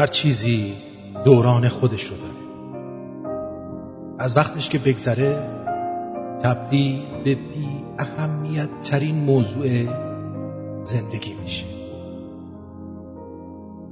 هر 0.00 0.06
چیزی 0.06 0.72
دوران 1.24 1.68
خودش 1.68 2.04
رو 2.04 2.16
داره. 2.16 2.34
از 4.18 4.36
وقتش 4.36 4.68
که 4.68 4.78
بگذره 4.78 5.38
تبدیل 6.42 7.02
به 7.24 7.34
بی 7.34 7.68
اهمیت 7.98 8.68
ترین 8.82 9.14
موضوع 9.14 9.66
زندگی 10.84 11.34
میشه. 11.42 11.64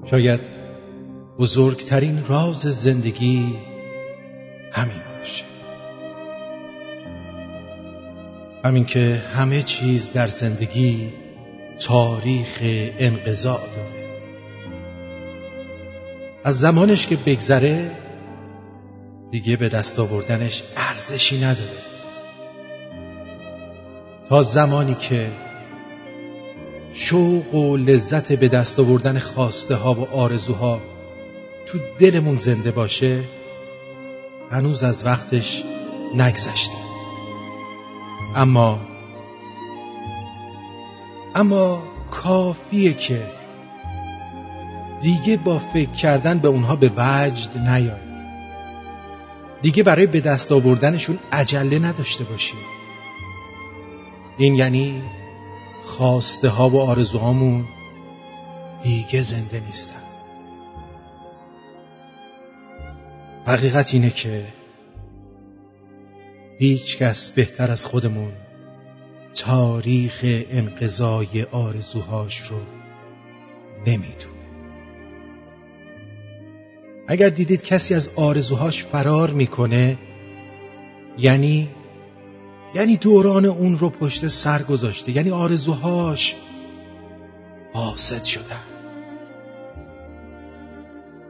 شاید 0.04 0.40
بزرگترین 1.38 2.24
راز 2.28 2.60
زندگی 2.60 3.56
همین 4.72 5.02
باشه. 5.18 5.44
همین 8.64 8.84
که 8.84 9.22
همه 9.36 9.62
چیز 9.62 10.12
در 10.12 10.28
زندگی 10.28 11.12
تاریخ 11.78 12.58
انقضاء 12.98 13.58
داره. 13.58 13.97
از 16.48 16.58
زمانش 16.58 17.06
که 17.06 17.16
بگذره 17.16 17.90
دیگه 19.30 19.56
به 19.56 19.68
دست 19.68 19.98
آوردنش 19.98 20.62
ارزشی 20.76 21.38
نداره. 21.38 21.78
تا 24.28 24.42
زمانی 24.42 24.94
که 24.94 25.30
شوق 26.92 27.54
و 27.54 27.76
لذت 27.76 28.32
به 28.32 28.48
دست 28.48 28.78
آوردن 28.78 29.18
خواسته 29.18 29.74
ها 29.74 29.94
و 29.94 30.08
آرزوها 30.14 30.80
تو 31.66 31.78
دلمون 31.98 32.38
زنده 32.38 32.70
باشه 32.70 33.20
هنوز 34.50 34.82
از 34.82 35.04
وقتش 35.06 35.62
نگذشته. 36.14 36.76
اما 38.36 38.80
اما 41.34 41.82
کافیه 42.10 42.92
که 42.92 43.37
دیگه 45.00 45.36
با 45.36 45.58
فکر 45.58 45.90
کردن 45.90 46.38
به 46.38 46.48
اونها 46.48 46.76
به 46.76 46.90
وجد 46.96 47.58
نیاید. 47.58 48.08
دیگه 49.62 49.82
برای 49.82 50.06
به 50.06 50.20
دست 50.20 50.52
آوردنشون 50.52 51.18
عجله 51.32 51.78
نداشته 51.78 52.24
باشیم 52.24 52.58
این 54.38 54.54
یعنی 54.54 55.02
خواسته 55.84 56.48
ها 56.48 56.68
و 56.68 56.80
آرزوهامون 56.80 57.64
دیگه 58.82 59.22
زنده 59.22 59.60
نیستن. 59.60 60.02
حقیقت 63.46 63.94
اینه 63.94 64.10
که 64.10 64.46
هیچ 66.58 66.98
کس 66.98 67.30
بهتر 67.30 67.70
از 67.70 67.86
خودمون 67.86 68.32
تاریخ 69.34 70.20
انقضای 70.50 71.42
آرزوهاش 71.42 72.40
رو 72.40 72.60
نمی‌دونه. 73.86 74.37
اگر 77.10 77.28
دیدید 77.28 77.62
کسی 77.62 77.94
از 77.94 78.10
آرزوهاش 78.16 78.84
فرار 78.84 79.30
می‌کنه 79.30 79.98
یعنی 81.18 81.68
یعنی 82.74 82.96
دوران 82.96 83.44
اون 83.44 83.78
رو 83.78 83.90
پشت 83.90 84.28
سر 84.28 84.62
گذاشته 84.62 85.12
یعنی 85.12 85.30
آرزوهاش 85.30 86.36
فاسد 87.74 88.24
شده 88.24 88.56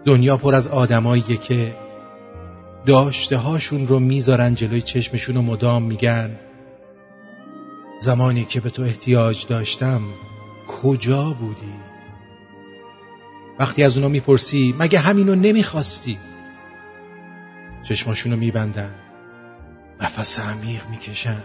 دنیا 0.04 0.36
پر 0.36 0.54
از 0.54 0.68
آدماییه 0.68 1.36
که 1.36 1.74
داشته 2.86 3.36
هاشون 3.36 3.86
رو 3.86 3.98
می‌ذارن 3.98 4.54
جلوی 4.54 4.82
چشمشون 4.82 5.36
و 5.36 5.42
مدام 5.42 5.82
میگن 5.82 6.38
زمانی 8.00 8.44
که 8.44 8.60
به 8.60 8.70
تو 8.70 8.82
احتیاج 8.82 9.46
داشتم 9.46 10.00
کجا 10.66 11.36
بودی؟ 11.40 11.87
وقتی 13.58 13.82
از 13.82 13.96
اونا 13.96 14.08
می‌پرسی 14.08 14.74
مگه 14.78 14.98
همینو 14.98 15.34
نمی‌خواستی؟ 15.34 16.18
چشماشونو 17.84 18.36
میبندن 18.36 18.94
نفس 20.00 20.40
عمیق 20.40 20.88
می‌کشن 20.90 21.42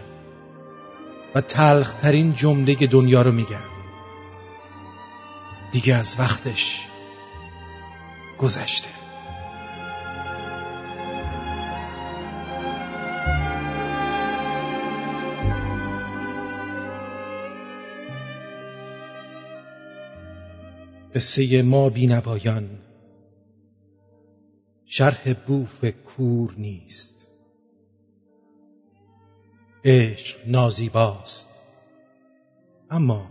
و 1.34 1.40
تلخترین 1.40 2.34
جمله 2.34 2.74
دنیا 2.74 3.22
رو 3.22 3.32
میگن 3.32 3.74
دیگه 5.72 5.94
از 5.94 6.16
وقتش 6.18 6.80
گذشته 8.38 9.03
قصه 21.14 21.62
ما 21.62 21.88
بینوایان. 21.88 22.68
شرح 24.86 25.32
بوف 25.32 25.84
کور 25.84 26.54
نیست. 26.58 27.26
عشق 29.84 30.36
نازیباست. 30.46 31.48
اما 32.90 33.30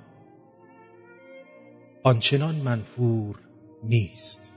آنچنان 2.03 2.55
منفور 2.55 3.39
نیست. 3.83 4.51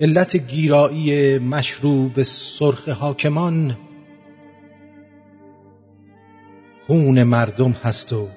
علت 0.00 0.36
گیرایی 0.36 1.38
مشروب 1.38 2.22
سرخ 2.22 2.88
حاکمان 2.88 3.78
خون 6.86 7.22
مردم 7.22 7.70
هست 7.70 8.12
و 8.12 8.28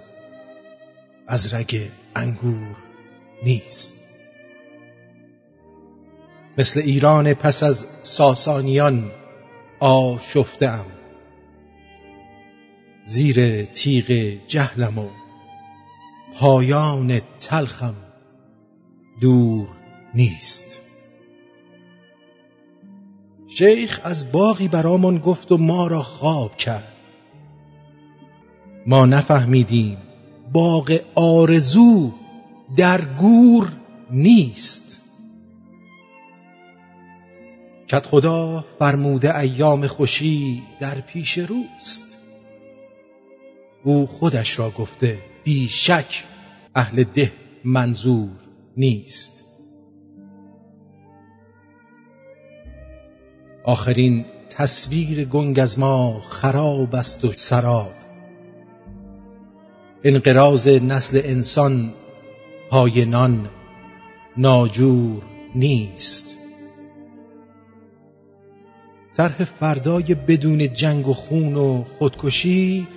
از 1.28 1.54
رگ 1.54 1.90
انگور 2.18 2.76
نیست. 3.44 4.08
مثل 6.58 6.80
ایران 6.80 7.34
پس 7.34 7.64
از 7.64 7.86
ساسانیان 8.04 9.12
آشفتم 9.80 10.86
زیر 13.06 13.66
تیغ 13.66 14.38
جهلم 14.48 14.98
و 14.98 15.10
پایان 16.34 17.22
تلخم 17.40 17.96
دور 19.22 19.68
نیست. 20.14 20.78
شیخ 23.48 24.02
از 24.04 24.32
باغی 24.32 24.68
برامون 24.68 25.18
گفت 25.18 25.52
و 25.52 25.58
ما 25.58 25.88
را 25.88 26.02
خواب 26.02 26.58
کرد. 26.58 26.94
ما 28.88 29.06
نفهمیدیم 29.06 29.98
باغ 30.54 31.00
آرزو 31.16 32.12
در 32.78 33.02
گور 33.02 33.72
نیست. 34.12 35.02
کت 37.88 38.06
خدا 38.06 38.66
فرموده 38.80 39.38
ایام 39.38 39.88
خوشی 39.88 40.64
در 40.80 40.96
پیش 41.02 41.38
روست. 41.38 42.18
او 43.84 44.08
خودش 44.08 44.60
را 44.60 44.70
گفته 44.70 45.20
بی 45.44 45.68
شک 45.68 46.24
اهل 46.76 47.04
ده 47.04 47.32
منظور 47.64 48.30
نیست. 48.78 49.44
آخرین 53.64 54.26
تصویر 54.50 55.26
گنگ 55.26 55.60
از 55.60 55.80
ما 55.80 56.20
خراب 56.20 56.96
است 56.96 57.26
و 57.26 57.34
سراب. 57.36 58.07
انقراض 60.08 60.68
نسل 60.68 61.22
انسان 61.24 61.94
پای 62.70 63.06
نان 63.06 63.50
ناجور 64.38 65.24
نیست. 65.56 66.36
طرح 69.18 69.44
فردای 69.44 70.16
بدون 70.16 70.74
جنگ 70.74 71.08
و 71.08 71.14
خون 71.14 71.56
و 71.56 71.84
خودکشی 72.00 72.88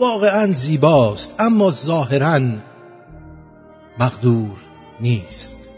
واقعا 0.00 0.52
زیباست 0.52 1.34
اما 1.38 1.70
ظاهرا 1.70 2.40
مقدور 4.00 4.56
نیست. 5.00 5.68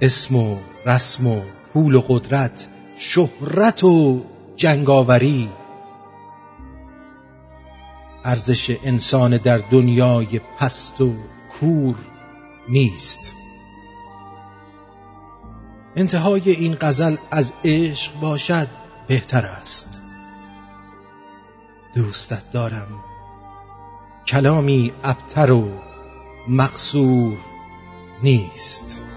اسم 0.00 0.36
و 0.36 0.56
رسم 0.86 1.26
و 1.26 1.40
پول 1.72 1.94
و 1.94 2.00
قدرت 2.08 2.66
شهرت 2.96 3.84
و 3.84 4.22
جنگاوری 4.56 5.48
ارزش 8.28 8.76
انسان 8.84 9.36
در 9.36 9.58
دنیای 9.58 10.38
پست 10.38 11.00
و 11.00 11.14
کور 11.60 11.96
نیست. 12.68 13.32
انتهای 15.96 16.50
این 16.50 16.76
غزل 16.80 17.16
از 17.30 17.52
عشق 17.64 18.20
باشد 18.20 18.68
بهتر 19.06 19.46
است. 19.46 20.00
دوستت 21.94 22.52
دارم. 22.52 22.88
کلامی 24.26 24.92
ابتر 25.04 25.50
و 25.50 25.68
مقصور 26.48 27.36
نیست. 28.22 29.07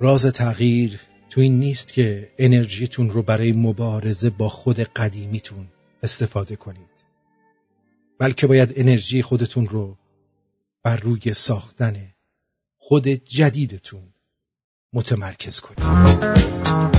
راز 0.00 0.26
تغییر 0.26 1.00
تو 1.30 1.40
این 1.40 1.58
نیست 1.58 1.92
که 1.92 2.32
انرژیتون 2.38 3.10
رو 3.10 3.22
برای 3.22 3.52
مبارزه 3.52 4.30
با 4.30 4.48
خود 4.48 4.80
قدیمیتون 4.80 5.68
استفاده 6.02 6.56
کنید. 6.56 6.88
بلکه 8.18 8.46
باید 8.46 8.72
انرژی 8.76 9.22
خودتون 9.22 9.68
رو 9.68 9.96
بر 10.82 10.96
روی 10.96 11.34
ساختن 11.34 12.14
خود 12.78 13.08
جدیدتون 13.08 14.12
متمرکز 14.92 15.60
کنید. 15.60 16.97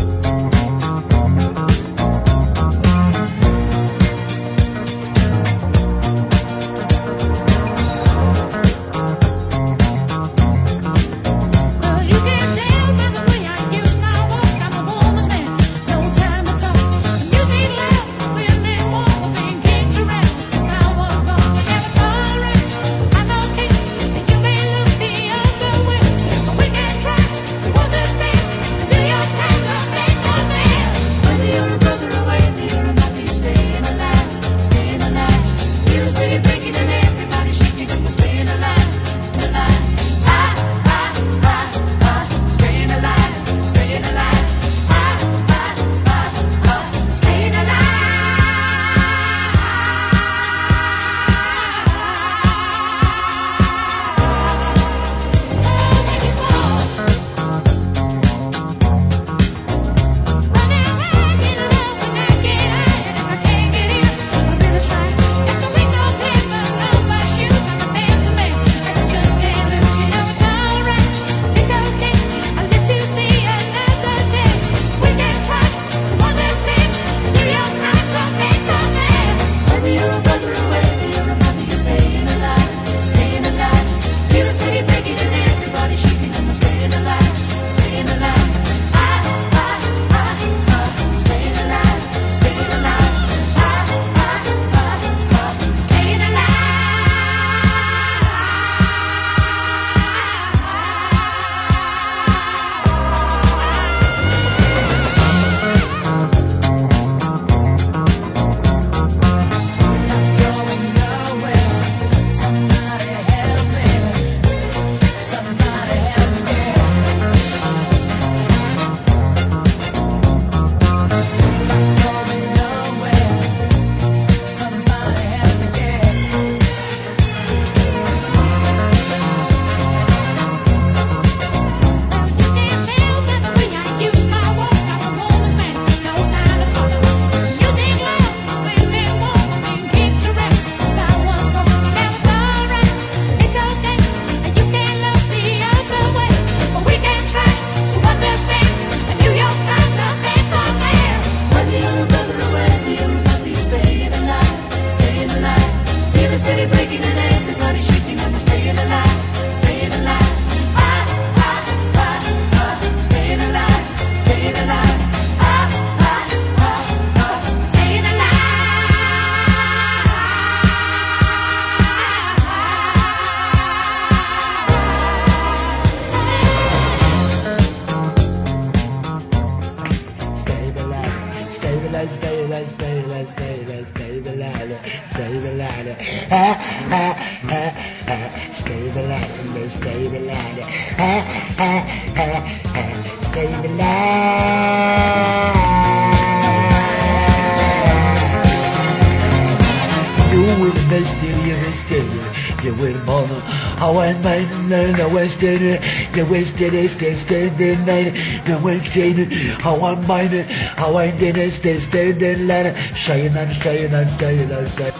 The 205.40 206.28
wasted 206.30 206.74
is 206.74 206.98
the 206.98 207.16
standing 207.16 207.86
line, 207.86 208.14
the 208.46 208.60
wasted, 208.64 209.32
how 209.62 209.80
I'm 209.84 210.06
minded, 210.06 210.46
how 210.46 210.98
I 210.98 211.12
did 211.12 211.38
is 211.38 211.62
the 211.62 211.80
standing 211.82 212.48
line, 212.48 212.76
shine 212.94 213.36
and 213.36 213.54
shine 213.54 213.94
and 213.94 214.99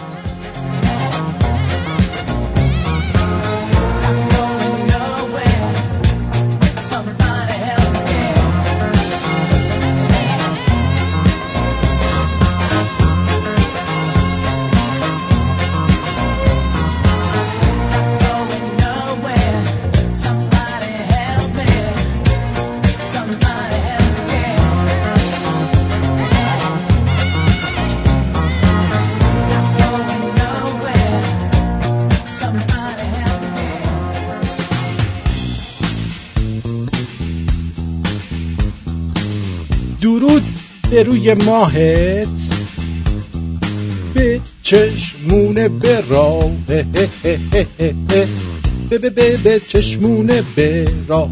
روی 41.10 41.34
ماهت. 41.34 42.28
به 44.14 44.40
چشمونه 44.62 45.68
به 45.68 46.04
راه. 46.08 46.50
به 46.66 46.86
به 48.98 49.10
به 49.10 49.36
به 49.36 49.60
چشمونه 49.68 50.42
به 50.56 50.88
راه. 51.08 51.28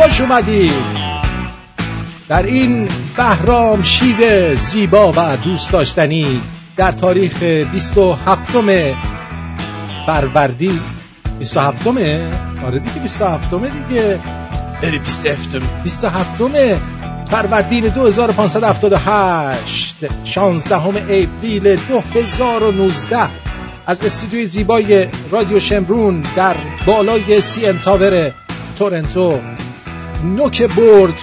خوش 0.00 0.20
اومدید 0.20 0.72
در 2.28 2.42
این 2.42 2.88
بهرام 3.16 3.82
شید 3.82 4.54
زیبا 4.54 5.12
و 5.16 5.36
دوست 5.36 5.72
داشتنی 5.72 6.40
در 6.76 6.92
تاریخ 6.92 7.42
27 7.42 8.42
فروردین. 10.06 10.80
27 11.38 11.86
همه 11.86 12.30
آره 12.66 12.78
دیگه 12.78 13.00
27 13.00 13.52
همه 13.52 13.68
دیگه. 13.68 14.37
بری 14.88 14.98
27 14.98 15.56
27 15.82 16.40
همه 16.40 16.80
فروردین 17.30 17.84
2578 17.84 19.96
16 20.24 20.86
اپریل 20.86 21.76
2019 21.88 23.18
از 23.86 24.00
استودیوی 24.00 24.46
زیبای 24.46 25.08
رادیو 25.30 25.60
شمرون 25.60 26.24
در 26.36 26.56
بالای 26.86 27.40
سی 27.40 27.66
انتاور 27.66 28.32
تورنتو. 28.78 29.40
نوک 30.36 30.62
برج 30.62 31.14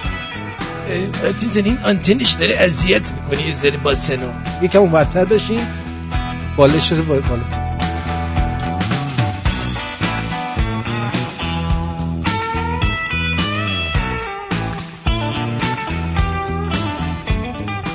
این 1.54 1.78
آنتنش 1.84 2.32
داره 2.32 2.56
اذیت 2.56 3.10
می‌کنی 3.10 3.42
یه 3.48 3.54
ذره 3.54 3.76
با 3.76 3.94
سنو 3.94 4.28
یکم 4.62 4.78
اونورتر 4.78 5.24
بشین. 5.24 5.60
بالش 6.56 6.92
رو 6.92 7.02
بالا. 7.02 7.55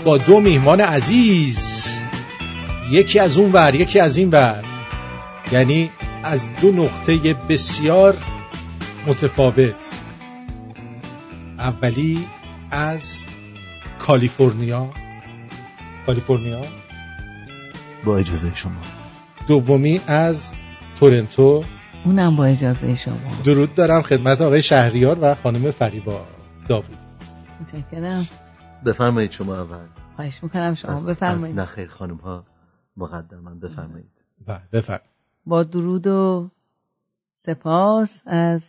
با 0.03 0.17
دو 0.17 0.39
میهمان 0.39 0.81
عزیز. 0.81 2.00
یکی 2.89 3.20
از 3.20 3.38
اون 3.38 3.51
ور 3.51 3.75
یکی 3.75 4.00
از 4.00 4.17
این 4.17 4.29
ور. 4.29 4.63
یعنی 5.51 5.89
از 6.24 6.50
دو 6.62 6.72
نقطه 6.72 7.34
بسیار 7.34 8.17
متفاوت. 9.08 9.89
اولی 11.60 12.27
از 12.72 13.22
کالیفرنیا. 14.00 14.89
کالیفرنیا. 16.05 16.62
با 18.05 18.17
اجازه 18.17 18.51
شما. 18.55 18.81
دومی 19.48 20.01
از 20.08 20.51
تورنتو. 21.00 21.63
اونم 22.05 22.36
با 22.36 22.46
اجازه 22.46 22.96
شما. 22.96 23.15
درود 23.43 23.75
دارم 23.75 24.01
خدمت 24.01 24.41
آقای 24.41 24.62
شهریار 24.62 25.17
و 25.22 25.36
خانم 25.36 25.72
فریبا. 25.72 26.25
داوود. 26.67 26.98
متشکرم. 27.62 28.27
بفرمایید 28.86 29.32
شما 29.32 29.56
اول. 29.58 29.88
خواهش 30.16 30.44
می‌کنم 30.44 30.76
شما 30.76 31.06
بفرمایید. 31.06 31.60
نخیر 31.60 31.88
خانم 31.88 32.16
ها 32.16 32.46
مقدما 32.98 33.50
بفرمایید. 33.50 34.24
بله 34.46 34.62
بفرم 34.74 35.02
با 35.46 35.64
درود 35.64 36.08
و 36.08 36.50
سپاس 37.34 38.22
از 38.26 38.64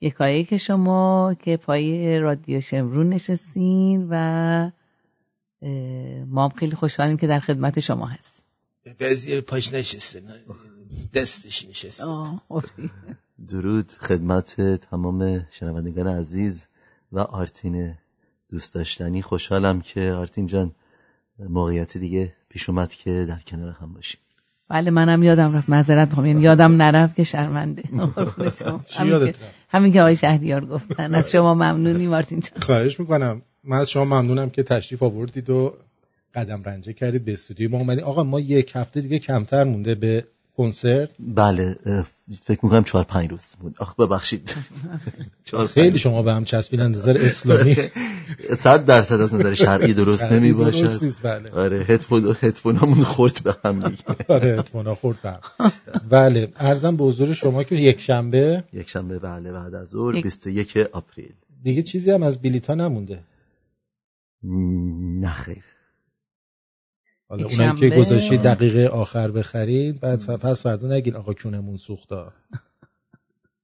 یکایی 0.00 0.44
که 0.44 0.58
شما 0.58 1.34
که 1.38 1.56
پای 1.56 2.18
رادیو 2.18 2.60
شمرون 2.60 3.08
نشستین 3.08 4.06
و 4.10 4.70
ما 6.26 6.44
هم 6.44 6.50
خیلی 6.56 6.76
خوشحالیم 6.76 7.16
که 7.16 7.26
در 7.26 7.40
خدمت 7.40 7.80
شما 7.80 8.06
هستیم. 8.06 8.44
بعضی 8.98 9.40
پاش 9.40 9.72
نشسته 9.72 10.22
دستش 11.14 11.68
نشسته. 11.68 12.04
درود 13.48 13.90
خدمت 13.90 14.60
تمام 14.60 15.46
شنوندگان 15.50 16.06
عزیز 16.06 16.66
و 17.12 17.18
آرتین 17.18 17.94
دوست 18.50 18.74
داشتنی 18.74 19.22
خوشحالم 19.22 19.80
که 19.80 20.12
آرتین 20.12 20.46
جان 20.46 20.72
موقعیت 21.38 21.98
دیگه 21.98 22.34
پیش 22.48 22.68
اومد 22.68 22.94
که 22.94 23.24
در 23.28 23.38
کنار 23.46 23.70
هم 23.80 23.92
باشیم. 23.92 24.20
بله 24.68 24.90
منم 24.90 25.22
یادم 25.22 25.56
رفت. 25.56 25.68
معذرت 25.68 26.08
می‌خوام. 26.08 26.26
یعنی 26.26 26.40
یادم 26.40 26.82
نرفت 26.82 27.16
که 27.16 27.24
شرمنده. 27.24 27.82
همین, 28.96 29.34
همین 29.68 29.92
که 29.92 30.00
آقای 30.00 30.16
شهریار 30.16 30.66
گفتن. 30.66 31.14
از 31.14 31.30
شما 31.30 31.54
ممنونی 31.54 32.06
مارتین 32.06 32.40
جان. 32.40 32.62
خواهش 32.62 33.00
می‌کنم. 33.00 33.42
من 33.64 33.78
از 33.78 33.90
شما 33.90 34.04
ممنونم 34.04 34.50
که 34.50 34.62
تشریف 34.62 35.02
آوردید 35.02 35.50
و 35.50 35.74
قدم 36.34 36.62
رنجه 36.62 36.92
کردید 36.92 37.24
به 37.24 37.32
استودیو 37.32 37.70
ما 37.70 37.78
اومدید. 37.78 38.04
آقا 38.04 38.24
ما 38.24 38.40
یک 38.40 38.72
هفته 38.74 39.00
دیگه 39.00 39.18
کمتر 39.18 39.64
مونده 39.64 39.94
به 39.94 40.24
کنسرت؟ 40.56 41.10
بله 41.18 41.76
فکر 42.44 42.60
می‌کنم 42.62 42.84
چهار 42.84 43.04
پنج 43.04 43.30
روز 43.30 43.40
بود. 43.60 43.74
آخ 43.78 43.94
ببخشید. 43.94 44.54
خیلی 45.74 45.98
شما 45.98 46.22
به 46.22 46.32
هم 46.32 46.44
چسبیدن 46.44 46.90
نظر 46.90 47.18
اسلامی. 47.20 47.76
صد 48.64 48.84
درصد 48.84 49.20
از 49.20 49.34
نظر 49.34 49.54
شرعی 49.54 49.94
درست 49.94 50.24
نمی 50.24 50.52
باشد 50.52 51.12
بله. 51.22 51.50
آره 51.50 51.76
هدفون 51.76 52.36
هدفونامون 52.40 53.04
خورد 53.04 53.40
به 53.44 53.56
هم 53.64 53.88
دیگه. 53.88 54.02
آره 54.28 54.48
هدفونا 54.48 54.94
خورد 54.94 55.22
به 55.22 55.30
هم. 55.30 55.40
بله 56.10 56.52
ارزم 56.56 56.96
به 56.96 57.04
حضور 57.04 57.34
شما 57.34 57.62
که 57.64 57.74
یک 57.74 58.00
شنبه. 58.00 58.64
یک 58.72 58.88
شنبه 58.88 59.18
بله 59.18 59.52
بعد 59.52 59.74
از 59.74 59.88
ظهر 59.88 60.22
21 60.22 60.76
آپریل. 60.76 61.32
دیگه 61.62 61.82
چیزی 61.82 62.10
هم 62.10 62.22
از 62.22 62.38
بلیتا 62.38 62.74
نمونده. 62.74 63.18
نه 65.20 65.30
خیر. 65.30 65.64
حالا 67.28 67.46
اونایی 67.46 67.80
که 67.80 67.90
گذاشتی 67.90 68.36
دقیقه 68.38 68.86
آخر 68.86 69.30
بخرید 69.30 70.00
بعد 70.00 70.26
پس 70.26 70.62
فردا 70.62 70.88
نگین 70.88 71.16
آقا 71.16 71.34
کونمون 71.34 71.76
سوختا. 71.76 72.32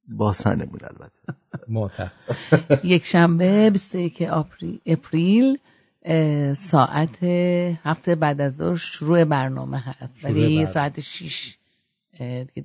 با 0.08 0.32
سنمون 0.32 0.80
البته. 0.82 1.40
ما 1.68 1.88
تحت 1.88 2.12
یک 2.84 3.04
شنبه 3.04 3.70
21 3.70 4.22
اپریل 4.86 5.58
ساعت 6.54 7.22
هفته 7.84 8.14
بعد 8.14 8.40
از 8.40 8.56
ظهر 8.56 8.76
شروع 8.76 9.24
برنامه 9.24 9.78
هست. 9.78 10.24
ولی 10.24 10.66
ساعت 10.66 11.00
6 11.00 11.56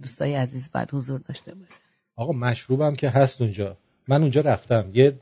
دوستای 0.01 0.35
عزیز 0.35 0.69
بعد 0.73 0.93
حضور 0.93 1.19
داشته 1.19 1.55
باشه 1.55 1.73
آقا 2.15 2.33
مشروبم 2.33 2.95
که 2.95 3.09
هست 3.09 3.41
اونجا. 3.41 3.77
من 4.07 4.21
اونجا 4.21 4.41
رفتم. 4.41 4.89
یه 4.93 5.19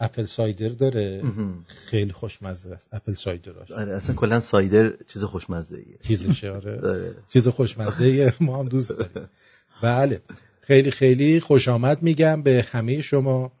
اپل 0.00 0.24
سایدر 0.24 0.68
داره. 0.68 1.22
خیلی 1.66 2.12
خوشمزه 2.12 2.70
است. 2.70 2.88
اپل 2.92 3.12
سایدراش 3.14 3.70
آره 3.70 3.92
اصلا 3.92 4.14
کلا 4.16 4.40
سایدر 4.40 4.92
چیز 5.08 5.24
خوشمزه 5.24 5.76
ایه 5.76 5.98
چیزشه 6.02 6.50
آره. 6.50 6.80
چیز 7.32 7.48
خوشمزه 7.48 8.04
ایه 8.04 8.32
ما 8.40 8.58
هم 8.58 8.68
دوست 8.68 8.98
داریم. 8.98 9.28
بله. 9.82 10.22
خیلی 10.60 10.90
خیلی 10.90 11.40
خوش 11.40 11.68
آمد 11.68 12.02
میگم 12.02 12.42
به 12.42 12.66
همه 12.70 13.00
شما. 13.00 13.52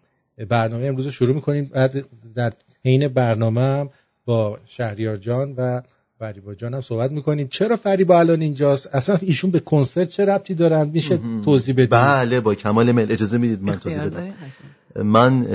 برنامه 0.48 0.86
امروز 0.86 1.08
شروع 1.08 1.34
می‌کنیم. 1.34 1.64
بعد 1.64 2.06
در 2.34 2.52
حین 2.84 3.08
برنامه 3.08 3.60
هم 3.60 3.90
با 4.24 4.58
شهریار 4.66 5.16
جان 5.16 5.54
و 5.56 5.82
فریبا 6.22 6.54
جان 6.54 6.74
هم 6.74 6.80
صحبت 6.80 7.12
می‌کنیم. 7.12 7.48
چرا 7.48 7.76
فریبا 7.76 8.18
الان 8.18 8.40
اینجاست؟ 8.40 8.94
اصلا 8.94 9.16
ایشون 9.20 9.50
به 9.50 9.60
کنسرت 9.60 10.08
چه 10.08 10.24
ربطی 10.24 10.54
دارن؟ 10.54 10.88
میشه 10.88 11.20
توضیح 11.44 11.74
بدید. 11.74 11.90
بله 11.90 12.40
با 12.40 12.54
کمال 12.54 12.92
میل 12.92 13.12
اجازه 13.12 13.38
می‌دید 13.38 13.62
من 13.62 13.76
توضیح 13.76 14.04
بدم. 14.04 14.34
من 15.02 15.46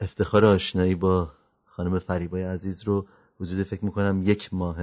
افتخار 0.00 0.44
آشنایی 0.44 0.94
با 0.94 1.28
خانم 1.64 1.98
فریبای 1.98 2.42
عزیز 2.42 2.82
رو 2.84 3.06
وجود 3.40 3.62
فکر 3.62 3.84
می‌کنم 3.84 4.20
یک 4.24 4.54
ماه 4.54 4.76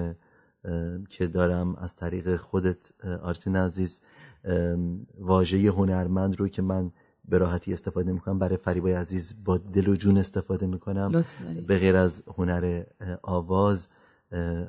که 1.10 1.28
دارم 1.28 1.76
از 1.76 1.96
طریق 1.96 2.36
خودت 2.36 2.78
آرتین 3.22 3.56
عزیز 3.56 4.02
واژه 5.20 5.58
هنرمند 5.58 6.40
رو 6.40 6.48
که 6.48 6.62
من 6.62 6.92
به 7.30 7.38
راحتی 7.38 7.74
استفاده 7.74 8.12
می‌کنم 8.12 8.40
برای 8.40 8.58
فریبای 8.58 8.94
عزیز 8.94 9.38
با 9.46 9.58
دل 9.58 9.88
و 9.88 9.96
جون 9.96 10.18
استفاده 10.18 10.66
می‌کنم. 10.66 11.26
به 11.68 11.80
غیر 11.80 11.96
از 11.96 12.24
هنر 12.38 12.84
آواز. 13.22 13.88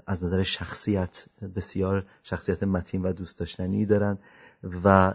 از 0.06 0.24
نظر 0.24 0.42
شخصیت 0.42 1.26
بسیار 1.56 2.06
شخصیت 2.22 2.62
متین 2.62 3.02
و 3.02 3.12
دوست 3.12 3.38
داشتنی 3.38 3.86
دارن 3.86 4.18
و 4.84 5.14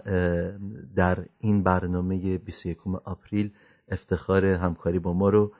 در 0.96 1.26
این 1.40 1.64
برنامه 1.64 2.38
21 2.38 2.78
آپریل 2.88 3.52
افتخار 3.90 4.46
همکاری 4.46 5.00
با 5.00 5.14
ما 5.14 5.30
رو 5.30 5.54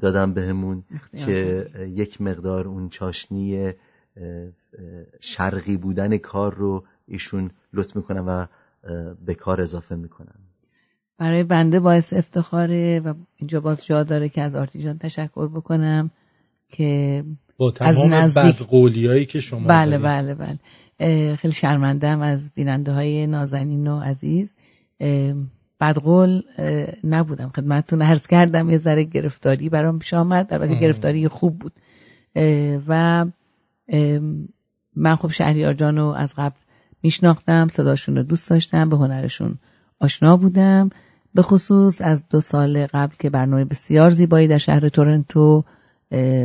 دادم 0.00 0.34
بهمون 0.34 0.84
که 1.12 1.66
یک 1.86 2.20
مقدار 2.20 2.68
اون 2.68 2.88
چاشنی 2.88 3.72
شرقی 5.20 5.76
بودن 5.76 6.18
کار 6.18 6.54
رو 6.54 6.84
ایشون 7.06 7.50
لطف 7.72 7.96
می‌کنن 7.96 8.20
و 8.20 8.46
به 9.26 9.34
کار 9.34 9.60
اضافه 9.60 9.94
می‌کنن. 9.94 10.34
برای 11.18 11.44
بنده 11.44 11.80
باعث 11.80 12.12
افتخاره 12.12 13.00
و 13.00 13.14
اینجا 13.36 13.60
باز 13.60 13.86
جا 13.86 14.02
داره 14.02 14.28
که 14.28 14.42
از 14.42 14.54
آرتیجان 14.54 14.98
تشکر 14.98 15.48
بکنم 15.48 16.10
که 16.68 17.24
با 17.60 17.70
تمام 17.70 18.14
نزدیک... 18.14 18.68
هایی 19.06 19.24
که 19.26 19.40
شما 19.40 19.68
بله 19.68 19.98
بله 19.98 20.34
بله. 20.34 20.58
خیلی 21.36 21.54
شرمندم 21.54 22.20
از 22.20 22.50
بیننده 22.54 22.92
های 22.92 23.26
نازنین 23.26 23.86
و 23.86 24.00
عزیز. 24.00 24.54
بدقول 25.80 26.42
نبودم 27.04 27.52
خدمتتون. 27.56 28.02
عرض 28.02 28.26
کردم 28.26 28.70
یه 28.70 28.78
ذره 28.78 29.04
گرفتاری 29.04 29.68
برام 29.68 29.98
پیش 29.98 30.14
آمد. 30.14 30.52
البته 30.52 30.80
گرفتاری 30.80 31.28
خوب 31.28 31.58
بود. 31.58 31.72
و 32.88 33.26
من 34.96 35.16
خب 35.16 35.30
شهریار 35.30 35.74
جان 35.74 35.98
رو 35.98 36.06
از 36.06 36.34
قبل 36.36 36.56
میشناختم 37.02 37.68
صداشون 37.68 38.16
رو 38.16 38.22
دوست 38.22 38.50
داشتم 38.50 38.88
به 38.88 38.96
هنرشون 38.96 39.58
آشنا 40.00 40.36
بودم. 40.36 40.90
به 41.34 41.42
خصوص 41.42 42.00
از 42.00 42.28
دو 42.28 42.40
سال 42.40 42.86
قبل 42.86 43.14
که 43.20 43.30
برنامه 43.30 43.64
بسیار 43.64 44.10
زیبایی 44.10 44.48
در 44.48 44.58
شهر 44.58 44.88
تورنتو 44.88 45.64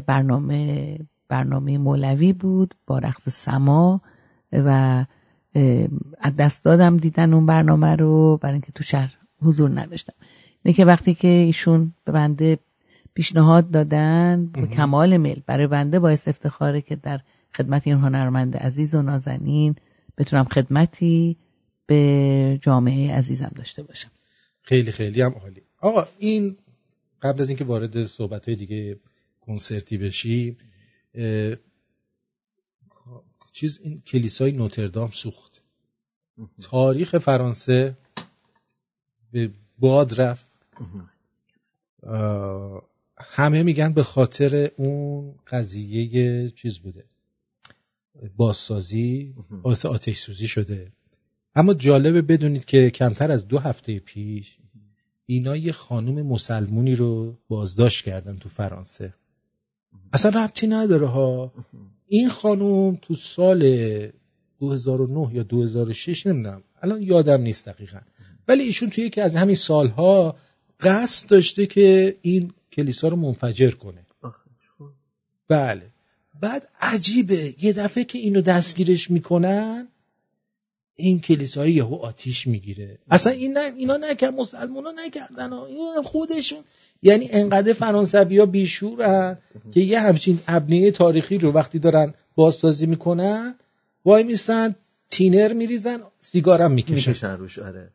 برنامه 0.06 1.00
برنامه 1.30 1.78
مولوی 1.78 2.34
بود 2.34 2.76
با 2.88 3.00
رقص 3.00 3.30
سما 3.30 4.02
و 4.52 5.06
از 6.20 6.36
دست 6.38 6.64
دادم 6.64 6.98
دیدن 6.98 7.34
اون 7.34 7.46
برنامه 7.46 7.96
رو 7.96 8.38
برای 8.42 8.54
اینکه 8.54 8.72
تو 8.72 8.84
شهر 8.84 9.18
حضور 9.42 9.82
نداشتم. 9.82 10.14
اینه 10.64 10.76
که 10.76 10.86
وقتی 10.86 11.14
که 11.14 11.28
ایشون 11.28 11.94
به 12.06 12.12
بنده 12.12 12.60
پیشنهاد 13.14 13.72
دادن 13.72 14.50
با 14.54 14.68
کمال 14.68 15.18
میل 15.18 15.42
برای 15.46 15.68
بنده 15.68 16.00
باعث 16.00 16.28
افتخاره 16.28 16.82
که 16.82 16.96
در 16.96 17.20
خدمت 17.56 17.88
این 17.88 17.98
هنرمند 17.98 18.58
عزیز 18.58 18.96
و 18.96 19.02
نازنین 19.02 19.76
بتونم 20.18 20.44
خدمتی 20.44 21.38
به 21.86 22.60
جامعه 22.62 23.16
عزیزم 23.16 23.52
داشته 23.56 23.84
باشم. 23.84 24.12
خیلی 24.62 24.92
خیلی 24.92 25.22
هم 25.22 25.32
عالی. 25.32 25.62
آقا 25.82 26.06
این 26.20 26.58
قبل 27.22 27.42
از 27.42 27.50
اینکه 27.50 27.64
وارد 27.66 28.06
صحبت 28.06 28.46
های 28.46 28.56
دیگه 28.56 28.98
کنسرتی 29.48 29.98
بشیم 29.98 30.58
چیز 33.52 33.80
این 33.84 34.00
کلیسای 34.00 34.52
نوتردام 34.52 35.12
سوخت. 35.12 35.62
تاریخ 36.62 37.18
فرانسه 37.18 37.98
به 39.32 39.52
باد 39.80 40.22
رفت. 40.22 40.48
همه 43.18 43.64
میگن 43.64 43.94
به 43.94 44.04
خاطر 44.04 44.72
اون 44.78 45.36
قضیه 45.48 46.50
چیز 46.52 46.80
بوده. 46.80 47.06
بازسازی 48.38 49.36
باعث 49.62 49.86
آتش 49.86 50.18
سوزی 50.18 50.48
شده. 50.48 50.92
اما 51.56 51.74
جالبه 51.74 52.22
بدونید 52.22 52.66
که 52.66 52.90
کمتر 52.90 53.32
از 53.32 53.48
دو 53.48 53.60
هفته 53.60 54.00
پیش 54.00 54.58
اینا 55.26 55.56
یه 55.56 55.72
خانم 55.72 56.26
مسلمونی 56.26 56.96
رو 56.96 57.38
بازداشت 57.48 58.06
کردن 58.06 58.38
تو 58.38 58.50
فرانسه. 58.50 59.14
اصلا 60.14 60.44
ربطی 60.44 60.68
نداره 60.68 61.08
ها. 61.08 61.54
این 62.08 62.30
خانم 62.30 62.96
تو 62.96 63.14
سال 63.14 63.62
2009 64.60 65.36
یا 65.36 65.44
2006 65.44 66.28
نمی‌دونم. 66.28 66.64
الان 66.82 67.02
یادم 67.02 67.42
نیست 67.42 67.70
دقیقا. 67.70 68.00
ولی 68.48 68.64
ایشون 68.64 68.90
توی 68.90 69.04
یکی 69.04 69.22
از 69.22 69.36
همین 69.36 69.56
سالها 69.56 70.36
قصد 70.80 71.30
داشته 71.30 71.66
که 71.66 72.18
این 72.22 72.54
کلیسا 72.72 73.08
رو 73.08 73.16
منفجر 73.16 73.72
کنه. 73.72 74.06
بله. 75.48 75.92
بعد 76.42 76.68
عجیبه. 76.82 77.56
یه 77.62 77.74
دفعه 77.74 78.04
که 78.04 78.18
اینو 78.18 78.42
دستگیرش 78.42 79.12
می‌کنن 79.12 79.88
این 80.96 81.20
کلیسای 81.20 81.72
یهو 81.72 81.96
آتیش 81.96 82.48
می‌گیره. 82.48 82.98
اصلا 83.12 83.34
این 83.34 83.58
نه 83.58 83.72
اینا 83.78 83.98
نکرد 83.98 84.34
مسلمونا 84.34 84.92
نکردن 84.92 85.54
این 85.54 86.04
خودشون 86.04 86.60
یعنی 87.02 87.30
انقدر 87.32 87.74
فرانسوی 87.74 88.40
ها 88.40 88.46
بیشورن 88.46 89.38
که 89.74 89.80
یه 89.80 90.00
همچین 90.00 90.40
ابنیه 90.48 90.92
تاریخی 90.92 91.38
رو 91.38 91.52
وقتی 91.52 91.80
دارن 91.80 92.14
بازسازی 92.36 92.86
می‌کنن 92.86 93.56
وای 94.06 94.24
میسن 94.24 94.76
تینر 95.10 95.54
میریزن 95.54 96.00
سیگارم 96.22 96.72
می‌کشن. 96.72 96.94
می‌کشن 96.94 97.38
روش 97.38 97.60
آره. 97.60 97.92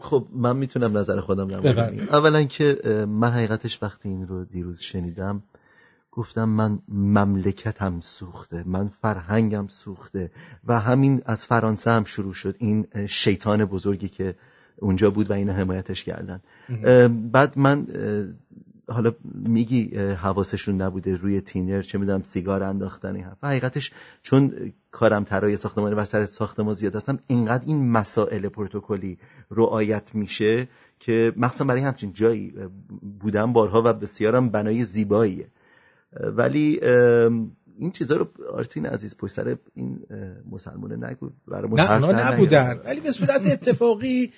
خب 0.00 0.26
من 0.32 0.56
می‌تونم 0.56 0.98
نظر 0.98 1.20
خودم 1.20 1.50
نمونم 1.50 2.08
اولا 2.12 2.42
که 2.42 2.78
من 3.08 3.30
حقیقتش 3.30 3.82
وقتی 3.82 4.08
این 4.08 4.26
رو 4.26 4.44
دیروز 4.44 4.80
شنیدم 4.80 5.42
گفتم 6.18 6.48
من 6.48 6.78
مملکتم 6.88 8.00
سوخته 8.00 8.64
من 8.66 8.88
فرهنگم 8.88 9.66
سوخته 9.68 10.30
و 10.64 10.80
همین 10.80 11.22
از 11.26 11.46
فرانسه 11.46 11.90
هم 11.90 12.04
شروع 12.04 12.34
شد. 12.34 12.56
این 12.58 12.86
شیطان 13.06 13.64
بزرگی 13.64 14.08
که 14.08 14.34
اونجا 14.78 15.10
بود 15.10 15.30
و 15.30 15.32
اینا 15.32 15.52
حمایتش 15.52 16.04
کردن. 16.04 16.40
بعد 17.32 17.58
من 17.58 17.86
حالا 18.88 19.12
میگی 19.24 19.96
حواسشون 19.96 20.82
نبوده 20.82 21.16
روی 21.16 21.40
تینر 21.40 21.82
چه 21.82 21.98
می‌دونم 21.98 22.22
سیگار 22.22 22.62
انداختن 22.62 23.14
این 23.14 23.24
حرف. 23.24 23.44
حقیقتش 23.44 23.92
چون 24.22 24.72
کارم 24.90 25.24
طراحی 25.24 25.56
ساختمانی 25.56 25.94
و 25.94 26.04
سر 26.04 26.26
ساختمان 26.26 26.74
زیاد 26.74 26.96
هستم 26.96 27.18
اینقدر 27.26 27.64
این 27.66 27.90
مسائل 27.90 28.48
پروتکلی 28.48 29.18
رعایت 29.50 30.14
میشه 30.14 30.68
که 31.00 31.32
مخصوصا 31.36 31.64
برای 31.64 31.82
همچین 31.82 32.12
جایی 32.12 32.54
بودم 33.20 33.52
بارها 33.52 33.82
و 33.84 33.92
بسیارم 33.92 34.48
بنای 34.48 34.84
زیباییه. 34.84 35.46
ولی 36.12 36.80
این 37.78 37.90
چیزا 37.92 38.16
رو 38.16 38.28
آرتین 38.52 38.86
عزیز 38.86 39.16
پشت 39.16 39.32
سر 39.32 39.56
این 39.74 40.06
مسلمونه 40.50 40.96
نگو 41.10 41.30
برای 41.48 41.70
نه 41.72 42.32
نبودن. 42.32 42.80
ولی 42.84 43.00
به 43.00 43.12
صورت 43.12 43.46
اتفاقی 43.46 44.32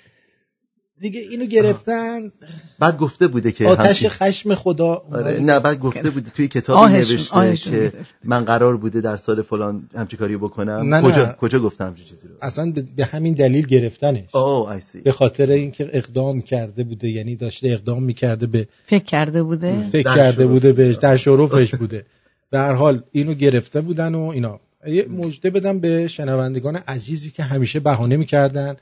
دیگه 1.01 1.19
اینو 1.19 1.45
گرفتن. 1.45 2.31
بعد 2.79 2.97
گفته 2.97 3.27
بوده 3.27 3.51
که 3.51 3.67
آتش 3.67 4.05
خشم 4.07 4.55
خدا. 4.55 5.03
آره 5.11 5.39
نه 5.39 5.59
بعد 5.59 5.79
گفته 5.79 6.09
بوده 6.09 6.29
توی 6.29 6.47
کتابی 6.47 6.93
نوشته 6.93 7.57
که 7.57 7.93
من 8.23 8.45
قرار 8.45 8.77
بوده 8.77 9.01
در 9.01 9.15
سال 9.15 9.41
فلان 9.41 9.89
همچی 9.95 10.17
کاری 10.17 10.37
بکنم. 10.37 10.93
نه 10.95 11.01
کجا 11.01 11.25
نه. 11.25 11.33
کجا 11.33 11.59
گفتم 11.59 11.85
همچین 11.85 12.05
چیزی 12.05 12.27
رو؟ 12.27 12.33
اصلا 12.41 12.73
به 12.95 13.05
همین 13.05 13.33
دلیل 13.33 13.67
گرفتنش. 13.67 14.35
اوه 14.35 14.79
به 15.03 15.11
خاطر 15.11 15.49
اینکه 15.49 15.89
اقدام 15.93 16.41
کرده 16.41 16.83
بوده 16.83 17.09
یعنی 17.09 17.35
داشته 17.35 17.67
اقدام 17.67 18.03
می‌کرده 18.03 18.47
به 18.47 18.67
فکر 18.85 19.03
کرده 19.03 19.43
بوده؟ 19.43 19.81
فکر 19.91 20.15
کرده 20.15 20.47
بوده 20.47 20.73
بهش 20.73 20.95
در 20.95 21.17
شرفش 21.17 21.75
بوده. 21.81 22.05
به 22.49 22.59
هر 22.59 22.73
حال 22.73 23.03
اینو 23.11 23.33
گرفته 23.33 23.81
بودن 23.81 24.15
و 24.15 24.21
اینا. 24.21 24.59
یه 24.87 25.05
مژده 25.07 25.49
بدم 25.49 25.79
به 25.79 26.07
شنوندگان 26.07 26.75
عزیزی 26.75 27.31
که 27.31 27.43
همیشه 27.43 27.79
بهانه 27.79 28.17
می‌کردن. 28.17 28.75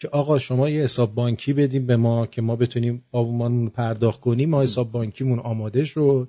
که 0.00 0.08
آقا 0.08 0.38
شما 0.38 0.68
یه 0.68 0.82
حساب 0.82 1.14
بانکی 1.14 1.52
بدیم 1.52 1.86
به 1.86 1.96
ما 1.96 2.26
که 2.26 2.42
ما 2.42 2.56
بتونیم 2.56 3.04
آبومان 3.12 3.68
پرداخت 3.68 4.20
کنیم 4.20 4.50
ما 4.50 4.62
حساب 4.62 4.92
بانکیمون 4.92 5.38
آماده 5.38 5.84
شد. 5.84 6.28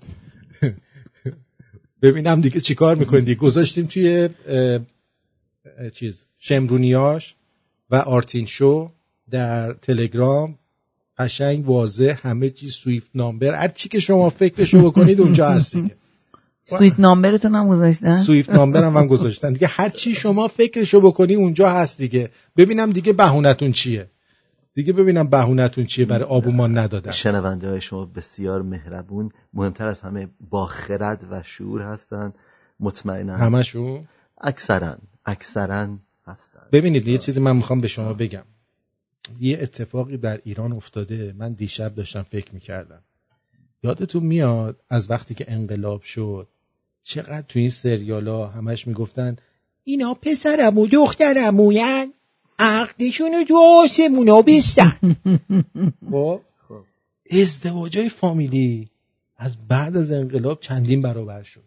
ببینم 2.01 2.41
دیگه 2.41 2.60
چیکار 2.60 2.95
می‌کنید 2.95 3.25
دیگه 3.25 3.39
گذاشتیم 3.39 3.86
توی 3.86 4.29
چیز 5.93 6.25
شمرونیاش 6.38 7.36
و 7.89 7.95
آرتین 7.95 8.45
شو 8.45 8.91
در 9.29 9.73
تلگرام. 9.73 10.57
قشنگ 11.17 11.69
واضح 11.69 12.19
همه 12.21 12.49
چیز 12.49 12.73
سویفت 12.73 13.12
نامبر. 13.15 13.53
هر 13.53 13.67
چی 13.67 13.89
که 13.89 13.99
شما 13.99 14.29
فکرشو 14.29 14.81
بکنید 14.81 15.21
اونجا 15.21 15.49
هست 15.49 15.75
دیگه. 15.75 15.95
سویت 16.77 16.99
نامبرتون 16.99 17.55
هم 17.55 17.67
گذاشتن؟ 17.67 18.15
سویفت 18.15 18.49
نامبر 18.49 18.84
هم, 18.84 18.97
هم 18.97 19.07
گذاشتن. 19.07 19.53
دیگه 19.53 19.67
هر 19.67 19.89
چی 19.89 20.15
شما 20.15 20.47
فکرشو 20.47 21.01
بکنی 21.01 21.36
اونجا 21.36 21.69
هست 21.69 21.97
دیگه. 21.97 22.29
ببینم 22.57 22.91
دیگه 22.91 23.13
بهونتون 23.13 23.71
چیه. 23.71 24.10
دیگه 24.73 24.93
ببینم 24.93 25.27
بهونتون 25.27 25.86
چیه 25.86 26.05
برای 26.05 26.23
آبومان 26.23 26.77
ندادن. 26.77 27.12
شنونده 27.12 27.69
های 27.69 27.81
شما 27.81 28.05
بسیار 28.05 28.62
مهربون. 28.62 29.29
مهمتر 29.53 29.88
از 29.88 29.99
همه 29.99 30.27
با 30.49 30.65
خرد 30.65 31.27
و 31.31 31.43
شعور 31.43 31.81
هستن 31.81 32.34
مطمئنا 32.79 33.38
همشون؟ 33.38 34.07
اکثرا. 34.41 34.97
اکثرا 35.25 35.88
هستن 36.27 36.60
ببینید 36.71 37.07
یه 37.07 37.17
چیزی 37.17 37.39
من 37.39 37.55
می‌خوام 37.55 37.81
به 37.81 37.88
شما 37.88 38.13
بگم. 38.13 38.43
یه 39.39 39.60
اتفاقی 39.62 40.17
در 40.17 40.39
ایران 40.43 40.71
افتاده. 40.71 41.34
من 41.38 41.53
دیشب 41.53 41.95
داشتم 41.95 42.21
فکر 42.21 42.53
می‌کردم. 42.53 43.01
یادتون 43.84 44.23
میاد 44.23 44.81
از 44.89 45.12
وقتی 45.12 45.34
که 45.34 45.51
انقلاب 45.51 46.03
شد 46.03 46.47
چقدر 47.03 47.41
تو 47.41 47.59
این 47.59 47.69
سریالا 47.69 48.47
همش 48.47 48.87
می‌گفتن 48.87 49.35
اینا 49.83 50.13
پسرم 50.13 50.77
و 50.77 50.87
دخترموین 50.87 52.13
عقدشون 52.59 53.31
رو 53.33 53.43
تو 53.43 53.81
آسمونا 53.83 54.41
بستن. 54.41 54.97
خب؟ 56.11 56.41
ازدواج 57.31 57.97
های 57.97 58.09
فامیلی 58.09 58.89
از 59.37 59.67
بعد 59.67 59.97
از 59.97 60.11
انقلاب 60.11 60.59
چندین 60.59 61.01
برابر 61.01 61.43
شد. 61.43 61.63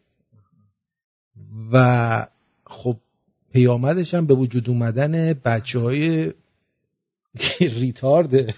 و 1.72 2.26
خب 2.66 2.96
پیامدش 3.52 4.14
هم 4.14 4.26
به 4.26 4.34
وجود 4.34 4.68
اومدن 4.68 5.32
بچه 5.32 5.78
های 5.78 6.32
ریتارده. 7.80 8.54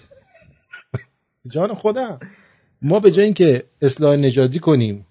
جان 1.51 1.73
خودم. 1.73 2.19
ما 2.81 2.99
به 2.99 3.11
جای 3.11 3.25
اینکه 3.25 3.63
اصلاح 3.81 4.15
نژادی 4.15 4.59
کنیم 4.59 5.06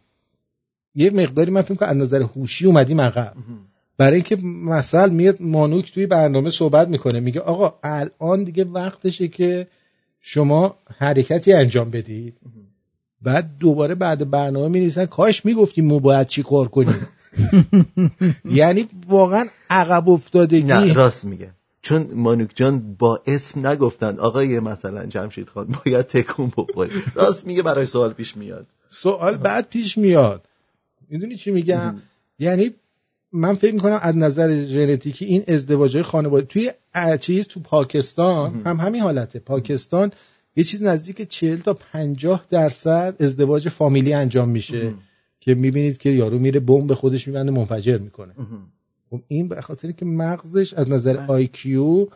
یه 0.97 1.11
مقداری 1.11 1.51
من 1.51 1.63
فکر 1.63 1.75
کنم 1.75 1.89
از 1.89 1.97
نظر 1.97 2.23
هوشی 2.23 2.67
اومدیم 2.67 3.01
عقب. 3.01 3.33
برای 3.99 4.15
اینکه 4.15 4.37
مثل 4.43 5.11
میاد 5.11 5.37
مانوک 5.41 5.93
توی 5.93 6.07
برنامه 6.07 6.51
صحبت 6.51 6.89
می‌کنه 6.89 7.21
میگه 7.21 7.41
آقا 7.41 7.75
الان 7.83 8.45
دیگه 8.45 8.65
وقتشه 8.65 9.29
که 9.29 9.67
شما 10.21 10.77
حرکتی 10.99 11.53
انجام 11.53 11.91
بدید. 11.91 12.35
بعد 13.23 13.51
دوباره 13.59 13.95
بعد 13.95 14.31
برنامه 14.31 14.69
می 14.69 14.81
نویسن 14.81 15.07
کاش 15.07 15.45
می‌گفتیم 15.45 15.87
ما 15.87 15.99
باید 15.99 16.27
چی 16.27 16.43
کار 16.43 16.69
کنیم. 16.69 17.09
یعنی 18.45 18.89
واقعا 19.09 19.47
عقب 19.71 20.09
افتادگی. 20.09 20.63
نه 20.63 20.93
راست 20.93 21.25
میگه. 21.25 21.51
چون 21.83 22.11
مانوک 22.15 22.51
جان 22.55 22.95
با 22.99 23.21
اسم 23.27 23.67
نگفتن 23.67 24.19
آقای 24.19 24.61
مثلا 24.61 25.07
جمشید 25.07 25.49
خان 25.49 25.77
باید 25.85 26.07
تکون 26.07 26.53
بخوری 26.57 26.91
راست 27.15 27.47
میگه 27.47 27.63
برای 27.63 27.87
سوال 27.87 28.13
پیش 28.13 28.37
میاد. 28.37 28.67
سوال 28.89 29.37
بعد 29.37 29.69
پیش 29.69 29.99
میاد. 29.99 30.49
می‌دونی 31.09 31.37
چی 31.37 31.51
میگم؟ 31.51 31.97
یعنی 32.39 32.71
من 33.33 33.55
فکر 33.55 33.75
می‌کنم 33.75 33.99
از 34.03 34.17
نظر 34.17 34.61
ژنتیکی 34.61 35.25
این 35.25 35.45
ازدواج 35.49 35.95
های 35.95 36.03
خانواده 36.03 36.47
توی 36.47 36.71
چیز 37.21 37.47
تو 37.47 37.61
پاکستان 37.61 38.63
هم 38.65 38.77
همین 38.77 39.01
حالته. 39.01 39.39
پاکستان 39.39 40.13
یه 40.57 40.65
چیز 40.65 40.83
نزدیک 40.83 41.29
40 41.29 41.59
تا 41.59 41.75
50 41.75 42.47
درصد 42.51 43.17
ازدواج 43.21 43.69
فامیلی 43.69 44.13
انجام 44.13 44.49
میشه 44.49 44.95
که 45.41 45.55
می‌بینید 45.55 45.99
که 45.99 46.11
یارو 46.11 46.39
میره 46.39 46.61
بمب 46.61 46.87
به 46.87 46.95
خودش 46.95 47.29
میبنده 47.29 47.53
منفجر 47.53 47.99
می‌کنه. 47.99 48.35
خب 49.11 49.21
این 49.29 49.49
به 49.49 49.61
خاطر 49.61 49.93
که 49.93 50.05
مغزش 50.05 50.75
از 50.75 50.89
نظر 50.89 51.17
آی 51.29 51.47
کیو 51.47 52.07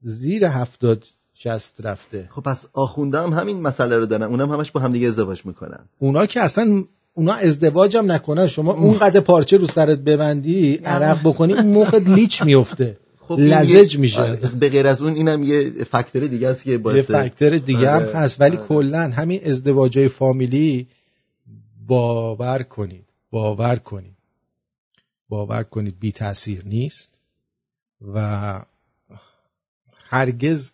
زیر 0.00 0.44
هفتاد 0.44 1.04
شست 1.34 1.86
رفته. 1.86 2.28
خب 2.32 2.42
پس 2.42 2.68
آخونده 2.72 3.20
هم 3.20 3.32
همین 3.32 3.60
مسئله 3.60 3.96
رو 3.96 4.06
دارن. 4.06 4.22
اونم 4.22 4.52
همش 4.52 4.70
با 4.70 4.80
همدیگه 4.80 5.08
ازدواج 5.08 5.46
می‌کنن. 5.46 5.88
اونا 5.98 6.26
که 6.26 6.40
اصلا 6.40 6.84
اونا 7.16 7.32
ازدواج 7.32 7.96
هم 7.96 8.12
نکنن 8.12 8.46
شما 8.46 8.72
اونقدر 8.72 9.20
پارچه 9.20 9.56
رو 9.56 9.66
سرت 9.66 9.98
ببندی 9.98 10.74
عرق 10.84 11.20
بکنی 11.24 11.52
اون 11.52 11.66
موقع 11.66 11.98
لیچ 11.98 12.42
میفته. 12.42 12.96
خب 13.20 13.38
لزج 13.38 13.98
میشه. 13.98 14.20
آره، 14.20 14.36
به 14.36 14.68
غیر 14.68 14.86
از 14.86 15.02
اون 15.02 15.14
اینم 15.14 15.42
یه 15.42 15.84
فاکتور 15.90 16.26
دیگه 16.26 16.48
است 16.48 16.64
که 16.64 16.78
باعث 16.78 16.96
یه 16.96 17.02
فاکتور 17.02 17.50
دیگه 17.58 17.90
هم 17.90 18.02
آره. 18.02 18.16
هست. 18.16 18.40
ولی 18.40 18.56
آره. 18.56 18.66
کلا 18.66 19.00
همین 19.00 19.40
ازدواجای 19.44 20.08
فامیلی 20.08 20.86
باور 21.86 22.62
کنید. 22.62 23.04
باور 23.30 23.76
کنید. 23.76 24.16
باور 25.28 25.62
کنید 25.62 26.00
بی 26.00 26.12
تاثیر 26.12 26.62
نیست. 26.66 27.10
و 28.14 28.60
هرگز 30.08 30.70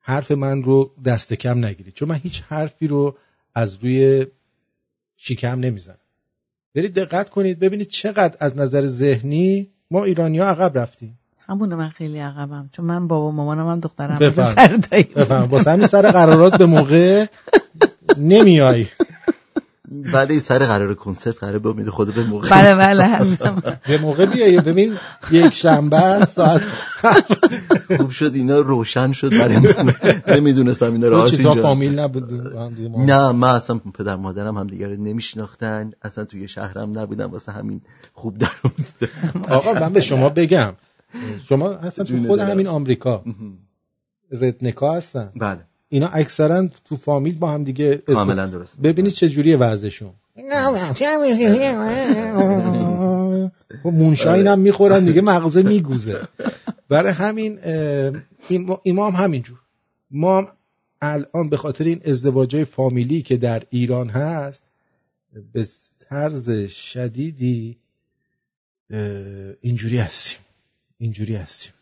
حرف 0.00 0.30
من 0.30 0.62
رو 0.62 0.90
دست 1.04 1.34
کم 1.34 1.64
نگیرید. 1.64 1.94
چون 1.94 2.08
من 2.08 2.20
هیچ 2.22 2.42
حرفی 2.48 2.86
رو 2.86 3.16
از 3.54 3.74
روی 3.82 4.26
شکم 5.20 5.60
نمی‌زنم 5.60 5.98
برید 6.74 6.94
دقت 6.94 7.30
کنید 7.30 7.58
ببینید 7.58 7.88
چقدر 7.88 8.36
از 8.40 8.56
نظر 8.58 8.86
ذهنی 8.86 9.68
ما 9.90 10.04
ایرانی 10.04 10.38
ها 10.38 10.46
عقب 10.46 10.78
رفتیم. 10.78 11.18
همونه 11.38 11.74
من 11.74 11.88
خیلی 11.88 12.18
عقبم 12.18 12.70
چون 12.72 12.84
من 12.84 13.08
بابا 13.08 13.30
مامانم 13.30 13.68
هم 13.68 13.80
دخترم. 13.80 14.18
بفهم 14.18 14.80
بفهم 15.16 15.46
با 15.46 15.58
همین 15.58 15.86
سر 15.86 16.10
قرارات 16.10 16.58
به 16.58 16.66
موقع 16.66 17.26
نمیای. 18.16 18.86
بعد 20.12 20.38
سر 20.38 20.58
قرار 20.58 20.94
کنسرت 20.94 21.38
قرار 21.38 21.58
به 21.58 21.68
امید 21.68 21.90
خدا 21.90 22.12
به 22.12 22.24
موقع 22.24 22.48
بله 22.48 22.74
بله 22.74 23.04
هستم 23.04 23.62
به 23.86 23.98
موقع 23.98 24.26
بیایی 24.26 24.60
ببین 24.60 24.96
یک 25.30 25.54
شنبه 25.54 26.24
ساعت 26.24 26.62
خوب 27.96 28.10
شد 28.10 28.34
اینا 28.34 28.58
روشن 28.58 29.12
شد 29.12 29.30
برای 29.38 29.56
من. 29.58 29.94
نمی‌دونستم 30.28 30.92
اینا 30.92 31.08
راحت 31.08 31.34
اینجا. 31.34 31.62
فامیل 31.62 31.98
نبود 31.98 32.30
نه 32.98 33.32
من 33.32 33.48
اصلا 33.48 33.78
پدر 33.94 34.16
مادرم 34.16 34.58
هم 34.58 34.66
دیگه 34.66 34.86
نمیشناختن 34.86 35.90
اصلا 36.02 36.24
توی 36.24 36.48
شهرم 36.48 36.98
نبودم 36.98 37.30
واسه 37.30 37.52
همین 37.52 37.80
خوب 38.14 38.38
در 38.38 38.48
آقا 39.56 39.72
من 39.72 39.92
به 39.92 40.00
شما 40.00 40.28
بگم. 40.28 40.72
شما 41.48 41.70
اصلا 41.70 42.04
تو 42.04 42.26
خود 42.26 42.40
همین 42.40 42.66
آمریکا 42.66 43.24
رتنکا 44.32 44.94
هستن. 44.94 45.32
بله. 45.36 45.67
اینا 45.88 46.08
اکثرا 46.08 46.68
تو 46.84 46.96
فامیل 46.96 47.38
با 47.38 47.50
هم 47.50 47.64
دیگه 47.64 47.96
کاملا 47.96 48.46
درست. 48.46 48.80
ببینید 48.80 49.12
چه 49.12 49.28
جوریه 49.28 49.56
وضعشون. 49.56 50.12
خب 53.82 53.88
مونشاین 53.88 54.46
هم 54.46 54.58
می‌خورن 54.58 55.04
دیگه 55.04 55.20
مغزه 55.20 55.62
میگوزه. 55.62 56.28
برای 56.88 57.12
همین 57.12 57.58
امام 58.84 59.12
همینجور. 59.16 59.58
ما 60.10 60.48
الان 61.02 61.48
به 61.48 61.56
خاطر 61.56 61.84
این 61.84 62.00
ازدواجای 62.04 62.64
فامیلی 62.64 63.22
که 63.22 63.36
در 63.36 63.62
ایران 63.70 64.08
هست 64.08 64.62
به 65.52 65.66
طرز 65.98 66.50
شدیدی 66.68 67.78
اینجوری 69.60 69.98
هستیم. 69.98 70.38
اینجوری 70.98 71.36
هستیم. 71.36 71.72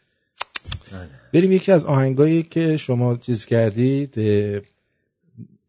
بریم 1.34 1.52
یکی 1.52 1.72
از 1.72 1.84
آهنگایی 1.84 2.42
که 2.42 2.76
شما 2.76 3.16
چیز 3.16 3.46
کردید 3.46 4.14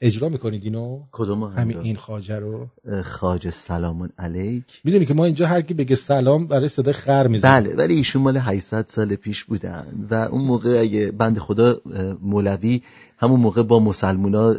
اجرا 0.01 0.29
می‌کنید 0.29 0.63
اینو؟ 0.63 1.03
کدوم 1.11 1.43
همین 1.43 1.77
این 1.77 1.95
خاجه 1.95 2.39
رو. 2.39 2.67
خاجه 3.03 3.51
سلامون 3.51 4.09
علیک. 4.17 4.81
می‌دونی 4.83 5.05
که 5.05 5.13
ما 5.13 5.25
اینجا 5.25 5.47
هر 5.47 5.61
کی 5.61 5.73
بگه 5.73 5.95
سلام 5.95 6.47
برای 6.47 6.69
صدا 6.69 6.91
خر 6.91 7.27
می‌زنه. 7.27 7.61
بله 7.61 7.75
ولی 7.75 7.95
ایشون 7.95 8.21
مال 8.21 8.37
800 8.37 8.85
سال 8.87 9.15
پیش 9.15 9.43
بودن 9.43 10.07
و 10.09 10.13
اون 10.13 10.41
موقع 10.41 10.79
اگه 10.79 11.11
بند 11.11 11.39
خدا 11.39 11.81
مولوی 12.21 12.81
همون 13.17 13.39
موقع 13.39 13.63
با 13.63 13.79
مسلمونا 13.79 14.53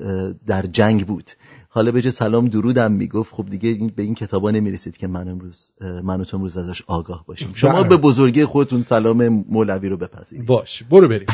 در 0.46 0.62
جنگ 0.62 1.06
بود. 1.06 1.30
حالا 1.68 1.92
به 1.92 2.00
سلام 2.00 2.48
درودم 2.48 2.92
می‌گفت 2.92 3.34
خب 3.34 3.46
دیگه 3.50 3.92
به 3.96 4.02
این 4.02 4.14
کتابا 4.14 4.50
نمی‌رسید 4.50 4.96
که 4.96 5.06
من 5.06 5.28
امروز 5.28 5.72
من 5.80 6.20
و 6.20 6.24
تو 6.24 6.36
امروز 6.36 6.56
ازش 6.56 6.82
آگاه 6.86 7.24
باشیم. 7.26 7.50
شما 7.54 7.72
بله. 7.72 7.88
به 7.88 7.96
بزرگی 7.96 8.44
خودتون 8.44 8.82
سلام 8.82 9.28
مولوی 9.28 9.88
رو 9.88 9.96
بپذیرید. 9.96 10.46
باش 10.46 10.82
برو 10.82 11.08
بریم. 11.08 11.26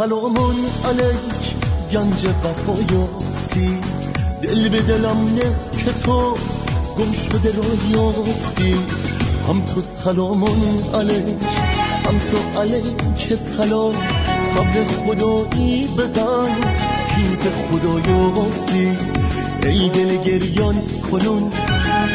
سلامون 0.00 0.56
علیک 0.84 1.56
گنج 1.92 2.26
وفا 2.44 2.94
یافتی 2.94 3.80
دل 4.42 4.68
به 4.68 4.82
دلم 4.82 5.34
نه 5.34 5.54
که 5.84 5.92
تو 5.92 6.34
گم 6.98 7.12
شده 7.12 7.52
را 7.52 7.64
یافتی 7.90 8.74
هم 9.48 9.64
تو 9.64 9.80
سلامون 9.80 10.78
علیک 10.94 11.44
هم 12.06 12.18
تو 12.18 12.60
علیک 12.60 13.38
سلام. 13.56 13.92
تبر 14.54 14.84
خدایی 15.06 15.88
بزن 15.98 16.48
کیز 17.14 17.40
خدا 17.70 18.10
یافتی 18.10 18.96
ای 19.62 19.88
دل 19.88 20.16
گریان 20.16 20.74
کنون 21.10 21.50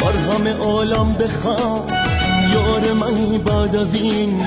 بر 0.01 0.33
همه 0.33 0.53
عالم 0.53 1.13
بخم 1.13 1.83
یار 2.53 2.93
من 2.93 3.37
بعد 3.37 3.75
از 3.75 3.95
این 3.95 4.41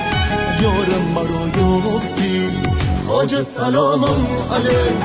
یار 0.61 0.87
مرا 1.15 1.47
یافتی. 1.57 2.78
خاج 3.09 3.35
سلام 3.55 4.03
علیک. 4.53 5.01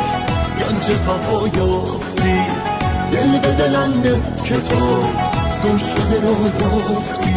گنج 0.58 0.98
وفا 1.08 1.48
یافتی 1.58 2.38
دل 3.12 3.38
به 3.38 3.48
دلنده 3.48 4.20
که 4.44 4.54
تو 4.54 5.02
گم 5.64 5.78
شده 5.78 6.20
رو 6.20 6.34
یافتی. 6.60 7.34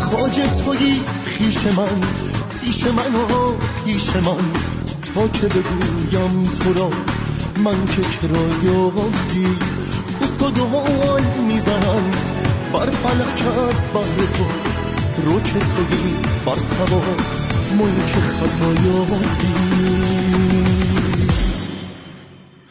خاج 0.00 0.40
توی 0.64 1.00
خیش 1.24 1.56
من 1.66 2.00
پیش 2.60 2.86
من 2.86 3.14
و 3.14 3.54
پیش 3.84 4.16
من. 4.16 4.52
تا 5.14 5.28
که 5.28 5.46
بگویم 5.46 6.50
تو 6.64 6.72
را 6.72 6.90
من 7.64 7.86
که 7.86 8.02
کرا 8.02 8.72
یافتی. 8.72 9.46
پوست 10.20 10.42
و 10.42 10.50
دوال 10.50 11.22
می‌زنم 11.48 12.10
بر 12.72 12.90
فلکت 12.90 13.76
بر 13.94 14.26
تو. 14.36 14.44
رو 15.24 15.40
که 15.40 15.52
توی 15.52 16.14
بر 16.46 16.56
سوار 16.56 17.39
ملک 17.78 18.12
خطا 18.12 18.70
یافتی 18.86 19.54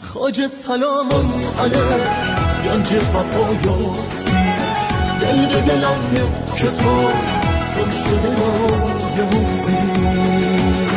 خاج 0.02 0.42
سلامون 0.68 1.30
علیک 1.60 2.10
گنج 2.66 2.94
وفا 2.94 3.54
یافتی 3.66 4.32
دل 5.22 5.46
به 5.46 5.62
دلم 5.62 6.30
که 6.58 6.68
تو 6.68 6.96
گم 7.76 7.90
شده 7.90 8.30
را 8.40 8.52
یافتی 9.18 10.89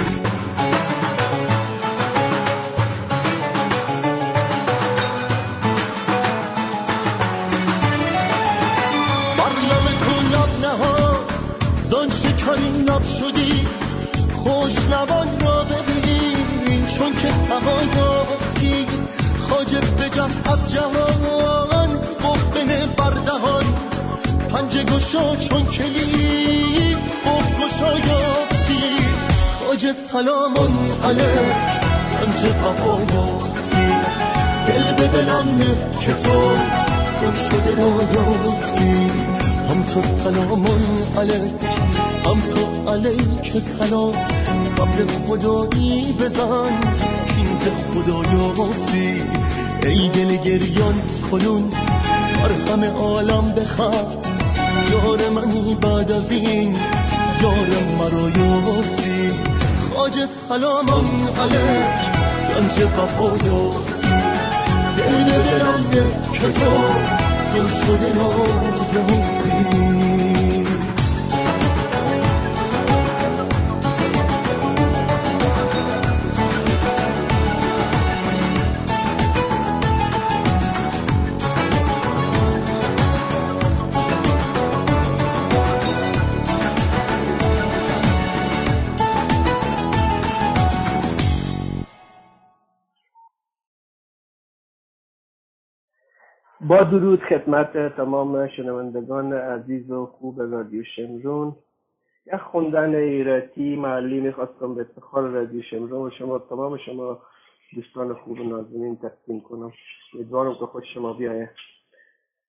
جهان 20.72 21.90
قفل 22.24 22.86
بردهان 22.96 23.64
پنج 24.48 24.76
گشا 24.76 25.36
چون 25.36 25.64
کلی 25.64 26.96
قفل 27.24 27.64
گشا 27.64 27.92
یافتی. 27.98 28.82
خاج 29.58 29.86
سلامون 30.12 30.74
علیک 31.04 31.52
پنج 32.14 32.44
وفا 32.64 33.14
یافتی. 33.14 33.86
دل 34.66 34.92
به 34.96 35.06
دلم 35.06 35.58
که 36.00 36.12
تو 36.12 36.40
گم 37.22 37.34
شده 37.34 37.74
را 37.76 37.90
یافتی 38.14 39.10
هم 39.70 39.82
تو 39.82 40.00
سلامون 40.24 40.82
علیک 41.18 41.64
هم 42.26 42.40
تو 42.40 42.92
علیک 42.92 43.62
سلام. 43.78 44.12
تبر 44.76 45.06
خدایی 45.28 46.12
بزن 46.20 46.72
کینز 47.26 47.64
خدا 47.92 48.22
یافتی 48.32 49.41
ای 49.88 50.08
دل 50.08 50.36
گریان 50.36 50.94
کنون 51.30 51.70
بر 52.42 52.72
همه 52.72 52.90
عالم 52.90 53.52
بخواه. 53.52 54.16
یار 54.92 55.28
منی 55.28 55.74
بعد 55.74 56.12
از 56.12 56.30
این 56.30 56.76
یار 57.42 57.68
مرا 57.98 58.28
یافتی. 58.28 59.30
خاج 59.94 60.18
سلامم 60.48 61.06
علیک 61.40 62.02
گنج 62.48 62.84
وفا 62.84 63.46
یافتی. 63.46 64.08
دل 64.96 65.42
دلم 65.42 65.90
که 66.32 66.40
تو 66.40 66.70
گم 67.54 67.66
شده 67.66 68.12
را 68.14 68.32
یافتی. 68.94 70.11
با 96.68 96.82
درود 96.82 97.22
خدمت 97.22 97.96
تمام 97.96 98.48
شنوندگان 98.48 99.32
عزیز 99.32 99.90
و 99.90 100.06
خوب 100.06 100.40
رادیو 100.40 100.82
شمرون. 100.96 101.56
یک 102.26 102.40
خوندن 102.40 102.94
ایراتی 102.94 103.76
محلی 103.76 104.20
می‌خواستم 104.20 104.74
به 104.74 104.80
افتخار 104.80 105.28
رادیو 105.28 105.62
شمرون 105.62 106.06
و 106.06 106.10
شما 106.10 106.38
تمام 106.38 106.76
شما 106.76 107.18
دوستان 107.74 108.14
خوب 108.14 108.40
و 108.40 108.44
نازنین 108.44 108.96
تقدیم 108.96 109.40
کنم. 109.40 109.72
امیدوارم 110.14 110.54
که 110.54 110.66
خوش 110.66 110.84
شما 110.94 111.12
بیایه 111.12 111.50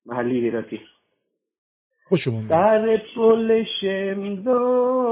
محلی 0.06 0.40
ایراتی 0.40 0.80
خوشمون 2.06 2.48
در 2.48 2.98
پل 3.16 3.64
شمرون 3.82 5.04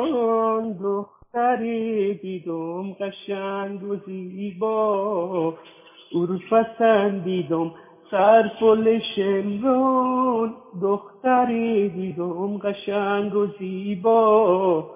دختری 0.73 2.13
دیدم 2.13 2.93
قشنگ 2.93 3.83
و 3.83 3.95
زیبا. 3.95 5.57
او 6.11 6.25
رو 6.25 6.39
پسندیدم 6.51 7.71
سر 8.11 8.51
پل 8.59 8.99
شمرون 9.15 10.53
دختری 10.81 11.89
دیدم 11.89 12.57
قشنگ 12.57 13.35
و 13.35 13.47
زیبا. 13.59 14.89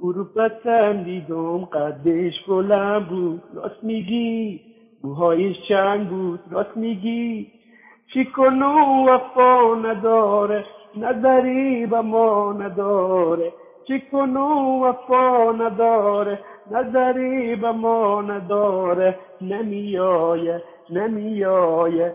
او 0.00 0.12
رو 0.12 0.24
پسندیدم 0.24 1.64
قدش 1.64 2.40
بلند 2.48 3.08
بود 3.08 3.42
راست 3.54 3.84
میگی؟ 3.84 4.60
موهایش 5.04 5.56
چند 5.68 6.08
بود؟ 6.08 6.40
راست 6.50 6.76
میگی؟ 6.76 7.52
چی 8.14 8.24
کنو 8.24 9.04
وفا 9.08 9.74
نداره 9.74 10.64
نداری 11.00 11.86
به 11.86 12.00
ما 12.00 12.52
نداره. 12.52 13.52
چی 13.88 14.00
کنو 14.12 14.80
وفا 14.84 15.52
نداره 15.52 16.38
نظری 16.70 17.56
به 17.56 17.72
ما 17.72 18.22
نداره. 18.22 19.18
نمیایه 19.40 20.62
نمیایه. 20.90 22.14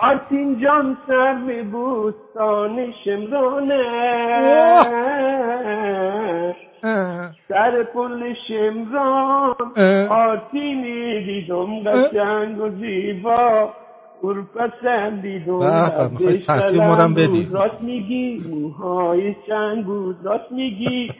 آرتین 0.00 0.60
جان 0.60 0.96
سر 1.06 1.34
به 1.46 1.62
بوستان 1.62 2.92
شمرانه 3.04 3.82
سر 7.48 7.82
پل 7.94 8.34
شمران 8.48 9.54
آرتینی 10.10 11.24
دیدم 11.24 11.90
قشنگ 11.90 12.60
و 12.60 12.68
زیبا. 12.68 13.72
اور 14.22 14.46
پسندیدم 14.54 15.60
تحتیل 16.46 16.80
مارم 16.80 17.14
بدی. 17.14 17.48
راست 17.52 17.82
میگی 17.82 18.42
موهای 18.50 19.34
چند 19.46 19.84
بود 19.84 20.16
راست 20.24 20.52
میگی. 20.52 21.10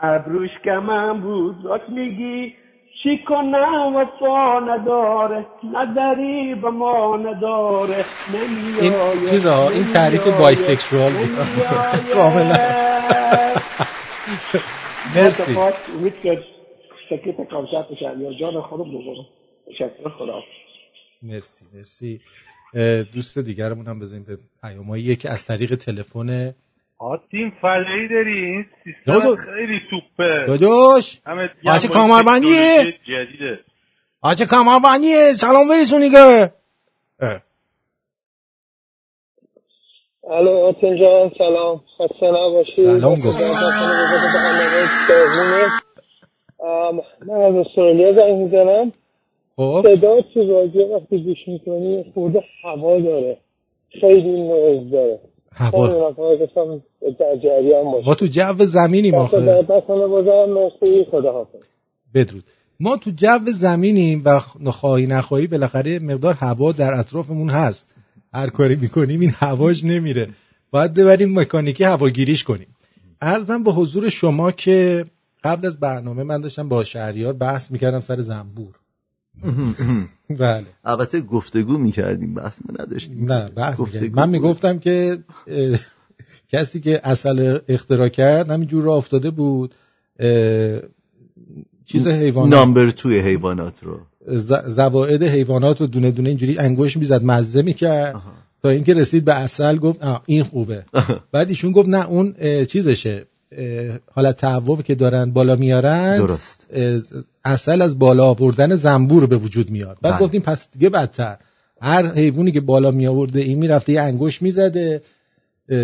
ابروش 0.00 0.50
کمم 0.64 1.20
بود 1.20 1.56
راست 1.64 1.90
میگی. 1.90 2.54
چی 3.02 3.18
کنم 3.28 3.96
وفا 3.96 4.60
نداره 4.60 5.46
نداری 5.74 6.54
به 6.54 6.70
ما 6.70 7.16
نداره 7.16 8.04
این 8.80 9.26
چیزا 9.30 9.68
این 9.68 9.86
تعریف 9.86 10.28
بایسکشوال 10.38 11.12
بود. 11.12 11.28
کاملا. 12.14 12.56
مرسی. 15.14 15.56
امید 15.98 16.14
که 16.22 16.44
سکت 17.10 17.50
کامشت 17.50 17.88
بشن 17.92 18.20
یا 18.20 18.32
جان 18.40 18.62
خودم 18.62 18.84
بگم 18.84 19.24
تشکر 19.66 20.08
خدا. 20.18 20.42
مرسی 21.22 21.64
مرسی. 21.74 22.20
دوست 23.14 23.38
دیگرمون 23.38 23.86
هم 23.86 24.00
بزنیم 24.00 24.24
به 24.24 24.38
پیامایی 24.62 25.16
که 25.16 25.30
از 25.30 25.44
طریق 25.46 25.74
تلفن 25.74 26.54
آتین 27.00 27.52
فلایی 27.62 28.08
داری 28.08 28.44
این 28.44 28.66
سیستم 28.84 29.20
خیلی 29.36 29.80
توپه. 29.90 30.44
داداش. 30.48 31.20
آچه 31.66 31.88
کامربندیه. 31.88 32.84
جدیده. 33.08 33.60
آچه 34.22 34.46
کامربندیه. 34.46 35.32
سلام 35.32 35.68
برسون 35.68 36.00
دیگه. 36.00 36.52
الو 40.30 40.50
آتین 40.50 40.98
جان 40.98 41.30
سلام. 41.38 41.80
خسته 41.98 42.26
نباشی. 42.26 42.82
سلام 42.82 43.14
گفت. 43.14 43.40
من 47.26 47.40
از 47.40 47.66
استرالیا 47.66 48.12
زنگ 48.12 48.34
می‌زنم. 48.34 48.92
خب. 49.56 49.82
صدا 49.82 50.20
تو 50.34 50.52
رادیو 50.52 50.96
وقتی 50.96 51.22
گوش 51.24 51.38
می‌کنی 51.48 52.12
خورده 52.14 52.44
هوا 52.64 53.00
داره. 53.00 53.38
خیلی 54.00 54.42
نوز 54.42 54.90
داره. 54.90 55.20
هوا 55.60 56.14
ما 58.04 58.14
تو 58.14 58.26
جو 58.26 58.64
زمینیم 58.64 59.14
آخه. 59.14 59.66
بدرود. 62.14 62.44
ما 62.80 62.96
تو 62.96 63.10
جو 63.10 63.38
زمینیم 63.46 64.22
و 64.24 64.40
نخواهی 64.60 65.06
نخواهی 65.06 65.46
بالاخره 65.46 65.98
مقدار 65.98 66.34
هوا 66.34 66.72
در 66.72 66.94
اطرافمون 66.94 67.50
هست. 67.50 67.94
هر 68.34 68.50
کاری 68.50 68.76
می‌کنیم 68.76 69.20
این 69.20 69.32
هواش 69.34 69.84
نمیره. 69.84 70.28
باید 70.70 70.94
ببریم 70.94 71.38
مکانیکی 71.38 71.84
هواگیریش 71.84 72.44
کنیم. 72.44 72.76
ارزم 73.22 73.62
به 73.62 73.72
حضور 73.72 74.08
شما 74.08 74.50
که 74.50 75.04
قبل 75.44 75.66
از 75.66 75.80
برنامه 75.80 76.22
من 76.22 76.40
داشتم 76.40 76.68
با 76.68 76.84
شهریار 76.84 77.32
بحث 77.32 77.70
می‌کردم 77.70 78.00
سر 78.00 78.20
زنبور. 78.20 78.79
بله. 80.30 80.66
البته 80.84 81.20
گفتگو 81.20 81.78
می‌کردیم 81.78 82.34
بحث 82.34 82.58
ما 82.68 82.84
نداشتیم. 82.84 83.32
نه 83.32 83.48
بحث 83.48 83.80
می‌کردیم. 83.80 84.12
من 84.14 84.28
می‌گفتم 84.28 84.78
که 84.78 85.18
کسی 86.48 86.80
که 86.80 87.00
اصل 87.04 87.58
اختراع 87.68 88.08
کرد 88.08 88.50
همینجور 88.50 88.84
را 88.84 88.94
افتاده 88.94 89.30
بود. 89.30 89.74
چیز 91.84 92.06
حیوانات؟ 92.06 92.54
نامبر 92.54 92.90
توی 92.90 93.18
حیوانات 93.18 93.82
رو. 93.82 94.00
زوائد 94.66 95.22
حیوانات 95.22 95.80
رو 95.80 95.86
دونه 95.86 96.10
دونه 96.10 96.28
اینجوری 96.28 96.58
انگوش 96.58 96.96
می‌زد 96.96 97.24
مزه 97.24 97.62
می‌کرد. 97.62 98.22
تا 98.62 98.68
اینکه 98.68 98.94
رسید 98.94 99.24
به 99.24 99.34
اصل 99.34 99.76
گفت 99.76 100.00
این 100.26 100.42
خوبه. 100.42 100.84
بعد 101.32 101.48
ایشون 101.48 101.72
گفت 101.72 101.88
نه 101.88 102.08
اون 102.08 102.34
چیزشه. 102.64 103.26
حالت 104.12 104.36
تعوب 104.36 104.82
که 104.82 104.94
دارن 104.94 105.30
بالا 105.30 105.56
میارن 105.56 106.18
درست. 106.18 106.66
اصل 107.44 107.82
از 107.82 107.98
بالا 107.98 108.26
آوردن 108.26 108.76
زنبور 108.76 109.26
به 109.26 109.36
وجود 109.36 109.70
میاد. 109.70 109.98
بعد 110.02 110.12
بله. 110.12 110.22
گفتیم 110.26 110.42
پس 110.42 110.68
دیگه 110.72 110.88
بدتر. 110.88 111.36
هر 111.82 112.14
حیوانی 112.14 112.52
که 112.52 112.60
بالا 112.60 112.90
می 112.90 113.06
آورده 113.06 113.40
این 113.40 113.58
می‌رفته 113.58 113.92
یه 113.92 114.00
انگوش 114.00 114.42
می‌زده 114.42 115.02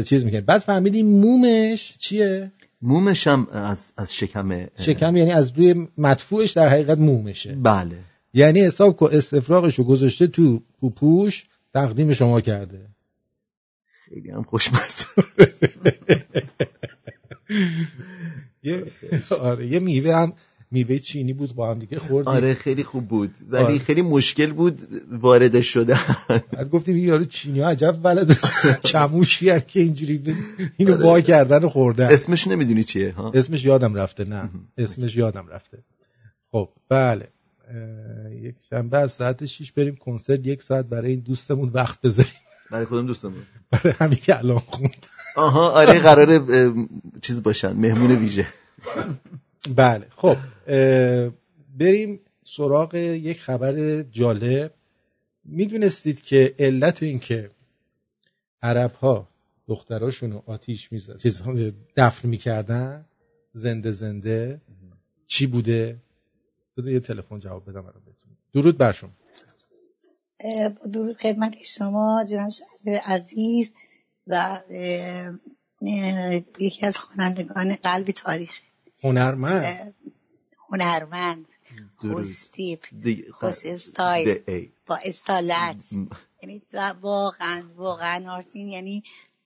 چیز 0.04 0.24
می‌کنه. 0.24 0.40
بعد 0.40 0.60
فهمیدیم 0.60 1.06
مومش 1.06 1.94
چیه؟ 1.98 2.52
مومش 2.82 3.26
هم 3.26 3.46
از, 3.52 3.92
از 3.96 4.14
شکم 4.14 4.66
شکم 4.78 5.16
یعنی 5.16 5.32
از 5.32 5.52
روی 5.56 5.88
مدفوعش 5.98 6.52
در 6.52 6.68
حقیقت 6.68 6.98
مومشه. 6.98 7.54
بله. 7.62 7.98
یعنی 8.34 8.60
حساب 8.60 8.96
کو 8.96 9.04
استفراغش 9.12 9.74
رو 9.74 9.84
گذاشته 9.84 10.26
تو 10.26 10.62
پوپوش 10.80 11.44
تقدیم 11.74 12.12
شما 12.12 12.40
کرده. 12.40 12.86
خیلی 14.08 14.30
هم 14.30 14.42
خوشمزه. 14.42 15.04
یه 18.62 18.84
آره 19.30 19.66
یه 19.66 19.78
میوه 19.78 20.14
هم 20.14 20.32
میوه 20.70 20.98
چینی 20.98 21.32
بود 21.32 21.54
با 21.54 21.70
هم 21.70 21.78
دیگه 21.78 21.98
خوردیم. 21.98 22.32
آره 22.32 22.54
خیلی 22.54 22.84
خوب 22.84 23.08
بود. 23.08 23.34
ولی 23.48 23.64
آره. 23.64 23.78
خیلی 23.78 24.02
مشکل 24.02 24.52
بود 24.52 24.80
وارد 25.12 25.60
شده 25.60 25.98
بعد 26.28 26.70
گفتیم 26.70 26.96
یارو 26.96 27.24
چینی 27.24 27.60
ها 27.60 27.70
عجب 27.70 27.98
بلد 28.02 28.38
چموشی 28.92 29.50
هست 29.50 29.68
که 29.68 29.80
اینجوری 29.80 30.36
اینو 30.76 30.96
با 30.96 31.20
کردن 31.20 31.64
و 31.64 31.68
خوردن. 31.68 32.06
اسمش 32.06 32.46
نمی‌دونی 32.46 32.84
چیه 32.84 33.12
ها؟ 33.12 33.30
اسمش 33.34 33.64
یادم 33.64 33.94
رفته 33.94 34.24
نه. 34.24 34.50
اسمش 34.78 35.16
یادم 35.16 35.46
رفته. 35.48 35.78
خب 36.52 36.68
بله. 36.88 37.28
یک 38.42 38.54
شنبه 38.70 38.98
از 38.98 39.12
ساعت 39.12 39.46
6 39.46 39.72
بریم 39.72 39.96
کنسرت 39.96 40.46
یک 40.46 40.62
ساعت 40.62 40.86
برای 40.86 41.10
این 41.10 41.20
دوستمون 41.20 41.70
وقت 41.74 42.00
بذاریم. 42.00 42.32
برای 42.70 42.84
خودم 42.84 43.06
دوستمون. 43.06 43.42
برای 43.70 43.94
همین 43.98 44.18
که 44.18 44.38
الان 44.38 44.58
خوند. 44.58 45.06
آها 45.36 45.70
آره 45.70 45.98
قراره 45.98 46.40
چیز 47.22 47.42
باشن 47.42 47.72
مهمون 47.72 48.10
ویژه. 48.10 48.46
بله 49.76 50.06
خب 50.16 50.36
بریم 51.78 52.20
سراغ 52.44 52.94
یک 52.94 53.40
خبر 53.40 54.02
جالب. 54.02 54.72
می‌دونستید 55.44 56.22
که 56.22 56.54
علت 56.58 57.02
این 57.02 57.18
که 57.18 57.50
عرب 58.62 58.92
ها 58.92 59.28
دختراشون 59.68 60.32
رو 60.32 60.42
آتیش 60.46 60.92
می‌زد 60.92 61.16
چیز 61.16 61.42
دفن 61.96 62.28
می‌کردن 62.28 63.04
زنده 63.52 63.90
زنده 63.90 64.60
چی 65.26 65.46
بوده؟ 65.46 65.96
بذار 66.76 66.92
یه 66.92 67.00
تلفن 67.00 67.38
جواب 67.38 67.70
بدم 67.70 67.80
الان 67.80 68.02
بهتون. 68.06 68.30
درود 68.54 68.78
بر 68.78 68.92
شما. 68.92 69.10
درود 70.92 71.16
خدمت 71.16 71.54
شما 71.64 72.24
جناب 72.30 72.50
عزیز. 73.04 73.72
و 74.26 74.60
یکی 76.58 76.86
از 76.86 76.96
خوانندگان 76.96 77.74
قلب 77.74 78.10
تاریخ 78.10 78.50
هنرمند. 79.02 79.94
هنرمند. 80.70 81.46
خوستیپ 81.96 82.84
خوش 83.32 83.66
استایل. 83.66 84.68
با 84.86 84.96
استالت. 85.04 85.92
یعنی 86.42 86.62
واقعا 87.00 87.62
واقعا 87.76 88.32
آرتین 88.32 88.68
یعنی 88.68 89.02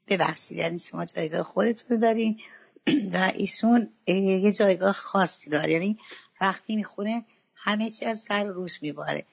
ببخشید 0.09 0.59
یعنی 0.59 0.79
شما 0.79 1.05
جایگاه 1.05 1.43
خودتون 1.43 2.01
دارین. 2.01 2.40
و 3.12 3.33
ایشون 3.35 3.88
یه 4.07 4.53
جایگاه 4.53 4.93
خاصی 4.93 5.51
داره. 5.51 5.73
یعنی 5.73 5.99
وقتی 6.40 6.77
می‌خونه 6.77 7.25
همه 7.55 7.90
چی 7.90 8.05
از 8.05 8.21
سر 8.21 8.45
روش 8.45 8.83
میباره. 8.83 9.25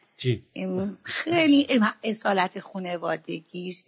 خیلی 1.03 1.67
اصالت 2.03 2.59
خونوادگیش 2.59 3.83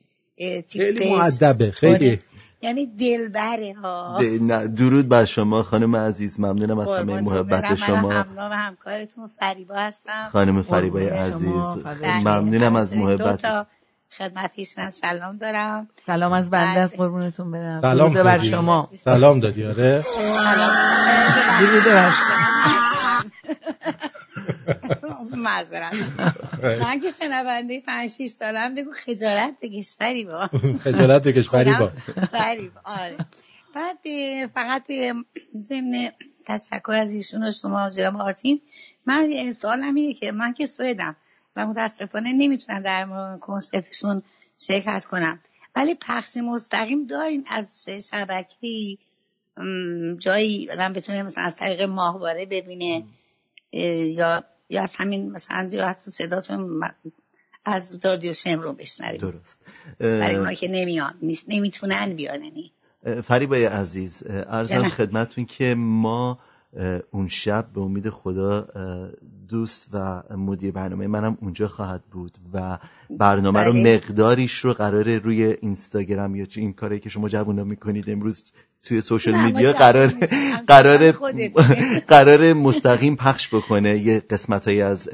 خیلی 0.69 1.15
معدبه 1.15 1.71
خیلی. 1.71 2.09
آره. 2.09 2.19
یعنی 2.61 2.85
دلبره 2.85 3.75
ها. 3.81 4.21
درود 4.67 5.09
بر 5.09 5.25
شما 5.25 5.63
خانم 5.63 5.95
عزیز 5.95 6.39
ممنونم 6.39 6.79
از 6.79 6.89
همه 6.89 7.21
محبت 7.21 7.75
شما. 7.75 8.11
همراه 8.11 8.53
همکارتون 8.53 9.29
فریبا 9.39 9.75
هستم. 9.75 10.29
خانم 10.31 10.61
فریبای 10.61 11.09
عزیز. 11.09 11.63
ممنونم 12.25 12.75
از 12.75 12.95
محبت. 12.95 13.67
خدمت 14.17 14.51
ایشون 14.55 14.89
سلام 14.89 15.37
دارم. 15.37 15.87
سلام 16.05 16.31
از 16.33 16.49
بنده 16.49 16.79
از 16.79 16.97
قربونتون 16.97 17.51
برم. 17.51 17.81
سلام 17.81 18.13
بر 18.13 18.37
شما. 18.37 18.89
سلام 18.97 19.39
دادی 19.39 19.65
آره. 19.65 20.03
درود 21.59 21.83
بر 21.85 22.09
شما. 22.09 22.88
معذرت 25.39 25.95
من 26.83 26.99
که 26.99 27.09
شنونده 27.19 27.79
پنج 27.79 28.09
شیش 28.09 28.31
سالم 28.31 28.75
بگو 28.75 28.93
خجالت 28.93 29.55
بکش 29.61 29.95
فریبا 29.95 30.49
خجالت 30.83 31.27
بکش 31.27 31.49
فریبا 31.49 31.91
فریبا 32.31 32.81
آره. 32.83 33.17
بعد 33.75 33.97
فقط 34.53 34.83
ضمن 35.61 36.11
تشکر 36.45 36.91
از 36.91 37.11
ایشون 37.11 37.43
و 37.43 37.51
شما 37.51 37.89
جناب 37.89 38.17
آرتین 38.17 38.61
من 39.05 39.51
سوالم 39.51 39.95
اینه 39.95 40.13
که 40.13 40.31
من 40.31 40.53
که 40.53 40.65
سویدم 40.65 41.15
و 41.55 41.67
متاسفانه 41.67 42.33
نمی‌تونم 42.33 42.79
در 42.79 43.07
کنسرتشون 43.37 44.23
شرکت 44.57 45.05
کنم. 45.05 45.39
ولی 45.75 45.95
پخش 45.95 46.37
مستقیم 46.37 47.05
دارین 47.05 47.45
از 47.49 47.85
شبکه 48.11 48.97
جایی 50.17 50.69
آدم 50.71 50.93
بتونه 50.93 51.23
مثلا 51.23 51.43
از 51.43 51.57
طریق 51.57 51.81
ماهواره 51.81 52.45
ببینه 52.45 53.03
یا 53.71 54.43
یا 54.69 54.81
از 54.81 54.95
همین 54.95 55.31
مثلا 55.31 55.69
یا 55.71 55.87
حتی 55.87 56.11
صداتون 56.11 56.81
از 57.65 57.99
رادیو 58.03 58.33
شمرون 58.33 58.75
بشنویم 58.75 59.17
درست. 59.17 59.61
برای 59.99 60.35
اونا 60.35 60.53
که 60.53 60.67
نمیان 60.67 61.13
نمی‌تونن 61.47 62.13
بیان 62.13 62.43
یعنی. 62.43 62.71
فریبای 63.23 63.65
عزیز 63.65 64.23
ارزم 64.27 64.89
خدمتون 64.89 65.45
که 65.45 65.75
ما 65.77 66.39
اون 67.11 67.27
شب 67.27 67.69
به 67.73 67.81
امید 67.81 68.09
خدا 68.09 68.67
دوست 69.49 69.89
و 69.93 70.23
مدیر 70.37 70.71
برنامه 70.71 71.07
منم 71.07 71.37
اونجا 71.41 71.67
خواهد 71.67 72.03
بود 72.03 72.37
و 72.53 72.77
برنامه 73.09 73.63
رو 73.63 73.73
بله. 73.73 73.95
مقداریش 73.95 74.57
رو 74.57 74.73
قراره 74.73 75.17
روی 75.17 75.43
اینستاگرام 75.43 76.35
یا 76.35 76.45
چه 76.45 76.61
این 76.61 76.73
کاری 76.73 76.99
که 76.99 77.09
شما 77.09 77.29
جوونا 77.29 77.63
می‌کنید 77.63 78.09
امروز 78.09 78.43
توی 78.83 79.01
سوشل 79.01 79.35
میدیا 79.35 79.73
قرار 79.73 80.07
قرار 80.67 81.11
قرار 82.07 82.53
مستقیم 82.53 83.15
پخش 83.15 83.47
بکنه 83.53 83.97
یه 83.97 84.19
قسمت 84.19 84.67
از 84.67 85.09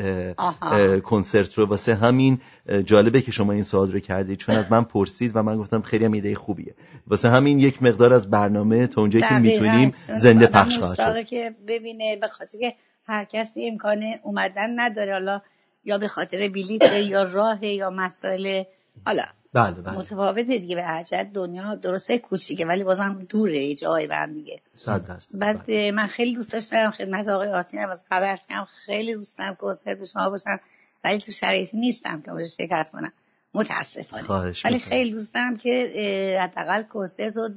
کنسرت 1.03 1.53
رو 1.53 1.65
واسه 1.65 1.95
همین. 1.95 2.39
جالبه 2.85 3.21
که 3.21 3.31
شما 3.31 3.51
این 3.51 3.63
سوال 3.63 3.91
رو 3.91 3.99
کردید 3.99 4.37
چون 4.37 4.55
از 4.55 4.71
من 4.71 4.83
پرسید 4.83 5.31
و 5.35 5.43
من 5.43 5.57
گفتم 5.57 5.81
خیلی 5.81 6.05
هم 6.05 6.11
ایده 6.11 6.35
خوبیه. 6.35 6.75
واسه 7.07 7.29
همین 7.29 7.59
یک 7.59 7.83
مقدار 7.83 8.13
از 8.13 8.29
برنامه 8.29 8.87
تا 8.87 9.01
اونجایی 9.01 9.25
که 9.29 9.35
می‌تونیم 9.35 9.91
زنده 10.17 10.47
پخش 10.47 10.77
خواهد 10.79 11.19
شد. 11.19 11.25
که 11.25 11.55
ببینه 11.67 12.17
به 12.21 12.27
خاطر 12.27 12.59
که 12.59 12.73
هر 13.07 13.23
کسی 13.23 13.67
امکان 13.67 14.03
اومدن 14.23 14.79
نداره. 14.79 15.13
حالا 15.13 15.41
یا 15.85 15.97
به 15.97 16.07
خاطر 16.07 16.49
بلیت 16.49 16.93
یا 16.93 17.23
راه 17.23 17.65
یا 17.65 17.89
مسائل 17.89 18.63
حالا 19.05 19.23
بله 19.53 19.71
بله. 19.71 19.97
متفاوته 19.97 20.59
دیگه 20.59 20.75
به 20.75 20.83
هرچند 20.83 21.31
دنیا 21.33 21.75
درسته 21.75 22.19
کوچیکه 22.19 22.65
ولی 22.65 22.83
بازم 22.83 23.21
دوره 23.29 23.75
جای 23.75 24.05
هم 24.05 24.33
دیگه. 24.33 24.61
صد 24.73 25.07
درصد. 25.07 25.39
بعد 25.39 25.65
بله. 25.65 25.91
من 25.91 26.07
خیلی 26.07 26.35
دوست 26.35 26.53
داشتم 26.53 26.91
خدمت 26.91 27.27
آقای 27.27 27.49
آتین 27.51 27.79
از 27.79 28.03
خبر 28.09 28.37
کنم 28.49 28.67
خیلی 28.85 29.13
دوست 29.13 29.37
دارم 29.37 29.55
کنسرت 29.55 30.03
شما 30.03 30.29
باشم 30.29 30.59
ولی 31.03 31.17
تو 31.17 31.31
شرایطی 31.31 31.77
نیستم 31.77 32.21
که 32.21 32.31
اونجا 32.31 32.45
شرکت 32.45 32.89
کنم. 32.93 33.13
متاسفانه. 33.53 34.53
ولی 34.65 34.79
خیلی 34.79 35.11
دوست 35.11 35.33
دارم 35.33 35.57
که 35.57 36.39
حداقل 36.41 36.83
کنسرت 36.83 37.37
رو 37.37 37.49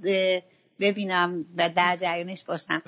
ببینم 0.81 1.45
و 1.57 1.71
در 1.77 1.97
جریانش 1.97 2.45
باشم. 2.45 2.83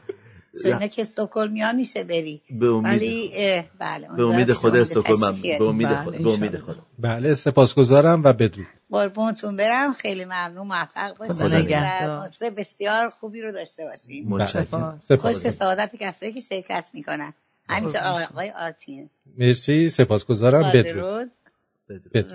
چون 0.62 0.88
که 0.88 1.02
استکهلم 1.02 1.76
میشه 1.76 2.04
بری. 2.04 2.42
به 2.50 2.66
امید 2.66 2.84
ولی 2.84 3.62
بله 3.78 4.08
به 4.16 4.22
امید 4.22 4.52
خدا 4.52 4.80
استکهلم 4.80 5.42
به 5.42 5.64
امید 5.64 5.88
خدا 5.88 6.18
به 6.18 6.30
امید 6.30 6.58
خدا. 6.58 6.76
بله 6.98 7.34
سپاسگزارم 7.34 8.22
و 8.24 8.32
بدرود. 8.32 8.66
قربونتون 8.90 9.56
برم. 9.56 9.92
خیلی 9.92 10.24
ممنون 10.24 10.66
موفق 10.66 11.16
باشید 11.16 12.54
بسیار 12.54 13.10
خوبی 13.10 13.42
رو 13.42 13.52
داشته 13.52 13.84
باشید 13.84 14.28
متشکرم. 14.28 15.00
خوش 15.18 15.38
به 15.38 15.50
سعادت 15.50 15.96
کسایی 16.00 16.32
که 16.32 16.40
شرکت 16.40 16.90
می‌کنن. 16.94 17.32
همینطور 17.68 18.00
آقای 18.00 18.50
آرتین. 18.50 19.10
مرسی 19.38 19.88
سپاسگزارم. 19.88 20.62
بدرود. 20.74 21.30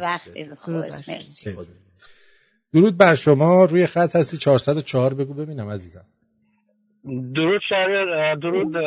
وقت 0.01 0.53
خوش. 0.53 1.09
مرسی. 1.09 1.57
درود 2.73 2.97
بر 2.97 3.15
شما. 3.15 3.65
روی 3.65 3.87
خط 3.87 4.15
هستی 4.15 4.37
404 4.37 5.13
بگو 5.13 5.33
ببینم 5.33 5.69
عزیزم. 5.69 6.05
درود 7.35 7.61
شهریار 7.69 8.35
درود 8.35 8.77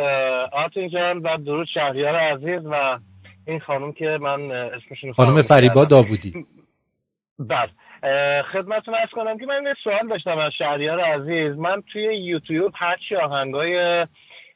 آتین 0.52 0.88
جان 0.88 1.18
و 1.18 1.37
درود 1.37 1.66
شهریار 1.74 2.16
عزیز 2.16 2.66
و 2.66 2.98
این 3.46 3.61
خانم 3.61 3.92
که 3.92 4.18
من 4.20 4.50
اسمشون 4.50 5.12
خانم 5.12 5.42
فریبا 5.42 5.85
داوودی. 5.85 6.33
بله. 7.38 7.70
خدمتتون 8.52 8.94
ارز 8.94 9.11
کنم 9.12 9.38
که 9.38 9.46
من 9.46 9.62
یه 9.66 9.74
سوال 9.85 10.09
داشتم 10.09 10.38
از 10.38 10.52
شهریار 10.59 11.00
عزیز. 11.00 11.59
من 11.59 11.83
توی 11.92 12.02
یوتیوب 12.02 12.72
هرچی 12.74 13.16
آهنگای 13.16 14.07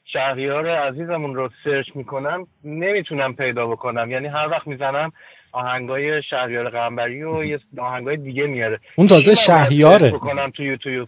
شهریار 0.05 0.69
عزیزمون 0.69 1.35
رو 1.35 1.49
سرچ 1.63 1.85
می‌کنم 1.95 2.47
نمی‌تونم 2.63 3.35
پیدا 3.35 3.67
بکنم. 3.67 4.11
یعنی 4.11 4.27
هر 4.27 4.47
وقت 4.51 4.67
می‌زنم 4.67 5.11
آهنگای 5.51 6.23
شهریار 6.23 6.69
قنبری 6.69 7.23
و 7.23 7.43
یه 7.43 7.59
آهنگای 7.79 8.17
دیگه 8.17 8.47
میاره. 8.47 8.79
اون 8.95 9.07
تازه 9.07 9.35
شهریاره. 9.35 10.11
بکنم 10.11 10.51
تو 10.51 10.63
یوتیوب؟ 10.63 11.07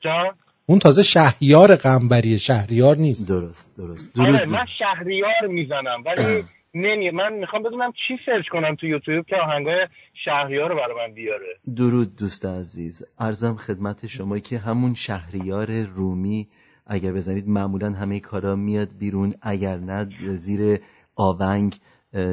جان؟ 0.00 0.34
اون 0.66 0.78
تازه 0.78 1.02
شهریار 1.02 1.76
قنبری 1.76 2.38
شهریار 2.38 2.96
نیست. 2.96 3.28
درست 3.28 3.76
درست. 3.76 4.18
آره 4.18 4.46
من 4.46 4.66
شهریار 4.78 5.46
می‌زنم 5.48 6.04
ولی 6.06 6.44
نمی 6.74 7.10
من 7.10 7.32
می‌خوام 7.32 7.62
بدونم 7.62 7.92
چی 7.92 8.14
سرچ 8.26 8.48
کنم 8.48 8.74
تو 8.74 8.86
یوتیوب 8.86 9.26
که 9.26 9.36
آهنگای 9.36 9.86
شهریار 10.24 10.70
رو 10.70 10.76
برای 10.76 11.08
من 11.08 11.14
بیاره. 11.14 11.46
درود 11.76 12.16
دوست 12.16 12.44
عزیز. 12.46 13.02
ارزم 13.18 13.54
خدمت 13.54 14.06
شما 14.06 14.38
که 14.38 14.58
همون 14.58 14.94
شهریار 14.94 15.82
رومی 15.82 16.48
اگر 16.86 17.12
بزنید 17.12 17.48
معمولا 17.48 17.90
همه 17.90 18.20
کارا 18.20 18.56
میاد 18.56 18.88
بیرون 18.98 19.34
اگر 19.42 19.76
نه 19.76 20.08
زیر 20.36 20.78
آونگ 21.16 21.76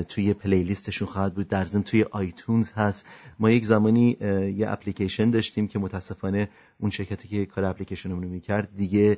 توی 0.07 0.33
پلیلیستشون 0.33 1.07
خواهد 1.07 1.33
بود. 1.33 1.47
در 1.47 1.65
ضمن 1.65 1.83
توی 1.83 2.03
آیتونز 2.03 2.71
هست. 2.71 3.05
ما 3.39 3.51
یک 3.51 3.65
زمانی 3.65 4.17
یه 4.55 4.69
اپلیکیشن 4.69 5.29
داشتیم 5.29 5.67
که 5.67 5.79
متاسفانه 5.79 6.49
اون 6.79 6.89
شرکتی 6.89 7.27
که 7.27 7.45
کار 7.45 7.65
اپلیکیشنمون 7.65 8.23
رو 8.23 8.29
می‌کرد 8.29 8.75
دیگه 8.75 9.17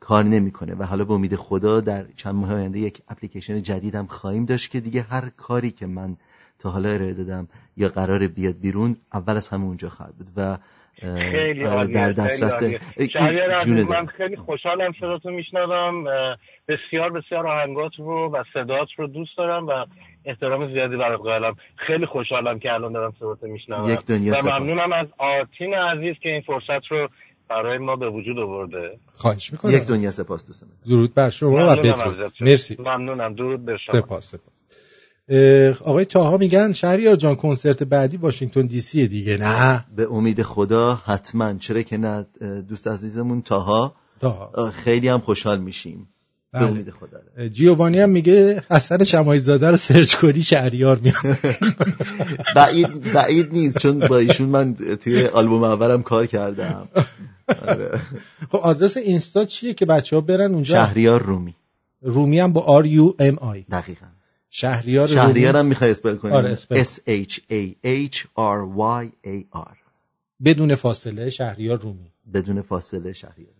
کار 0.00 0.24
نمی‌کنه. 0.24 0.74
و 0.74 0.82
حالا 0.82 1.04
به 1.04 1.12
امید 1.14 1.36
خدا 1.36 1.80
در 1.80 2.06
چند 2.16 2.34
ماه 2.34 2.54
آینده 2.54 2.78
یک 2.78 3.02
اپلیکیشن 3.08 3.62
جدیدم 3.62 4.06
خواهیم 4.06 4.44
داشت 4.44 4.70
که 4.70 4.80
دیگه 4.80 5.02
هر 5.02 5.28
کاری 5.28 5.70
که 5.70 5.86
من 5.86 6.16
تا 6.58 6.70
حالا 6.70 6.88
ارائه 6.88 7.14
دادم 7.14 7.48
یا 7.76 7.88
قرار 7.88 8.26
بیاد 8.26 8.58
بیرون 8.58 8.96
اول 9.12 9.36
از 9.36 9.48
همه 9.48 9.64
اونجا 9.64 9.88
خواهد 9.88 10.16
بود. 10.16 10.30
و 10.36 10.58
خیلی 11.00 11.64
عالیه 11.64 11.94
در 11.94 12.12
دسترس 12.12 12.62
من 13.90 14.06
خیلی 14.06 14.36
خوشحالم 14.36 14.92
صداتو 15.00 15.30
میشنوم. 15.30 16.04
بسیار 16.68 17.12
بسیار 17.12 17.46
آهنگات 17.46 17.92
رو 17.98 18.30
و 18.32 18.44
صدات 18.54 18.88
رو 18.96 19.06
دوست 19.06 19.36
دارم 19.36 19.66
و 19.66 19.86
احترام 20.24 20.72
زیادی 20.72 20.96
برای 20.96 21.16
قائلم. 21.16 21.54
خیلی 21.86 22.06
خوشحالم 22.06 22.58
که 22.58 22.72
الان 22.72 22.92
دارم 22.92 23.12
صداتو 23.18 23.46
میشنوم. 23.46 23.90
یک 23.90 24.06
دنیا 24.06 24.34
و 24.34 24.48
ممنونم 24.48 24.92
از 24.92 25.06
آرتین 25.18 25.74
عزیز 25.74 26.14
که 26.22 26.28
این 26.28 26.40
فرصت 26.40 26.86
رو 26.90 27.08
برای 27.48 27.78
ما 27.78 27.96
به 27.96 28.10
وجود 28.10 28.38
آورده. 28.38 28.98
خواهش 29.14 29.52
می‌کنم. 29.52 29.72
یک 29.72 29.82
دنیا 29.82 30.10
سپاس 30.10 30.46
دوستم 30.46 30.66
درود 30.88 31.14
بر 31.14 31.30
شما 31.30 31.72
و 31.72 31.76
بدرود. 31.76 32.32
مرسی. 32.40 32.76
ممنونم. 32.78 33.34
درود 33.34 33.64
به 33.64 33.76
شما. 33.86 34.00
سپاس 34.00 34.28
سپاس. 34.28 34.55
آقای 35.80 36.04
تاها 36.04 36.36
میگن 36.36 36.72
شهریار 36.72 37.16
جان 37.16 37.36
کنسرت 37.36 37.82
بعدی 37.82 38.16
واشنگتن 38.16 38.66
دی 38.66 38.80
سی 38.80 39.08
دیگه 39.08 39.36
نه؟ 39.36 39.84
به 39.96 40.12
امید 40.12 40.42
خدا 40.42 40.94
حتما. 41.04 41.54
چرا 41.54 41.82
که 41.82 41.96
نه 41.96 42.26
دوست 42.68 42.86
عزیزمون 42.86 43.42
تاها. 43.42 43.94
تاها. 44.20 44.70
خیلی 44.70 45.08
هم 45.08 45.20
خوشحال 45.20 45.60
میشیم. 45.60 46.08
به 46.52 46.58
بله. 46.58 46.68
امید 46.68 46.90
خدا. 46.90 47.48
جیوانی 47.48 47.98
هم 47.98 48.10
میگه 48.10 48.62
حسن 48.70 49.04
شمایی 49.04 49.40
زاده 49.40 49.70
رو 49.70 49.76
سرچ 49.76 50.14
کنی 50.14 50.42
شهریار 50.42 50.98
میاد. 50.98 51.38
بعید 52.56 53.12
بعید 53.12 53.52
نیست 53.52 53.78
چون 53.78 53.98
با 53.98 54.18
ایشون 54.18 54.48
من 54.48 54.74
توی 54.74 55.26
آلبوم 55.26 55.62
اولم 55.64 56.02
کار 56.02 56.26
کردم. 56.26 56.88
آره. 57.66 58.00
خب 58.50 58.56
آدرس 58.56 58.96
اینستا 58.96 59.44
چیه 59.44 59.74
که 59.74 59.86
بچه 59.86 60.16
ها 60.16 60.22
برن 60.22 60.54
اونجا؟ 60.54 60.74
شهریار 60.74 61.22
رومی. 61.22 61.54
رومی 62.02 62.38
هم 62.38 62.52
با 62.52 62.60
R 62.60 62.86
U 62.86 63.14
M 63.18 63.38
I 63.38 63.62
دقیقا. 63.62 64.06
شهریار 64.58 65.08
شهریار 65.08 65.56
هم 65.56 65.66
می‌خوای 65.66 65.90
spell 65.90 66.16
کنی. 66.16 66.32
آره 66.32 66.54
S 66.56 66.98
H 67.08 67.38
A 67.50 67.74
H 67.84 68.16
R 68.36 68.60
Y 69.02 69.06
A 69.26 69.58
R. 69.58 69.76
بدون 70.44 70.74
فاصله 70.74 71.30
شهریار 71.30 71.80
رومی. 71.80 72.12
بدون 72.34 72.62
فاصله 72.62 73.12
شهریار 73.12 73.54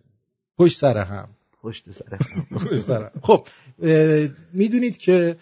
پشت 0.59 0.79
سر 0.79 0.99
هم. 0.99 1.29
پشت 1.63 1.91
سر 1.91 2.19
سر 2.89 3.11
خب 3.23 3.49
می‌دونید 4.53 4.99
که 4.99 5.37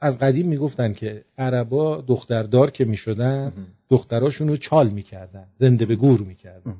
از 0.00 0.18
قدیم 0.18 0.48
می‌گفتن 0.48 0.92
که 0.92 1.24
عربا 1.38 2.00
دختردار 2.00 2.70
که 2.70 2.84
می‌شدن 2.84 3.52
دختراشون 3.90 4.48
رو 4.48 4.56
چال 4.56 4.88
می‌کردن 4.88 5.46
زنده 5.58 5.86
به 5.86 5.96
گور 5.96 6.20
می‌کردن. 6.20 6.76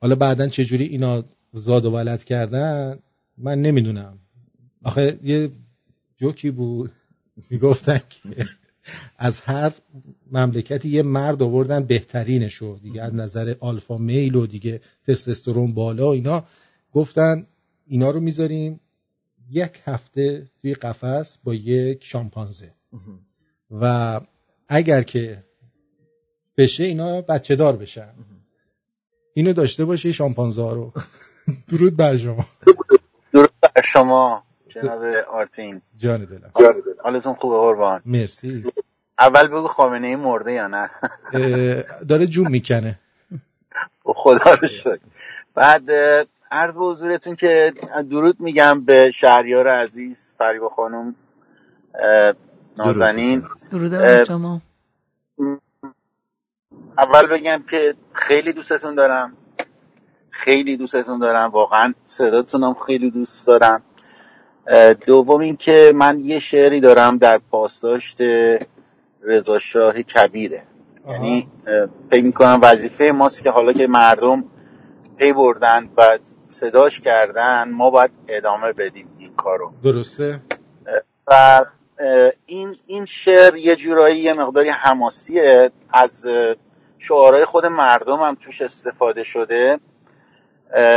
حالا 0.00 0.14
بعدا 0.14 0.48
چجوری 0.48 0.84
اینا 0.84 1.24
زاد 1.52 1.84
و 1.84 1.90
ولد 1.90 2.24
کردن 2.24 2.98
من 3.38 3.62
نمی‌دونم. 3.62 4.18
آخه 4.82 5.18
یه 5.22 5.50
جوکی 6.22 6.50
بود. 6.50 6.92
می‌گفتن 7.50 8.00
که 8.10 8.46
از 9.18 9.40
هر 9.40 9.72
مملکتی 10.32 10.88
یه 10.88 11.02
مرد 11.02 11.42
آوردن 11.42 11.84
بهترینشو. 11.84 12.78
دیگه 12.82 13.02
از 13.02 13.14
نظر 13.14 13.54
آلفا 13.60 13.96
میل 13.96 14.34
و 14.34 14.46
دیگه 14.46 14.80
تستوسترون 15.06 15.74
بالا 15.74 16.12
اینا. 16.12 16.44
گفتن 16.92 17.46
اینا 17.86 18.10
رو 18.10 18.20
می‌ذاریم 18.20 18.80
یک 19.50 19.82
هفته 19.84 20.50
توی 20.60 20.74
قفس 20.74 21.38
با 21.44 21.54
یک 21.54 22.04
شامپانزه. 22.04 22.74
و 23.70 24.20
اگر 24.68 25.02
که 25.02 25.44
بشه 26.56 26.84
اینا 26.84 27.20
بچه 27.20 27.56
دار 27.56 27.76
بشن. 27.76 28.14
اینو 29.34 29.52
داشته 29.52 29.84
باشه 29.84 30.12
شامپانزه 30.12 30.62
ها 30.62 30.72
رو. 30.72 30.92
درود 31.68 31.96
بر 31.96 32.16
شما. 32.16 32.46
درود 33.32 33.52
بر 33.62 33.82
شما. 33.84 34.44
جناب 34.74 35.04
آرتین. 35.30 35.82
جان 35.98 36.24
دلم. 36.24 36.74
حالتون 37.04 37.34
خوبه 37.34 37.56
قربان؟ 37.56 38.02
مرسی. 38.04 38.72
اول 39.18 39.48
بگو 39.48 39.68
خامنه 39.68 40.06
ای 40.06 40.16
مرده 40.16 40.52
یا 40.52 40.66
نه؟ 40.66 40.90
داره 42.08 42.26
جون 42.26 42.48
می‌کنه. 42.48 42.98
خدا 44.04 44.52
رو 44.52 44.68
شکر. 44.68 44.98
بعد 45.54 45.90
عرض 46.50 46.74
به 46.74 46.80
حضورتون 46.80 47.36
که 47.36 47.72
درود 48.10 48.40
میگم 48.40 48.84
به 48.84 49.10
شهریار 49.10 49.68
عزیز 49.68 50.34
فریبا 50.38 50.68
خانم 50.68 51.14
نازنین. 52.78 53.44
درود. 53.70 54.24
شما. 54.24 54.60
اول 56.98 57.26
بگم 57.26 57.62
که 57.70 57.94
خیلی 58.12 58.52
دوستتون 58.52 58.94
دارم. 58.94 59.36
خیلی 60.30 60.76
دوستتون 60.76 61.18
دارم. 61.18 61.50
واقعا 61.50 61.94
صداتونم 62.06 62.74
خیلی 62.86 63.10
دوست 63.10 63.46
دارم. 63.46 63.82
دوم 65.06 65.40
اینکه 65.40 65.92
من 65.94 66.20
یه 66.20 66.38
شعری 66.38 66.80
دارم 66.80 67.18
در 67.18 67.40
پاسداشت 67.50 68.18
رضا 69.22 69.58
شاه 69.58 70.02
کبیره. 70.02 70.62
یعنی 71.10 71.48
فکر 72.10 72.24
می‌کنم 72.24 72.58
وظیفه 72.62 73.12
ماست 73.14 73.42
که 73.42 73.50
حالا 73.50 73.72
که 73.72 73.86
مردم 73.86 74.44
پی 75.16 75.32
بردن 75.32 75.88
و 75.96 76.18
صداش 76.48 77.00
کردن 77.00 77.70
ما 77.70 77.90
باید 77.90 78.10
ادامه 78.28 78.72
بدیم 78.72 79.08
این 79.18 79.34
کارو. 79.34 79.72
درسته؟ 79.84 80.40
و 81.26 81.64
این 82.46 82.76
این 82.86 83.04
شعر 83.04 83.56
یه 83.56 83.76
جورایی 83.76 84.18
یه 84.18 84.32
مقداری 84.32 84.68
حماسیه. 84.68 85.70
از 85.92 86.26
شعارهای 86.98 87.44
خود 87.44 87.66
مردم 87.66 88.16
هم 88.16 88.36
توش 88.44 88.62
استفاده 88.62 89.24
شده. 89.24 89.78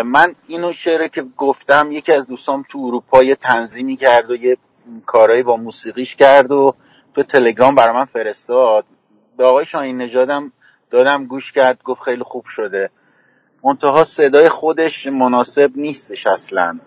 من 0.06 0.36
اینو 0.48 0.72
شعره 0.72 1.10
که 1.10 1.26
گفتم 1.38 1.92
یکی 1.92 2.12
از 2.12 2.28
دوستام 2.28 2.66
تو 2.70 2.80
اروپا 2.80 3.24
یه 3.24 3.36
تنظیمی 3.36 3.96
کرد 3.96 4.32
و 4.32 4.36
یه 4.36 4.58
کارهایی 5.06 5.44
با 5.44 5.58
موسیقیش 5.58 6.16
کرد 6.16 6.52
و 6.52 6.76
تو 7.14 7.24
تلگرام 7.24 7.76
برای 7.76 7.94
من 7.94 8.06
فرستاد. 8.06 8.86
به 9.38 9.46
آقای 9.46 9.66
شاهین 9.66 9.98
نژادم 9.98 10.52
دادم 10.92 11.26
گوش 11.26 11.52
کرد 11.52 11.84
گفت 11.84 12.02
خیلی 12.02 12.24
خوب 12.24 12.46
شده. 12.46 12.90
منتها 13.64 14.04
صدای 14.04 14.50
خودش 14.50 15.08
مناسب 15.08 15.72
نیستش 15.76 16.28
اصلا. 16.28 16.80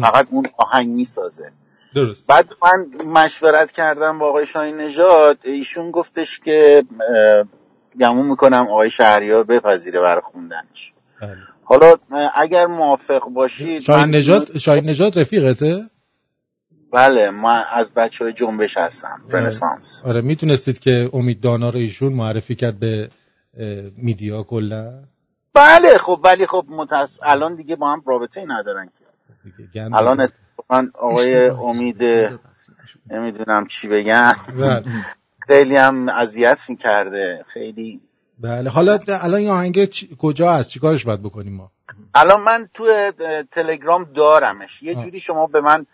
فقط 0.00 0.26
اون 0.30 0.46
آهنگ 0.56 0.88
می‌سازه. 0.88 1.52
درست. 1.94 2.26
بعد 2.26 2.48
من 2.62 2.86
مشورت 3.06 3.72
کردم 3.72 4.18
با 4.18 4.28
آقای 4.28 4.46
شاهین 4.46 4.76
نژاد. 4.76 5.38
ایشون 5.42 5.90
گفتش 5.90 6.38
که 6.38 6.84
گمون 8.00 8.26
می‌کنم 8.26 8.66
آقای 8.70 8.90
شهریار 8.90 9.44
بپذیره 9.44 10.00
برای 10.00 10.22
خوندنش. 10.32 10.92
بله. 11.20 11.36
حالا 11.64 11.96
اگر 12.34 12.66
موافق 12.66 13.28
باشید 13.28 13.80
شاهین 13.80 14.10
نژاد 14.10 14.58
شاهین 14.58 14.84
نژاد 14.84 15.18
رفیقته؟ 15.18 15.84
بله 16.92 17.30
ما 17.30 17.52
از 17.52 17.94
بچه 17.94 18.24
های 18.24 18.32
جنبش 18.32 18.76
هستم 18.76 19.22
رنسانس. 19.28 20.04
آره 20.06 20.20
می‌تونستید 20.20 20.78
که 20.78 21.10
امید 21.12 21.40
دانا 21.40 21.70
رو 21.70 21.78
ایشون 21.78 22.12
معرفی 22.12 22.54
کرد 22.54 22.78
به 22.78 23.10
میدیا 23.96 24.42
کلا؟ 24.42 25.02
بله 25.54 25.98
خب 25.98 26.20
ولی 26.24 26.46
خب 26.46 26.66
متس... 26.68 27.18
الان 27.22 27.54
دیگه 27.54 27.76
با 27.76 27.92
هم 27.92 28.02
رابطه 28.06 28.44
ندارن 28.48 28.86
که. 28.86 29.80
الان 29.92 30.20
اتفاقا 30.20 30.88
آقای 30.94 31.48
امید 31.48 32.02
نمی‌دونم 33.10 33.66
چی 33.66 33.88
بگم 33.88 34.34
بله. 34.58 34.84
خیلی 35.46 35.76
هم 35.76 36.08
اذیت 36.08 36.64
می‌کرده. 36.68 37.44
خیلی 37.48 38.00
بله. 38.38 38.70
حالا 38.70 38.98
الان 39.08 39.34
این 39.34 39.50
آهنگ 39.50 39.88
کجا 40.18 40.52
هست؟ 40.52 40.68
چیکارش 40.68 41.04
باید 41.04 41.22
بکنیم 41.22 41.56
ما؟ 41.56 41.70
الان 42.14 42.40
من 42.42 42.68
تو 42.74 43.12
تلگرام 43.50 44.04
دارمش. 44.04 44.82
یه 44.82 44.94
جوری 44.94 45.20
شما 45.20 45.46
به 45.46 45.60
من 45.60 45.86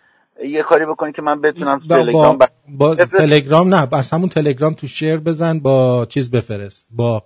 یه 0.43 0.63
کاری 0.63 0.85
بکنید 0.85 1.15
که 1.15 1.21
من 1.21 1.41
بتونم 1.41 1.79
تو 1.79 1.87
تلگرام 1.87 2.37
با, 2.37 2.47
با 2.67 2.95
تلگرام 2.95 3.75
نه 3.75 3.85
بس 3.85 4.13
همون 4.13 4.29
تلگرام 4.29 4.73
تو 4.73 4.87
share 4.87 5.17
بزن 5.17 5.59
با 5.59 6.05
چیز 6.05 6.31
بفرست 6.31 6.87
با 6.91 7.23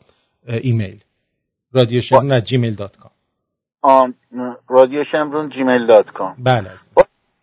ایمیل. 0.48 1.04
رادیو 1.74 2.02
شمرون 2.02 2.42
Gmail 2.42 2.76
dot 2.76 2.94
com 2.98 4.14
رادیو 4.70 5.04
شمرون 5.04 5.50
Gmail 5.50 5.86
dot 5.86 6.12
com 6.12 6.36
بله. 6.40 6.72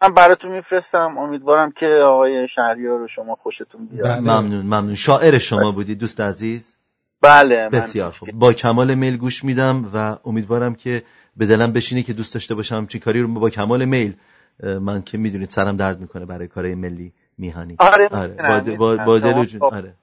من 0.02 0.14
براتون 0.14 0.52
میفرستم. 0.52 1.18
امیدوارم 1.18 1.72
که 1.72 1.86
آقای 1.86 2.48
شهریار 2.48 2.98
رو 2.98 3.08
شما 3.08 3.34
خوشتون 3.34 3.86
بیاد. 3.86 4.06
بله. 4.06 4.20
ممنون 4.20 4.66
ممنون. 4.66 4.94
شاعر 4.94 5.38
شما 5.38 5.72
بودی 5.72 5.94
دوست 5.94 6.20
عزیز. 6.20 6.76
بله 7.22 7.68
بسیار 7.68 8.12
خوب. 8.12 8.30
با 8.32 8.52
کمال 8.52 8.94
میل 8.94 9.16
گوش 9.16 9.44
میدم 9.44 9.90
و 9.94 10.16
امیدوارم 10.24 10.74
که 10.74 11.02
به 11.36 11.46
دلم 11.46 11.72
بشینی 11.72 12.02
که 12.02 12.12
دوست 12.12 12.34
داشته 12.34 12.54
باشم 12.54 12.86
چی 12.86 12.98
کاری 12.98 13.20
رو 13.20 13.28
با 13.28 13.50
کمال 13.50 13.84
میل. 13.84 14.14
من 14.62 15.02
که 15.02 15.18
می‌دونید 15.18 15.50
سرم 15.50 15.76
درد 15.76 16.00
می‌کنه 16.00 16.26
برای 16.26 16.48
کارهای 16.48 16.74
ملی 16.74 17.12
میهانی 17.38 17.76
آره, 17.78 18.08
آره. 18.08 18.76
با, 18.76 18.96
با, 18.96 19.18
دل 19.18 19.38
و 19.38 19.44
جون. 19.44 19.60
خب 19.60 19.74
آره. 19.74 19.94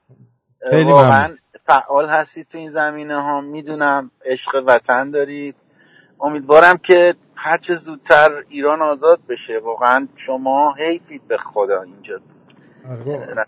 خیلی 0.69 0.91
واقعا 0.91 1.35
فعال 1.65 2.09
هستید 2.09 2.47
تو 2.47 2.57
این 2.57 2.71
زمینه 2.71 3.21
ها. 3.21 3.41
می‌دونم 3.41 4.11
عشق 4.25 4.63
وطن 4.67 5.11
دارید. 5.11 5.55
امیدوارم 6.21 6.77
که 6.77 7.15
هرچه 7.35 7.75
زودتر 7.75 8.31
ایران 8.49 8.81
آزاد 8.81 9.19
بشه. 9.29 9.59
واقعا 9.59 10.07
شما 10.15 10.75
حیفید 10.77 11.27
به 11.27 11.37
خدا 11.37 11.81
اینجا. 11.81 12.19
آره 12.89 13.45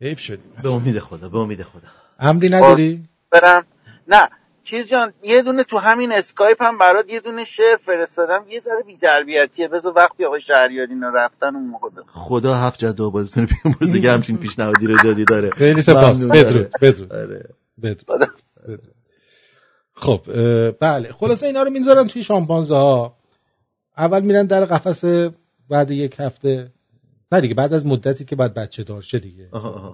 حیف 0.00 0.18
شدیم. 0.18 0.52
به 0.62 0.72
امید 0.72 0.98
خدا 0.98 1.28
به 1.28 1.38
امید 1.38 1.62
خدا. 1.62 1.88
امری 2.18 2.48
نداری؟ 2.48 3.04
برم. 3.30 3.66
نه 4.08 4.28
چیز 4.64 4.86
جان 4.86 5.12
یه 5.22 5.42
دونه 5.42 5.64
تو 5.64 5.78
همین 5.78 6.12
اسکایپ 6.12 6.62
هم 6.62 6.78
برات 6.78 7.12
یه 7.12 7.20
دونه 7.20 7.44
شعر 7.44 7.76
فرستادم. 7.76 8.44
یه 8.48 8.60
ذره 8.60 8.82
بی‌تربیتیه. 8.86 9.68
بذار 9.68 9.92
وقتی 9.96 10.24
آقای 10.24 10.40
شهریاری 10.40 10.92
اینا 10.92 11.08
رفتن 11.08 11.46
اون 11.46 11.66
موقع 11.66 11.88
خدا 12.06 12.54
هفت 12.54 12.78
جد 12.78 13.00
آبادتون 13.00 13.48
بیامرزه 13.64 13.92
دیگه 13.92 14.12
همچین 14.12 14.38
پیشنهادی 14.38 14.86
رو 14.86 14.96
دادی 15.04 15.24
داره. 15.24 15.50
خیلی 15.50 15.82
سپاس. 15.82 16.24
بدرود 16.24 16.70
بدرود. 16.82 17.12
آره. 17.12 17.48
بدرود. 17.82 18.32
خب 19.94 20.20
بله. 20.80 21.12
خلاصه 21.12 21.46
اینا 21.46 21.62
رو 21.62 21.70
می‌ذارن 21.70 22.06
توی 22.06 22.24
شامپانزه 22.24 22.74
ها 22.74 23.16
اول 23.96 24.22
میرن 24.22 24.46
در 24.46 24.64
قفس 24.64 25.30
بعد 25.70 25.90
یک 25.90 26.16
هفته 26.18 26.72
نه 27.32 27.40
دیگه 27.40 27.54
بعد 27.54 27.72
از 27.74 27.86
مدتی 27.86 28.24
که 28.24 28.36
بعد 28.36 28.54
بچه 28.54 28.84
دار 28.84 29.02
شه 29.02 29.18
دیگه. 29.18 29.48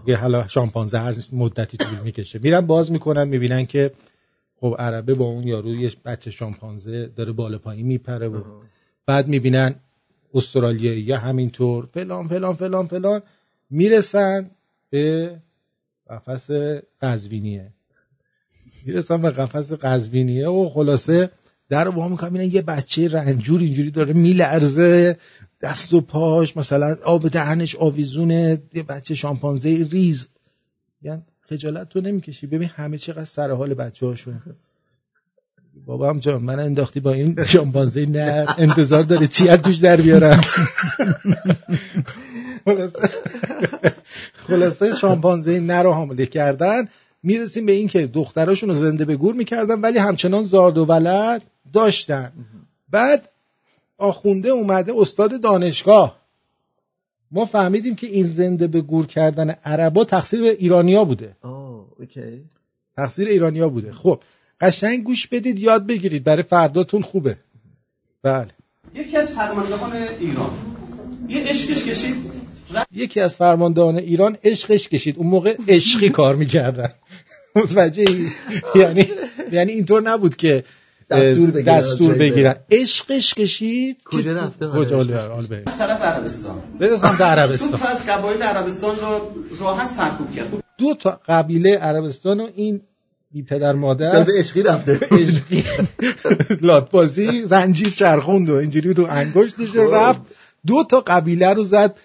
یه 0.06 0.16
حالا 0.16 0.48
شامپانزه 0.48 0.98
هر 0.98 1.14
مدتی 1.32 1.76
طول 1.76 1.98
می‌کشه. 2.04 2.38
میرن 2.42 2.60
باز 2.60 2.92
می‌کنن 2.92 3.28
می‌بینن 3.28 3.66
که 3.66 3.90
خب 4.60 4.76
عربه 4.78 5.14
با 5.14 5.24
اون 5.24 5.46
یارو 5.46 5.74
یه 5.74 5.92
بچه 6.04 6.30
شامپانزه 6.30 7.06
داره 7.06 7.32
بالا 7.32 7.58
پایین 7.58 7.86
میپره 7.86 8.28
و 8.28 8.42
بعد 9.06 9.28
می‌بینن 9.28 9.74
استرالیایی 10.34 11.02
یا 11.02 11.18
همینطور 11.18 11.86
فلان 11.94 12.28
فلان 12.28 12.54
فلان 12.54 12.86
فلان 12.86 13.22
می‌رسن 13.70 14.50
به 14.90 15.36
قفس 16.10 16.50
قزوینیه. 17.02 17.72
می‌رسن 18.86 19.22
به 19.22 19.30
قفس 19.30 19.72
قزوینیه 19.72 20.48
و 20.48 20.68
خلاصه 20.68 21.30
در 21.68 21.84
رو 21.84 22.08
می‌کنم 22.08 22.32
می‌بینن 22.32 22.54
یه 22.54 22.62
بچه 22.62 23.08
رنجور 23.08 23.60
اینجوری 23.60 23.90
داره 23.90 24.12
میلرزه 24.12 25.18
دست 25.62 25.94
و 25.94 26.00
پاش 26.00 26.56
مثلا 26.56 26.96
آب 27.04 27.28
دهنش 27.28 27.76
آویزونه 27.76 28.62
یه 28.74 28.82
بچه 28.82 29.14
شامپانزه 29.14 29.86
ریز. 29.90 30.28
یعنی 31.02 31.22
خجالت 31.40 31.88
تو 31.88 32.00
نمی‌کشی. 32.00 32.46
ببین 32.46 32.68
همه 32.68 32.98
چقدر 32.98 33.24
سر 33.24 33.50
حال 33.50 33.74
بچه 33.74 34.06
هاشون 34.06 34.42
بابا 35.86 36.10
هم 36.10 36.18
جان 36.18 36.42
من 36.42 36.60
انداختی 36.60 37.00
با 37.00 37.12
این 37.12 37.44
شامپانزه 37.44 38.06
نه 38.06 38.46
انتظار 38.58 39.02
داره 39.02 39.26
چی 39.26 39.56
توش 39.56 39.76
در 39.76 39.96
بیارم؟ 39.96 40.40
خلاصه 44.34 44.92
شامپانزه 44.94 45.60
نه 45.60 45.82
رو 45.82 45.92
حامله 45.92 46.26
کردن. 46.26 46.88
می‌رسیم 47.24 47.66
به 47.66 47.72
این 47.72 47.88
که 47.88 48.06
دختراشون 48.06 48.68
رو 48.68 48.74
زنده 48.74 49.04
به 49.04 49.16
گور 49.16 49.34
می‌کردن 49.34 49.80
ولی 49.80 49.98
همچنان 49.98 50.44
زارد 50.44 50.78
و 50.78 50.84
ولد 50.84 51.42
داشتن. 51.72 52.32
بعد 52.90 53.28
آخونده 53.98 54.48
اومده 54.48 54.92
استاد 54.96 55.40
دانشگاه. 55.40 56.24
ما 57.30 57.44
فهمیدیم 57.44 57.94
که 57.94 58.06
این 58.06 58.26
زنده 58.26 58.66
به 58.66 58.80
گور 58.80 59.06
کردن 59.06 59.50
عربا 59.50 60.04
تقصیر 60.04 60.42
ایرانیا 60.42 61.04
بوده. 61.04 61.36
آه، 61.42 61.86
اوکی. 61.98 62.44
تقصیر 62.96 63.28
ایرانیا 63.28 63.68
بوده. 63.68 63.92
خب 63.92 64.20
قشنگ 64.60 65.04
گوش 65.04 65.26
بدید 65.26 65.58
یاد 65.58 65.86
بگیرید. 65.86 66.24
برای 66.24 66.42
فرداتون 66.42 67.02
خوبه. 67.02 67.36
بله. 68.22 68.48
یکی 68.94 69.16
از 69.16 69.30
فرماندهان 69.30 69.92
ایران. 70.20 70.50
یه 71.28 71.40
عشقش 71.40 71.84
کشید. 71.84 72.16
یکی 72.92 73.20
از 73.20 73.36
فرماندهان 73.36 73.96
ایران 73.96 74.38
عشقش 74.44 74.88
کشید. 74.88 75.18
اون 75.18 75.26
موقع 75.26 75.56
عشقی 75.68 76.08
کار 76.08 76.36
می‌کردن. 76.36 76.88
متوجه 77.56 78.04
یعنی 78.74 79.08
یعنی 79.52 79.72
اینطور 79.72 80.02
نبود 80.02 80.36
که 80.36 80.64
دستور 81.10 81.50
بگیرن 81.50 81.78
دستور 81.78 82.14
بگیرن. 82.14 82.56
عشقش 82.70 83.34
کشید. 83.34 84.04
کجا 84.04 84.38
رفته؟ 84.38 84.66
کجا؟ 84.66 84.96
حال 85.28 85.46
به 85.46 85.62
طرف 85.78 86.02
عربستان. 86.02 86.54
برسم 86.78 87.16
به 87.18 87.24
عربستان. 87.24 87.80
تا 87.80 87.88
از 87.88 88.06
قبایل 88.06 88.42
عربستان 88.42 88.96
رو 88.96 89.20
راحت 89.60 89.86
سرکوب 89.86 90.34
کرد. 90.34 90.64
دو 90.78 90.94
تا 90.94 91.20
قبیله 91.28 91.78
عربستان 91.78 92.40
و 92.40 92.48
این 92.54 92.80
بی 93.32 93.42
پدر 93.42 93.72
مادر. 93.72 94.12
تازه 94.12 94.32
عشقی 94.38 94.62
رفته. 94.62 95.00
عشقی. 95.10 95.64
لاتبازی 96.60 97.42
زنجیر 97.42 97.90
چرخوند 97.90 98.50
و 98.50 98.54
اینجوری 98.54 98.94
رو 98.94 99.06
انگشتش 99.10 99.70
خب. 99.70 99.94
رفت. 99.94 100.20
دو 100.66 100.84
تا 100.84 101.00
قبیله 101.00 101.54
رو 101.54 101.62
زد 101.62 101.96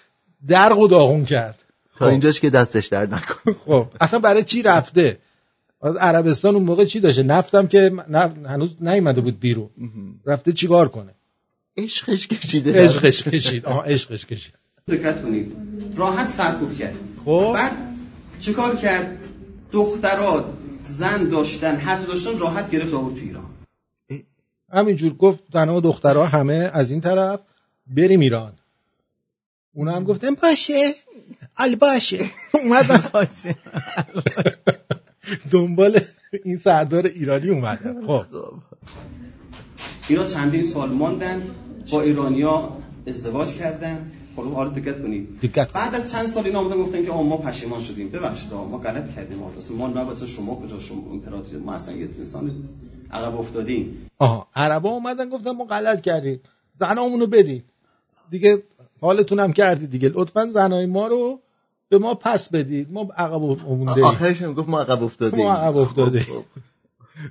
درق 0.47 0.79
و 0.79 0.87
داغون 0.87 1.25
کرد. 1.25 1.59
تا 1.97 2.07
اینجاش 2.07 2.39
که 2.39 2.49
دستش 2.49 2.87
در 2.87 3.05
نکن 3.05 3.55
خب. 3.65 3.87
اصلا 4.01 4.19
برای 4.19 4.43
چی 4.43 4.61
رفته؟ 4.61 5.07
از 5.09 5.15
عربستان 5.81 6.55
اون 6.55 6.63
موقع 6.63 6.85
چی 6.85 6.99
داشته؟ 6.99 7.23
نفتم 7.23 7.67
که 7.67 7.91
نه 8.09 8.19
هنوز 8.49 8.69
نیومده 8.81 9.21
بود 9.21 9.39
بیرون. 9.39 9.69
رفته 10.25 10.51
چیکار 10.51 10.87
کنه؟ 10.87 11.13
عشقش 11.77 12.27
کشیده. 12.27 12.83
عشقش 12.83 13.23
کشید. 13.23 13.65
آها 13.65 13.81
عشقش 13.81 14.25
کشید. 14.25 14.53
دقت 14.87 15.23
کنید. 15.23 15.55
راحت 15.95 16.27
سرکوب 16.27 16.73
کرد. 16.73 16.95
خب. 17.25 17.51
بعد 17.53 17.71
چیکار 18.39 18.75
کرد؟ 18.75 19.17
دخترات 19.71 20.45
زن 20.85 21.29
داشتن 21.29 21.75
هر 21.75 21.95
داشتن 21.95 22.39
راحت 22.39 22.69
گرفت 22.69 22.93
آورد 22.93 23.15
تو 23.15 23.21
ایران. 23.21 23.45
همینجور 24.73 25.13
گفت 25.13 25.39
زنها 25.53 25.77
و 25.77 25.81
دخترها 25.81 26.25
همه 26.25 26.71
از 26.73 26.91
این 26.91 27.01
طرف 27.01 27.39
بریم 27.87 28.19
ایران. 28.19 28.53
اونا 29.73 29.95
هم 29.95 30.03
گفتن 30.03 30.35
باشه. 30.35 30.93
ال 31.57 31.75
باشه. 31.75 32.25
اومدن 32.63 33.03
دنبال 35.51 35.99
این 36.43 36.57
سردار 36.57 37.05
ایرانی 37.05 37.49
اومدن. 37.49 38.07
خب. 38.07 38.25
اینا 40.07 40.25
چندین 40.25 40.63
سال 40.63 40.89
ماندن 40.89 41.41
با 41.91 42.01
ایرانیا 42.01 42.69
ازدواج 43.07 43.53
کردن. 43.53 44.11
خب 44.35 44.43
حالا 44.43 44.69
دقت 44.69 45.01
کنید. 45.01 45.41
دقت 45.41 45.73
بعد 45.73 45.95
از 45.95 46.11
چند 46.11 46.27
سال 46.27 46.45
اینا 46.45 46.59
آمدن 46.59 46.77
گفتن 46.81 47.05
که 47.05 47.11
ما 47.11 47.37
پشیمان 47.37 47.81
شدیم. 47.81 48.09
ببخشید 48.09 48.53
ما 48.53 48.77
غلط 48.77 49.15
کردیم. 49.15 49.43
اصلا 49.43 49.77
ما 49.77 49.87
نه 49.87 50.15
شما 50.15 50.55
کجا 50.55 50.79
شما 50.79 51.11
امپراتوری 51.11 51.57
ما 51.57 51.73
اصلا 51.73 51.95
یه 51.95 52.09
انسان 52.17 52.51
عقب 53.11 53.39
افتادیم. 53.39 54.09
آها 54.19 54.47
عربا 54.55 54.89
اومدن 54.89 55.29
گفتن 55.29 55.51
ما 55.51 55.65
غلط 55.65 56.01
کردیم. 56.01 56.39
زنامونو 56.79 57.27
بدید 57.27 57.63
دیگه 58.29 58.63
حالتون 59.01 59.39
هم 59.39 59.53
کردید 59.53 59.89
دیگه. 59.89 60.09
لطفا 60.09 60.47
زنای 60.47 60.85
ما 60.85 61.07
رو 61.07 61.39
به 61.89 61.97
ما 61.97 62.15
پس 62.15 62.49
بدید. 62.49 62.91
ما 62.91 63.01
عقب 63.17 63.41
مونده 63.41 64.05
آخرش 64.05 64.41
هم 64.41 64.53
گفت 64.53 64.69
ما 64.69 64.81
عقب 64.81 65.03
افتادیم 65.03 65.45
ما 65.45 65.53
عقب 65.53 65.77
افتاده 65.77 66.19
خب، 66.19 66.31
خب. 66.33 66.43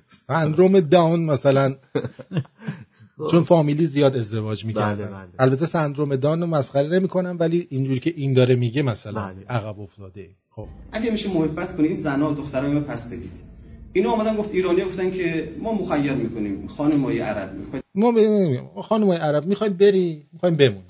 سندروم 0.09 0.81
داون 0.81 1.25
مثلا. 1.25 1.77
چون 3.31 3.45
فامیلی 3.45 3.87
زیاد 3.87 4.17
ازدواج 4.17 4.65
می‌کردن 4.65 5.05
بله، 5.05 5.15
بله. 5.15 5.29
البته 5.39 5.67
سندروم 5.67 6.17
داون 6.17 6.41
رو 6.41 6.47
مسخره 6.47 6.89
نمی‌کنم 6.89 7.37
ولی 7.41 7.67
اینجوری 7.71 8.01
که 8.01 8.13
این 8.17 8.35
داره 8.35 8.55
میگه 8.55 8.83
مثلا 8.83 9.27
بله. 9.27 9.47
عقب 9.49 9.81
افتاده 9.81 10.31
خب. 10.51 10.67
اگه 10.93 11.11
میشه 11.11 11.35
محبت 11.35 11.77
کنید 11.77 11.91
این 11.91 12.01
زنا 12.01 12.31
و 12.31 12.35
دخترای 12.35 12.73
ما 12.73 12.81
پس 12.81 13.07
بدید. 13.07 13.33
اینا 13.93 14.11
آمدن 14.11 14.37
گفت 14.37 14.51
ایرانی 14.53 14.85
گفتن 14.85 15.11
که 15.11 15.53
ما 15.63 15.73
مخیر 15.73 16.13
می‌کنیم. 16.13 16.67
خانمای 16.67 17.19
عرب 17.19 17.55
می‌خواید 17.55 17.85
ما 17.95 18.13
ب- 18.13 18.81
خانمای 18.83 19.19
عرب 19.19 19.47
می‌خوایم 19.47 19.73
بری 19.73 20.27
می‌خوایم 20.33 20.57
بمون 20.57 20.83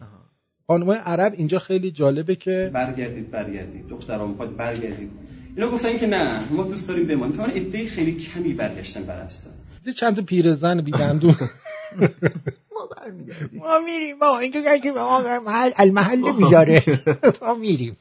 خانمای 0.71 0.99
عرب 0.99 1.35
اینجا 1.37 1.59
خیلی 1.59 1.91
جالبه 1.91 2.35
که 2.37 2.71
برگردید 2.75 3.31
برگردید. 3.31 3.89
دخترها 3.89 4.27
می‌خواید 4.27 4.57
برگردید. 4.57 5.11
اینا 5.57 5.71
گفتن 5.71 5.99
که 5.99 6.07
نه 6.07 6.41
ما 6.51 6.63
دوست 6.63 6.89
داریم 6.89 7.07
بمانیم. 7.07 7.37
که 7.37 7.43
من 7.43 7.51
عده 7.51 7.87
خیلی 7.87 8.13
کمی 8.13 8.53
برگشتن 8.53 9.11
عربستان 9.11 9.53
چند 9.97 10.17
تا 10.17 10.23
پیرزن 10.23 10.81
بی 10.81 10.91
دندون. 10.91 11.35
ما 12.75 12.87
برمیگردیم. 12.97 13.61
ما 13.61 13.79
میریم. 13.87 14.17
ما 14.21 14.39
اینجا 14.39 14.61
که 14.83 14.93
ما 14.93 15.41
محل 15.47 15.71
المحل 15.77 16.33
می‌ذاره 16.33 16.83
ما 17.43 17.55
میریم. 17.55 17.97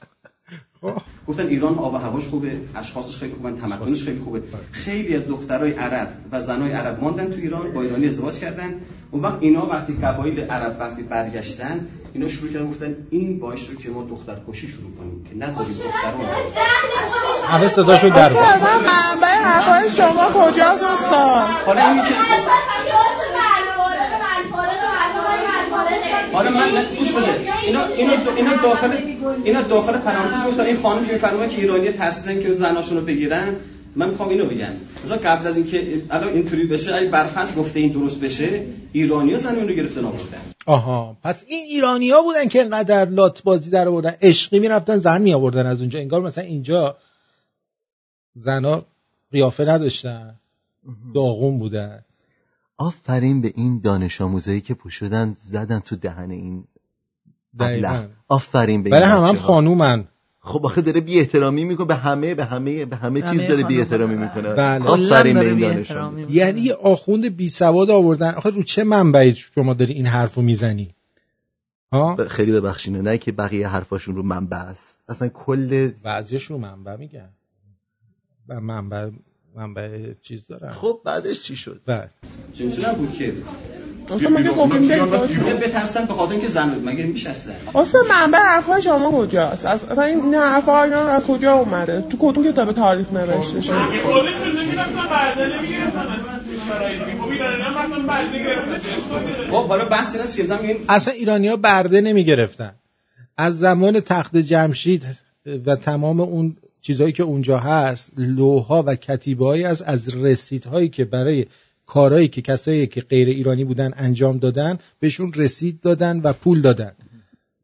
گفتن 1.28 1.48
ایران 1.48 1.76
آب 1.76 1.94
و 1.94 1.98
هواش 1.98 2.28
خوبه 2.28 2.52
اشخاصش 2.76 3.18
خیلی 3.18 3.34
خوبن 3.34 3.56
تمدنش 3.56 4.04
خیلی 4.04 4.20
خوبه. 4.20 4.42
خیلی 4.72 5.16
از 5.16 5.28
دخترای 5.28 5.72
عرب 5.72 6.08
و 6.32 6.40
زنای 6.40 6.72
عرب 6.72 7.04
ماندن 7.04 7.32
تو 7.32 7.40
ایران 7.40 7.74
با 7.74 7.82
ایرانی 7.82 8.08
ازدواج 8.08 8.40
کردن. 8.40 8.74
اون 9.12 9.22
وقت 9.22 9.38
اینا 9.42 9.66
وقتی 9.66 9.94
قبایل 9.94 10.40
عرب 10.40 10.78
وقتی 10.80 11.04
برگشتن 11.04 11.88
اینا 12.18 12.30
شروع 12.30 12.52
کردن 12.54 12.70
گفتن 12.70 12.96
این 13.10 13.40
باعث 13.40 13.60
شد 13.60 13.78
که 13.80 13.90
ما 13.90 14.04
دختر 14.04 14.38
کشی 14.50 14.68
شروع 14.68 14.92
کنیم 14.98 15.24
که 15.24 15.36
نذاریم 15.36 15.74
دختران 15.74 16.26
همه 17.48 17.68
صداشون 17.68 18.10
در 18.10 18.30
بود. 18.30 18.38
اصلا 18.38 18.78
منبع 18.78 19.28
حرفای 19.28 19.92
شما 19.92 20.26
کجاست 20.34 20.84
استاد 20.84 21.48
حالا 21.66 21.88
این 21.88 22.04
که 22.04 22.14
حالا 26.34 26.52
من 26.52 26.86
گوش 26.98 27.12
بده. 27.12 27.40
اینا 27.66 27.86
اینا 27.86 28.14
اینا 28.36 28.56
داخل 28.56 28.92
اینا 29.44 29.62
داخل 29.62 29.98
پرانتز 29.98 30.44
گفتن. 30.48 30.64
این 30.64 30.78
خانم 30.78 31.06
که 31.06 31.14
میفرمایه 31.14 31.50
که 31.50 31.62
ایرانی 31.62 31.92
ترسیدن 31.92 32.42
که 32.42 32.52
زناشونو 32.52 33.02
بگیرن 33.02 33.56
من 33.98 34.10
می‌خوام 34.10 34.30
اینو 34.30 34.46
بگم. 34.46 34.74
مثلا 35.06 35.18
قبل 35.18 35.48
از 35.48 35.58
اینکه 35.58 36.04
الان 36.10 36.34
اینطوری 36.34 36.68
بشه 36.68 36.96
اگه 36.96 37.10
برفرض 37.10 37.56
گفته 37.56 37.80
این 37.80 37.92
درست 37.92 38.20
بشه 38.20 38.66
ایرانی‌ها 38.94 39.38
زن 39.38 39.56
اونو 39.56 39.74
گرفتن 39.74 40.06
آوردن. 40.06 40.42
آها. 40.66 41.18
پس 41.24 41.44
این 41.48 41.66
ایرانی 41.70 42.10
ها 42.10 42.22
بودن 42.22 42.48
که 42.48 42.62
انقدر 42.62 43.06
لات 43.06 43.44
بازی 43.44 43.70
در 43.70 43.88
آوردن. 43.88 44.16
عشقی 44.22 44.60
می‌رفتن 44.60 44.98
زن 44.98 45.22
می 45.22 45.34
آوردن 45.34 45.66
از 45.66 45.82
اونجا. 45.82 46.00
انگار 46.00 46.22
مثلا 46.22 46.44
اینجا 46.44 46.98
زنا 48.34 48.84
قیافه 49.32 49.64
نداشتن. 49.66 50.36
داغون 51.16 51.60
بودن. 51.60 52.04
آفرین 52.78 53.42
به 53.42 53.54
این 53.56 53.82
دانش 53.84 54.22
آموزایی 54.22 54.62
که 54.62 54.74
پوشودن 54.74 55.36
زدن 55.40 55.80
تو 55.80 55.96
دهن 55.96 56.32
این 56.32 56.64
دقیقاً. 57.60 58.08
آفرین 58.28 58.84
به 58.84 58.90
برای 58.90 59.04
این 59.04 59.12
هم 59.12 59.24
هم 59.24 59.32
بچه‌ها. 59.32 59.48
خانومن. 59.48 60.08
خب 60.48 60.66
آخه 60.66 60.82
داره 60.82 61.02
بی 61.02 61.20
احترامی 61.20 61.66
می‌کنه. 61.66 61.88
به 61.88 61.96
همه 61.96 62.36
به 62.36 62.46
همه 62.46 62.86
به 62.86 62.96
همه 62.96 63.22
چیز 63.22 63.42
داره. 63.42 63.64
بی 63.64 63.80
احترامی 63.80 64.16
می‌کنه. 64.16 64.54
بله. 64.54 64.86
آفرین 64.86 65.34
به 65.34 65.40
داره 65.40 65.74
این 65.74 65.84
دانش 65.84 65.92
یعنی 66.30 66.62
یه 66.62 66.74
آخوند 66.74 67.26
بی 67.26 67.50
سواد 67.50 67.90
آوردن. 67.90 68.34
آخه 68.34 68.50
رو 68.50 68.64
چه 68.64 68.84
منبعی 68.84 69.34
شما 69.34 69.74
داری 69.74 69.94
این 69.94 70.06
حرفو 70.06 70.42
می‌زنی؟ 70.42 70.96
ها؟ 71.92 72.16
ب- 72.16 72.28
خیلی 72.28 72.52
ببخشینه 72.52 73.02
نه 73.02 73.18
که 73.18 73.32
بقیه 73.32 73.68
حرفاشون 73.68 74.16
رو 74.16 74.24
منبع 74.24 74.58
است. 74.58 74.98
اصلا 75.10 75.28
کل 75.28 75.92
بعضیش 76.04 76.44
رو 76.44 76.58
منبع 76.58 76.96
میگن. 76.96 77.30
و 78.48 78.62
منبع 78.62 79.10
منبع 79.56 80.14
چیز 80.22 80.48
دارن. 80.48 80.74
خب 80.74 81.02
بعدش 81.06 81.42
چی 81.42 81.56
شد؟ 81.56 81.82
بله. 81.86 82.10
چنچون 82.54 82.86
نبود 82.86 83.14
که 83.14 83.34
اصلا 84.16 84.30
مگه 84.30 84.50
باشون 85.06 85.48
یه 85.48 85.54
بترسن 85.54 86.06
به 86.06 86.14
خاطر 86.14 86.32
اینکه 86.32 86.48
زن 86.48 86.70
بود. 86.70 86.86
مگه 86.90 87.04
میشه 87.04 87.30
اصلا 87.30 87.54
استاد 87.76 88.02
منبع 88.10 88.38
حرفای 88.38 88.82
شما 88.82 89.12
کجاست؟ 89.12 89.66
از- 89.66 89.84
اصلا 89.84 90.04
این 90.04 90.34
حرفا 90.36 90.84
اینا 90.84 91.08
از 91.08 91.26
کجا 91.26 91.54
اومده؟ 91.54 92.02
تو 92.10 92.18
کدوم 92.20 92.52
کتاب 92.52 92.72
تاریخ 92.72 93.12
نوشته 93.14 93.62
شده؟ 93.62 93.74
خودشون 93.76 94.60
نمی‌رفتن 94.60 95.10
برده 95.10 95.58
نمی‌گرفتن 95.58 96.08
از 96.08 96.24
کشورهای 96.24 97.00
دیگه 97.00 97.22
خب 97.22 97.30
ایرانی؟ 97.30 97.64
خب 99.52 99.68
حالا 99.68 99.86
بحث 99.86 100.16
این 100.16 100.24
است 100.24 100.38
که 100.38 100.46
اصلا 100.90 101.14
ایرانی 101.14 101.48
ها 101.48 101.56
برده 101.56 102.02
نمی‌گرفتن. 102.02 102.74
از 103.38 103.60
زمان 103.60 104.00
تخت 104.00 104.38
جمشید 104.38 105.06
و 105.66 105.76
تمام 105.76 106.20
اون 106.20 106.56
چیزهایی 106.82 107.14
که 107.14 107.24
اونجا 107.24 107.58
هست 107.58 108.12
لوها 108.18 108.84
و 108.88 108.96
کتیبه 108.96 109.68
از 109.68 109.82
از 109.82 110.16
رسیدهایی 110.16 110.90
که 110.90 111.06
برای 111.06 111.46
کارهایی 111.88 112.28
که 112.28 112.42
کسایی 112.42 112.88
که 112.88 113.02
غیر 113.02 113.28
ایرانی 113.28 113.64
بودن 113.64 113.94
انجام 113.96 114.38
دادن 114.38 114.80
بهشون 115.00 115.34
رسید 115.34 115.82
دادن 115.82 116.20
و 116.20 116.34
پول 116.34 116.62
دادن. 116.62 116.92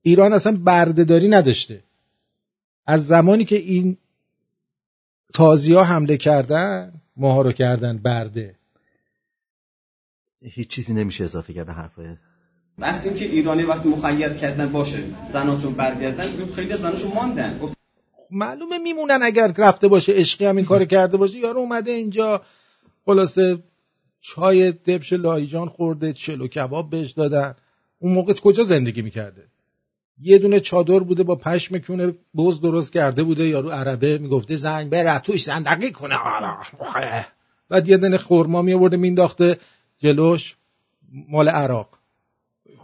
ایران 0.02 0.34
اصلا 0.34 0.58
بردهداری 0.64 1.28
نداشته. 1.28 1.84
از 2.88 3.08
زمانی 3.08 3.46
که 3.46 3.56
این 3.56 3.98
تازی 5.34 5.74
ها 5.74 5.84
حمله 5.84 6.18
کردن 6.18 6.94
ماها 7.18 7.42
رو 7.42 7.52
کردن 7.52 7.98
برده. 7.98 8.56
هیچ 10.42 10.68
چیزی 10.68 10.94
نمیشه 10.94 11.24
اضافه 11.24 11.54
کرد 11.54 11.66
به 11.66 11.74
حرفای. 11.74 12.06
بحث 12.80 13.06
این 13.08 13.16
که 13.16 13.26
ایرانی 13.26 13.64
وقتی 13.64 13.90
مخیر 13.90 14.30
کردن 14.30 14.72
باشه 14.72 15.04
زناشون 15.34 15.74
برگردن 15.74 16.52
خیلی 16.56 16.76
زناشون 16.76 17.12
ماندن. 17.14 17.60
معلومه 18.32 18.78
میمونن 18.78 19.20
اگر 19.24 19.54
رفته 19.58 19.88
باشه 19.88 20.14
عشقی 20.14 20.46
هم 20.46 20.56
این 20.56 20.66
کار 20.66 20.86
کرده 20.86 21.18
باشه. 21.18 21.38
یارو 21.38 21.60
اومده 21.60 21.92
اینجا 21.92 22.42
خلاصه 23.06 23.64
چای 24.26 24.72
دبش 24.72 25.14
لایجان 25.14 25.70
خورده 25.70 26.14
چلو 26.14 26.48
کباب 26.48 26.90
بهش 26.90 27.12
دادن. 27.12 27.56
اون 28.00 28.14
موقع 28.14 28.34
کجا 28.34 28.64
زندگی 28.64 29.02
می‌کرده؟ 29.02 29.48
یه 30.22 30.38
دونه 30.38 30.60
چادر 30.60 31.00
بوده 31.00 31.24
با 31.24 31.36
پشم 31.36 31.78
کونه 31.78 32.14
بز 32.36 32.62
درست 32.62 32.94
کرده 32.94 33.24
بوده 33.24 33.48
یارو 33.48 33.70
عربه 33.70 34.18
می‌گفته 34.18 34.56
زنگ 34.56 34.90
بره 34.90 35.20
توش 35.20 35.44
زندگی 35.44 35.92
کنه. 35.92 36.16
بعد 37.70 37.88
یه 37.88 37.98
دونه 37.98 38.18
خورما 38.18 38.62
میورده 38.62 38.98
مینداخته 38.98 39.58
جلوش. 40.00 40.56
مال 41.30 41.50
عراق. 41.50 41.90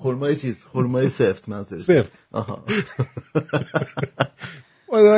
خرمای 0.04 0.36
چیز؟ 0.36 0.64
خرمای 0.74 1.10
سفت 1.10 1.50
منظور 1.50 1.80
سفت. 1.80 2.12
آها. 2.32 2.64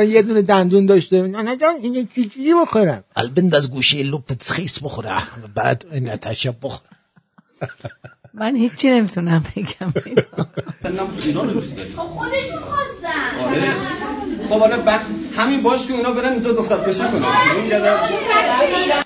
یه 0.08 0.22
دونه 0.22 0.42
دندون 0.42 0.86
داشته. 0.86 1.22
نه 1.22 1.56
جان 1.56 1.74
این 1.82 2.08
چی 2.14 2.54
بخورم؟ 2.62 3.04
البند 3.16 3.54
از 3.54 3.70
گوشه 3.70 4.02
لپت 4.02 4.50
خیس 4.50 4.82
بخوره 4.82 5.10
بعد 5.54 5.84
این 5.92 6.08
بخوره 6.62 6.88
من 8.34 8.56
هیچی 8.56 8.90
نمی‌تونم 8.90 9.44
بگم. 9.56 9.90
خب 11.96 12.02
خودشون 12.02 12.58
خواستن. 12.58 13.38
آره. 13.44 13.74
خب 14.48 14.52
آره 14.52 15.00
همین 15.36 15.62
باش 15.62 15.86
که 15.86 15.94
اینا 15.94 16.12
برن 16.12 16.32
اینجا 16.32 16.52
دختر 16.52 16.90
کشی 16.90 17.00
کنن. 17.00 17.22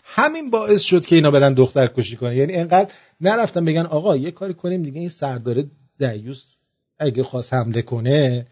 همین 0.05 0.51
باعث 0.51 0.81
شد 0.81 1.07
که 1.07 1.17
اینا 1.17 1.31
برن 1.31 1.55
دختر 1.55 1.87
کشی 1.87 2.17
کنن. 2.17 2.33
یعنی 2.33 2.55
انقدر 2.55 2.91
نرفتن 3.21 3.65
بگن 3.65 3.87
آقا 3.87 4.17
یه 4.17 4.31
کاری 4.31 4.55
کنیم 4.55 4.83
دیگه 4.83 5.01
این 5.01 5.09
سرداره 5.09 5.65
دیوس 5.99 6.45
اگه 6.99 7.23
خواست 7.23 7.55
حمله 7.55 7.83
کنه 7.83 8.47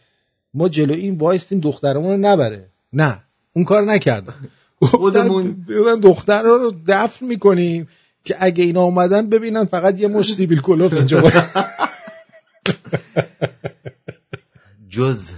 ما 0.55 0.69
جلو 0.69 0.95
این 0.95 1.19
وایستیم 1.19 1.61
دخترمون 1.61 2.11
رو 2.11 2.17
نبره. 2.17 2.71
نه 2.93 3.23
اون 3.53 3.65
کار 3.65 3.83
نکردن 3.83 4.35
خودمون 4.83 5.65
دختر 6.03 6.43
رو 6.43 6.75
دفن 6.87 7.27
می‌کنیم 7.27 7.89
که 8.25 8.37
اگه 8.41 8.65
اینا 8.65 8.83
اومدن 8.83 9.29
ببینن 9.29 9.65
فقط 9.65 9.99
یه 9.99 10.09
مش 10.09 10.35
سیبیل 10.35 10.61
کلوف 10.61 10.93
اینجا 10.93 11.23
جز 14.89 15.31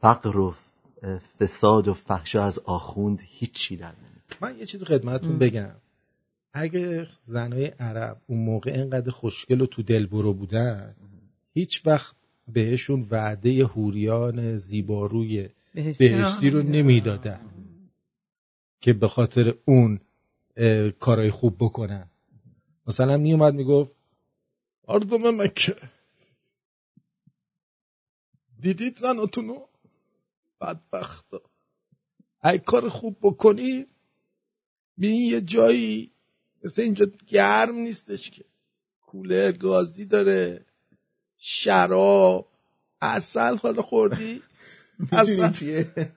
فقر 0.00 0.36
و 0.36 0.54
فساد 1.40 1.88
و 1.88 1.94
فحشا 1.94 2.44
از 2.44 2.58
آخوند 2.58 3.22
هیچی 3.24 3.76
در 3.76 3.92
من 4.40 4.58
یه 4.58 4.66
چیز 4.66 4.84
خدمتتون 4.84 5.38
بگم. 5.38 5.70
اگه 6.52 7.06
زنای 7.26 7.66
عرب 7.66 8.16
اون 8.26 8.38
موقع 8.44 8.70
اینقدر 8.70 9.10
خوشگل 9.10 9.60
و 9.60 9.66
تو 9.66 9.82
دل 9.82 10.06
برو 10.06 10.34
بودن 10.34 10.94
هیچ 11.54 11.82
وقت 11.84 12.14
بهشون 12.48 13.06
وعده 13.10 13.64
هوریان 13.66 14.56
زیباروی 14.56 15.48
بهشتی 15.74 16.50
رو 16.50 16.62
نمی‌دادن. 16.62 17.40
که 18.80 18.92
به 18.92 19.08
خاطر 19.08 19.54
اون 19.64 20.00
کارهای 21.00 21.30
خوب 21.30 21.56
بکنن. 21.58 22.10
مثلا 22.86 23.16
میومد 23.16 23.54
می‌گفت 23.54 23.90
مردم 24.88 25.42
مکه. 25.42 25.76
دیدید 28.60 28.96
زناتونو؟ 28.96 29.66
بدبختا. 30.60 31.40
ای 32.44 32.58
کار 32.58 32.88
خوب 32.88 33.16
بکنی 33.22 33.86
می 34.96 35.08
یه 35.08 35.40
جایی 35.40 36.10
مثل 36.64 36.82
اینجا 36.82 37.06
گرم 37.26 37.74
نیستش 37.74 38.30
که. 38.30 38.44
کوله 39.02 39.52
گازی 39.52 40.04
داره. 40.04 40.65
شراب. 41.38 42.48
اصل 43.02 43.56
حالا 43.56 43.82
خوردی؟ 43.82 44.42
اصل 45.12 45.52
چیه؟ 45.52 46.12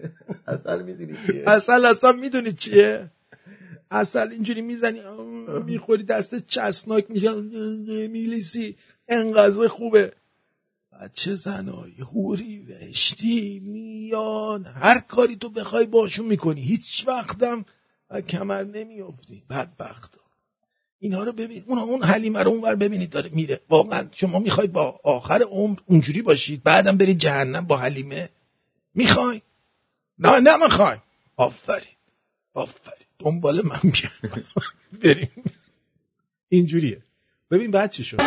اصل 0.48 0.82
می‌دونی 0.82 1.18
چیه؟ 1.26 1.44
اصل 1.48 1.86
اصلا 1.86 2.12
می‌دونی 2.12 2.52
چیه؟ 2.52 3.12
اصل 3.92 4.32
اینجوری 4.32 4.62
می‌زنی 4.62 5.02
می‌خوری 5.66 6.04
دست 6.04 6.36
چسناک 6.36 7.12
میشه 7.12 7.34
میلیسی 8.08 8.78
انقدر 9.08 9.68
خوبه. 9.68 10.14
بچه 11.02 11.36
زنای 11.36 11.94
هوری 12.00 12.60
وشتی 12.60 13.60
میان. 13.60 14.66
هر 14.66 15.00
کاری 15.00 15.36
تو 15.36 15.50
بخوای 15.50 15.86
باشون 15.86 16.26
می‌کنی. 16.26 16.62
هیچ 16.62 17.06
وقتم 17.08 17.66
کمر 18.28 18.64
نمیافتی. 18.64 19.44
بدبخت 19.50 20.20
اینا 21.00 21.24
رو 21.24 21.34
ببین 21.34 21.64
اون 21.68 21.80
اون 21.80 22.04
حلیمه 22.04 22.44
رو 22.44 22.52
اونور 22.52 22.76
ببینید 22.76 23.10
داره 23.10 23.30
میره. 23.34 23.60
واقعا 23.70 24.08
شما 24.12 24.40
می‌خواید 24.40 24.72
با 24.72 25.00
آخر 25.04 25.42
عمر 25.42 25.80
اونجوری 25.86 26.22
باشید 26.22 26.64
بعدم 26.64 26.98
برید 26.98 27.18
جهنم 27.18 27.66
با 27.66 27.78
حلیمه. 27.78 28.30
می‌خوای؟ 28.94 29.42
نه 30.20 30.40
نمی‌خوای 30.40 30.98
آفرین. 31.38 31.96
آفرین. 32.54 33.08
دنبال 33.20 33.62
من 33.66 33.80
بیا 33.92 34.32
بریم. 35.04 35.44
اینجوریه. 36.50 37.02
ببین 37.52 37.72
بعد 37.72 37.92
چی 37.92 38.04
شد؟ 38.04 38.22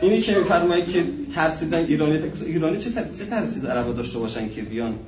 اینی 0.00 0.20
که 0.20 0.38
میفرمایی 0.38 0.86
که 0.86 1.04
ترسیدن 1.34 1.84
ایرانی 1.84 2.32
ایرانی 2.46 2.78
چه 2.78 2.90
ترسید 3.30 3.66
عربا 3.66 3.92
داشته 3.92 4.18
باشن 4.18 4.50
که 4.50 4.62
بیان 4.62 4.98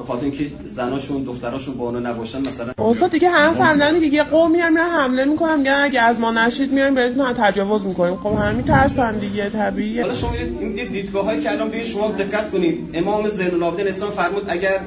به 0.00 0.06
خاطر 0.06 0.24
اینکه 0.24 0.50
زناشون 0.66 1.22
دختراشون 1.22 1.74
با 1.74 1.84
اونا 1.84 1.98
نباشن 1.98 2.40
مثلا 2.40 2.72
استاد 2.78 3.10
دیگه 3.10 3.30
هم 3.30 3.54
فهمیدن 3.54 3.98
دیگه 3.98 4.22
قوم 4.22 4.52
میان 4.52 4.72
میرن 4.72 4.90
حمله 4.90 5.24
می‌کنن 5.24 5.58
میگن 5.58 5.80
اگه 5.82 6.00
از 6.00 6.20
ما 6.20 6.30
نشید 6.30 6.72
میان 6.72 6.94
بهتون 6.94 7.32
تجاوز 7.32 7.82
می‌کنیم. 7.82 8.16
خب 8.16 8.26
همین 8.26 8.64
ترسن 8.64 9.18
دیگه 9.18 9.50
طبیعیه. 9.50 10.02
حالا 10.02 10.14
شما 10.14 10.32
این 10.32 10.88
دیدگاه 10.92 11.24
هایی 11.24 11.40
که 11.40 11.50
الان 11.50 11.70
به 11.70 11.82
شما 11.82 12.10
دقت 12.10 12.50
کنید. 12.50 12.90
امام 12.94 13.28
زین 13.28 13.54
العابدین 13.54 13.88
اسلام 13.88 14.10
فرمود 14.10 14.44
اگر 14.48 14.80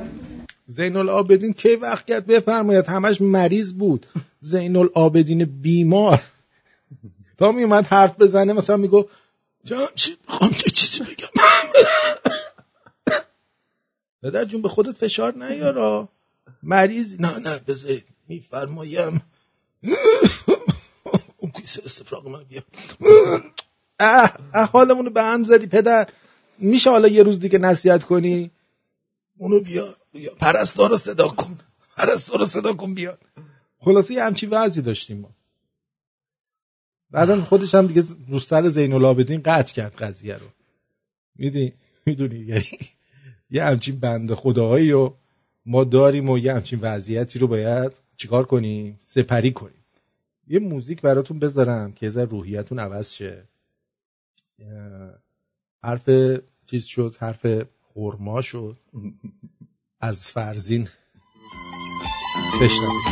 زین 0.68 0.96
العابدین 0.96 1.54
کی 1.54 1.76
وقت 1.76 2.06
کرد؟ 2.06 2.26
بفرمایید 2.26 2.86
همش 2.88 3.22
مریض 3.22 3.74
بود. 3.74 4.06
زین 4.40 4.76
العابدین 4.76 5.46
بیمار. 5.62 6.22
تا 7.38 7.52
می 7.52 7.64
اومد 7.64 7.88
حرف 7.88 8.18
بزنه 8.20 8.54
مثلا 8.54 8.78
میگو 8.78 9.06
جان 9.64 9.88
چی 9.96 10.18
می‌خوام؟ 10.28 10.52
یه 10.52 10.72
چیزی 10.74 11.04
بگم؟ 11.04 11.28
پدر 14.24 14.46
جون 14.46 14.62
به 14.62 14.70
خودت 14.70 14.98
فشار 14.98 15.36
نیارا. 15.36 16.10
مریض؟ 16.64 17.16
نه 17.20 17.40
نه 17.40 17.60
بذارید 17.60 18.06
میفرمایم. 18.28 19.22
اون 21.38 21.52
کیسه 21.52 21.82
استفراغ 21.86 22.28
من 22.28 22.44
بیا. 22.44 22.64
حالمونو 24.66 25.10
به 25.10 25.24
هم 25.24 25.44
زدی 25.44 25.68
پدر. 25.68 26.10
میشه 26.60 26.90
حالا 26.90 27.08
یه 27.08 27.24
روز 27.24 27.40
دیگه 27.40 27.60
نصیحت 27.60 28.04
کنی؟ 28.04 28.52
اونو 29.38 29.60
بیا 29.60 29.96
بیا. 30.12 30.36
پرستار 30.36 30.90
رو 30.90 30.98
صدا 30.98 31.28
کن. 31.28 31.60
پرستار 31.98 32.40
رو 32.40 32.46
صدا 32.46 32.74
کن 32.74 32.94
بیا. 32.94 33.18
خلاصه 33.80 34.14
یه 34.14 34.24
همچین 34.24 34.50
وضعی 34.50 34.84
داشتیم 34.84 35.18
ما. 35.18 35.36
بعدا 37.12 37.44
خودش 37.44 37.76
هم 37.76 37.88
دیگه 37.88 38.04
رو 38.30 38.40
سر 38.40 38.68
زین 38.68 38.94
العابدین 38.94 39.42
قطع 39.42 39.74
کرد 39.74 39.96
قضیه 39.96 40.36
رو. 40.36 40.48
می‌دونی 41.36 41.74
می‌دونی 42.06 42.40
یعنی 42.40 42.68
یه 43.54 43.64
همچین 43.64 44.00
بند 44.00 44.34
خداهایی 44.34 44.92
رو 44.92 45.18
ما 45.66 45.84
داریم 45.84 46.30
و 46.30 46.38
یه 46.38 46.54
همچین 46.54 46.80
وضعیتی 46.82 47.40
رو 47.40 47.48
باید 47.48 47.92
چیکار 48.18 48.46
کنیم؟ 48.46 49.00
سپری 49.06 49.52
کنیم. 49.52 49.86
یه 50.48 50.60
موزیک 50.60 51.02
براتون 51.02 51.40
بذارم 51.40 51.94
که 51.94 52.06
از 52.06 52.18
روحیتون 52.18 52.80
عوض 52.80 53.12
شه. 53.12 53.44
حرف 55.84 56.10
چیز 56.66 56.86
شد؟ 56.86 57.16
حرف 57.20 57.46
خورما 57.82 58.42
شد. 58.42 58.80
از 60.02 60.32
فرزین. 60.32 60.88
بشنوید. 62.62 63.04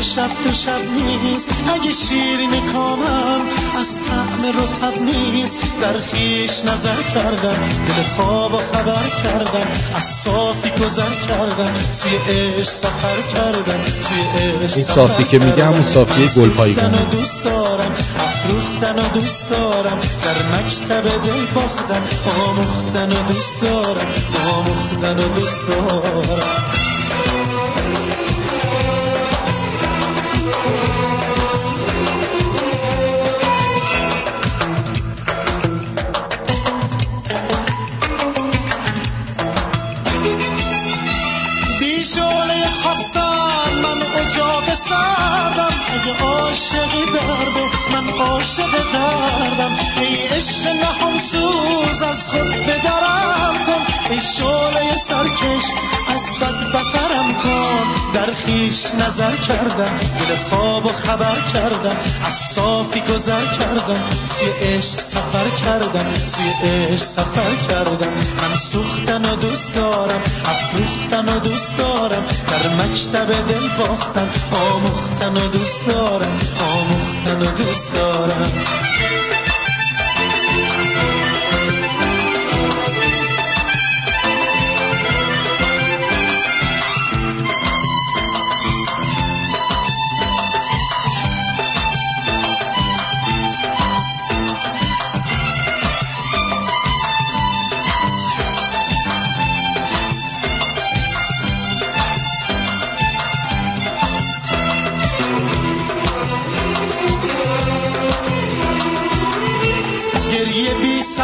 یه 0.00 0.06
شب 0.06 0.28
تو 0.44 0.52
شب 0.52 0.80
نیست. 0.96 1.48
اگه 1.74 1.92
شیرین 1.92 2.72
کامم 2.72 3.40
از 3.80 3.98
طعم 3.98 4.46
رتب 4.46 5.02
نیست. 5.02 5.58
در 5.80 5.98
خیش 5.98 6.64
نظر 6.64 7.02
کردم 7.14 7.56
دل 7.88 8.02
خواب 8.16 8.54
و 8.54 8.56
خبر 8.56 9.08
کردم 9.24 9.66
از 9.94 10.04
صافی 10.04 10.70
گذر 10.70 11.14
کردم 11.28 11.74
سوی 11.92 12.16
عشق 12.28 12.62
سفر 12.62 13.20
کردم 13.34 13.80
سوی 14.00 14.20
عشق 14.64 14.76
این 14.76 14.84
صافی 14.84 15.24
که 15.24 15.38
میگه 15.38 15.64
همون 15.64 15.82
صافی 15.82 16.40
گلپایی 16.40 16.74
دوست 17.10 17.44
دارم 17.44 17.92
افروختن 18.18 18.98
و 18.98 19.08
دوست 19.08 19.50
دارم. 19.50 19.98
در 20.24 20.58
مکتب 20.58 21.02
دل 21.02 21.46
باختن 21.54 22.02
آموختن 22.46 23.12
و 23.12 23.32
دوست 23.32 23.60
دارم. 23.60 24.06
آموختن 24.46 25.18
و 25.18 25.40
دوست 25.40 25.60
دارم. 25.68 26.89
saw 44.90 45.50
the 45.54 45.79
اگه 46.00 46.24
عاشقی 46.24 47.04
درده 47.14 47.64
من 47.92 48.24
عاشق 48.24 48.70
دردم. 48.92 49.76
ای 50.00 50.16
عشق 50.16 50.66
نهان 50.66 51.18
سوز 51.18 52.02
از 52.02 52.28
خود 52.28 52.48
بدرم 52.48 53.54
کن. 53.66 54.10
ای 54.10 54.20
شعله 54.20 54.96
سرکش 54.96 55.64
از 56.14 56.36
بد 56.40 56.68
بترم 56.68 57.34
کن. 57.34 58.12
در 58.14 58.34
خیش 58.34 58.94
نظر 58.94 59.36
کردم 59.36 59.98
دل 60.18 60.36
خواب 60.50 60.86
و 60.86 60.92
خبر 60.92 61.36
کردم. 61.54 61.96
از 62.26 62.34
صافی 62.54 63.00
گذر 63.00 63.46
کردم 63.46 64.02
سوی 64.38 64.48
عشق 64.48 64.98
سفر 64.98 65.48
کردم. 65.64 66.06
سوی 66.26 66.68
عشق 66.70 67.04
سفر 67.04 67.54
کردم. 67.68 68.12
من 68.42 68.56
سوختن 68.56 69.24
و 69.24 69.36
دوست 69.36 69.74
دارم 69.74 70.22
افروختن 70.44 71.28
و 71.28 71.38
دوست 71.38 71.76
دارم. 71.76 72.24
در 72.48 72.84
مکتب 72.84 73.48
دل 73.48 73.68
باختن 73.78 74.30
آموختن 74.52 75.36
و 75.36 75.48
دوست 75.48 75.89
دارم 75.92 76.40
آموختن 76.60 77.40
و 77.40 77.56
دوست 77.56 77.94
دارم. 77.94 78.52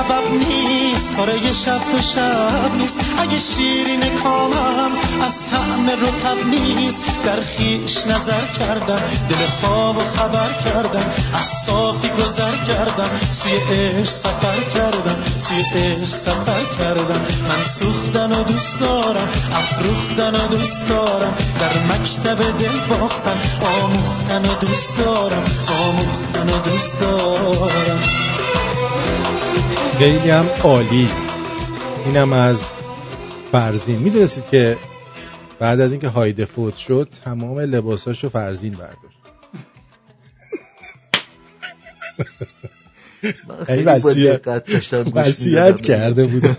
سبب 0.09 0.48
نیست 0.48 1.12
کار 1.12 1.28
یه 1.36 1.52
شب 1.52 1.80
تو 1.92 2.00
شب 2.00 2.74
نیست. 2.78 2.98
اگه 3.18 3.38
شیرین 3.38 4.00
کامم 4.22 4.90
از 5.26 5.46
طعم 5.46 5.90
رتب 5.90 6.46
نیست. 6.46 7.02
در 7.24 7.40
خیش 7.40 8.07
نظر 8.07 8.46
کردم 8.59 9.00
دل 9.28 9.46
خواب 9.61 9.96
و 9.96 10.00
خبر 10.00 10.52
کردم. 10.64 11.07
از 11.34 11.46
صافی 11.66 12.09
گذر 12.09 12.57
کردم 12.68 13.11
سوی 13.32 13.52
عشق 13.52 14.04
سفر 14.04 14.61
کردم. 14.74 15.16
سوی 15.38 15.64
عشق 15.74 16.04
سفر 16.04 16.62
کردم. 16.78 17.20
من 17.48 17.64
سوختن 17.64 18.32
و 18.32 18.44
دوست 18.44 18.80
دارم 18.80 19.28
افروختن 19.52 20.34
و 20.34 20.48
دوست 20.48 20.88
دارم. 20.88 21.34
در 21.61 21.94
مکتب 21.94 22.59
دل 22.59 22.78
باختن 22.88 23.40
آموختن 23.82 24.50
و 24.50 24.54
دوست 24.54 24.98
دارم. 24.98 25.44
آموختن 25.68 26.48
و 26.48 26.70
دوست 26.70 27.00
دارم. 27.00 28.36
خیلی 29.99 30.30
هم 30.30 30.47
عالی. 30.64 31.09
اینم 32.07 32.32
از 32.32 32.62
فرزین. 33.53 33.99
می‌دونستید 33.99 34.49
که 34.49 34.76
بعد 35.59 35.80
از 35.80 35.92
اینکه 35.92 36.09
هایده 36.09 36.44
فوت 36.44 36.76
شد 36.76 37.09
تمام 37.24 37.61
لباساش 37.61 38.24
رو 38.24 38.30
فرزین 38.30 38.72
برداشت. 38.72 39.16
وسیعت 43.86 44.66
وسیعت 45.14 45.80
کرده 45.80 46.26
بود 46.26 46.57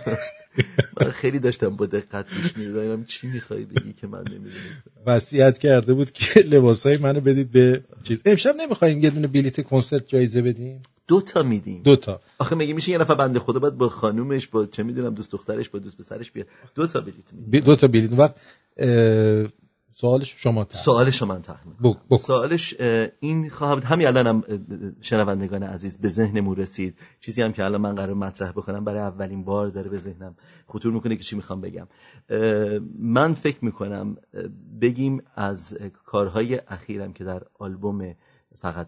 من 1.01 1.12
خیلی 1.12 1.39
داشتم 1.39 1.70
با 1.70 1.86
دقت 1.86 2.26
گوش 2.36 2.58
می‌دادم. 2.58 3.03
چی 3.03 3.28
می‌خوای 3.28 3.66
بگی 3.66 3.93
که 3.93 4.08
من 4.08 4.20
نمی‌دونم. 4.20 4.84
وصیت 5.05 5.58
کرده 5.58 5.93
بود 5.93 6.12
که 6.12 6.39
لباسای 6.39 6.97
منو 6.97 7.20
بدید 7.20 7.51
به 7.51 7.84
چیز. 8.03 8.22
امشب 8.26 8.55
نمی‌خوایم 8.60 8.99
یه 8.99 9.10
دونه 9.10 9.28
بلیت 9.28 9.62
کنسرت 9.62 10.08
جایزه 10.08 10.41
بدیم؟ 10.41 10.82
دو 11.08 11.22
تا 11.22 11.43
میدیم. 11.43 11.84
دو 11.84 11.95
تا. 11.95 12.22
آخه 12.39 12.55
مگه 12.55 12.74
میشه 12.74 12.91
یه 12.91 12.97
نفر 12.97 13.16
بنده 13.16 13.39
خدا 13.39 13.60
باید 13.60 13.78
با 13.78 13.89
خانومش 13.89 14.47
با 14.47 14.66
چه 14.66 14.84
می‌دونم 14.84 15.16
دوست 15.16 15.32
دخترش 15.32 15.70
با 15.70 15.80
دوست 15.80 15.97
پسرش 15.97 16.32
بیاد؟ 16.32 16.47
دو 16.76 16.88
تا 16.88 17.01
بلیت 17.01 17.34
میدیم. 17.34 17.62
دو 17.62 17.76
تا 17.76 17.88
بلیت. 17.88 18.12
وقت 18.12 18.36
سوالش 20.00 20.34
شما 20.38 20.64
تحمل. 20.64 20.84
سوالش 20.84 21.24
من 21.24 21.41
تحمل. 21.41 22.18
سوالش 22.18 22.76
این 23.20 23.50
خواهد 23.50 23.84
همین 23.84 24.08
الان 24.08 24.28
هم 24.28 24.43
شنوندگان 25.02 25.64
عزیز 25.64 26.02
به 26.02 26.10
ذهنمون 26.10 26.56
رسید. 26.56 26.95
چیزی 27.22 27.41
هم 27.41 27.54
که 27.54 27.64
الان 27.66 27.82
من 27.82 27.95
قرار 27.95 28.14
مطرح 28.14 28.52
بکنم 28.52 28.84
برای 28.84 29.00
اولین 29.00 29.43
بار 29.43 29.68
داره 29.68 29.89
به 29.89 29.98
ذهنم 29.98 30.36
خطور 30.68 30.93
می‌کنه 30.93 31.16
که 31.16 31.24
چی 31.24 31.36
می‌خوام 31.36 31.62
بگم. 31.62 31.88
من 33.00 33.34
فکر 33.34 33.66
می‌کنم 33.66 34.18
بگیم 34.82 35.22
از 35.36 35.78
کارهای 36.06 36.62
اخیرم 36.68 37.14
که 37.14 37.24
در 37.24 37.43
آلبوم 37.60 38.16
فقط 38.62 38.88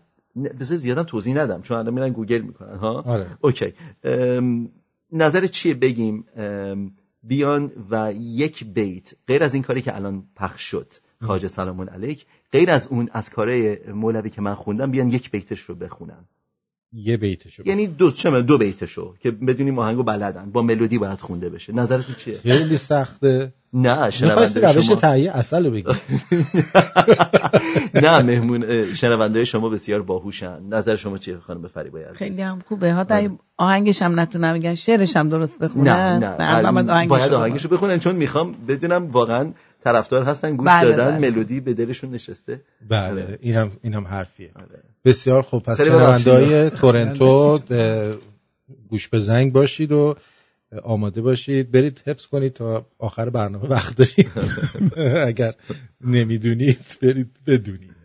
بذار 0.60 0.78
زیادم 0.78 1.04
توضیح 1.04 1.36
ندم 1.36 1.62
چون 1.62 1.78
الان 1.78 1.94
میرن 1.94 2.10
گوگل 2.10 2.42
می‌کنن 2.42 2.78
ها؟ 2.78 3.02
آره. 3.02 3.28
okay. 3.42 3.74
نظر 5.12 5.48
چیه 5.48 5.74
بگیم؟ 5.74 6.26
بیان 7.24 7.72
و 7.90 8.14
یک 8.14 8.64
بیت 8.64 9.14
غیر 9.28 9.44
از 9.44 9.54
این 9.54 9.64
کاری 9.64 9.82
که 9.82 9.96
الان 9.96 10.24
پخش 10.36 10.62
شد 10.62 10.94
خواجه 11.22 11.48
سلامون 11.48 11.90
علیک 11.90 12.26
غیر 12.52 12.72
از 12.72 12.88
اون 12.88 13.10
از 13.12 13.30
کارهای 13.30 13.78
مولوی 13.94 14.30
که 14.30 14.42
من 14.42 14.56
خوندم 14.56 14.92
بیان 14.92 15.10
یک 15.10 15.32
بیتش 15.32 15.60
رو 15.60 15.76
بخونم 15.76 16.26
یه 16.94 17.18
بیتشو 17.18 17.64
یعنی 17.66 17.88
دو 17.88 18.12
چه 18.12 18.42
دو 18.42 18.58
بیتشو 18.58 19.16
که 19.20 19.32
بدونیم 19.32 19.80
آهنگو 19.80 20.04
بلدن. 20.04 20.52
با 20.52 20.62
ملودی 20.62 20.98
باید 20.98 21.22
خونده 21.22 21.50
بشه. 21.50 21.74
نظرتون 21.74 22.16
چیه؟ 22.16 22.38
خیلی 22.38 22.78
سخته. 22.78 23.54
نه 23.74 24.12
شنونده 24.12 24.74
روش 24.74 24.86
شما. 24.86 24.96
تهیه 24.96 25.32
اصل 25.32 25.66
رو 25.66 25.72
بگی. 25.72 25.94
نه 27.94 28.22
مهمون 28.22 28.94
شنونده 28.94 29.46
شما 29.46 29.70
بسیار 29.70 30.02
باهوشن. 30.02 30.60
نظر 30.70 30.96
شما 30.96 31.18
چیه 31.18 31.38
خانم 31.38 31.68
فریبای 31.68 32.04
عزیز؟ 32.04 32.18
خیلی 32.18 32.42
هم 32.42 32.62
خوبه. 32.68 32.94
ها 32.94 33.00
آره. 33.10 33.32
آهنگش 33.58 34.02
هم 34.02 34.20
نتونم 34.20 34.54
بگن 34.54 34.76
شعرش 34.76 35.16
هم 35.16 35.30
درست 35.30 35.60
بخونن 35.60 36.18
نه 36.18 36.62
نه 36.72 37.08
باید 37.08 37.34
آهنگش 37.34 37.64
رو 37.66 37.70
بخونن 37.70 38.00
چون 38.00 38.16
می‌خوام 38.16 38.56
بدونم 38.68 39.12
واقعا 39.12 39.52
طرفدار 39.84 40.24
هستن 40.24 40.56
گوش 40.56 40.68
بله 40.68 40.92
دادن 40.92 41.18
بله. 41.18 41.30
ملودی 41.30 41.60
به 41.60 41.74
دلشون 41.74 42.12
نشسته. 42.12 42.62
بله 42.90 43.24
آره. 43.24 43.40
اینم 43.42 43.72
اینم 43.82 44.08
حرفیه. 44.08 44.52
آره. 44.56 44.84
بسیار 45.06 45.42
خوب. 45.42 45.64
پس 45.64 45.82
شنونده‌های 45.82 46.70
تورنتو 46.70 47.60
گوش 48.90 49.08
به 49.08 49.20
زنگ 49.20 49.54
باشید 49.54 49.92
و 49.92 50.16
آماده 50.84 51.22
باشید. 51.22 51.72
برید 51.72 52.04
حفظ 52.06 52.26
کنید 52.26 52.54
تا 52.54 52.86
آخر 52.98 53.30
برنامه 53.30 53.68
وقت 53.68 53.96
دارید 53.98 54.32
اگر 55.30 55.54
نمی‌دونید 56.02 56.98
برید 57.02 57.40
بدونید. 57.48 57.96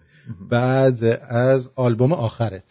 بعد 0.50 1.04
از 1.28 1.70
آلبوم 1.74 2.12
آخرت 2.12 2.64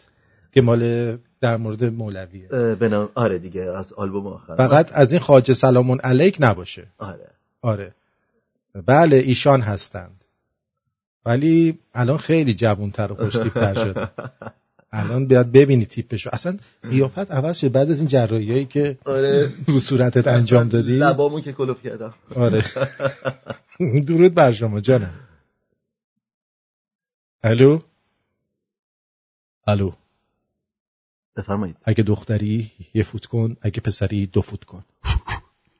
که 0.52 0.62
مال 0.62 1.16
در 1.40 1.56
مورد 1.56 1.84
مولویه 1.84 2.48
بنام 2.74 3.08
آره 3.14 3.38
دیگه 3.38 3.62
از 3.62 3.92
آلبوم 3.92 4.26
آخر 4.26 4.56
فقط 4.56 4.90
از 4.92 5.12
این 5.12 5.20
خواجه 5.20 5.54
سلامون 5.54 5.98
علیک 5.98 6.36
نباشه. 6.40 6.86
آره. 6.98 7.30
آره. 7.62 7.94
بله 8.86 9.16
ایشان 9.16 9.60
هستند. 9.60 10.24
ولی 11.26 11.78
الان 11.94 12.18
خیلی 12.18 12.54
جوانتر 12.54 13.12
و 13.12 13.14
خوشتیبتر 13.14 13.74
شد 13.74 14.10
الان 14.94 15.26
بیاد 15.26 15.52
ببینی 15.52 15.86
تیپشو. 15.86 16.30
اصلا 16.32 16.56
قیافت 16.90 17.30
عوض 17.30 17.58
شد 17.58 17.72
بعد 17.72 17.90
از 17.90 17.98
این 17.98 18.08
جراحیایی 18.08 18.64
که 18.64 18.98
آره. 19.04 19.52
رو 19.66 19.80
صورتت 19.80 20.26
انجام 20.28 20.68
دادی. 20.68 20.96
لبامو 20.96 21.40
که 21.40 21.52
کلوف 21.52 21.82
کردم. 21.82 22.14
آره. 22.34 22.64
درود 24.06 24.34
بر 24.34 24.52
شما 24.52 24.80
جانم. 24.80 25.14
الو؟ 27.42 27.80
الو. 29.66 29.92
بفرمایید. 31.36 31.76
اگه 31.84 32.02
دختری 32.02 32.70
یه 32.94 33.02
فوت 33.02 33.26
کن. 33.26 33.56
اگه 33.60 33.80
پسری 33.80 34.26
دو 34.26 34.42
فوت 34.42 34.64
کن. 34.64 34.84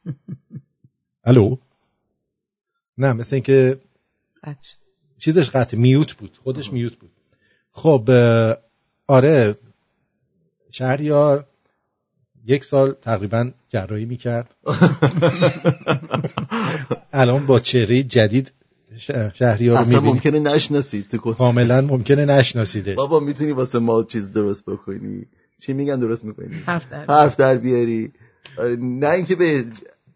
الو؟ 1.24 1.56
نه 2.98 3.12
مثل 3.12 3.36
اینکه 3.36 3.80
چیزش 5.18 5.50
قطع 5.50 5.76
میوت 5.76 6.12
بود. 6.12 6.38
خودش 6.44 6.72
میوت 6.72 6.96
بود. 6.96 7.10
خب 7.72 8.10
آره. 9.07 9.55
شهریار 10.70 11.46
یک 12.46 12.64
سال 12.64 12.92
تقریبا 12.92 13.50
جراحی 13.68 14.05
می‌کرد. 14.05 14.55
الان 17.12 17.46
با 17.46 17.61
چهره 17.61 18.02
جدید 18.02 18.52
شهریار 19.34 19.76
رو 19.76 19.82
اصلا 19.82 20.00
ممکنه 20.00 20.38
نشناسید 20.38 21.09
تو 21.09 21.18
کاملا 21.18 21.80
ممکنه 21.80 22.24
نشناسیده. 22.24 22.94
بابا 22.94 23.20
می‌تونی 23.20 23.52
واسه 23.52 23.78
ما 23.78 24.02
چیز 24.05 24.32
درست 24.32 24.64
بکنی. 24.66 25.26
چی 25.61 25.72
میگن 25.72 25.98
درست 25.98 26.24
می‌کنی؟ 26.24 26.55
حرف 26.66 26.88
در, 26.90 27.05
حرف 27.07 27.36
در 27.36 27.57
بیاری. 27.57 28.12
آره، 28.59 28.76
نه 28.76 29.11
اینکه 29.11 29.34
به 29.34 29.64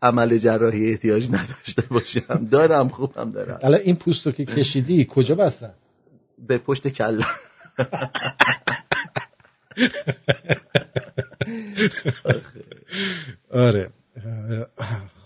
عمل 0.03 0.39
جراحی 0.39 0.91
احتیاج 0.91 1.28
نداشته 1.28 1.82
باشم. 1.91 2.49
دارم 2.51 2.89
خوبم 2.89 3.30
دارم. 3.30 3.59
الان 3.62 3.80
این 3.84 3.97
پوستو 3.97 4.32
که 4.32 4.45
کشیدی 4.45 5.07
کجا 5.11 5.34
بستن؟ 5.34 5.74
به 6.49 6.59
پشت 6.59 6.89
کله. 6.89 7.24
آره. 13.51 13.91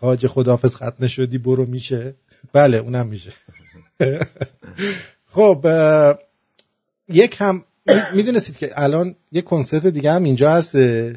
خاج 0.00 0.26
خدافز 0.26 0.76
ختنه 0.76 1.08
شدی 1.08 1.38
برو 1.38 1.66
میشه. 1.66 2.14
بله 2.52 2.76
اونم 2.76 3.06
میشه. 3.06 3.32
خب 5.26 5.66
یک 7.08 7.36
هم 7.40 7.64
می‌دونستید 8.14 8.56
که 8.56 8.70
الان 8.74 9.14
یک 9.32 9.44
کنسرت 9.44 9.86
دیگه 9.86 10.12
هم 10.12 10.24
اینجا 10.24 10.54
هستش؟ 10.54 11.16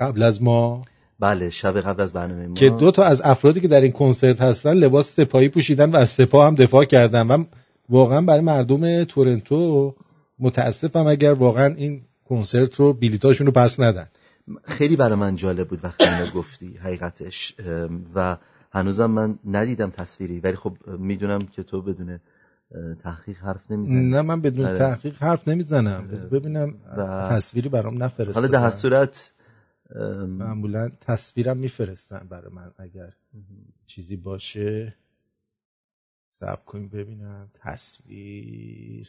قبل 0.00 0.22
از 0.22 0.42
ما. 0.42 0.84
بله 1.20 1.50
شب 1.50 1.80
قبل 1.80 2.02
از 2.02 2.12
برنامه 2.12 2.46
ما. 2.46 2.54
که 2.54 2.70
دو 2.70 2.90
تا 2.90 3.04
از 3.04 3.22
افرادی 3.22 3.60
که 3.60 3.68
در 3.68 3.80
این 3.80 3.92
کنسرت 3.92 4.40
هستن 4.40 4.72
لباس 4.72 5.14
سپاهی 5.14 5.48
پوشیدن 5.48 5.90
و 5.90 5.96
از 5.96 6.10
سپاه 6.10 6.46
هم 6.46 6.54
دفاع 6.54 6.84
کردن. 6.84 7.30
و 7.30 7.44
واقعا 7.88 8.20
برای 8.20 8.40
مردم 8.40 9.04
تورنتو 9.04 9.94
متاسفم 10.38 11.06
اگر 11.06 11.32
واقعا 11.32 11.74
این 11.74 12.02
کنسرت 12.24 12.74
رو 12.74 12.92
بیلیتاشون 12.92 13.46
رو 13.46 13.52
پس 13.52 13.80
ندن. 13.80 14.08
خیلی 14.64 14.96
برای 14.96 15.14
من 15.14 15.36
جالب 15.36 15.68
بود 15.68 15.84
وقتی 15.84 16.04
اینو 16.04 16.30
گفتی 16.30 16.76
حقیقتش. 16.76 17.54
و 18.14 18.36
هنوزم 18.72 19.06
من 19.06 19.38
ندیدم 19.44 19.90
تصویری 19.90 20.40
ولی 20.40 20.56
خب 20.56 20.76
می‌دونم 20.86 21.46
که 21.46 21.62
تو 21.62 21.82
بدون 21.82 22.20
تحقیق 23.02 23.38
حرف 23.38 23.70
نمی‌زنی. 23.70 24.08
نه 24.10 24.22
من 24.22 24.40
بدون 24.40 24.64
آره. 24.64 24.78
تحقیق 24.78 25.22
حرف 25.22 25.48
نمی‌زنم. 25.48 26.08
ببینم 26.32 26.74
و... 26.96 27.28
تصویری 27.30 27.68
برام 27.68 28.02
نفرستن 28.02 28.32
حالا 28.32 28.46
در 28.46 28.70
صورت 28.70 29.32
معمولا 30.26 30.90
تصویرم 31.00 31.56
میفرستن 31.56 32.26
برای 32.30 32.52
من. 32.52 32.70
اگر 32.78 33.12
چیزی 33.86 34.16
باشه 34.16 34.94
سب 36.28 36.64
کنیم 36.64 36.88
ببینم. 36.88 37.50
تصویر. 37.54 39.08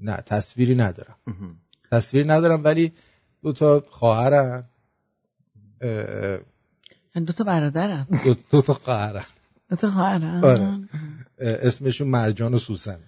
نه 0.00 0.16
تصویری 0.16 0.74
ندارم. 0.74 1.16
تصویری 1.92 2.28
ندارم 2.28 2.64
ولی 2.64 2.92
دو 3.42 3.52
تا 3.52 3.82
خواهرن. 3.90 4.64
دو 7.14 7.32
تا 7.36 7.44
برادرم 7.44 8.06
دو, 8.24 8.34
دو 8.50 8.62
تا 8.62 8.74
خواهرن. 8.74 9.24
دو 9.70 9.76
تا 9.76 9.90
خواهرن. 9.90 10.44
آره. 10.44 10.78
اسمشون 11.38 12.08
مرجان 12.08 12.54
و 12.54 12.58
سوسن. 12.58 12.98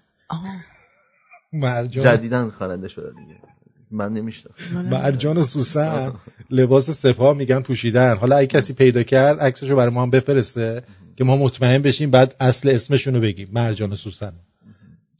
مرجان 1.52 2.04
جدیدن 2.04 2.50
خواننده 2.50 2.88
شده 2.88 3.10
دیگه. 3.20 3.40
من 3.90 4.12
نمی‌شناسم. 4.12 4.80
مرجان 4.80 5.36
و 5.36 5.42
سوسن 5.42 6.12
لباس 6.50 6.90
سپاه 6.90 7.36
میگن 7.36 7.60
پوشیدن. 7.60 8.16
حالا 8.16 8.36
اگه 8.36 8.46
کسی 8.46 8.72
پیدا 8.72 9.02
کرد 9.02 9.40
عکسشو 9.40 9.76
برای 9.76 9.94
ما 9.94 10.02
هم 10.02 10.10
بفرسته 10.10 10.82
که 11.16 11.24
ما 11.24 11.36
مطمئن 11.36 11.82
بشیم 11.82 12.10
بعد 12.10 12.36
اصل 12.40 12.68
اسمشون 12.68 13.14
رو 13.14 13.20
بگیم. 13.20 13.48
مرجان 13.52 13.92
و 13.92 13.96
سوسن. 13.96 14.32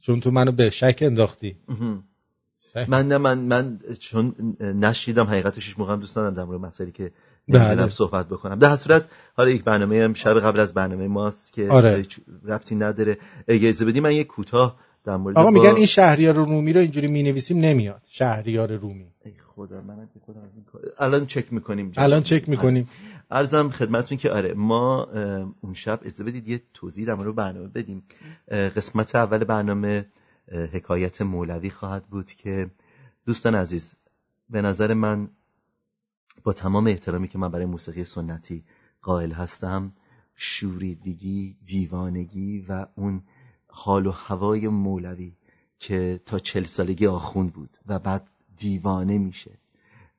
چون 0.05 0.19
تو 0.19 0.31
منو 0.31 0.51
به 0.51 0.69
شک 0.69 0.99
انداختی. 1.01 1.55
من 2.87 3.07
نه 3.07 3.17
من 3.17 3.39
من 3.39 3.79
چون 3.99 4.55
نشیدم 4.59 5.25
حقیقتش 5.25 5.79
موقع 5.79 5.95
دوست 5.95 6.17
ندارم 6.17 6.33
در 6.33 6.43
مورد 6.43 6.59
مسائلی 6.61 6.91
که 6.91 7.11
بله. 7.47 7.89
صحبت 7.89 8.27
بکنم. 8.27 8.59
در 8.59 8.75
صورت 8.75 9.05
حالا 9.37 9.49
یک 9.49 9.63
برنامه 9.63 10.03
هم 10.03 10.13
شب 10.13 10.39
قبل 10.39 10.59
از 10.59 10.73
برنامه 10.73 11.07
ماست 11.07 11.53
که 11.53 11.69
آره. 11.69 12.05
ربطی 12.45 12.75
نداره. 12.75 13.17
اجازه 13.47 13.85
بدی 13.85 13.99
من 13.99 14.11
یک 14.11 14.27
کوتاه 14.27 14.75
در 15.05 15.17
مورد 15.17 15.37
آقا 15.37 15.49
میگن 15.49 15.75
این 15.75 15.85
شهریار 15.85 16.33
رومی 16.33 16.73
رو 16.73 16.79
اینجوری 16.79 17.07
می‌نویسیم 17.07 17.57
نمیاد. 17.57 18.01
شهریار 18.09 18.75
رومی. 18.75 19.07
ای 19.25 19.33
خدا 19.55 19.81
من 19.81 20.09
خدا 20.25 20.41
الان 20.99 21.25
چک 21.25 21.53
می‌کنیم 21.53 21.91
الان 21.97 22.23
چک 22.23 22.49
می‌کنیم. 22.49 22.89
ارزم 23.31 23.69
خدمتتون 23.69 24.17
که 24.17 24.31
آره 24.31 24.53
ما 24.53 25.03
اون 25.61 25.73
شب 25.73 25.99
اجازه 26.03 26.23
بدید 26.23 26.47
یه 26.47 26.61
توضیح 26.73 27.05
در 27.05 27.13
مورد 27.13 27.35
برنامه 27.35 27.67
بدیم. 27.67 28.03
قسمت 28.47 29.15
اول 29.15 29.43
برنامه 29.43 30.05
حکایت 30.51 31.21
مولوی 31.21 31.69
خواهد 31.69 32.05
بود 32.05 32.31
که 32.31 32.71
دوستان 33.25 33.55
عزیز 33.55 33.95
به 34.49 34.61
نظر 34.61 34.93
من 34.93 35.29
با 36.43 36.53
تمام 36.53 36.87
احترامی 36.87 37.27
که 37.27 37.37
من 37.37 37.51
برای 37.51 37.65
موسیقی 37.65 38.03
سنتی 38.03 38.63
قائل 39.01 39.31
هستم 39.31 39.91
شوریدگی 40.35 41.57
دیوانگی 41.65 42.65
و 42.69 42.85
اون 42.95 43.23
حال 43.67 44.07
و 44.07 44.11
هوای 44.11 44.67
مولوی 44.67 45.33
که 45.79 46.21
تا 46.25 46.39
چل 46.39 46.63
سالگی 46.63 47.07
آخوند 47.07 47.53
بود 47.53 47.77
و 47.87 47.99
بعد 47.99 48.27
دیوانه 48.57 49.17
میشه 49.17 49.51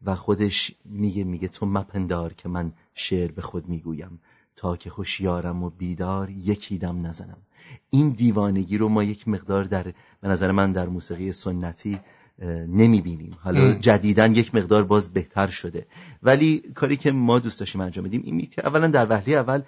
و 0.04 0.14
خودش 0.14 0.74
میگه 0.84 1.24
میگه 1.24 1.48
تو 1.48 1.66
مپندار 1.66 2.32
که 2.32 2.48
من 2.48 2.72
شعر 2.94 3.32
به 3.32 3.42
خود 3.42 3.68
می‌گویم. 3.68 4.20
تا 4.56 4.76
که 4.76 4.90
خوشیارم 4.90 5.62
و 5.62 5.70
بیدار 5.70 6.30
یکی 6.30 6.78
دم 6.78 7.06
نزنم. 7.06 7.38
این 7.90 8.10
دیوانگی 8.10 8.78
رو 8.78 8.88
ما 8.88 9.02
یک 9.02 9.28
مقدار 9.28 9.64
در 9.64 9.82
به 10.20 10.28
نظر 10.28 10.50
من 10.50 10.72
در 10.72 10.88
موسیقی 10.88 11.32
سنتی 11.32 11.98
نمی‌بینیم. 12.68 13.36
حالا 13.40 13.72
جدیدن 13.72 14.34
یک 14.34 14.54
مقدار 14.54 14.84
باز 14.84 15.12
بهتر 15.12 15.46
شده. 15.46 15.86
ولی 16.22 16.58
کاری 16.74 16.96
که 16.96 17.12
ما 17.12 17.38
دوست 17.38 17.60
داشتیم 17.60 17.80
انجام 17.80 18.04
بدیم 18.04 18.22
این 18.24 18.48
که 18.50 18.66
اولا 18.66 18.86
در 18.86 19.06
وهله 19.10 19.34
اول 19.34 19.62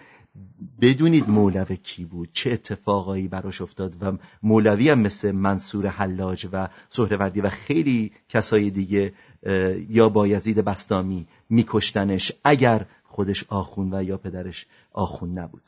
بدونید 0.80 1.28
مولوی 1.28 1.76
کی 1.76 2.04
بود 2.04 2.28
چه 2.32 2.52
اتفاقایی 2.52 3.28
براش 3.28 3.60
افتاد 3.60 4.02
و 4.02 4.12
مولوی 4.42 4.90
هم 4.90 4.98
مثل 4.98 5.32
منصور 5.32 5.86
حلاج 5.86 6.48
و 6.52 6.68
سهروردی 6.90 7.40
و 7.40 7.48
خیلی 7.48 8.12
کسای 8.28 8.70
دیگه 8.70 9.12
یا 9.88 10.08
بایزید 10.08 10.58
بستامی 10.58 11.26
میکشتنش. 11.50 12.32
اگر 12.44 12.86
خودش 13.16 13.44
آخون 13.48 13.94
و 13.94 14.02
یا 14.02 14.16
پدرش 14.16 14.66
آخون 14.92 15.38
نبود. 15.38 15.62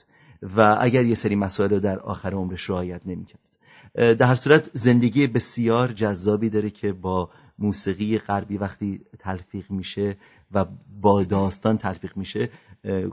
و 0.57 0.77
اگر 0.81 1.05
یه 1.05 1.15
سری 1.15 1.37
مسائل 1.37 1.71
رو 1.71 1.81
در 1.81 1.99
آخر 1.99 2.35
عمرش 2.35 2.71
رعایت 2.71 3.07
نمی‌کرد. 3.07 3.39
در 3.95 4.27
هر 4.27 4.35
صورت 4.35 4.71
زندگی 4.73 5.27
بسیار 5.27 5.93
جذابی 5.93 6.51
داره 6.51 6.71
که 6.71 6.93
با 6.93 7.31
موسیقی 7.59 8.19
غربی 8.19 8.59
وقتی 8.59 9.01
تلفیق 9.19 9.71
میشه 9.71 10.17
و 10.53 10.65
با 11.01 11.23
داستان 11.23 11.79
تلفیق 11.79 12.17
میشه 12.17 12.49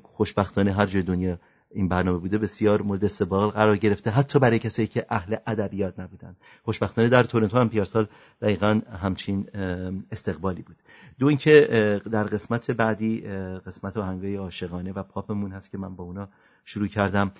خوشبختانه 0.03 0.73
هر 0.73 0.85
جای 0.85 1.01
دنیا 1.01 1.39
این 1.75 1.87
برنامه 1.87 2.17
بوده 2.17 2.37
بسیار 2.37 2.81
مورد 2.81 3.05
استقبال 3.05 3.49
قرار 3.49 3.77
گرفته 3.77 4.11
حتی 4.11 4.39
برای 4.39 4.59
کسایی 4.59 4.87
که 4.87 5.05
اهل 5.09 5.35
ادبیات 5.47 5.99
نبودن 5.99 6.35
خوشبختانه 6.63 7.09
در 7.09 7.23
تورنتو 7.23 7.57
هم 7.57 7.69
پیارسال 7.69 8.07
دقیقا 8.41 8.81
همچین 9.01 9.47
استقبالی 10.11 10.61
بود. 10.61 10.75
دو 11.19 11.27
اینکه 11.27 12.01
در 12.11 12.23
قسمت 12.23 12.71
بعدی 12.71 13.21
قسمت 13.65 13.97
آهنگای 13.97 14.35
عاشقانه 14.35 14.91
و 14.91 15.03
پاپمون 15.03 15.51
هست 15.51 15.71
که 15.71 15.77
من 15.77 15.95
با 15.95 16.03
اونا 16.03 16.29
شروع 16.65 16.87
کردم. 16.87 17.31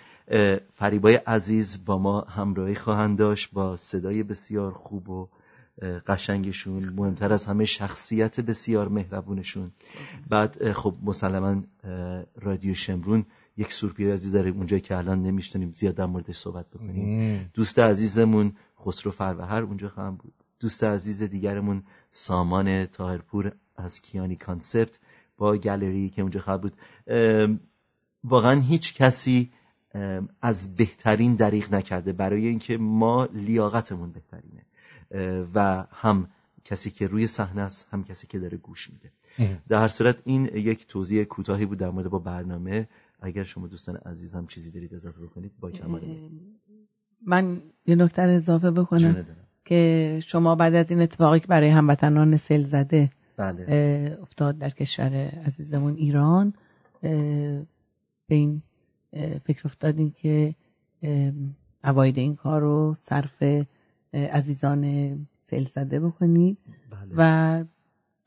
فریبای 0.76 1.16
عزیز 1.16 1.86
با 1.86 1.98
ما 1.98 2.22
همراهی 2.22 2.76
خواهند 2.76 3.18
داشت 3.18 3.52
با 3.54 3.78
صدای 3.78 4.24
بسیار 4.24 4.72
خوب 4.72 5.10
و 5.10 5.28
قشنگشون 6.08 6.90
مهمتر 6.90 7.34
از 7.34 7.46
همه 7.46 7.66
شخصیت 7.66 8.40
بسیار 8.40 8.88
مهربونشون. 8.88 9.72
بعد 10.30 10.72
خب 10.72 10.96
مسلما 11.04 11.64
رادیو 12.42 12.74
شمرون 12.74 13.26
یک 13.58 13.72
سورپرایزی 13.72 14.32
داره 14.32 14.50
اونجا 14.50 14.80
که 14.80 14.98
الان 14.98 15.24
نمیشتونیم 15.24 15.72
زیاد 15.72 15.96
در 15.96 16.06
موردش 16.06 16.36
صحبت 16.36 16.70
بکنیم. 16.70 17.50
دوست 17.54 17.80
عزیزمون 17.80 18.54
خسرو 18.86 19.12
فروهر 19.12 19.62
اونجا 19.64 19.90
خواهم 19.90 20.16
بود. 20.16 20.34
دوست 20.60 20.84
عزیز 20.84 21.22
دیگرمون 21.22 21.84
سامان 22.12 22.86
تاهرپور 22.86 23.52
از 23.78 24.02
کیانی 24.02 24.36
کانسپت 24.36 25.00
با 25.38 25.58
گالری 25.58 26.10
که 26.10 26.22
اونجا 26.22 26.40
خواهد 26.42 26.62
بود. 26.62 26.74
واقعا 28.24 28.62
هیچ 28.62 28.96
کسی 28.96 29.52
از 30.42 30.76
بهترین 30.76 31.36
دریغ 31.36 31.74
نکرده. 31.74 32.14
برای 32.14 32.48
اینکه 32.48 32.78
ما 32.78 33.26
لیاقتمون 33.34 34.12
بهترینه. 34.12 34.66
و 35.56 35.86
هم 35.92 36.28
کسی 36.66 36.92
که 36.92 37.08
روی 37.08 37.28
صحنه 37.28 37.62
است 37.62 37.88
هم 37.92 38.04
کسی 38.04 38.28
که 38.28 38.40
داره 38.40 38.58
گوش 38.58 38.90
میده. 38.90 39.12
در 39.68 39.78
هر 39.78 39.88
صورت 39.88 40.18
این 40.26 40.46
یک 40.46 40.88
توضیح 40.88 41.24
کوتاهی 41.24 41.66
بود 41.66 41.78
در 41.78 41.90
مورد 41.90 42.10
با 42.10 42.20
برنامه. 42.20 42.88
اگر 43.20 43.44
شما 43.44 43.68
دوستان 43.68 43.96
عزیزم 43.96 44.46
چیزی 44.46 44.72
دارید 44.72 44.94
اضافه 44.94 45.22
بکنید 45.22 45.52
با 45.60 45.72
کمال 45.72 46.02
من 47.26 47.62
یه 47.86 47.96
نکته 47.96 48.22
اضافه 48.22 48.72
بکنم 48.72 49.26
که 49.66 50.20
شما 50.26 50.56
بعد 50.56 50.76
از 50.76 50.92
این 50.92 51.02
اتفاقی 51.02 51.40
که 51.40 51.48
برای 51.48 51.70
هموطنان 51.70 52.38
سل 52.38 52.62
زده 52.62 53.10
بله. 53.38 54.18
افتاد 54.22 54.58
در 54.58 54.70
کشور 54.70 55.14
عزیزمون 55.46 55.96
ایران 55.96 56.54
به 58.28 58.36
این 58.36 58.62
فکر 59.44 59.62
افتادیم 59.66 60.12
که 60.12 60.56
اواید 61.84 62.18
این 62.18 62.36
کار 62.36 62.62
رو 62.62 62.96
صرف 62.98 63.44
عزیزان 64.14 65.28
سل 65.38 65.64
زده 65.64 66.00
بکنید 66.00 66.58
بله. 66.90 67.14
و 67.18 67.64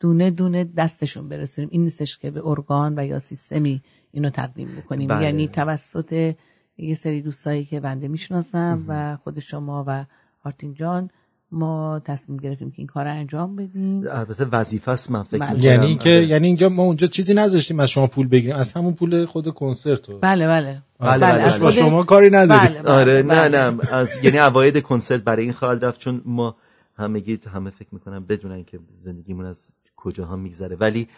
دونه 0.01 0.31
دونه 0.31 0.65
دستشون 0.65 1.29
برسونیم 1.29 1.69
این 1.73 1.83
نیستش 1.83 2.19
که 2.19 2.31
به 2.31 2.47
ارگان 2.47 2.99
و 2.99 3.07
یا 3.07 3.19
سیستمی 3.19 3.83
اینو 4.13 4.31
تقدیم 4.31 4.69
بکنیم. 4.77 5.09
بله. 5.09 5.23
یعنی 5.23 5.49
توسط 5.49 6.35
یه 6.79 6.95
سری 6.95 7.23
دوستایی 7.23 7.65
که 7.65 7.81
بنده 7.81 8.09
می‌شناسم 8.09 8.85
و 8.89 9.17
خود 9.17 9.39
شما 9.39 9.85
و 9.87 10.05
آرتین 10.45 10.75
جان 10.75 11.11
ما 11.53 12.01
تصمیم 12.05 12.39
گرفتیم 12.39 12.71
که 12.71 12.75
این 12.79 12.87
کار 12.87 13.05
رو 13.05 13.11
انجام 13.11 13.57
بدیم. 13.57 14.05
البته 14.11 14.45
وظیفه 14.45 14.91
است 14.91 15.11
من 15.11 15.23
فکر 15.23 15.39
بله. 15.39 15.65
یعنی 15.65 15.97
که 15.97 16.11
یعنی 16.11 16.47
اینجا 16.47 16.69
ما 16.69 16.83
اونجا 16.83 17.07
چیزی 17.07 17.35
نذاشتیم 17.35 17.81
از 17.81 17.91
شما 17.91 18.07
پول 18.07 18.27
بگیریم. 18.27 18.57
از 18.57 18.73
همون 18.73 18.95
پول 18.95 19.27
خود 19.27 19.49
کنسرت 19.49 20.09
رو. 20.09 20.19
بله 20.19 20.47
بله. 20.47 20.83
بله, 21.01 21.19
بله, 21.19 21.45
بله. 21.45 21.59
با 21.59 21.71
شما 21.71 22.03
کاری 22.03 22.31
نداریم. 22.31 22.73
بله, 22.73 22.83
بله, 22.83 22.93
آره 22.93 23.23
نه 23.23 23.49
نه. 23.49 23.93
از 23.93 24.19
یعنی 24.23 24.39
اواید 24.39 24.83
کنسرت 24.83 25.23
برای 25.23 25.43
این 25.43 25.53
خواهد 25.53 25.85
رفت 25.85 26.01
چون 26.01 26.23
ما 26.25 26.57
همگی 26.97 27.41
همه 27.55 27.71
فکر 27.71 27.89
می‌کنم 27.93 28.25
بدونن 28.25 28.65
که 28.65 28.79
زندگیمون 28.95 29.47
از 29.47 29.73
کجاها 29.99 30.37
میگذره. 30.37 30.77
ولی 30.77 31.09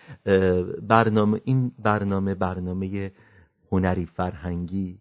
برنامه 0.88 1.40
این 1.44 1.72
برنامه 1.78 2.34
برنامه 2.34 3.12
هنری 3.72 4.06
فرهنگی 4.06 4.98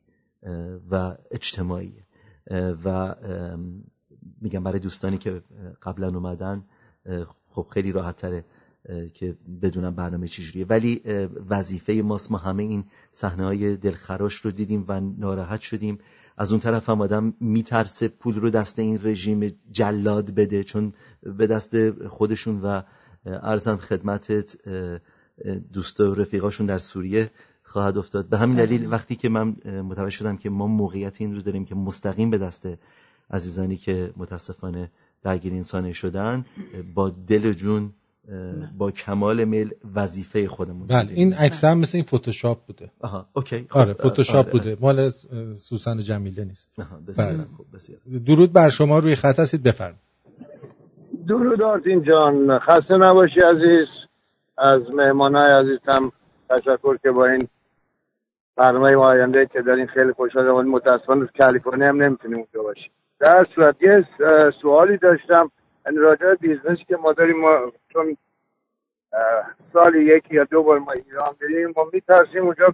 و 0.91 1.15
اجتماعی. 1.31 1.93
و 2.85 3.15
میگم 4.41 4.63
برای 4.63 4.79
دوستانی 4.79 5.17
که 5.17 5.41
قبلا 5.83 6.07
اومدن 6.07 6.63
خب 7.49 7.67
خیلی 7.73 7.91
راحت 7.91 8.15
تره 8.15 8.45
که 9.13 9.37
بدونم 9.61 9.95
برنامه 9.95 10.27
چجوریه 10.27 10.65
ولی 10.65 11.01
وظیفه 11.49 11.93
ماست. 11.93 12.31
ما 12.31 12.37
همه 12.37 12.63
این 12.63 12.83
صحنه 13.11 13.45
های 13.45 13.77
دلخراش 13.77 14.35
رو 14.35 14.51
دیدیم 14.51 14.85
و 14.87 14.99
ناراحت 14.99 15.61
شدیم. 15.61 15.99
از 16.37 16.51
اون 16.51 16.59
طرف 16.59 16.89
هم 16.89 17.01
آدم 17.01 17.33
میترسه 17.39 18.07
پول 18.07 18.35
رو 18.35 18.49
دست 18.49 18.79
این 18.79 18.99
رژیم 19.03 19.59
جلاد 19.71 20.31
بده 20.31 20.63
چون 20.63 20.93
به 21.23 21.47
دست 21.47 22.07
خودشون 22.07 22.61
و 22.61 22.81
ارزم 23.25 23.77
خدمتت 23.77 24.55
دوست 25.73 25.99
و 25.99 26.15
رفیقاشون 26.15 26.65
در 26.65 26.77
سوریه 26.77 27.31
خواهد 27.63 27.97
افتاد. 27.97 28.29
به 28.29 28.37
همین 28.37 28.55
دلیل 28.55 28.91
وقتی 28.91 29.15
که 29.15 29.29
من 29.29 29.47
متوجه 29.65 30.09
شدم 30.09 30.37
که 30.37 30.49
ما 30.49 30.67
موقعیت 30.67 31.21
این 31.21 31.35
رو 31.35 31.41
داریم 31.41 31.65
که 31.65 31.75
مستقیم 31.75 32.29
به 32.29 32.37
دست 32.37 32.67
عزیزانی 33.31 33.77
که 33.77 34.13
متاسفانه 34.17 34.91
درگیر 35.23 35.53
انسانه 35.53 35.93
شدن 35.93 36.45
با 36.95 37.09
دل 37.09 37.45
و 37.45 37.53
جون 37.53 37.93
با 38.77 38.91
کمال 38.91 39.43
میل 39.45 39.71
وظیفه 39.95 40.47
خودمون 40.47 40.87
بله 40.87 41.13
این 41.13 41.33
عکس 41.33 41.63
هم 41.63 41.77
مثل 41.77 41.97
این 41.97 42.05
فتوشاپ 42.05 42.65
بوده. 42.65 42.91
آها 42.99 43.29
اوکی. 43.33 43.65
خب، 43.69 43.77
آره 43.77 43.93
فتوشاپ 43.93 44.45
آره. 44.45 44.51
بوده. 44.51 44.77
مال 44.81 45.09
سوسن 45.55 45.99
جمیله 45.99 46.43
نیست. 46.45 46.69
آها 46.79 46.99
بسیار 46.99 47.33
بله. 47.33 47.45
خوب 47.57 47.65
بسیار 47.73 47.99
درود 48.25 48.53
بر 48.53 48.69
شما 48.69 48.99
روی 48.99 49.15
خط 49.15 49.39
هستید 49.39 49.63
بفرمایید. 49.63 50.08
درود 51.29 51.61
آرتین 51.61 52.03
جان. 52.03 52.59
خسته 52.59 52.97
نباشی 52.97 53.39
عزیز. 53.41 53.87
از 54.57 54.81
مهمانای 54.91 55.51
عزیزم 55.51 56.11
تشکر 56.49 56.97
که 56.97 57.11
با 57.11 57.25
این 57.25 57.47
برنامه 58.55 58.95
آینده 58.95 59.45
که 59.45 59.61
دارین 59.61 59.87
خیلی 59.87 60.11
خوشحال 60.11 60.47
ولی 60.47 60.69
متاسفانه 60.69 61.29
کالیفرنیا 61.41 61.87
هم 61.87 62.03
نمی‌تونیم 62.03 62.37
اونجا 62.37 62.63
باشیم. 62.63 62.91
در 63.19 63.45
صورت 63.55 63.75
یه 63.81 64.05
سوالی 64.61 64.97
داشتم. 64.97 65.51
یعنی 65.85 65.97
راجع 65.97 66.33
business 66.33 66.78
ی 66.78 66.83
که 66.87 66.97
ما 66.97 67.13
داریم 67.13 67.39
ما 67.39 67.71
چون 67.93 68.17
سال 69.73 69.95
یکی 69.95 70.35
یا 70.35 70.43
دو 70.43 70.63
بار 70.63 70.79
ما 70.79 70.91
ایران 70.91 71.35
بریم 71.41 71.73
ما 71.77 71.87
میترسیم 71.93 72.43
اونجا 72.43 72.73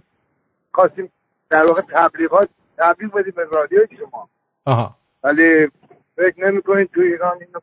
خواستیم 0.74 1.12
در 1.50 1.64
واقع 1.64 1.82
تبلیغات 1.88 2.48
تبلیغ 2.78 3.12
بدیم 3.12 3.32
به 3.36 3.44
رادیو 3.52 3.80
شما. 3.98 4.28
آها. 4.64 4.94
ولی 5.24 5.68
فکر 6.16 6.50
نمی 6.50 6.62
کنید 6.62 6.90
تو 6.94 7.00
ایران 7.00 7.38
اینو 7.40 7.60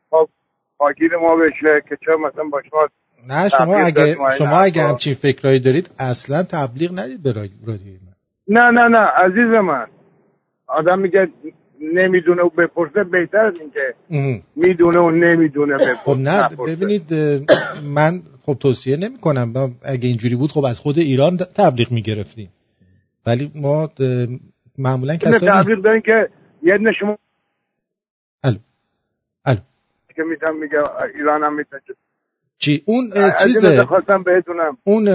پاگیر 0.78 1.16
ما 1.16 1.36
بشه 1.36 1.82
که 1.88 1.96
چه 2.04 2.12
مثلا 2.12 2.44
با 2.44 2.62
شما 2.70 2.88
نه 3.28 3.48
شما 3.48 3.76
اگه 3.76 4.16
شما 4.38 4.58
اگه 4.58 4.82
همچین 4.82 5.14
فکرایی 5.14 5.58
دارید 5.60 5.90
اصلا 5.98 6.42
تبلیغ 6.42 6.98
ندید 6.98 7.22
به 7.22 7.32
رادیو 7.32 7.60
من. 7.66 8.14
نه 8.48 8.70
نه 8.70 8.88
نه 8.88 8.98
عزیز 8.98 9.50
من. 9.62 9.86
آدم 10.66 10.98
میگه 10.98 11.28
نمی‌دونه 11.80 12.42
و 12.42 12.48
بپرسه 12.48 13.04
بهتر 13.04 13.46
از 13.46 13.54
اینکه 13.60 13.94
می‌دونه 14.56 14.98
و 14.98 15.10
نمی‌دونه 15.10 15.74
بپرسه 15.74 15.94
خب 15.94 16.16
نه 16.18 16.48
ببینید 16.66 17.14
من 17.94 18.22
خب 18.46 18.54
توصیه 18.60 18.96
نمی 18.96 19.18
کنم 19.18 19.74
اگه 19.82 20.08
اینجوری 20.08 20.36
بود 20.36 20.52
خب 20.52 20.64
از 20.64 20.80
خود 20.80 20.98
ایران 20.98 21.36
تبلیغ 21.36 21.92
می‌گرفتیم. 21.92 22.50
ولی 23.26 23.52
ما 23.54 23.90
معمولا 24.78 25.16
کسایی 25.16 25.52
تبلیغ 25.52 25.82
داریم 25.82 26.02
که 26.02 26.28
یه 26.62 26.78
شما 27.00 27.18
الو. 28.44 28.56
الو. 29.44 29.58
که 30.16 30.22
می‌تونم 30.22 30.56
میگه 30.56 30.78
ایران 31.14 31.42
هم 31.42 31.56
می‌تونه. 31.56 31.82
چی؟ 32.58 32.82
اون 32.86 33.12
چیزه؟ 33.42 33.86
بهتونم 34.26 34.78
اون 34.84 35.08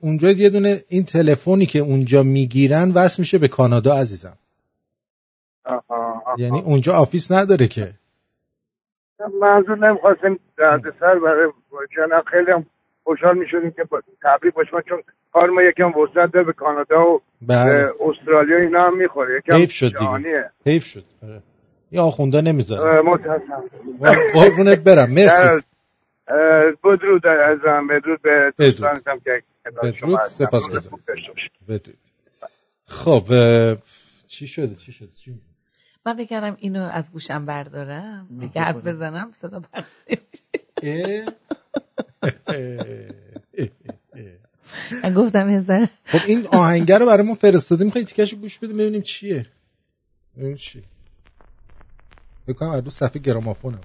اونجا 0.00 0.30
یه 0.30 0.50
دونه 0.50 0.80
این 0.88 1.04
تلفنی 1.04 1.66
که 1.66 1.78
اونجا 1.78 2.22
می‌گیرن 2.22 2.90
وصل 2.90 3.22
میشه 3.22 3.38
به 3.38 3.48
کانادا 3.48 3.94
عزیزم. 3.94 4.36
یعنی 6.38 6.60
اونجا 6.60 6.92
آفیس 6.92 7.32
نداره 7.32 7.66
که. 7.68 7.92
منظور 9.40 9.78
نمی‌خواستیم 9.88 10.38
درد 10.58 10.82
سر 11.00 11.18
برای 11.18 11.52
جناب 11.96 12.24
خیلی 12.24 12.50
هم 12.50 12.66
خوشحال 13.04 13.38
می‌شدیم 13.38 13.70
که 13.70 13.84
تبریک 14.22 14.54
باشیم 14.54 14.80
چون 14.88 15.02
کار 15.32 15.50
ما 15.50 15.62
یکم 15.62 15.98
وسط 15.98 16.32
داره 16.32 16.46
به 16.46 16.52
کانادا 16.52 17.10
و 17.10 17.20
بله. 17.42 17.92
استرالیا 18.00 18.56
اینا 18.56 18.86
هم 18.86 18.98
می‌خوره. 18.98 19.38
یکم 19.38 19.54
حیف 19.54 19.70
شد 19.70 19.86
دیگه. 19.98 20.50
حیف 20.66 20.84
شد. 20.84 21.04
یا 21.92 22.02
آخونده 22.02 22.40
نمی‌ذاره 22.40 23.02
متاسفم. 23.02 23.62
قربونت 24.34 24.80
برم 24.80 25.10
مرسی. 25.10 25.46
بدرود 26.84 27.26
ازم 27.26 27.86
بدرود 27.86 28.22
به 28.22 28.52
دوستانتم 28.58 29.18
که 29.18 29.42
بدرود. 29.82 30.20
سپاس 30.28 30.88
بدرود. 31.68 31.98
خب 32.86 33.24
چی 34.26 34.46
شده 34.46 34.74
چی 34.74 34.92
شده 34.92 35.08
چی 35.24 35.40
من 36.06 36.16
بگرم 36.16 36.56
اینو 36.58 36.82
از 36.82 37.12
گوشم 37.12 37.46
بردارم. 37.46 38.28
بگه 38.40 38.72
بزنم 38.72 39.32
صدا 39.36 39.62
من 45.02 45.14
گفتم 45.14 45.48
هزار 45.48 45.88
خب 46.04 46.18
این 46.26 46.46
آهنگر 46.46 46.98
رو 46.98 47.06
برای 47.06 47.26
ما 47.26 47.34
فرستادیم. 47.34 47.90
خیلی 47.90 48.04
تیکش 48.04 48.34
گوش 48.34 48.58
بدیم 48.58 48.76
ببینیم 48.76 49.02
چیه. 49.02 49.46
ببینیم 50.36 50.56
چی 50.56 50.82
بکنم 52.48 52.70
هر 52.70 52.80
روز 52.80 52.94
صفحه 52.94 53.22
گرامافون 53.22 53.74
هم 53.74 53.84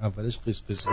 اولش 0.00 0.38
قیس 0.38 0.62
قیس 0.66 0.86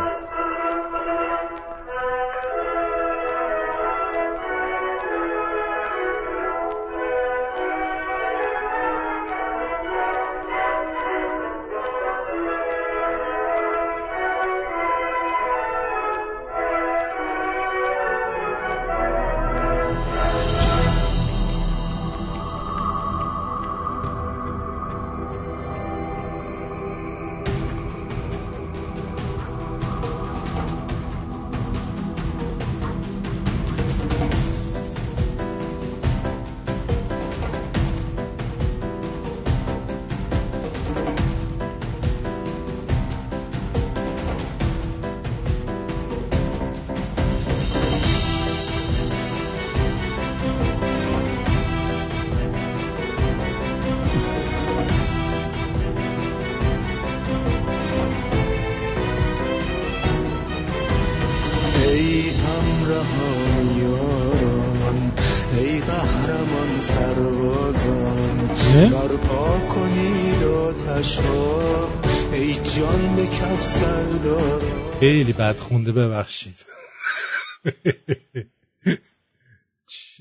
بد 75.40 75.58
خونده 75.58 75.92
ببخشید. 75.92 76.56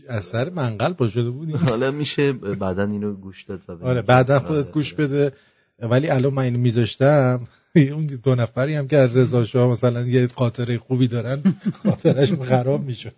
از 0.09 0.25
سر 0.25 0.51
منقل 0.51 0.93
پا 0.93 1.09
شده 1.09 1.31
بودی 1.31 1.53
حالا 1.53 1.91
میشه 1.91 2.33
بعدا 2.33 2.83
اینو 2.83 3.12
گوش 3.12 3.43
داد 3.43 3.62
و 3.69 3.87
آره 3.87 4.03
بعدا 4.03 4.41
خودت 4.41 4.64
آره. 4.64 4.73
گوش 4.73 4.95
بده. 4.95 5.33
ولی 5.79 6.09
الان 6.11 6.35
من 6.35 6.43
اینو 6.43 6.59
میذاشتم. 6.59 7.49
اون 7.77 8.07
دو 8.07 8.35
نفری 8.35 8.75
هم 8.75 8.89
که 8.89 8.97
از 8.97 9.17
رضا 9.17 9.45
شاه 9.45 9.71
مثلا 9.71 10.03
یه 10.03 10.27
خاطره 10.27 10.79
خوبی 10.79 11.09
دارن 11.09 11.43
خاطرشون 11.83 12.45
خراب 12.45 12.85
میشه 12.85 13.12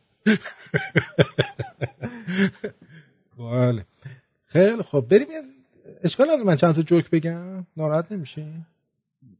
بله. 3.38 3.86
خیلی 4.46 4.82
خب 4.82 5.06
بریم 5.10 5.26
اشکال 6.04 6.26
نداره 6.26 6.44
من 6.44 6.56
چند 6.56 6.74
تا 6.74 6.82
جوک 6.82 7.10
بگم؟ 7.10 7.66
ناراحت 7.76 8.12
نمیشه 8.12 8.46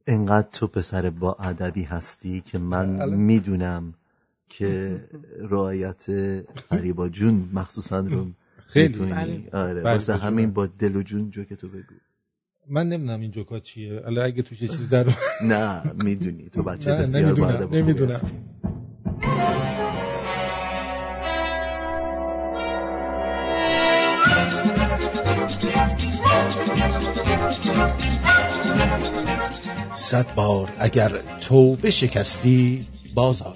انقدر 0.07 0.47
تو 0.51 0.67
پسر 0.67 1.09
با 1.09 1.33
ادبی 1.33 1.83
هستی 1.83 2.41
که 2.41 2.57
من 2.57 3.09
می‌دونم 3.09 3.93
که 4.49 4.99
رعایت 5.51 6.05
فریبا 6.69 7.09
جون 7.09 7.49
مخصوصا 7.53 7.99
رو 7.99 8.27
خیلی. 8.67 8.99
بله. 8.99 9.43
آره 9.53 9.81
بله، 9.81 9.93
واسه 9.93 10.15
همین 10.15 10.51
با 10.51 10.67
دل 10.67 10.95
و 10.95 11.01
جون 11.03 11.31
جوک 11.31 11.53
تو 11.53 11.67
بگو. 11.67 11.95
من 12.67 12.89
نمی‌دونم 12.89 13.21
این 13.21 13.31
جوکا 13.31 13.59
چیه. 13.59 14.01
الان 14.05 14.25
اگه 14.25 14.41
توش 14.41 14.59
چیز 14.59 14.89
در 14.89 15.05
نه 15.41 15.81
می‌دونی. 16.03 16.49
تو 16.49 16.63
بچه 16.63 16.95
بسیار 16.95 17.23
نمی‌دونم 17.23 17.69
نمی‌دونم. 17.71 18.19
صد 29.93 30.35
بار 30.35 30.69
اگر 30.79 31.11
توبه 31.39 31.91
شکستی 31.91 32.87
باز 33.13 33.41
آی. 33.41 33.53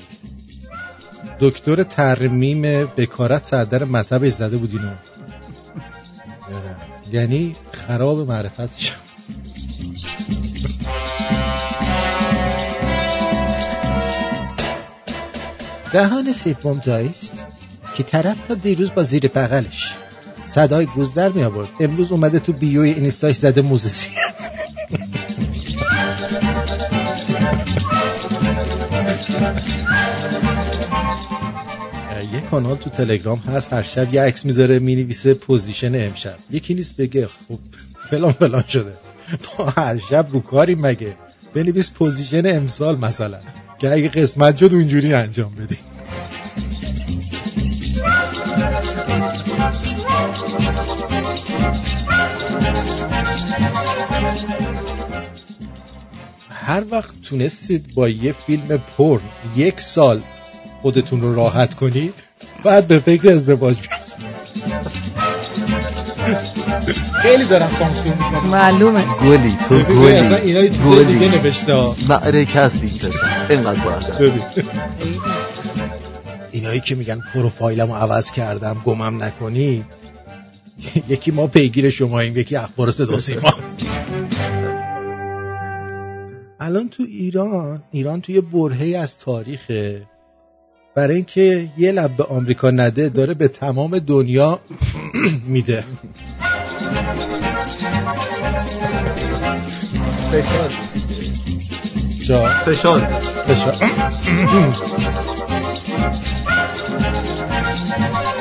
دکتر 1.39 1.83
ترمیم 1.83 2.61
بکارت 2.85 3.45
سردر 3.45 3.83
مطبش 3.83 4.31
زده 4.31 4.57
بود 4.57 4.71
اینو 4.71 4.93
یعنی 7.11 7.55
خراب 7.71 8.19
معرفتش 8.19 8.93
دهان 15.91 16.33
سوم 16.33 16.79
جاییست 16.79 17.45
که 17.95 18.03
طرف 18.03 18.47
تا 18.47 18.53
دیروز 18.53 18.91
با 18.93 19.03
زیر 19.03 19.27
بغلش 19.27 19.93
صدای 20.45 20.85
گوزدر 20.85 21.29
می 21.29 21.43
آورد 21.43 21.69
امروز 21.79 22.11
اومده 22.11 22.39
تو 22.39 22.53
بیوی 22.53 22.89
اینستاش 22.89 23.35
زده 23.35 23.61
موزیسی 23.61 24.09
کانال 32.53 32.77
تو 32.77 32.89
تلگرام 32.89 33.39
هست 33.39 33.73
هر 33.73 33.81
شب 33.81 34.13
یه 34.13 34.21
عکس 34.21 34.45
می‌ذاره 34.45 34.79
می‌نویسه 34.79 35.33
position 35.33 35.95
امشب. 35.95 36.35
یکی 36.51 36.73
نیست 36.73 36.97
بگه 36.97 37.27
خب 37.27 37.59
فلان 38.09 38.31
فلان 38.31 38.63
شده. 38.67 38.93
ما 39.59 39.73
هر 39.77 39.97
شب 39.97 40.27
رو 40.31 40.39
کاری 40.39 40.75
مگه؟ 40.75 41.15
بنویس 41.53 41.91
position 41.91 42.55
امسال 42.55 42.97
مثلا. 42.97 43.39
که 43.79 43.93
اگه 43.93 44.09
قسمت 44.09 44.57
شد 44.57 44.73
اونجوری 44.73 45.13
انجام 45.13 45.55
بدی. 45.55 45.77
هر 56.49 56.83
وقت 56.91 57.21
تونستید 57.21 57.93
با 57.93 58.09
یه 58.09 58.31
فیلم 58.31 58.83
پورن 58.97 59.21
یک 59.55 59.81
سال 59.81 60.21
خودتون 60.81 61.21
رو 61.21 61.35
راحت 61.35 61.73
کنید 61.73 62.13
بعد 62.63 62.87
به 62.87 62.99
فکر 62.99 63.29
ازدواج 63.29 63.81
بیاد 63.81 64.03
خیلی 67.21 67.45
دارم 67.45 67.67
function 67.67 68.03
می‌کنم. 68.03 68.47
معلومه. 68.47 69.03
گلی 69.23 69.57
تو 69.69 69.79
گلی. 69.79 70.09
اینا 70.11 70.61
گلی 70.61 71.05
دیگه 71.05 71.37
نوشته 71.37 72.07
معرکه 72.09 72.59
هستی 72.59 72.87
پسر 72.87 73.45
اینقدر 73.49 73.81
باید 73.83 74.03
اینایی 76.51 76.79
که 76.79 76.95
میگن 76.95 77.21
پروفایلمو 77.33 77.95
عوض 77.95 78.31
کردم 78.31 78.81
گمم 78.85 79.23
نکنی. 79.23 79.85
یکی 81.09 81.31
ما 81.31 81.47
پیگیر 81.47 81.89
شماییم 81.89 82.37
یکی 82.37 82.55
اخبار 82.55 82.91
صدا 82.91 83.17
سیما. 83.17 83.53
الان 86.59 86.89
تو 86.89 87.03
ایران 87.03 87.83
ایران 87.91 88.21
توی 88.21 88.41
برهه 88.41 88.97
از 88.97 89.17
تاریخه. 89.17 90.01
برای 90.95 91.15
اینکه 91.15 91.69
یه 91.77 91.91
لب 91.91 92.17
به 92.17 92.23
آمریکا 92.23 92.71
نده 92.71 93.09
داره 93.09 93.33
به 93.33 93.47
تمام 93.47 93.99
دنیا 93.99 94.59
میده. 95.47 95.83
فشار. 100.31 100.73
جا. 102.27 102.45
فشار. 102.47 102.99
فشار. 103.47 103.75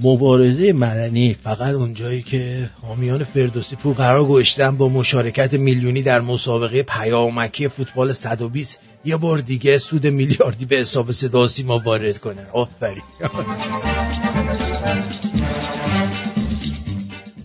مبارزه 0.00 0.72
مدنی 0.72 1.36
فقط 1.42 1.74
اونجایی 1.74 2.22
که 2.22 2.70
حامیان 2.82 3.24
فردوسی 3.24 3.76
پور 3.76 3.94
قرار 3.94 4.24
گذاشتن 4.24 4.76
با 4.76 4.88
مشارکت 4.88 5.54
میلیونی 5.54 6.02
در 6.02 6.20
مسابقه 6.20 6.82
پیامکی 6.82 7.68
فوتبال 7.68 8.12
120 8.12 8.80
یه 9.04 9.16
بار 9.16 9.38
دیگه 9.38 9.78
سود 9.78 10.06
میلیاردی 10.06 10.64
به 10.64 10.76
حساب 10.76 11.10
صدا 11.10 11.46
سیما 11.46 11.78
وارد 11.78 12.18
کنن 12.18 12.46
آفرین. 12.52 13.02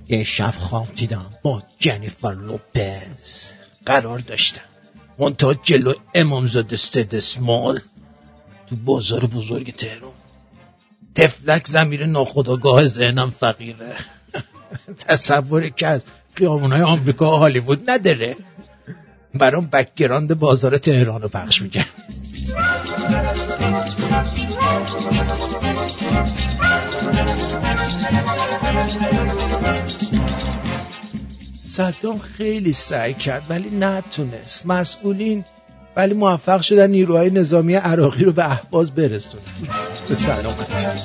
یه 0.07 0.23
شب 0.23 0.53
خواب 0.57 0.87
دیدم 0.95 1.25
با 1.43 1.63
جنیفر 1.79 2.33
لوپز 2.33 3.43
قرار 3.85 4.19
داشتم. 4.19 4.61
منتها 5.19 5.53
جلو 5.53 5.93
امامزاده 6.15 6.73
سید 6.73 7.15
اسمال 7.15 7.79
تو 8.67 8.75
بازار 8.75 9.25
بزرگ 9.25 9.75
تهران. 9.75 10.22
طفلک 11.15 11.67
ضمیر 11.67 12.05
ناخودآگاه 12.05 12.85
ذهنم 12.85 13.29
فقیره. 13.29 13.95
تصور 15.07 15.69
کرد 15.69 16.03
خیابونای 16.35 16.81
آمریکا 16.81 17.37
هالیوود 17.37 17.89
نداره. 17.89 18.35
برام 19.33 19.65
background 19.65 20.39
بازار 20.39 20.77
تهران 20.77 21.21
رو 21.21 21.29
پخش 21.29 21.61
می‌کنه 21.61 21.85
صدام 31.59 32.19
خیلی 32.19 32.73
سعی 32.73 33.13
کرد 33.13 33.43
ولی 33.49 33.69
نتونست. 33.69 34.65
مسئولین 34.65 35.45
ولی 35.95 36.13
موفق 36.13 36.61
شدن 36.61 36.89
نیروهای 36.89 37.29
نظامی 37.29 37.75
عراقی 37.75 38.23
رو 38.23 38.31
به 38.31 38.51
احواز 38.51 38.91
برسونن. 38.91 39.43
به 40.07 40.15
سلامت 40.15 41.03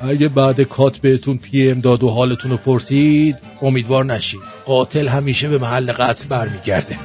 اگه 0.00 0.28
بعد 0.28 0.60
کات 0.60 0.98
بهتون 0.98 1.38
پی 1.38 1.70
ام 1.70 1.80
داد 1.80 2.02
و 2.02 2.08
حالتون 2.08 2.50
رو 2.50 2.56
پرسید 2.56 3.36
امیدوار 3.62 4.04
نشید. 4.04 4.40
قاتل 4.64 5.08
همیشه 5.08 5.48
به 5.48 5.58
محل 5.58 5.92
قتل 5.92 6.28
برمیگرده. 6.28 6.98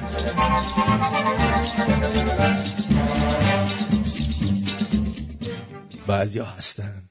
بعضیا 6.08 6.46
هستن. 6.46 7.10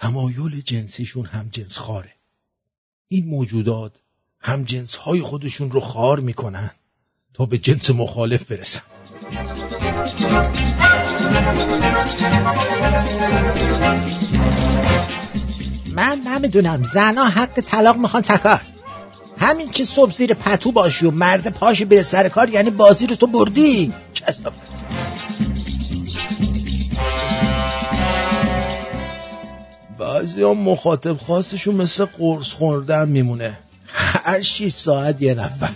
تمایل 0.00 0.60
جنسیشون 0.60 1.26
هم 1.26 1.48
جنس 1.52 1.78
خاره 1.78 2.14
این 3.08 3.26
موجودات 3.26 3.92
هم 4.42 4.64
جنس 4.64 4.96
های 4.96 5.20
خودشون 5.22 5.70
رو 5.70 5.80
خار 5.80 6.20
می‌کنن. 6.20 6.70
تا 7.34 7.46
به 7.46 7.58
جنس 7.58 7.90
مخالف 7.90 8.44
برسن. 8.44 8.80
من 15.92 16.18
نمی‌دونم. 16.26 16.82
زنا 16.82 17.24
حق 17.24 17.60
طلاق 17.60 17.96
می‌خوان 17.96 18.22
تکار 18.22 18.60
همین 19.38 19.70
که 19.70 19.84
صبح 19.84 20.12
زیر 20.12 20.34
پتو 20.34 20.72
باشی 20.72 21.06
و 21.06 21.10
مرد 21.10 21.48
پاشی 21.48 21.84
بره 21.84 22.02
سر 22.02 22.28
کار 22.28 22.48
یعنی 22.48 22.70
بازی 22.70 23.06
رو 23.06 23.16
تو 23.16 23.26
بردی. 23.26 23.92
کسافت 24.14 24.70
بعضی 29.98 30.42
هم 30.42 30.56
مخاطب 30.56 31.16
خواستشون 31.16 31.74
مثل 31.74 32.04
قرص 32.04 32.48
خوردن 32.48 33.08
میمونه. 33.08 33.58
هر 33.92 34.40
شیش 34.40 34.74
ساعت 34.74 35.22
یه 35.22 35.34
نفر. 35.34 35.74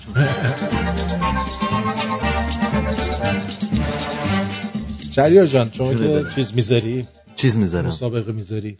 شریار 5.10 5.46
جان 5.46 5.70
شما 5.72 5.94
که 5.94 6.30
چیز 6.34 6.54
می‌ذاری؟ 6.54 7.08
چیز 7.36 7.56
می‌ذارم. 7.56 7.86
مسابقه 7.86 8.32
می‌ذاری؟ 8.32 8.78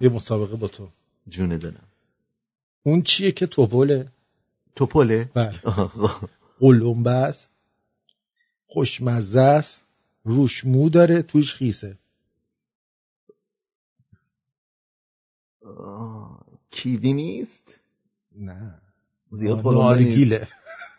یه 0.00 0.08
مسابقه 0.08 0.56
با 0.56 0.68
تو. 0.68 0.88
جونه 1.28 1.58
دلم. 1.58 1.86
اون 2.82 3.02
چیه 3.02 3.32
که 3.32 3.46
توپله؟ 3.46 4.08
توپله؟ 4.74 5.30
بله. 5.34 5.60
قلومبه 6.60 7.10
است 7.10 7.50
خوشمزه 8.66 9.40
است 9.40 9.82
روش 10.24 10.64
مو 10.64 10.88
داره 10.88 11.22
توش 11.22 11.54
خیسه. 11.54 11.98
کیوی 16.70 17.12
نیست؟ 17.12 17.80
نه. 18.36 18.80
زیاد 19.30 19.66
نارگیله. 19.66 20.46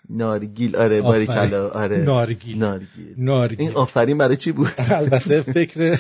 نارگیل 0.09 0.75
آره 0.75 1.01
باری 1.01 1.25
کلا 1.27 1.69
آره. 1.69 1.97
نارگیل. 1.97 2.59
نارگیل. 2.59 3.15
نارگیل. 3.17 3.61
این 3.61 3.71
آفرین 3.71 4.17
برای 4.17 4.37
چی 4.37 4.51
بود؟ 4.51 4.71
البته 5.01 5.41
فکر 5.41 5.99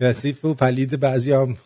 کثیف 0.00 0.44
و 0.44 0.54
پلید 0.54 1.00
بعضی 1.00 1.32
هم 1.32 1.56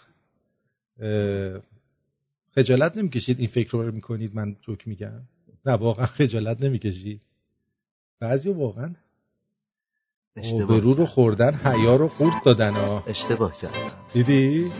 خجالت 2.54 2.96
نمی‌کشید 2.96 3.38
این 3.38 3.48
فکر 3.48 3.70
رو 3.72 3.92
می‌کنید 3.92 4.34
من 4.34 4.56
جوک 4.62 4.88
میگم. 4.88 5.22
نه 5.66 5.72
واقعا 5.72 6.06
خجالت 6.06 6.62
نمی‌کشید. 6.62 7.22
بعضی 8.20 8.50
واقعا 8.50 8.94
آبرو 10.52 10.94
رو 10.94 11.06
خوردن 11.06 11.54
حیا 11.54 11.96
رو 11.96 12.08
خورد 12.08 12.42
دادن 12.44 12.74
ها 12.74 13.04
اشتباه 13.06 13.56
کردم 13.56 13.90
دیدی؟ 14.12 14.72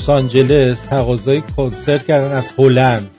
لس 0.00 0.08
آنجلس 0.08 0.80
تقاضای 0.80 1.42
کنسرت 1.56 2.06
کردن 2.06 2.36
از 2.36 2.52
هلند. 2.58 3.10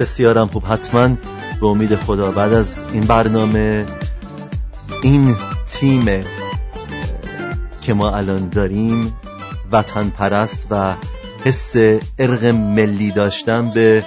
بسیارم 0.00 0.48
خوب. 0.48 0.62
حتما 0.68 1.08
به 1.60 1.66
امید 1.66 1.96
خدا 1.96 2.30
بعد 2.30 2.52
از 2.52 2.80
این 2.92 3.00
برنامه 3.00 3.86
این 5.02 5.36
تیم 5.66 6.24
که 7.82 7.94
ما 7.94 8.16
الان 8.16 8.48
داریم 8.48 9.14
وطن 9.72 10.08
پرست 10.08 10.66
و 10.70 10.94
حس 11.44 11.76
ارق 12.18 12.44
ملی 12.44 13.10
داشتم 13.10 13.70
به 13.70 14.04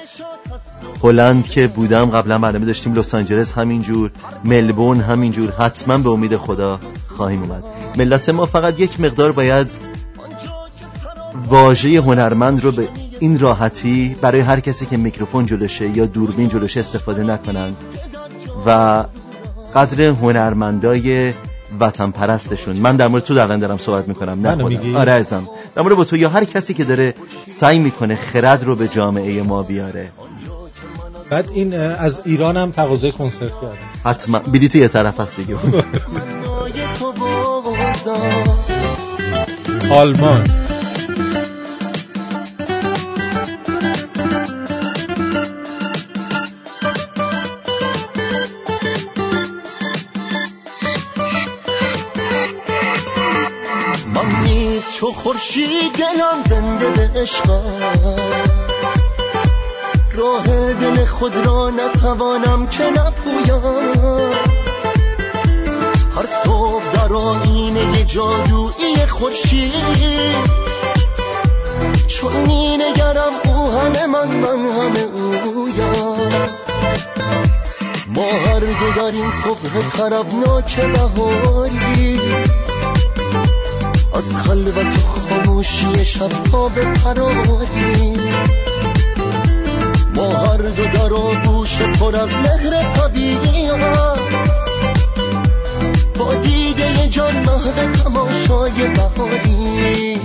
هلند 1.04 1.50
که 1.50 1.68
بودم. 1.68 2.12
قبلا 2.12 2.40
برنامه 2.40 2.66
داشتیم 2.66 2.94
لس 2.94 3.16
آنجلس 3.16 3.54
همینجور 3.54 4.12
ملبورن 4.46 5.02
همینجور. 5.02 5.52
حتما 5.52 5.98
به 5.98 6.10
امید 6.10 6.38
خدا 6.38 6.80
خواهیم 7.18 7.42
اومد. 7.42 7.64
ملت 7.98 8.30
ما 8.30 8.46
فقط 8.46 8.80
یک 8.80 9.00
مقدار 9.00 9.32
باید 9.32 9.87
واژه 11.58 12.02
هنرمند 12.02 12.64
رو 12.64 12.72
به 12.72 12.88
این 13.20 13.40
راحتی 13.40 14.16
برای 14.22 14.42
هر 14.42 14.60
کسی 14.60 14.86
که 14.86 14.98
میکروفون 14.98 15.46
جلوشه 15.46 15.98
یا 15.98 16.06
دوربین 16.06 16.50
جلوشه 16.50 16.80
استفاده 16.80 17.24
نکنن 17.24 17.74
و 18.66 19.04
قدر 19.76 20.02
هنرمندای 20.02 21.34
وطن 21.80 22.12
پرستشون. 22.12 22.76
من 22.76 22.96
در 22.96 23.08
مورد 23.08 23.24
تو 23.24 23.34
در 23.34 23.48
دارم 23.48 23.78
صحبت 23.78 24.08
می‌کنم 24.08 24.48
نه 24.48 24.64
خودم 24.64 24.96
آره 24.96 25.12
ازم 25.12 25.48
در 25.76 25.82
مورد 25.82 25.96
با 25.96 26.04
تو 26.04 26.18
یا 26.18 26.30
هر 26.30 26.44
کسی 26.44 26.74
که 26.74 26.84
داره 26.84 27.14
سعی 27.50 27.80
می‌کنه 27.80 28.16
خرد 28.16 28.64
رو 28.64 28.76
به 28.76 28.88
جامعه 28.88 29.44
ما 29.44 29.64
بیاره. 29.64 30.12
بعد 31.30 31.50
این 31.54 31.74
از 31.80 32.22
ایران 32.26 32.58
هم 32.58 32.72
تقاضای 32.72 33.12
کنسرت 33.12 33.52
کرده 33.62 33.78
حتما. 34.06 34.40
بیدی 34.40 34.70
تو 34.70 34.78
یه 34.78 34.88
طرف 34.88 35.20
هست 35.20 35.38
دیگه. 35.38 35.56
آلمان. 39.92 40.67
خورشید 55.24 55.94
دلم 55.94 56.44
زنده 56.50 56.90
به 56.90 57.20
عشق 57.20 57.50
راه 60.14 60.74
دل 60.74 61.06
خود 61.06 61.36
را 61.36 61.70
نتوانم 61.70 62.68
که 62.68 62.84
نپویم. 62.84 64.32
هر 66.16 66.26
صبح 66.44 66.92
در 66.94 67.14
آینه 67.14 68.04
جادویی 68.04 69.06
خورشید. 69.08 69.74
چون 72.08 72.34
می 72.36 72.78
نگرم 72.78 73.34
او 73.46 73.72
همه 73.72 74.06
من 74.06 74.28
من 74.28 74.66
همه 74.66 75.00
اویم. 75.46 76.32
ما 78.08 78.32
هر 78.32 78.60
دو 78.60 78.92
در 78.96 79.12
این 79.12 79.32
صبح 79.44 79.98
طربناک 79.98 80.80
بهاری. 80.80 82.20
از 84.18 84.36
خلوت 84.36 84.78
و 84.78 85.08
خاموشی 85.08 86.06
شب 86.06 86.32
ها 86.54 86.70
به 86.70 86.82
پراریم 86.82 88.20
ما 90.16 90.32
هر 90.32 90.58
دو 90.58 90.84
در 90.84 91.10
پر 92.00 92.16
از 92.16 92.30
مهر 92.30 92.84
طبیعی 92.94 93.68
هست 93.68 94.22
با 96.20 96.36
دیده 96.36 97.08
جان 97.10 97.36
محو 97.36 97.88
تماشای 98.04 98.88
بهاری 98.88 100.20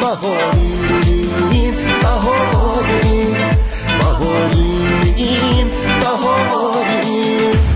بهاریم 0.00 1.74
بهاریم 2.02 3.36
بهاریم 3.98 5.70
بهاریم 6.00 7.73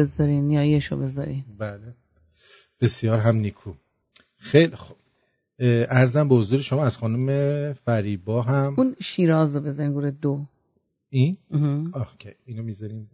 بذارین 0.00 0.48
نیایشو 0.48 0.96
بذارین؟ 0.96 1.44
بله. 1.58 1.94
بسیار 2.80 3.18
هم 3.18 3.36
نیکو. 3.36 3.72
خیلی 4.36 4.76
خوب 4.76 4.96
ارزم 5.88 6.28
به 6.28 6.34
حضور 6.34 6.58
شما 6.58 6.84
از 6.84 6.98
خانم 6.98 7.72
فریبا 7.72 8.42
هم. 8.42 8.74
اون 8.78 8.96
شیراز 9.00 9.56
رو 9.56 9.62
بزنین 9.62 9.92
گروه 9.92 10.10
دو. 10.10 10.46
این؟ 11.08 11.36
اوکی. 11.94 12.34
اینو 12.44 12.62
می‌ذاریم 12.62 13.10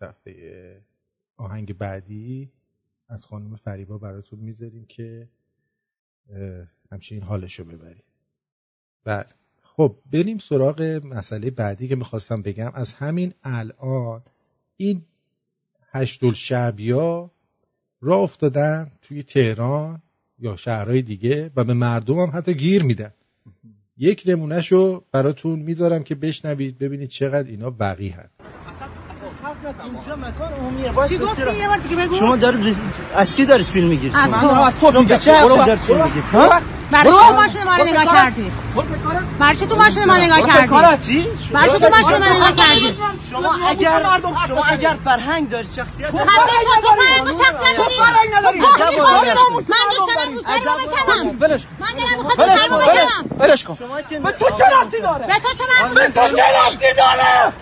دفعه 0.00 0.80
آهنگ 1.36 1.78
بعدی. 1.78 2.50
از 3.08 3.26
خانم 3.26 3.56
فریبا 3.56 3.98
براتون 3.98 4.38
می‌ذاریم 4.38 4.84
که 4.88 5.28
همچین 6.92 7.22
حالشو 7.22 7.64
ببری 7.64 8.02
بله. 9.04 9.26
خب 9.62 9.96
بریم 10.12 10.38
سراغ 10.38 11.00
مسئله 11.04 11.50
بعدی 11.50 11.88
که 11.88 11.96
می‌خواستم 11.96 12.42
بگم. 12.42 12.70
از 12.74 12.94
همین 12.94 13.32
الان 13.42 14.22
این 14.76 15.02
هشت 15.96 16.32
شبیا 16.32 17.30
را 18.00 18.16
افتادن 18.16 18.90
توی 19.02 19.22
تهران 19.22 20.02
یا 20.38 20.56
شهرهای 20.56 21.02
دیگه 21.02 21.50
و 21.56 21.64
به 21.64 21.74
مردم 21.74 22.18
هم 22.18 22.30
حتی 22.34 22.54
گیر 22.54 22.82
میدن. 22.82 23.12
یک 23.98 24.22
نمونهشو 24.26 25.04
براتون 25.12 25.58
می‌ذارم 25.58 26.04
که 26.04 26.14
بشنوید 26.14 26.78
ببینید 26.78 27.08
چقدر 27.08 27.50
اینا 27.50 27.74
وقی 27.78 28.08
هست 28.08 28.30
اینجا 29.64 30.16
مکان 30.16 30.52
عمومیه 30.52 30.92
چی 31.08 31.18
گفتی؟ 31.18 31.52
یه 31.52 31.68
بار 31.68 31.76
دیگه 31.76 31.96
بگو. 31.96 32.16
شما 32.16 32.36
دارید 32.36 32.76
از 33.14 33.34
کی 33.34 33.44
دارید 33.46 33.66
فیلم 33.66 33.88
می‌گیرید. 33.88 34.16
از 34.16 34.30
تو. 34.30 34.50
از 34.60 34.78
تو 34.78 35.02
به 35.02 35.18
چه 35.18 35.34
حقی 35.34 35.48
دارید 35.48 35.78
فیلم 35.78 36.02
می‌گیرید. 36.04 36.24
ها؟ 36.32 36.60
برای 36.90 37.12
چی 37.12 37.18
تو 37.18 37.34
ماشین 37.34 37.64
ما 37.64 37.76
رو 37.76 37.84
نگاه 37.84 38.04
کردی. 38.04 38.52
برای 39.38 39.56
چی 39.56 39.66
تو 39.66 39.76
ماشین 39.76 40.04
ما 40.04 40.16
نگاه 40.16 40.40
کردی. 40.40 40.74
برای 40.74 40.98
چی؟ 40.98 41.28
تو 41.52 41.88
ماشین 41.88 42.18
ما 42.18 42.28
نگاه 42.36 42.52
کردی. 42.56 42.98
شما 43.30 43.54
اگر 43.68 44.02
شما 44.48 44.64
اگر 44.64 44.96
فرهنگ 45.04 45.50
دارید 45.50 45.70
شخصیت 45.72 46.10
شو 46.10 46.18
تو 46.18 46.24
فرهنگ 46.24 47.24
و 47.24 47.28
شخصیت 47.28 47.76
داری. 47.76 47.76
خوبی 47.76 47.96
ادب. 48.36 48.98
رو 48.98 49.10
من 49.68 49.84
دارم 50.14 50.32
روسری 50.34 50.64
رو 50.64 50.72
بکنم 50.86 51.36
ولش 51.40 51.66
من 51.80 51.86
دلم 51.96 52.16
می‌خواد 52.16 52.50
رو 52.70 52.76
بکنم 52.78 53.24
ولش 53.38 53.64
کن. 53.64 53.78
به 54.24 54.32
تو 54.32 54.50
چه 54.58 54.64
ربطی 54.64 55.00
داره؟ 55.00 55.26
به 55.26 55.34
تو 55.34 55.48
چه 55.58 55.64
ربطی 56.66 56.86
داره؟ 56.96 57.52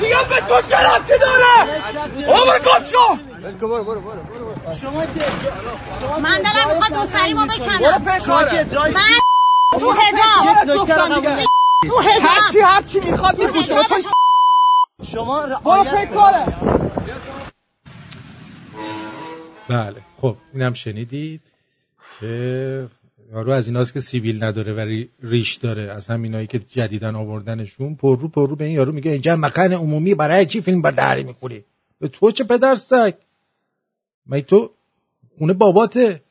میگم 0.00 0.24
به 0.28 0.40
تو 0.50 0.62
چه 0.68 0.76
ربطی 0.76 1.12
داره. 1.18 1.80
عمر 2.28 2.58
گم 2.58 2.84
شو. 2.90 3.18
شما 4.74 5.06
که 5.06 5.20
من 6.22 6.42
دلم 6.42 6.74
می‌خواد 6.74 6.94
رو 6.94 7.06
برو 7.06 7.46
بکنم. 7.46 8.02
من 8.94 9.08
تو 9.80 9.92
قبول 9.92 11.44
تو 11.88 11.98
حجاب. 11.98 12.22
هرچی 12.22 12.60
هرچی 12.60 13.00
می‌خواد 13.00 13.40
حجاب. 13.40 13.84
شما 15.12 15.46
برو 15.64 15.84
فکر 15.84 16.10
بله 19.68 20.02
خب 20.20 20.36
اینم 20.52 20.74
شنیدید. 20.74 21.40
که 22.20 22.88
یارو 23.32 23.50
از 23.52 23.66
ایناست 23.66 23.92
که 23.92 24.00
سیویل 24.00 24.44
نداره 24.44 24.72
ولی 24.72 25.10
ریش 25.22 25.54
داره. 25.54 25.82
از 25.82 26.06
همینایی 26.06 26.46
که 26.46 26.58
جدیدن 26.58 27.14
آوردنشون 27.14 27.94
پر 27.94 28.18
رو 28.20 28.28
پر 28.28 28.48
رو 28.48 28.56
به 28.56 28.64
این 28.64 28.74
یارو 28.74 28.92
میگه 28.92 29.10
اینجا 29.10 29.36
مکان 29.36 29.72
عمومی 29.72 30.14
برای 30.14 30.46
چی 30.46 30.60
فیلم 30.60 30.82
برداری 30.82 31.22
می‌کنی 31.22 31.64
به 31.98 32.08
تو 32.08 32.30
چه 32.30 32.44
پدر 32.44 32.74
سگ؟ 32.74 33.14
می 34.26 34.42
تو 34.42 34.70
خونه 35.38 35.52
باباته؟ 35.52 36.22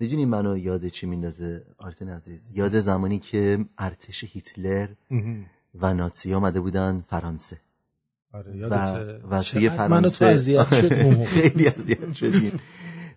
می‌دونی 0.00 0.24
منو 0.24 0.58
یاد 0.58 0.88
چی 0.88 1.06
میندازه 1.06 1.64
آرتین 1.78 2.08
عزیز؟ 2.08 2.52
یاد 2.54 2.78
زمانی 2.78 3.18
که 3.18 3.64
ارتش 3.78 4.24
هیتلر 4.24 4.88
و 5.74 5.94
نازی 5.94 6.34
آمده 6.34 6.60
بودن 6.60 7.04
فرانسه. 7.10 7.60
آره 8.32 8.66
و, 8.66 8.74
و 9.30 9.42
توی 9.42 9.68
چقدر 9.68 9.88
منو 9.88 10.08
تو 10.08 10.14
فرانسه. 10.14 10.64
خیلی 11.34 11.68
اذیت 11.68 12.12
شدیم. 12.12 12.60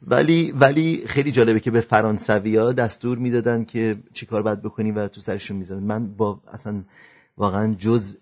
ولی 0.02 0.52
ولی 0.52 1.03
خیلی 1.07 1.32
جالبه 1.32 1.60
که 1.60 1.72
به 1.72 1.82
فرانسوی 1.82 2.56
ها 2.56 2.72
دستور 2.73 3.18
می‌دادن 3.18 3.65
که 3.65 3.95
چیکار 4.14 4.41
باید 4.41 4.61
بکنی 4.61 4.91
و 4.91 5.07
تو 5.07 5.22
سرشون 5.22 5.57
می‌زدن. 5.57 5.84
من 5.84 6.07
با 6.14 6.41
اصلا 6.48 6.84
واقعا 7.38 7.73
جز 7.73 8.18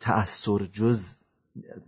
تأثیر 0.00 0.68
جز 0.72 1.16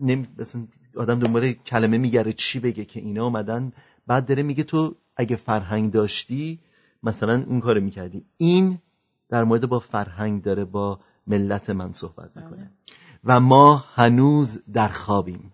نمی... 0.00 0.28
مثلا 0.38 0.66
آدم 0.96 1.18
دنبال 1.18 1.52
کلمه 1.52 1.98
میگره 1.98 2.32
چی 2.32 2.60
بگه 2.60 2.84
که 2.84 3.00
اینا 3.00 3.24
اومدن. 3.24 3.72
بعد 4.06 4.26
داره 4.26 4.42
میگه 4.42 4.62
تو 4.64 4.96
اگه 5.16 5.36
فرهنگ 5.36 5.92
داشتی 5.92 6.58
مثلا 7.02 7.44
اون 7.46 7.60
کارو 7.60 7.80
می‌کردی. 7.80 8.24
این 8.36 8.78
در 9.28 9.44
مورد 9.44 9.66
با 9.66 9.78
فرهنگ 9.78 10.42
داره 10.42 10.64
با 10.64 11.00
ملت 11.26 11.70
من 11.70 11.92
صحبت 11.92 12.30
می‌کنه. 12.36 12.70
و 13.24 13.40
ما 13.40 13.84
هنوز 13.94 14.62
در 14.72 14.88
خوابیم. 14.88 15.52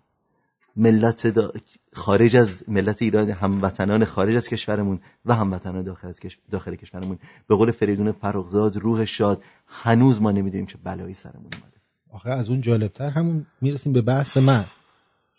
ملت 0.76 1.34
دا- 1.34 1.60
خارج 1.94 2.36
از 2.36 2.64
ملت 2.68 3.02
ایران 3.02 3.30
هموطنان 3.30 4.04
خارج 4.04 4.36
از 4.36 4.48
کشورمون 4.48 5.00
و 5.24 5.34
هموطنان 5.34 5.82
داخل 5.82 6.08
از 6.08 6.20
کش- 6.20 6.38
داخل 6.50 6.74
کشورمون. 6.74 7.18
به 7.48 7.54
قول 7.56 7.70
فریدون 7.70 8.12
فرخزاد 8.12 8.76
روح 8.76 9.04
شاد 9.04 9.42
هنوز 9.66 10.22
ما 10.22 10.32
نمی‌دونیم 10.32 10.66
چه 10.66 10.78
بلایی 10.84 11.14
سرمون 11.14 11.50
اومده. 11.52 11.76
آخه 12.10 12.30
از 12.30 12.48
اون 12.48 12.60
جالبتر 12.60 13.08
همون 13.08 13.46
می‌رسیم 13.60 13.92
به 13.92 14.02
بحث 14.02 14.36
من. 14.36 14.64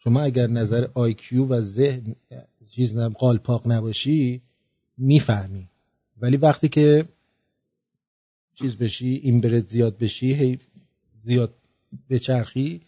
شما 0.03 0.21
اگر 0.21 0.47
نظر 0.47 0.87
آیکیو 0.93 1.45
و 1.45 1.61
ذهن 1.61 2.15
چیز 2.71 2.97
قالپاق 2.97 3.67
نباشی 3.71 4.41
می‌فهمی. 4.97 5.69
ولی 6.21 6.37
وقتی 6.37 6.69
که 6.69 7.05
چیز 8.53 8.77
بشی 8.77 9.07
این 9.07 9.41
برد 9.41 9.69
زیاد 9.69 9.97
بشی 9.97 10.33
هی 10.33 10.59
زیاد 11.23 11.53
بچرخی 12.09 12.81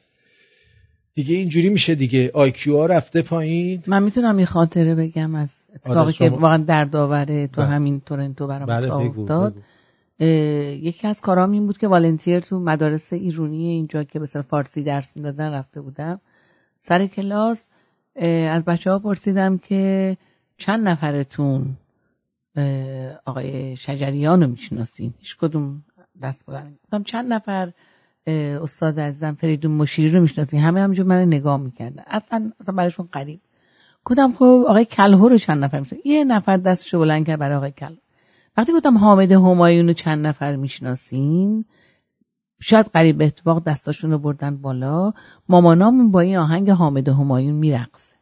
دیگه 1.17 1.35
اینجوری 1.35 1.69
میشه 1.69 1.95
دیگه. 1.95 2.31
آیکیو 2.33 2.77
ها 2.77 2.85
رفته 2.85 3.21
پایین. 3.21 3.83
من 3.87 4.03
می‌تونم 4.03 4.39
یه 4.39 4.45
خاطره 4.45 4.95
بگم 4.95 5.35
از 5.35 5.49
اتفاقی 5.75 5.99
آره، 5.99 6.13
که 6.13 6.29
واقعا 6.29 6.57
دردآوره 6.57 7.47
تو 7.47 7.61
بله. 7.61 7.69
همین 7.69 7.99
تورنتو 7.99 8.47
برام 8.47 8.65
بله، 8.65 8.93
افتاد. 8.93 9.55
یکی 10.19 11.07
از 11.07 11.21
کارام 11.21 11.51
این 11.51 11.65
بود 11.65 11.77
که 11.77 11.87
والنتیر 11.87 12.39
تو 12.39 12.59
مدارس 12.59 13.13
ایرونی 13.13 13.67
اینجا 13.67 14.03
که 14.03 14.19
مثلا 14.19 14.41
فارسی 14.41 14.83
درس 14.83 15.17
می‌دادن 15.17 15.51
رفته 15.51 15.81
بودم. 15.81 16.21
سر 16.77 17.07
کلاس 17.07 17.67
از 18.49 18.65
بچه 18.65 18.91
ها 18.91 18.99
پرسیدم 18.99 19.57
که 19.57 20.17
چند 20.57 20.87
نفرتون 20.87 21.77
آقای 23.25 23.75
شجریان 23.75 24.41
رو 24.41 24.47
می‌شناسین؟ 24.49 25.13
هیچ 25.19 25.37
کدوم 25.37 25.83
دست 26.21 26.45
گفتم 26.45 27.03
چند 27.03 27.33
نفر 27.33 27.71
استاد 28.27 28.99
عزیزم 28.99 29.33
فریدون 29.33 29.71
مشیری 29.71 30.09
رو 30.09 30.21
می‌شناسین. 30.21 30.59
همه 30.59 30.81
همینجور 30.81 31.05
من 31.05 31.25
نگاه 31.25 31.57
می‌کردن. 31.57 32.03
اصلا 32.07 32.51
اصلا 32.59 32.75
برایشون 32.75 33.09
قریب 33.11 33.39
گفتم 34.05 34.33
خب 34.33 34.63
آقای 34.67 34.85
کلهو 34.85 35.29
رو 35.29 35.37
چند 35.37 35.63
نفر 35.63 35.79
می‌شناسین 35.79 36.11
یه 36.11 36.23
نفر 36.23 36.57
دستشو 36.57 36.99
بلند 36.99 37.27
کرد 37.27 37.39
برای 37.39 37.55
آقای 37.55 37.71
کلهو. 37.71 37.97
وقتی 38.57 38.73
گفتم 38.73 38.97
حامد 38.97 39.31
همایون 39.31 39.87
رو 39.87 39.93
چند 39.93 40.27
نفر 40.27 40.55
می‌شناسین؟ 40.55 41.65
شاید 42.61 42.85
قریب 42.85 43.17
به 43.17 43.25
اتفاق 43.25 43.63
دستاشون 43.63 44.11
رو 44.11 44.17
بردن 44.17 44.57
بالا. 44.57 45.13
مامانامون 45.49 46.11
با 46.11 46.19
این 46.19 46.37
آهنگ 46.37 46.69
حامد 46.69 47.09
همایون 47.09 47.55
میرقصه. 47.55 48.15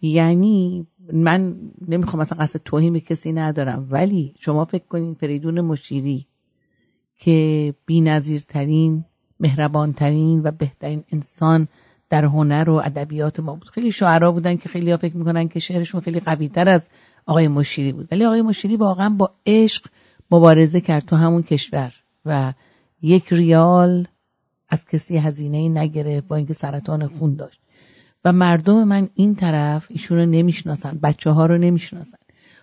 یعنی 0.00 0.86
من 1.12 1.56
نمی‌خوام 1.88 2.22
مثلا 2.22 2.38
قصد 2.38 2.60
توهین 2.64 2.98
کسی 2.98 3.32
ندارم. 3.32 3.88
ولی 3.90 4.34
شما 4.38 4.64
فکر 4.64 4.84
کنین 4.88 5.14
فریدون 5.14 5.60
مشیری 5.60 6.26
که 7.16 7.74
بی‌نظیرترین 7.86 9.04
مهربانترین 9.42 10.40
و 10.42 10.50
بهترین 10.50 11.04
انسان 11.12 11.68
در 12.10 12.24
هنر 12.24 12.70
و 12.70 12.74
ادبیات 12.74 13.40
ما 13.40 13.54
بود. 13.54 13.68
خیلی 13.68 13.90
شاعرها 13.90 14.32
بودن 14.32 14.56
که 14.56 14.68
خیلی 14.68 14.90
ها 14.90 14.96
فکر 14.96 15.16
می‌کنن 15.16 15.48
که 15.48 15.58
شعرشون 15.58 16.00
خیلی 16.00 16.20
قوی 16.20 16.48
تر 16.48 16.68
از 16.68 16.82
آقای 17.26 17.48
مشیری 17.48 17.92
بود. 17.92 18.08
ولی 18.12 18.24
آقای 18.24 18.42
مشیری 18.42 18.76
واقعا 18.76 19.08
با 19.08 19.30
عشق 19.46 19.86
مبارزه 20.30 20.80
کرد 20.80 21.04
تو 21.04 21.16
همون 21.16 21.42
کشور 21.42 21.92
و 22.24 22.52
یک 23.02 23.32
ریال 23.32 24.06
از 24.68 24.86
کسی 24.86 25.16
هزینه 25.16 25.68
نگرفت 25.68 26.26
با 26.26 26.36
اینکه 26.36 26.54
سرطان 26.54 27.06
خون 27.06 27.36
داشت. 27.36 27.60
و 28.24 28.32
مردم 28.32 28.84
من 28.84 29.08
این 29.14 29.34
طرف 29.34 29.86
ایشون 29.88 30.18
رو 30.18 30.26
نمی‌شناسن 30.26 30.98
بچه 31.02 31.30
ها 31.30 31.46
رو 31.46 31.58
نمی‌شناسن. 31.58 32.18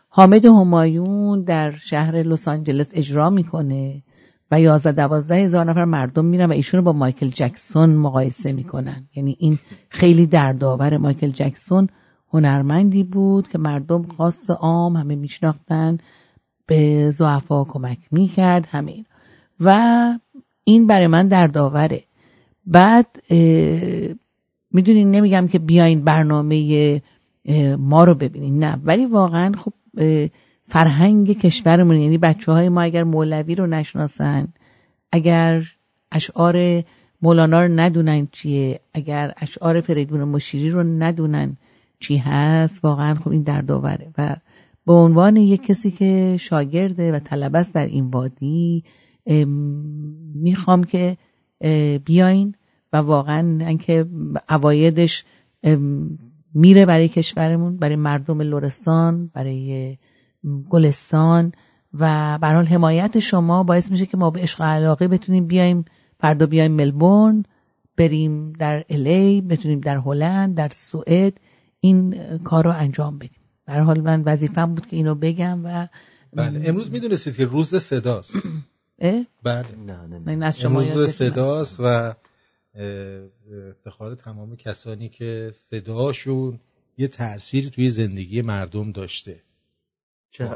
حامد 0.10 0.45
همایون 0.45 1.43
در 1.43 1.72
شهر 1.72 2.15
لس 2.15 2.47
آنجلس 2.47 2.89
اجرا 2.93 3.30
می‌کنه. 3.30 4.03
و 4.51 4.61
11 4.61 4.91
12 4.91 5.35
هزار 5.35 5.65
نفر 5.65 5.85
مردم 5.85 6.26
میرن 6.26 6.49
و 6.49 6.51
ایشون 6.51 6.77
رو 6.77 6.84
با 6.84 6.93
مایکل 6.93 7.27
جکسون 7.27 7.95
مقایسه 7.95 8.51
می‌کنن. 8.51 9.07
یعنی 9.15 9.35
این 9.39 9.59
خیلی 9.89 10.26
دردآور 10.26 10.97
مایکل 10.97 11.30
جکسون 11.30 11.88
هنرمندی 12.34 13.03
بود 13.03 13.47
که 13.47 13.57
مردم 13.57 14.03
خاص 14.17 14.49
عام 14.49 14.95
همه 14.95 15.15
میشناختن 15.15 15.97
به 16.65 17.11
ضعفا 17.11 17.63
کمک 17.63 17.99
می‌کرد 18.11 18.67
همه 18.71 18.91
این 18.91 19.05
و 19.59 19.80
این 20.63 20.88
برای 20.88 21.07
من 21.07 21.27
دردآوره. 21.27 22.03
بعد 22.65 23.07
می‌دونین 24.71 25.11
نمیگم 25.11 25.47
که 25.47 25.59
بیاین 25.59 26.03
برنامه 26.03 27.01
ما 27.77 28.03
رو 28.03 28.15
ببینین 28.15 28.63
نه. 28.63 28.81
ولی 28.84 29.05
واقعا 29.05 29.51
خب 29.57 29.73
فرهنگ 30.69 31.37
کشورمون 31.37 31.95
یعنی 31.95 32.17
بچه 32.17 32.51
های 32.51 32.69
ما 32.69 32.81
اگر 32.81 33.03
مولوی 33.03 33.55
رو 33.55 33.67
نشناسن 33.67 34.47
اگر 35.11 35.63
اشعار 36.11 36.83
مولانا 37.21 37.61
رو 37.61 37.67
ندونن 37.67 38.27
چیه 38.31 38.79
اگر 38.93 39.33
اشعار 39.37 39.81
فریدون 39.81 40.23
مشیری 40.23 40.69
رو 40.69 40.83
ندونن 40.83 41.57
چی 41.99 42.17
هست 42.17 42.85
واقعا 42.85 43.15
خب 43.15 43.29
این 43.29 43.41
دردآوره 43.41 44.11
و 44.17 44.35
به 44.85 44.93
عنوان 44.93 45.35
یک 45.35 45.65
کسی 45.65 45.91
که 45.91 46.37
شاگرده 46.39 47.11
و 47.11 47.19
طلبه 47.19 47.59
است 47.59 47.73
در 47.73 47.85
این 47.85 48.05
وادی 48.05 48.83
ام، 49.25 49.49
می‌خوام 50.35 50.83
که 50.83 51.17
بیاین 52.05 52.55
و 52.93 52.97
واقعا 52.97 53.67
اینکه 53.67 54.05
عوایدش 54.49 55.25
ام، 55.63 56.19
میره 56.53 56.85
برای 56.85 57.07
کشورمون 57.07 57.77
برای 57.77 57.95
مردم 57.95 58.41
لرستان 58.41 59.31
برای 59.33 59.97
گلستان 60.70 61.52
و 61.94 62.38
برحال 62.41 62.66
حمایت 62.66 63.20
شما 63.20 63.64
باعث 63.64 63.91
میشه 63.91 64.06
که 64.06 64.18
ما 64.18 64.30
به 64.30 64.40
عشق 64.40 64.61
علاقه 64.61 65.07
بتونیم 65.07 65.48
بیایم 65.48 65.86
فردا 66.20 66.45
بیایم 66.45 66.72
ملبورن 66.72 67.44
بریم 67.98 68.53
در 68.53 68.86
الی 68.90 69.41
بتونیم 69.41 69.80
در 69.80 69.98
هلند 69.98 70.56
در 70.56 70.70
سوئد 70.70 71.34
این 71.80 72.38
کار 72.38 72.64
رو 72.64 72.72
انجام 72.72 73.18
بدیم. 73.18 73.40
برای 73.66 73.86
حال 73.86 74.02
من 74.02 74.22
وظیفم 74.22 74.76
بود 74.76 74.88
که 74.88 74.95
اینو 74.95 75.16
بگم 75.16 75.66
و 75.66 75.88
بله. 76.34 76.70
امروز 76.70 76.91
می‌دونستید 76.91 77.36
که 77.36 77.45
روز 77.45 77.76
صداست. 77.76 78.36
اه؟ 78.99 79.26
بله. 79.44 79.76
نه 79.86 80.36
نه 80.36 80.45
از 80.45 80.60
شما 80.60 80.82
امروز 80.82 81.10
صداست 81.10 81.80
و 81.80 82.14
افتخار 83.70 84.16
تمام 84.16 84.56
کسانی 84.56 85.10
که 85.10 85.52
صداشون 85.70 86.60
یه 86.98 87.07
تأثیر 87.07 87.70
توی 87.70 87.90
زندگی 87.90 88.41
مردم 88.41 88.91
داشته. 88.91 89.44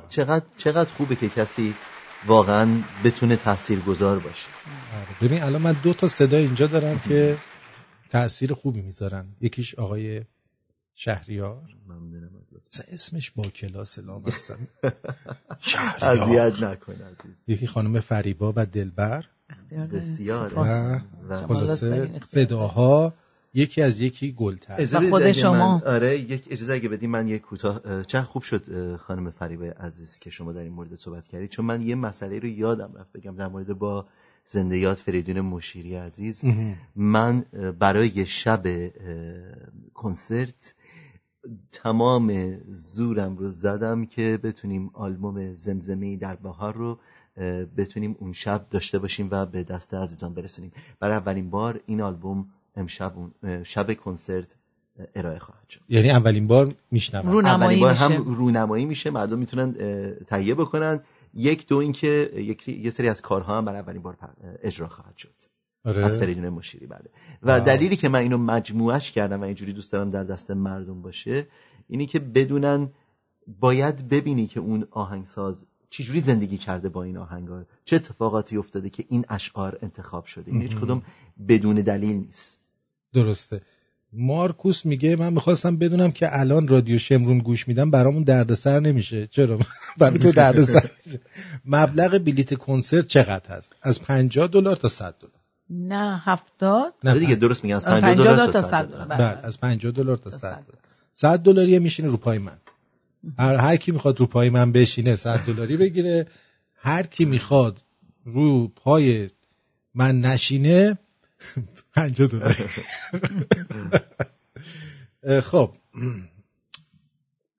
چقدر, 0.10 0.46
چقدر 0.58 0.94
خوبه 0.94 1.16
که 1.16 1.30
کسی 1.30 1.76
واقعا 2.28 2.68
بتونه 3.04 3.36
تأثیر 3.36 3.80
گذار 3.80 4.20
باشه. 4.20 4.48
آره، 4.94 5.28
ببین 5.28 5.44
الان 5.44 5.62
من 5.62 5.76
دو 5.84 5.94
تا 5.94 6.08
صدا 6.08 6.38
اینجا 6.38 6.68
دارم 6.68 7.00
که 7.00 7.38
تأثیر 8.10 8.54
خوبی 8.54 8.82
می‌ذارن. 8.82 9.26
یکیش 9.42 9.76
آقای 9.76 10.24
شهریار. 10.96 11.64
ممنونم 11.88 12.30
از 12.36 12.82
اسمش 12.88 13.32
با 13.32 13.44
کلاس 13.44 14.00
لام 14.00 14.24
هستم 14.30 14.68
اذیت 16.02 16.64
نکن 16.64 16.94
عزیز. 16.94 17.36
یکی 17.48 17.68
خانم 17.68 18.00
فریبا 18.00 18.54
و 18.56 18.66
دلبر. 18.66 19.26
بسیار 19.94 20.54
و 20.60 21.00
خلاصه 21.48 22.12
صداها 22.28 23.14
یکی 23.54 23.82
از 23.82 24.00
یکی 24.00 24.32
گلتر. 24.32 24.88
و 24.94 25.10
خود 25.10 25.32
شما. 25.32 25.82
آره 25.86 26.20
یک 26.20 26.48
اجازه 26.52 26.74
اگه 26.74 26.90
بدیم 26.90 27.10
من 27.10 27.28
یک 27.28 27.42
کوتاه 27.42 28.04
چند 28.04 28.24
خوب 28.24 28.44
شد 28.44 28.96
خانم 28.96 29.32
فریبا 29.32 29.66
عزیز 29.66 30.20
که 30.20 30.30
شما 30.30 30.54
در 30.54 30.62
این 30.62 30.74
مورد 30.74 30.96
صحبت 30.96 31.28
کردید. 31.28 31.50
چون 31.50 31.66
من 31.66 31.82
یه 31.82 31.96
مسئله 31.96 32.40
رو 32.40 32.48
یادم 32.48 32.94
رفت 32.96 33.12
بگم 33.14 33.36
در 33.36 33.48
مورد 33.48 33.74
با 33.74 34.06
زندیات 34.46 34.98
فریدون 34.98 35.42
مشیری 35.42 35.96
عزیز. 35.96 36.46
من 36.96 37.46
برای 37.80 38.26
شب 38.26 38.64
کنسرت 39.94 40.76
تمام 41.72 42.58
زورم 42.74 43.38
رو 43.38 43.48
زدم 43.48 44.06
که 44.06 44.40
بتونیم 44.44 44.90
آلبوم 44.94 45.54
زمزمه 45.54 46.18
در 46.18 46.36
بهار 46.36 46.76
رو 46.76 47.00
بتونیم 47.78 48.16
اون 48.20 48.34
شب 48.34 48.66
داشته 48.70 49.00
باشیم 49.00 49.28
و 49.32 49.46
به 49.46 49.64
دست 49.64 49.94
عزیزان 49.94 50.34
برسونیم. 50.34 50.72
برای 51.00 51.16
اولین 51.16 51.50
بار 51.50 51.82
این 51.86 52.02
آلبوم 52.02 52.50
امشب 52.76 53.14
شب 53.64 53.94
کنسرت 53.94 54.56
ارائه 55.16 55.40
خواهد 55.40 55.70
شد. 55.70 55.82
یعنی 55.90 56.12
اولین 56.12 56.48
بار 56.48 56.74
میشنم 56.92 57.28
اولین 57.28 57.80
بار 57.80 57.94
هم 57.94 58.36
رونمایی 58.36 58.86
میشه. 58.86 59.10
مردم 59.10 59.40
می‌تونن 59.40 59.74
تهیه 60.28 60.56
بکنن. 60.56 61.04
یک 61.34 61.68
دو 61.68 61.78
اینکه 61.78 62.32
یک 62.36 62.68
یه 62.68 62.90
سری 62.90 63.10
از 63.10 63.22
کارها 63.22 63.58
هم 63.58 63.66
برای 63.66 63.80
اولین 63.80 64.02
بار 64.02 64.18
اجرا 64.64 64.88
خواهد 64.88 65.18
شد. 65.18 65.34
آره. 65.86 66.06
از 66.06 66.20
فریدون 66.20 66.50
مشیری 66.50 66.88
بله. 66.88 67.10
و 67.44 67.62
دلیلی 67.62 67.96
که 67.96 68.10
من 68.10 68.20
اینو 68.20 68.38
مجموعش 68.38 69.12
کردم 69.12 69.42
و 69.42 69.44
اینجوری 69.44 69.74
دوست 69.74 69.92
دارم 69.92 70.10
در 70.10 70.24
دست 70.24 70.52
مردم 70.52 71.02
باشه 71.02 71.48
اینی 71.88 72.06
که 72.06 72.20
بدونن 72.20 72.90
باید 73.60 74.10
ببینی 74.10 74.48
که 74.48 74.60
اون 74.60 74.88
آهنگساز 74.92 75.66
چجوری 75.90 76.20
زندگی 76.20 76.58
کرده 76.58 76.90
با 76.90 77.04
این 77.04 77.18
آهنگا. 77.18 77.64
چه 77.86 77.96
اتفاقاتی 77.96 78.58
افتاده 78.58 78.90
که 78.90 79.06
این 79.10 79.26
اشعار 79.30 79.80
انتخاب 79.82 80.26
شده. 80.26 80.52
این 80.52 80.62
هیچ 80.62 80.76
کدوم 80.76 81.02
بدون 81.48 81.76
دلیل 81.76 82.16
نیست. 82.16 82.60
درسته. 83.14 83.62
مارکوس 84.14 84.86
میگه 84.86 85.16
من 85.16 85.34
می‌خواستم 85.34 85.78
بدونم 85.78 86.12
که 86.12 86.40
الان 86.40 86.68
رادیو 86.68 86.98
شمرون 87.00 87.38
گوش 87.38 87.68
میدم 87.68 87.92
برامون 87.92 88.24
دردسر 88.24 88.80
نمیشه. 88.80 89.28
چرا؟ 89.28 89.60
برای 89.98 90.18
تو 90.18 90.32
دردسر 90.32 90.90
مبلغ 91.66 92.18
بلیت 92.18 92.54
کنسرت 92.54 93.08
چقدر 93.08 93.50
هست؟ 93.50 93.74
از 93.82 94.02
50 94.02 94.48
دلار 94.48 94.76
تا 94.76 94.90
100 94.90 95.16
دلار. 95.20 95.32
نه 95.70 96.22
70 96.26 96.94
نه 97.04 97.20
دیگه 97.20 97.36
درست 97.36 97.64
میگن 97.64 97.76
از 97.76 97.86
50 97.86 98.16
دلار 98.16 98.52
تا 98.52 98.62
100 98.62 98.88
دلار. 98.88 99.06
بله 99.06 99.24
از 99.24 99.60
50 99.60 99.92
دلار 99.92 100.18
تا 100.18 100.32
100 100.32 100.40
دلار. 100.40 100.80
100 101.14 101.40
دلاری 101.40 101.80
میشینه 101.80 102.08
رو 102.08 102.18
پای 102.18 102.38
من. 102.38 102.58
هر 103.40 103.56
هر 103.56 103.78
کی 103.78 103.92
می‌خواد 103.92 104.20
رو 104.20 104.26
پای 104.26 104.50
من 104.50 104.72
بشینه 104.72 105.16
100 105.16 105.40
دلاری 105.40 105.78
بگیره. 105.78 106.28
هر 106.76 107.04
کی 107.04 107.26
می‌خواد 107.26 107.82
رو 108.26 108.68
پای 108.68 109.30
من 109.96 110.22
نشینه 110.22 110.98
50 111.96 112.28
دلار 112.28 112.56
خب. 115.42 115.70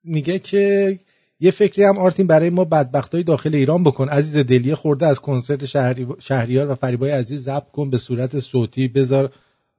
میگه 0.05 0.39
که 0.39 0.95
یه 1.41 1.51
فکری 1.51 1.85
هم 1.85 1.99
آرتین 1.99 2.27
برای 2.27 2.51
ما 2.51 2.65
بدبختای 2.65 3.23
داخل 3.23 3.55
ایران 3.55 3.85
بکن. 3.85 4.09
عزیز 4.09 4.47
دلیه 4.47 4.75
خورده 4.75 5.07
از 5.07 5.21
کنسرت 5.21 5.65
شهری... 5.65 6.07
شهریار 6.19 6.71
و 6.71 6.75
فریبای 6.75 7.11
عزیز 7.11 7.45
ضبط 7.45 7.71
کن 7.71 7.91
به 7.91 7.97
صورت 7.97 8.39
صوتی 8.39 8.89
بذار 8.89 9.31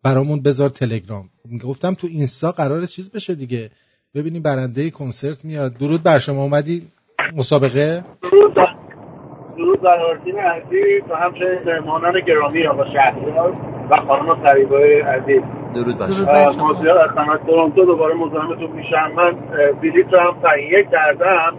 برامون 0.04 0.42
بذار 0.42 0.70
تلگرام. 0.70 1.30
گفتم 1.64 1.94
تو 1.94 2.08
اینستا 2.08 2.52
قرار 2.52 2.86
چیز 2.86 3.12
بشه 3.12 3.36
دیگه. 3.36 3.70
ببینیم 4.16 4.42
برنده 4.42 4.90
کنسرت 4.90 5.46
میاد. 5.46 5.78
درود 5.78 6.04
بر 6.04 6.20
شما. 6.20 6.44
اومدی 6.44 6.88
مسابقه؟ 7.36 8.04
درود 9.58 9.82
بر 9.82 10.00
آرتین 10.10 10.36
عزیز 10.40 11.12
و 11.12 11.16
همچنین 11.16 11.60
مهمانان 11.66 12.14
گرامی 12.28 12.68
آقا 12.68 12.84
شهریار. 12.94 13.75
و 13.90 13.96
خانم 13.96 14.36
فریبای 14.36 15.02
عزیز. 15.02 15.42
درود 15.76 16.12
شما. 16.12 16.68
مازیار 16.68 16.98
از 16.98 17.10
قنات 17.10 17.46
تورنتو 17.46 17.86
دوباره 17.86 18.16
مزاحمتون 18.16 18.72
میشم 18.72 19.12
من 19.16 19.36
بلیط 19.82 20.14
رو 20.14 20.20
هم 20.20 20.36
تهیه 20.44 20.84
کردم. 20.84 21.54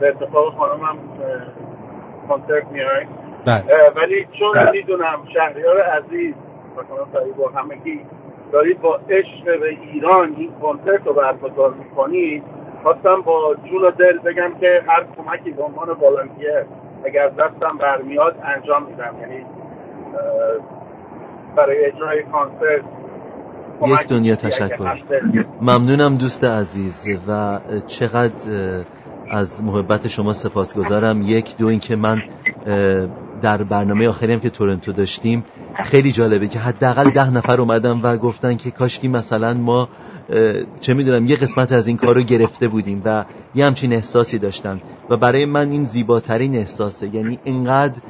به 0.00 0.08
اتفاق 0.08 0.54
خانمم 0.54 0.98
کنسرت 2.28 2.66
میای 2.72 3.06
ولی 3.96 4.26
چون 4.38 4.70
می‌دونم 4.72 5.18
شهریار 5.34 5.80
عزیز 5.80 6.34
و 6.76 6.82
خانم 6.88 7.04
فریبا 7.12 7.48
همگی 7.48 8.00
دارید 8.52 8.80
با 8.80 9.00
عشق 9.10 9.60
به 9.60 9.68
ایران 9.68 10.34
این 10.36 10.52
کنسرت 10.62 11.06
رو 11.06 11.12
برگزار 11.12 11.74
می‌کنید 11.74 12.42
خواستم 12.82 13.20
با 13.20 13.54
جون 13.64 13.84
و 13.84 13.90
دل 13.90 14.18
بگم 14.18 14.52
که 14.60 14.82
هر 14.86 15.04
کمکی 15.16 15.50
به 15.50 15.62
عنوان 15.62 15.88
والنتیر 15.88 16.64
اگر 17.04 17.28
دستم 17.28 17.78
برمیاد 17.78 18.36
انجام 18.44 18.82
میدم. 18.82 19.14
یعنی 19.20 19.44
برای 21.56 21.84
اجرای 21.84 22.22
کانسرت. 22.32 22.84
یک 23.86 24.08
دنیا 24.08 24.36
تشکر. 24.36 25.02
ممنونم 25.60 26.16
دوست 26.16 26.44
عزیز 26.44 27.08
و 27.28 27.60
چقدر 27.86 28.44
از 29.30 29.64
محبت 29.64 30.08
شما 30.08 30.32
سپاسگزارم. 30.32 31.22
یک 31.22 31.56
دو 31.56 31.66
اینکه 31.66 31.96
من 31.96 32.22
در 33.42 33.62
برنامه 33.62 34.08
آخری 34.08 34.32
هم 34.32 34.40
که 34.40 34.50
تورنتو 34.50 34.92
داشتیم 34.92 35.44
خیلی 35.84 36.12
جالبه 36.12 36.48
که 36.48 36.58
حداقل 36.58 37.10
ده 37.10 37.30
نفر 37.30 37.60
اومدم 37.60 38.00
و 38.02 38.16
گفتن 38.16 38.54
که 38.56 38.70
کاشکی 38.70 39.08
مثلا 39.08 39.54
ما 39.54 39.88
چه 40.80 40.94
می‌دونم 40.94 41.26
یه 41.26 41.36
قسمت 41.36 41.72
از 41.72 41.86
این 41.86 41.96
کار 41.96 42.14
رو 42.14 42.22
گرفته 42.22 42.68
بودیم 42.68 43.02
و 43.04 43.24
یه 43.54 43.66
همچین 43.66 43.92
احساسی 43.92 44.38
داشتن. 44.38 44.80
و 45.10 45.16
برای 45.16 45.44
من 45.44 45.70
این 45.70 45.84
زیباترین 45.84 46.54
احساسه. 46.54 47.14
یعنی 47.14 47.38
اینقدر 47.44 48.00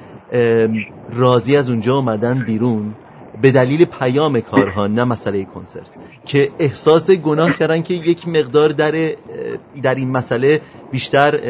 راضی 1.13 1.57
از 1.57 1.71
اونجا 1.71 1.97
اومدن 1.97 2.45
بیرون. 2.45 2.95
به 3.43 3.53
دلیل 3.53 3.85
پیام 3.85 4.41
کارها 4.41 4.87
نه 4.87 5.05
مسئله 5.05 5.45
کنسرت 5.45 5.91
که 6.25 6.51
احساس 6.59 7.11
گناه 7.11 7.53
کردن 7.53 7.83
که 7.83 7.95
یک 7.95 8.29
مقدار 8.29 8.69
در 8.69 9.11
در 9.83 9.95
این 9.95 10.11
مسئله 10.11 10.61
بیشتر 10.91 11.41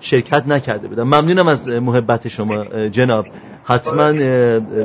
شرکت 0.00 0.48
نکرده 0.48 0.88
بودن 0.88 1.02
ممنونم 1.02 1.48
از 1.48 1.68
محبت 1.68 2.28
شما 2.28 2.88
جناب. 2.88 3.26
حتما 3.64 4.12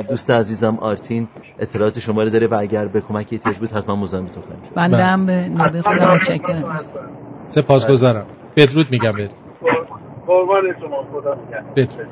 دوست 0.02 0.30
عزیزم 0.30 0.78
آرتین 0.80 1.28
اطلاعات 1.58 1.98
شما 1.98 2.22
رو 2.22 2.30
داره 2.30 2.46
و 2.46 2.54
اگر 2.54 2.86
به 2.86 3.00
کمک 3.00 3.28
احتیاج 3.32 3.58
بود 3.58 3.72
حتما 3.72 3.96
مزاحمتون 3.96 4.42
خواهیم 4.42 4.64
شد. 4.64 4.74
بنده 4.74 5.04
هم 5.04 5.26
به 5.26 5.48
نوبه 5.48 5.82
خودم 5.82 6.10
متشکرم. 6.14 6.80
سپاسگزارم. 7.46 8.26
بدرود 8.56 8.90
میگم 8.90 9.12
بهت. 9.12 9.30
قربان 10.26 10.62
شما 10.80 11.04
خدا 11.12 11.38
بدرود. 11.76 12.06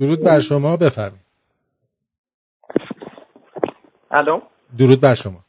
درود 0.00 0.22
بر 0.22 0.38
شما 0.38 0.76
بفرمایید. 0.76 1.25
الو؟ 4.10 4.40
درود 4.78 5.00
بر 5.00 5.14
شما. 5.14 5.40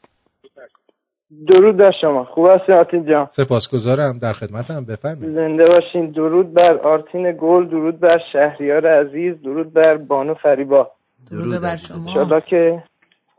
درود 1.48 1.76
بر 1.76 1.92
شما. 2.00 2.24
خوب 2.24 2.46
هستی 2.46 2.72
آرتین 2.72 3.06
جان؟ 3.06 3.26
سپاسگزارم. 3.26 4.18
در 4.18 4.32
خدمتم. 4.32 4.84
بفرمایید. 4.84 5.34
زنده 5.34 5.64
باشین. 5.66 6.10
درود 6.10 6.54
بر 6.54 6.78
آرتین 6.78 7.36
گل 7.40 7.68
درود 7.68 8.00
بر 8.00 8.18
شهریار 8.32 8.86
عزیز 8.86 9.42
درود 9.42 9.72
بر 9.72 9.96
بانو 9.96 10.34
فریبا. 10.34 10.90
درود 11.30 11.62
بر 11.62 11.76
شما. 11.76 12.08
انشالله 12.08 12.42
که 12.50 12.82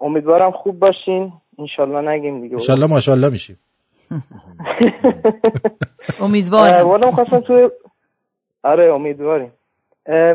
امیدوارم 0.01 0.51
خوب 0.51 0.79
باشین. 0.79 1.33
انشالله 1.59 2.11
نگیم 2.11 2.41
دیگه. 2.41 2.53
انشالله 2.53 2.87
ماشالله 2.87 3.29
میشیم. 3.29 3.59
امیدوارم 6.19 6.87
والا 6.87 7.07
می‌خواستم 7.07 7.39
توی 7.39 7.69
آره 8.63 8.93
امیدواریم. 8.93 9.51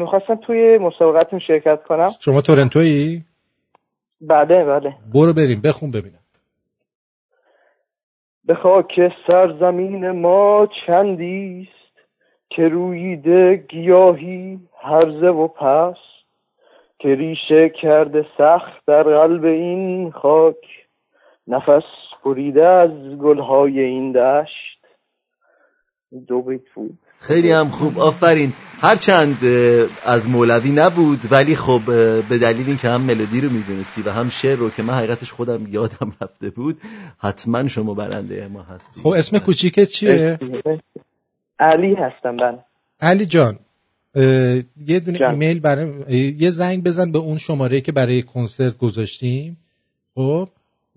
می‌خواستم 0.00 0.34
توی 0.46 0.78
مسابقتون 0.78 1.38
شرکت 1.46 1.82
کنم. 1.88 2.08
شما 2.20 2.40
تورنتویی؟ 2.40 3.24
بله 4.20 4.64
بله. 4.64 4.94
برو 5.14 5.32
بریم 5.32 5.60
بخون 5.60 5.90
ببینم. 5.90 6.18
به 8.44 8.54
خاک 8.54 9.12
سرزمین 9.26 10.10
ما 10.10 10.68
چندیست 10.86 11.70
که 12.50 12.68
رویده 12.68 13.56
گیاهی 13.56 14.60
هرزه 14.82 15.26
و 15.26 15.48
پس 15.48 15.96
که 16.98 17.14
ریشه 17.14 17.68
کرده 17.68 18.26
سخت 18.38 18.86
در 18.86 19.02
قلب 19.02 19.44
این 19.44 20.10
خاک. 20.10 20.56
نفس 21.46 21.84
بریده 22.24 22.66
از 22.66 23.18
گلهای 23.18 23.80
این 23.80 24.12
دشت. 24.12 24.86
دو 26.26 26.42
بیت 26.42 26.70
بود. 26.74 26.98
خیلی 27.26 27.50
هم 27.50 27.68
خوب. 27.68 27.98
آفرین. 27.98 28.52
هرچند 28.80 29.44
از 30.04 30.28
مولوی 30.28 30.72
نبود 30.72 31.18
ولی 31.30 31.56
خب 31.56 31.80
به 32.28 32.38
دلیل 32.38 32.66
اینکه 32.66 32.88
هم 32.88 33.00
ملودی 33.00 33.40
رو 33.40 33.50
می‌دونستی 33.50 34.02
و 34.02 34.10
هم 34.10 34.28
شعر 34.28 34.56
رو 34.56 34.70
که 34.70 34.82
من 34.82 34.94
حقیقتش 34.94 35.32
خودم 35.32 35.66
یادم 35.70 36.12
رفته 36.22 36.50
بود 36.50 36.80
حتما 37.18 37.68
شما 37.68 37.94
برنده 37.94 38.48
ما 38.48 38.62
هستی 38.62 39.00
خب 39.00 39.08
اسم 39.08 39.38
کوچیکت 39.38 39.84
چیه؟ 39.84 40.38
علی 41.58 41.94
هستم 41.94 42.34
من 42.34 42.58
علی 43.00 43.26
جان 43.26 43.58
یه 44.86 45.00
دونه 45.04 45.28
ایمیل 45.28 45.60
برای 45.60 46.34
یه 46.38 46.50
زنگ 46.50 46.84
بزن 46.84 47.12
به 47.12 47.18
اون 47.18 47.38
شماره 47.38 47.80
که 47.80 47.92
برای 47.92 48.22
کنسرت 48.22 48.78
گذاشتیم. 48.78 49.56
خب 50.14 50.48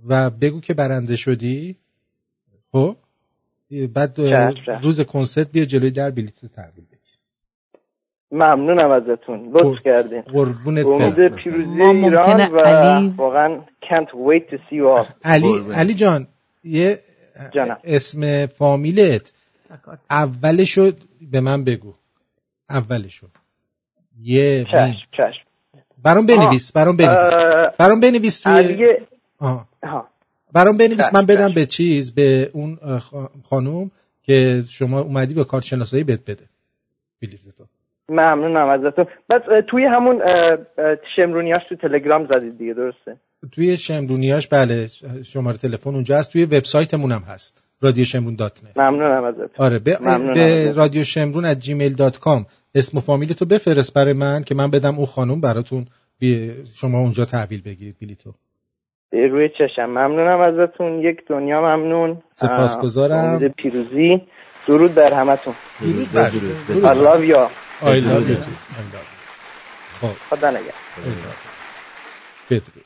و 0.08 0.30
بگو 0.30 0.62
که 0.62 0.74
برنده 0.74 1.16
شدی. 1.16 1.76
خب؟ 2.72 2.96
بعد 3.94 4.20
روز 4.82 5.02
کنسرت 5.02 5.52
بیا 5.52 5.66
جلوی 5.66 5.92
در 5.92 6.12
بلیط 6.12 6.44
رو 6.44 6.50
تحویل 6.50 6.86
بگیر 6.86 6.98
ممنونم 8.32 8.92
ازتون. 8.92 9.52
لطف 9.54 9.84
کردین. 9.84 10.22
قربونت 10.22 10.86
امید 10.86 11.36
پیروزی 11.36 11.82
ایران 11.82 12.52
و 12.52 12.60
علی... 12.60 13.14
واقعا 13.18 13.62
can't 13.82 14.10
wait 14.14 14.50
to 14.52 14.58
see 14.58 14.76
you 14.76 14.98
all. 14.98 15.08
علی 15.24 15.74
علی 15.76 15.94
جان 15.94 16.28
یه 16.64 16.98
جانم. 17.52 17.78
اسم 17.84 18.46
فامیلت 18.46 19.32
اولشو 20.12 20.92
به 21.32 21.42
من 21.42 21.64
بگو. 21.64 21.94
اولشو. 22.70 23.28
یه 24.22 24.64
چشم 24.64 24.96
چشم. 25.12 25.48
برام 26.04 26.26
بنویس 26.26 26.72
برام 26.72 26.98
بنویس. 26.98 27.34
برام 27.78 28.00
بنویس 28.00 28.40
توی 28.40 28.54
علیه... 28.54 29.08
آه. 29.40 29.68
برام 30.54 30.78
بنویس 30.78 31.14
من 31.14 31.26
بدم 31.26 31.54
به 31.54 31.66
چیز 31.66 32.16
به 32.16 32.50
اون 32.54 32.78
خانوم 33.50 33.92
که 34.24 34.64
شما 34.70 35.00
اومدی 35.00 35.34
به 35.34 35.44
کارت 35.44 35.64
شناسایی 35.64 36.04
بهت 36.04 36.22
بده. 36.22 36.44
بلیتتو 37.22 37.66
ممنونم 38.10 38.70
ازتون. 38.70 39.06
پس 39.30 39.42
توی 39.70 39.86
همون 39.86 40.22
شمرونیاش 41.16 41.62
تو 41.70 41.76
تلگرام 41.76 42.28
زدید 42.28 42.58
دیگه 42.58 42.74
درسته؟ 42.74 43.18
توی 43.52 43.78
شمرونیاش 43.78 44.48
بله 44.48 44.88
شماره 45.24 45.58
تلفن 45.58 45.90
اونجا 45.90 46.18
هست. 46.18 46.32
توی 46.32 46.46
وبسایتمون 46.46 47.12
هم 47.12 47.22
هست 47.22 47.64
رادیو 47.82 48.06
شمرون 48.06 48.36
dot 48.36 48.64
net 48.64 48.78
ممنونم 48.78 49.24
ازتون. 49.24 49.50
آره 49.58 49.80
به, 49.80 49.98
به 50.34 50.74
رادیو 50.74 51.04
شمرون 51.04 51.46
at 51.46 51.60
Gmail 51.60 51.94
dot 51.94 52.20
com 52.20 52.46
اسم 52.76 52.98
و 52.98 53.02
فامیلتو 53.02 53.46
بفرست 53.46 53.94
برای 53.94 54.14
من 54.14 54.44
که 54.44 54.56
من 54.56 54.72
بدم 54.72 54.96
اون 54.96 55.06
خانوم 55.06 55.42
براتون 55.42 55.86
شما 56.74 57.00
اونجا 57.00 57.26
تحویل 57.26 57.62
بگیرید 57.62 57.96
بلیتو. 58.02 58.34
روی 59.12 59.50
چشم. 59.50 59.86
ممنونم 59.86 60.40
ازتون. 60.42 61.00
یک 61.00 61.18
دنیا 61.30 61.62
ممنون. 61.62 62.22
سپاسگزارم. 62.30 63.50
پیروزی. 63.50 64.22
درود 64.68 64.96
بر 64.96 65.14
همتون. 65.14 65.54
درود 65.82 66.12
بر 66.12 66.30
I 66.30 66.96
love 66.96 67.24
you 67.30 67.50
I 67.82 68.02
love 68.02 68.30
you 68.30 68.38
خدا 70.30 70.50
نگه 70.50 70.74
بدرود. 72.50 72.86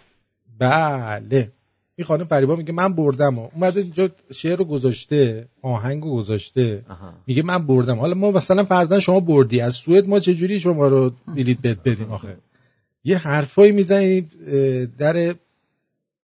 بله. 0.59 1.51
این 1.95 2.05
خانم 2.05 2.25
فریبا 2.25 2.55
میگه 2.55 2.73
من 2.73 2.93
بردم 2.93 3.35
ها. 3.35 3.51
اومده 3.55 3.81
اینجا 3.81 4.09
شعر 4.33 4.57
رو 4.57 4.65
گذاشته 4.65 5.47
آهنگ 5.61 6.03
رو 6.03 6.15
گذاشته. 6.15 6.83
میگه 7.27 7.43
من 7.43 7.57
بردم. 7.57 7.99
حالا 7.99 8.13
ما 8.13 8.31
مثلا 8.31 8.63
فرزن 8.63 8.99
شما 8.99 9.19
بردی. 9.19 9.61
از 9.61 9.73
سوئد 9.73 10.09
ما 10.09 10.19
چجوری 10.19 10.59
شما 10.59 10.87
رو 10.87 11.11
بلیت 11.27 11.57
بد 11.57 11.83
بدیم 11.85 12.11
آخه؟ 12.11 12.37
یه 13.03 13.17
حرفایی 13.17 13.71
می‌زنید 13.71 14.31
در 14.97 15.33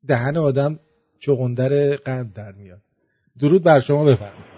دهن 0.09 0.37
آدم 0.37 0.79
چغندر 1.21 1.97
قند 2.07 2.35
در 2.37 2.53
میاد. 2.59 2.79
درود 3.41 3.65
بر 3.65 3.81
شما 3.81 4.05
بفرمایید. 4.05 4.49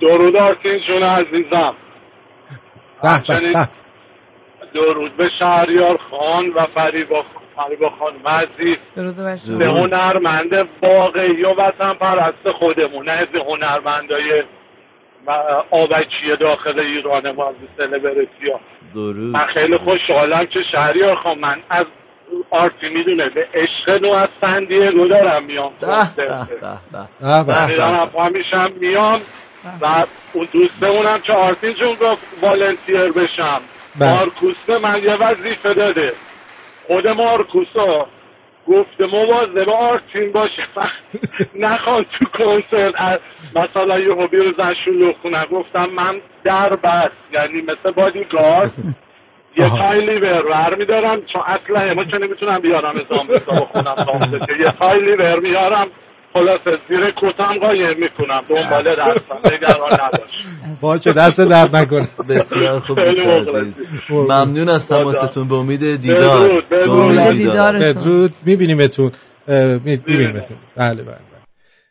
درود 0.00 0.36
آرتین 0.36 0.78
جون 0.86 1.02
عزیزم. 1.02 1.74
به 3.02 3.40
به 3.40 3.66
درود 4.74 5.16
به 5.16 5.30
شهریار 5.38 5.96
خان 6.10 6.48
و 6.48 6.66
فریبا 6.74 7.24
فریبا 7.56 7.90
خان 7.90 8.14
عزیز 8.26 8.76
به 9.58 9.66
هنرمند 9.66 10.68
واقعی 10.82 11.44
و 11.44 11.54
وطن 11.54 11.94
پرست 11.94 12.50
خودمون. 12.58 13.08
نه 13.08 13.12
از 13.12 13.28
هنرمندای 13.48 14.42
آبچی 15.70 16.36
داخل 16.40 16.80
ایران 16.80 17.30
ما 17.30 17.48
از 17.48 17.54
سلبریتی 17.76 18.50
ها 18.52 18.60
درود. 18.94 19.32
من 19.32 19.44
خیلی 19.44 19.76
خوشحالم 19.76 20.46
که 20.46 20.60
شهریار 20.72 21.16
خان 21.16 21.38
من 21.38 21.56
از 21.70 21.86
آرتی 22.50 22.88
می‌دونه 22.88 23.28
به 23.28 23.46
عشق 23.54 24.02
نو 24.02 24.12
از 24.12 24.28
سندیگو 24.40 25.08
دارم 25.08 25.44
میام. 25.44 25.72
به 28.16 28.28
میشم 28.28 28.72
میام 28.80 29.20
و 29.80 30.06
اون 30.32 30.48
دوستمونم 30.52 31.18
که 31.18 31.32
آرتین 31.32 31.72
جون 31.72 31.94
گفت 31.94 32.22
والنتیر 32.42 33.12
بشم. 33.12 33.60
مارکوسه 34.00 34.78
من 34.82 35.02
یه 35.02 35.14
وظیفه 35.14 35.74
داده. 35.74 36.12
خود 36.86 37.08
مارکوسا 37.08 38.06
گفته 38.68 39.06
مواظب 39.06 39.68
آرتین 39.68 40.32
باشه. 40.32 40.62
نخوان 41.64 42.06
تو 42.18 42.24
کنسرت. 42.24 43.20
مثلا 43.56 44.00
یه 44.00 44.14
هوبی 44.14 44.36
رو 44.36 44.52
زن 44.56 44.74
شلوغ 44.84 45.14
گفتم 45.50 45.86
من 45.86 46.20
در 46.44 46.76
بس 46.76 47.10
یعنی 47.32 47.60
مثل 47.60 47.90
بادیگارد 47.90 48.72
یه 49.58 49.68
تای 49.68 50.00
لیور 50.00 50.46
ور 50.46 50.74
میدارم 50.78 51.20
چون 51.32 51.42
اصلا 51.46 51.94
ما 51.94 52.04
که 52.04 52.18
نمی‌تونم 52.18 52.60
بیارم 52.60 52.94
ازام 53.10 53.26
بخونم 53.26 53.94
یه 54.64 54.72
تای 54.72 55.00
لیور 55.00 55.40
میارم 55.40 55.86
خلاصه 56.32 56.78
زیر 56.88 57.10
کتم 57.16 57.58
قایم 57.60 57.96
می‌کنم 58.00 58.42
دنبال 58.48 58.96
درستم 58.96 59.38
نگران 59.44 59.92
نباش. 59.92 60.80
باشه 60.82 61.12
دست 61.12 61.40
درد 61.40 61.76
نکنه. 61.76 62.08
بسیار 62.28 62.80
خوب 62.80 62.98
ممنون 64.10 64.68
از 64.68 64.88
تماستون 64.88 65.48
به 65.48 65.54
امید 65.54 66.00
دیدار. 66.00 66.62
به 66.70 66.90
امید 66.90 67.30
دیدار. 67.30 67.78
بدرود. 67.78 68.30
میبینیمتون. 68.46 69.12
میبینیمتون. 69.84 70.56
بله 70.76 71.02
بله. 71.02 71.18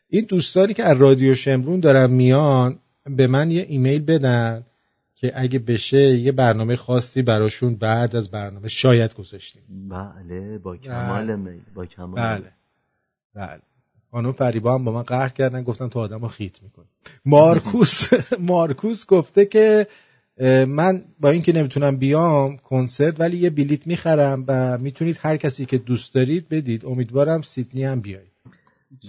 این 0.09 0.25
دوستانی 0.29 0.73
که 0.73 0.83
از 0.83 1.01
رادیو 1.01 1.35
شمرون 1.35 1.79
دارن 1.79 2.11
میان 2.11 2.79
به 3.17 3.27
من 3.27 3.51
یه 3.51 3.65
ایمیل 3.69 4.05
بدن. 4.05 4.63
که 5.19 5.31
اگه 5.35 5.59
بشه 5.59 6.17
یه 6.17 6.31
برنامه 6.31 6.75
خاصی 6.75 7.21
براشون 7.21 7.75
بعد 7.75 8.15
از 8.15 8.31
برنامه 8.31 8.67
شاید 8.67 9.13
گذاشتیم. 9.13 9.61
بله 9.89 10.57
با 10.57 10.77
کمال 10.77 11.35
میل 11.35 11.61
با 11.75 11.85
کمال. 11.85 12.15
بله. 12.15 12.51
بله. 13.35 13.61
خانم 14.11 14.31
فریبا 14.31 14.73
هم 14.73 14.83
با 14.83 14.91
من 14.91 15.01
قهر 15.01 15.29
کردن 15.29 15.63
گفتن 15.63 15.87
تو 15.87 15.99
آدم 15.99 16.21
رو 16.21 16.27
خیت 16.27 16.63
می‌کنی. 16.63 16.85
مارکوس 17.25 18.09
مارکوس 18.39 19.05
گفته 19.05 19.45
که 19.45 19.87
من 20.67 21.03
با 21.19 21.29
اینکه 21.29 21.53
نمی‌تونم 21.53 21.97
بیام 21.97 22.57
کنسرت 22.57 23.19
ولی 23.19 23.37
یه 23.37 23.49
بلیت 23.49 23.87
می‌خرم 23.87 24.45
و 24.47 24.77
می‌تونید 24.77 25.19
هر 25.21 25.37
کسی 25.37 25.65
که 25.65 25.77
دوست 25.77 26.13
دارید 26.13 26.49
بدید. 26.49 26.85
امیدوارم 26.85 27.41
سیدنی 27.41 27.83
هم 27.83 28.01
بیایید. 28.01 28.31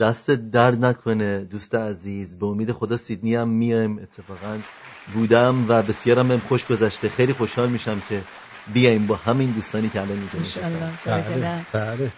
دست 0.00 0.30
درد 0.30 0.84
نکنه 0.84 1.44
دوست 1.44 1.74
عزیز. 1.74 2.38
به 2.38 2.46
امید 2.46 2.72
خدا 2.72 2.96
سیدنی 2.96 3.34
هم 3.34 3.48
میایم. 3.48 3.98
اتفاقا 3.98 4.58
بودم 5.14 5.54
و 5.68 5.82
بسیارم 5.82 6.28
بهم 6.28 6.38
خوش 6.38 6.66
گذشته. 6.66 7.08
خیلی 7.08 7.32
خوشحال 7.32 7.68
میشم 7.68 7.98
که 8.08 8.20
بیایم 8.74 9.06
با 9.06 9.14
همین 9.14 9.50
دوستانی 9.50 9.88
که 9.88 10.00
الان 10.00 10.18
اینجا 10.18 10.38
بله 11.06 11.96
بله. 11.96 12.08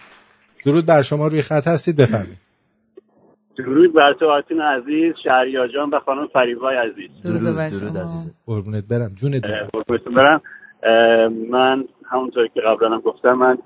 درود 0.65 0.85
بر 0.85 1.01
شما 1.01 1.27
روی 1.27 1.41
خط 1.41 1.67
هستید 1.67 1.97
بفرمایید. 1.97 2.37
درود 3.57 3.93
بر 3.93 4.13
تو 4.19 4.25
آتین 4.25 4.61
عزیز 4.61 5.13
شهریار 5.23 5.67
جان 5.67 5.89
و 5.89 5.99
خانم 5.99 6.27
فریبای 6.33 6.75
عزیز. 6.77 7.09
درود 7.23 7.41
درود 7.79 7.97
عزیز 7.97 8.31
قربونت 8.45 8.83
برم 8.87 9.11
جون 9.15 9.39
قربونت 9.73 10.03
برم. 10.15 10.41
من 11.51 11.83
همونطور 12.11 12.47
که 12.47 12.61
قبلا 12.61 12.89
هم 12.89 12.99
گفتم 12.99 13.33
من 13.33 13.57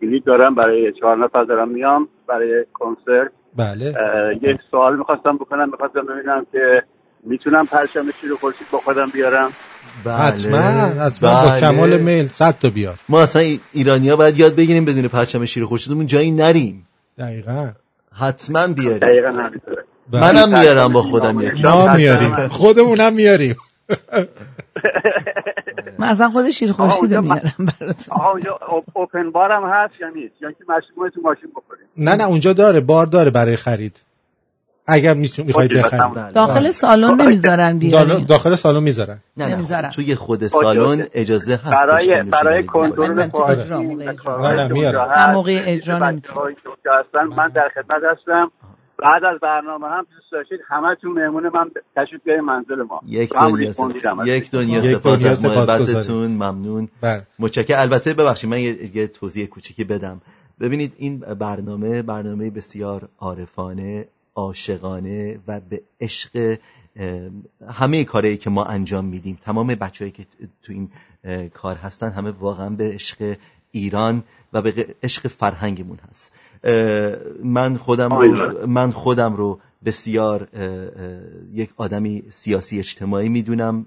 بلیط 0.00 0.24
دارم 0.24 0.54
برای 0.54 0.92
چهار 1.00 1.16
نفر 1.24 1.44
دارم 1.44 1.68
میام 1.68 2.08
برای 2.28 2.64
کنسرت. 2.72 3.32
بله. 3.56 3.94
یک 4.42 4.60
سوال 4.70 4.98
می‌خواستم 4.98 5.36
بکنم 5.36 5.70
می‌خواستم 5.70 6.06
ببینم 6.06 6.46
که 6.52 6.82
می‌تونم 7.22 7.66
پرچم 7.66 8.10
شیر 8.20 8.34
خورشید 8.40 8.66
با 8.70 8.78
خودم 8.78 9.10
بیارم؟ 9.10 9.52
بله. 10.04 10.16
حتما 10.16 10.58
حتما. 10.58 11.30
بله. 11.30 11.50
با 11.50 11.60
کمال 11.60 11.98
میل 11.98 12.28
صد 12.28 12.58
تا 12.58 12.70
بیار. 12.70 12.98
ما 13.08 13.22
اصلا 13.22 13.42
ایرانیا 13.72 14.16
باید 14.16 14.38
یاد 14.38 14.54
بگیریم 14.54 14.84
بدون 14.84 15.08
پرچم 15.08 15.44
شیر 15.44 15.64
خورشیدمون 15.64 16.06
جایی 16.06 16.30
نریم. 16.30 16.86
دقیقا. 17.18 17.70
حتما 18.18 18.66
بیاریم. 18.66 18.98
دقیقا 18.98 19.50
منم 20.12 20.60
میارم 20.60 20.92
با 20.92 21.02
خودم 21.02 21.40
یک 21.40 21.64
ما 21.64 21.96
میاریم. 21.96 22.48
خودمونم 22.48 23.12
میاریم. 23.12 23.56
من 25.98 26.08
اصلا 26.08 26.30
خود 26.30 26.50
شیر 26.50 26.72
خورشید 26.72 27.14
میارم 27.14 27.54
براتون. 27.58 28.16
اونجا 28.32 28.58
اوپن 28.94 29.30
بار 29.30 29.52
هم 29.52 29.64
هست 29.64 30.00
یا 30.00 30.08
نیست؟ 30.08 30.34
یا 30.40 30.52
که 30.52 30.64
مشروب 30.68 31.08
تو 31.08 31.20
ماشین 31.20 31.50
بخوریم. 31.56 31.86
نه 31.96 32.16
نه 32.16 32.24
اونجا 32.24 32.52
داره 32.52 32.80
بار 32.80 33.06
داره 33.06 33.30
برای 33.30 33.56
خرید. 33.56 34.02
اگر 34.86 35.14
می‌خوای 35.14 35.68
بخری 35.68 36.32
داخل 36.34 36.70
سالن 36.70 37.20
نمی‌ذارن 37.20 37.78
بیاری 37.78 38.24
داخل 38.24 38.54
سالن 38.54 38.82
می‌ذارن 38.82 39.18
نه 39.36 39.48
نمی‌ذارن 39.48 39.90
توی 39.90 40.14
خود 40.14 40.46
سالن 40.46 41.06
اجازه 41.14 41.54
هست 41.54 41.70
برای 41.70 42.22
برای 42.22 42.64
کنترل 42.64 43.30
نه 45.16 45.32
موقع 45.32 45.62
اجرا 45.66 45.98
من 45.98 47.48
در 47.54 47.70
خدمت 47.74 48.02
هستم 48.12 48.50
بعد 49.02 49.24
از 49.24 49.40
برنامه 49.40 49.88
هم 49.88 50.06
دوست 50.16 50.32
داشتید 50.32 50.60
همتون 50.68 51.12
مهمون 51.12 51.42
من 51.42 51.70
تشریف 51.96 52.22
بیارید 52.24 52.44
منزل 52.44 52.82
ما 52.82 53.00
یک 53.06 53.32
دنیا 53.32 53.72
سپاس 53.72 54.28
یک 54.28 54.50
دنیا 54.50 54.82
سپاس 54.82 55.26
از 55.26 55.44
محبتتون 55.44 56.30
ممنون 56.30 56.88
بله. 57.00 57.22
متشکرم 57.38 57.80
البته 57.80 58.14
ببخشید 58.14 58.50
من 58.50 58.60
یه 58.60 59.06
توضیح 59.06 59.46
کوچیکی 59.46 59.84
بدم 59.84 60.20
ببینید 60.60 60.92
این 60.96 61.18
برنامه 61.18 62.02
برنامه 62.02 62.50
بسیار 62.50 63.08
عارفانه 63.18 64.06
عاشقانه 64.34 65.38
و 65.46 65.60
به 65.60 65.82
عشق 66.00 66.58
همه 67.68 68.04
کارهایی 68.04 68.36
که 68.36 68.50
ما 68.50 68.64
انجام 68.64 69.04
میدیم 69.04 69.38
تمام 69.44 69.66
بچههایی 69.66 70.12
که 70.12 70.26
تو 70.62 70.72
این 70.72 70.90
کار 71.54 71.76
هستن 71.76 72.10
همه 72.10 72.30
واقعا 72.30 72.70
به 72.70 72.92
عشق 72.92 73.36
ایران 73.70 74.22
و 74.52 74.62
به 74.62 74.94
عشق 75.02 75.28
فرهنگمون 75.28 75.98
هست. 76.10 76.32
من 77.44 77.76
خودم 77.76 78.12
رو 78.12 78.66
من 78.66 78.90
خودم 78.90 79.36
رو 79.36 79.60
بسیار 79.84 80.48
یک 81.52 81.70
آدمی 81.76 82.22
سیاسی 82.28 82.78
اجتماعی 82.78 83.28
می‌دونم 83.28 83.86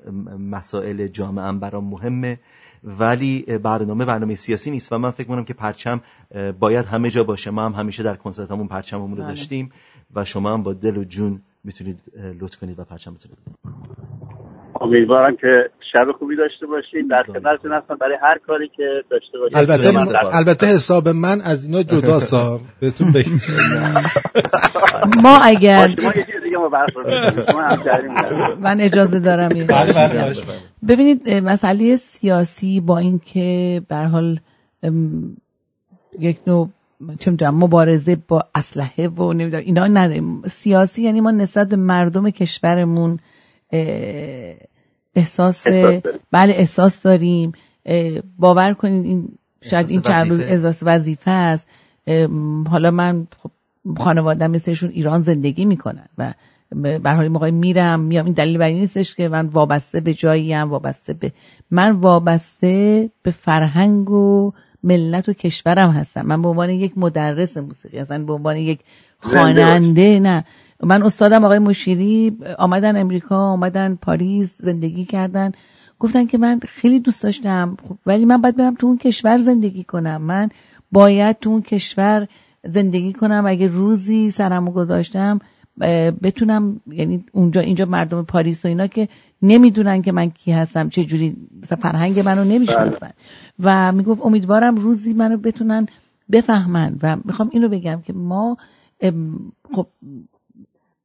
مسائل 0.52 1.08
جامعه 1.08 1.52
برام 1.52 1.84
مهمه 1.84 2.40
ولی 2.84 3.42
برنامه 3.42 4.06
برنامه 4.06 4.36
سیاسی 4.36 4.72
نیست 4.72 4.94
و 4.94 4.98
من 4.98 5.12
فکر 5.12 5.28
کنم 5.28 5.46
که 5.46 5.54
پرچم 5.54 6.02
باید 6.60 6.86
همه 6.86 7.10
جا 7.10 7.24
باشه. 7.24 7.52
ما 7.52 7.66
هم 7.66 7.74
همیشه 7.74 8.04
در 8.04 8.16
کنسرتمون 8.16 8.68
پرچممون 8.68 9.12
رو 9.12 9.24
بله. 9.24 9.28
داشتیم. 9.28 9.72
و 10.16 10.26
شما 10.26 10.54
هم 10.54 10.64
با 10.64 10.74
دل 10.74 10.98
و 10.98 11.04
جون 11.04 11.42
می‌تونید 11.64 12.00
لطف 12.42 12.60
کنید 12.60 12.80
و 12.80 12.84
پرچم 12.84 13.14
بتونید. 13.14 13.38
امیدوارم 14.82 15.36
که 15.36 15.70
شب 15.94 16.12
خوبی 16.20 16.36
داشته 16.36 16.66
باشید 16.66 17.10
در 17.10 17.24
خدمتتون 17.24 17.72
هستم. 17.72 17.96
برای 17.96 18.18
هر 18.22 18.38
کاری 18.48 18.68
که 18.78 18.84
داشته 19.10 19.38
باشید 19.38 19.58
البته 19.58 20.38
البته 20.38 20.68
حساب 20.68 21.10
من 21.10 21.42
از 21.42 21.66
اینا 21.66 21.84
جداسا 21.84 22.60
بهتون 22.80 23.12
بگم. 23.12 23.40
ما 25.24 25.40
اگر 25.44 25.92
من 28.60 28.82
اجازه 28.82 29.20
دارم 29.20 29.50
بله، 29.50 29.68
بله، 29.68 30.34
ببینید 30.88 31.30
مسئله 31.30 31.96
سیاسی 31.96 32.82
با 32.82 32.98
اینکه 32.98 33.82
به 33.90 33.96
حال 33.96 34.40
یک 36.20 36.38
نوع 36.48 36.70
چه 37.20 37.32
می‌دونم 37.32 37.56
مبارزه 37.56 38.18
با 38.28 38.46
اسلحه 38.56 39.08
و 39.08 39.34
نمی‌دونم 39.34 39.64
اینا 39.66 39.88
نداریم. 39.88 40.42
سیاسی 40.48 41.04
یعنی 41.04 41.22
ما 41.22 41.32
نسبت 41.32 41.70
به 41.70 41.76
مردم 41.76 42.30
کشورمون 42.30 43.20
احساس 45.16 45.68
بله 46.32 46.54
احساس 46.54 47.04
داریم. 47.04 47.52
باور 48.40 48.74
کنید 48.74 49.06
این 49.06 49.30
شاید 49.62 49.90
این 49.90 50.02
چند 50.02 50.30
روز 50.30 50.40
احساس 50.40 50.80
وظیفه 50.82 51.32
است. 51.32 51.68
حالا 52.70 52.92
من 52.92 53.28
خب 53.38 53.52
خانوادم 53.98 54.52
مثلشون 54.52 54.90
ایران 54.90 55.22
زندگی 55.22 55.66
می‌کنن 55.66 56.08
و 56.18 56.34
به 57.04 57.12
حال 57.12 57.28
موقعی 57.28 57.52
میرم 57.52 58.00
میام 58.00 58.26
این 58.26 58.34
دلیل 58.34 58.58
بر 58.58 58.70
نیستش 58.70 59.16
که 59.16 59.30
من 59.30 59.46
وابسته 59.46 60.00
به 60.00 60.14
جایی 60.14 60.54
هم 60.54 60.70
وابسته 60.70 61.14
به 61.14 61.32
من 61.72 61.92
وابسته 61.92 63.10
به 63.24 63.32
فرهنگ 63.32 64.12
و 64.12 64.52
ملت 64.86 65.30
و 65.30 65.34
کشورم 65.34 65.90
هستم. 65.90 66.22
من 66.22 66.42
به 66.42 66.48
عنوان 66.48 66.70
یک 66.70 66.98
مدرس 66.98 67.58
موسیقی 67.58 67.98
هستم 67.98 68.26
به 68.26 68.34
عنوان 68.34 68.58
یک 68.58 68.80
خواننده 69.20 70.20
نه. 70.20 70.46
من 70.84 71.04
استادم 71.04 71.46
آقای 71.46 71.60
مشیری 71.60 72.38
آمدن 72.58 72.98
امریکا 72.98 73.38
آمدن 73.38 73.96
پاریس 74.02 74.56
زندگی 74.60 75.06
کردن. 75.06 75.52
گفتن 76.00 76.26
که 76.26 76.38
من 76.38 76.60
خیلی 76.60 77.00
دوست 77.00 77.24
داشتم 77.24 77.78
خب، 77.88 77.98
ولی 78.06 78.26
من 78.26 78.42
باید 78.42 78.58
برم 78.58 78.76
تو 78.76 78.88
اون 78.88 78.98
کشور 78.98 79.38
زندگی 79.38 79.84
کنم. 79.84 80.22
من 80.22 80.50
باید 80.92 81.40
تو 81.40 81.50
اون 81.50 81.62
کشور 81.62 82.28
زندگی 82.64 83.14
کنم. 83.14 83.46
اگه 83.48 83.68
روزی 83.68 84.30
سرمو 84.30 84.72
گذاشتم 84.72 85.40
بتونم 86.24 86.82
یعنی 86.88 87.24
اونجا 87.32 87.62
اینجا 87.62 87.86
مردم 87.86 88.24
پاریس 88.24 88.66
و 88.66 88.68
اینا 88.68 88.88
که 88.88 89.10
نمی‌دونن 89.42 90.02
که 90.02 90.12
من 90.12 90.30
کی 90.30 90.52
هستم 90.52 90.90
چه 90.90 91.04
جوری 91.04 91.36
مثلا 91.62 91.78
فرهنگ 91.78 92.20
منو 92.20 92.44
نمی‌شناسن. 92.44 92.98
بله. 93.02 93.14
و 93.64 93.92
می‌گفت 93.92 94.22
امیدوارم 94.26 94.76
روزی 94.76 95.14
منو 95.14 95.38
بتونن 95.38 95.88
بفهمن. 96.32 97.00
و 97.04 97.18
می‌خوام 97.26 97.50
اینو 97.54 97.70
بگم 97.70 98.02
که 98.06 98.14
ما 98.14 98.58
خب 99.74 99.88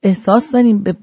احساس 0.02 0.52
داریم 0.52 0.82
به 0.82 0.97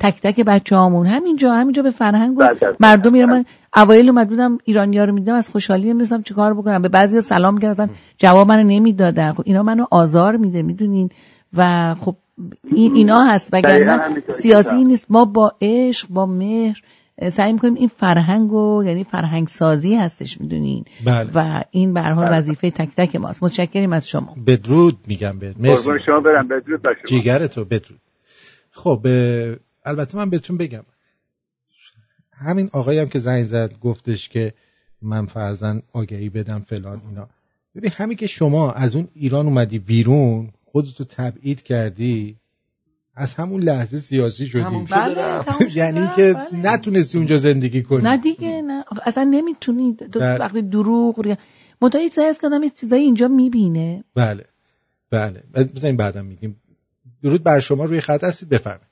تک 0.00 0.20
تک 0.20 0.40
بچه 0.40 0.76
هامون 0.76 1.06
همینجا 1.06 1.54
همینجا 1.54 1.82
به 1.82 1.90
فرهنگ 1.90 2.38
و 2.38 2.48
بله، 2.48 2.76
مردم 2.80 3.14
ایران 3.14 3.30
من 3.30 3.44
اوایل 3.76 4.08
اومد 4.08 4.28
بودم 4.28 4.58
ایرانی 4.64 4.98
ها 4.98 5.04
رو 5.04 5.12
میدم 5.12 5.34
از 5.34 5.50
خوشحالی 5.50 5.82
نمی‌دونستم 5.82 6.22
چیکار 6.22 6.54
بکنم. 6.54 6.82
به 6.82 6.88
بعضی 6.88 7.20
سلام 7.20 7.58
کردن 7.58 7.90
جواب 8.18 8.48
منو 8.48 8.62
نمی‌دادن. 8.62 9.32
خب 9.32 9.42
اینا 9.46 9.62
منو 9.62 9.86
آزار 9.90 10.36
میده 10.36 10.62
می‌دونین؟ 10.62 11.10
و 11.56 11.94
خب 11.94 12.16
این 12.64 12.94
اینا 12.94 13.24
هست 13.24 13.50
وگرنه 13.52 14.22
سیاسی 14.34 14.84
نیست. 14.84 15.06
ما 15.10 15.24
با 15.24 15.52
عشق 15.60 16.08
با 16.08 16.26
مهر 16.26 16.82
سعی 17.28 17.52
می‌کنیم 17.52 17.74
این 17.74 17.88
فرهنگ 17.88 18.52
و 18.52 18.82
یعنی 18.84 19.04
فرهنگ 19.04 19.48
سازی 19.48 19.94
هستش 19.94 20.40
می‌دونین؟ 20.40 20.84
بله. 21.06 21.30
و 21.34 21.62
این 21.70 21.94
به 21.94 22.00
حال 22.00 22.14
بله. 22.14 22.36
وظیفه 22.36 22.70
تک 22.70 22.88
تک 22.96 23.16
ماست. 23.16 23.42
متشکریم 23.42 23.92
از 23.92 24.08
شما. 24.08 24.36
بدرود 24.46 24.98
میگم 25.06 25.38
به. 25.38 25.54
مرسی. 25.58 25.90
شما 26.06 26.20
برم. 26.20 26.48
بدرود 26.48 26.80
جیگر 27.08 27.46
تو 27.46 27.64
بدرود. 27.64 28.00
خب 28.70 29.06
البته 29.84 30.16
من 30.18 30.30
بهتون 30.30 30.56
بگم. 30.56 30.82
همین 32.32 32.70
آقایی 32.72 32.98
هم 32.98 33.08
که 33.08 33.18
زنگ 33.18 33.42
زد 33.42 33.78
گفتش 33.80 34.28
که 34.28 34.52
من 35.02 35.26
فرزن 35.26 35.82
آگهی 35.92 36.28
بدم 36.28 36.64
فلان 36.68 37.02
اینا. 37.08 37.28
ببین 37.76 37.90
همین 37.96 38.16
که 38.16 38.26
شما 38.26 38.72
از 38.72 38.96
اون 38.96 39.08
ایران 39.14 39.46
اومدی 39.46 39.78
بیرون 39.78 40.48
خودتو 40.72 41.04
تبعید 41.04 41.62
کردی 41.62 42.36
از 43.14 43.34
همون 43.34 43.62
لحظه 43.62 43.98
سیاسی 43.98 44.46
شدی. 44.46 44.86
بله، 44.90 45.44
یعنی 45.74 46.08
که 46.16 46.32
بله. 46.32 46.72
نتونستی 46.72 47.18
اونجا 47.18 47.36
زندگی 47.36 47.82
کنی. 47.82 48.02
نه 48.02 48.16
دیگه 48.16 48.62
نه. 48.62 48.84
اصلا 49.06 49.24
نمی‌تونی. 49.24 49.96
وقتی 50.14 50.62
دروغ 50.62 51.36
متایی 51.82 52.08
چیزایی 52.08 52.28
از 52.28 52.38
که 52.38 52.46
آدم 52.46 52.68
چیزایی 52.68 53.04
اینجا 53.04 53.28
می‌بینه؟ 53.28 54.04
بله 54.14 54.44
بله. 55.10 55.42
بزنین 55.76 55.96
بعدم 55.96 56.24
میگیم. 56.26 56.56
درود 57.22 57.42
بر 57.42 57.60
شما 57.60 57.84
روی 57.84 58.00
خط 58.00 58.24
هستید؟ 58.24 58.48
بفرمایید. 58.48 58.91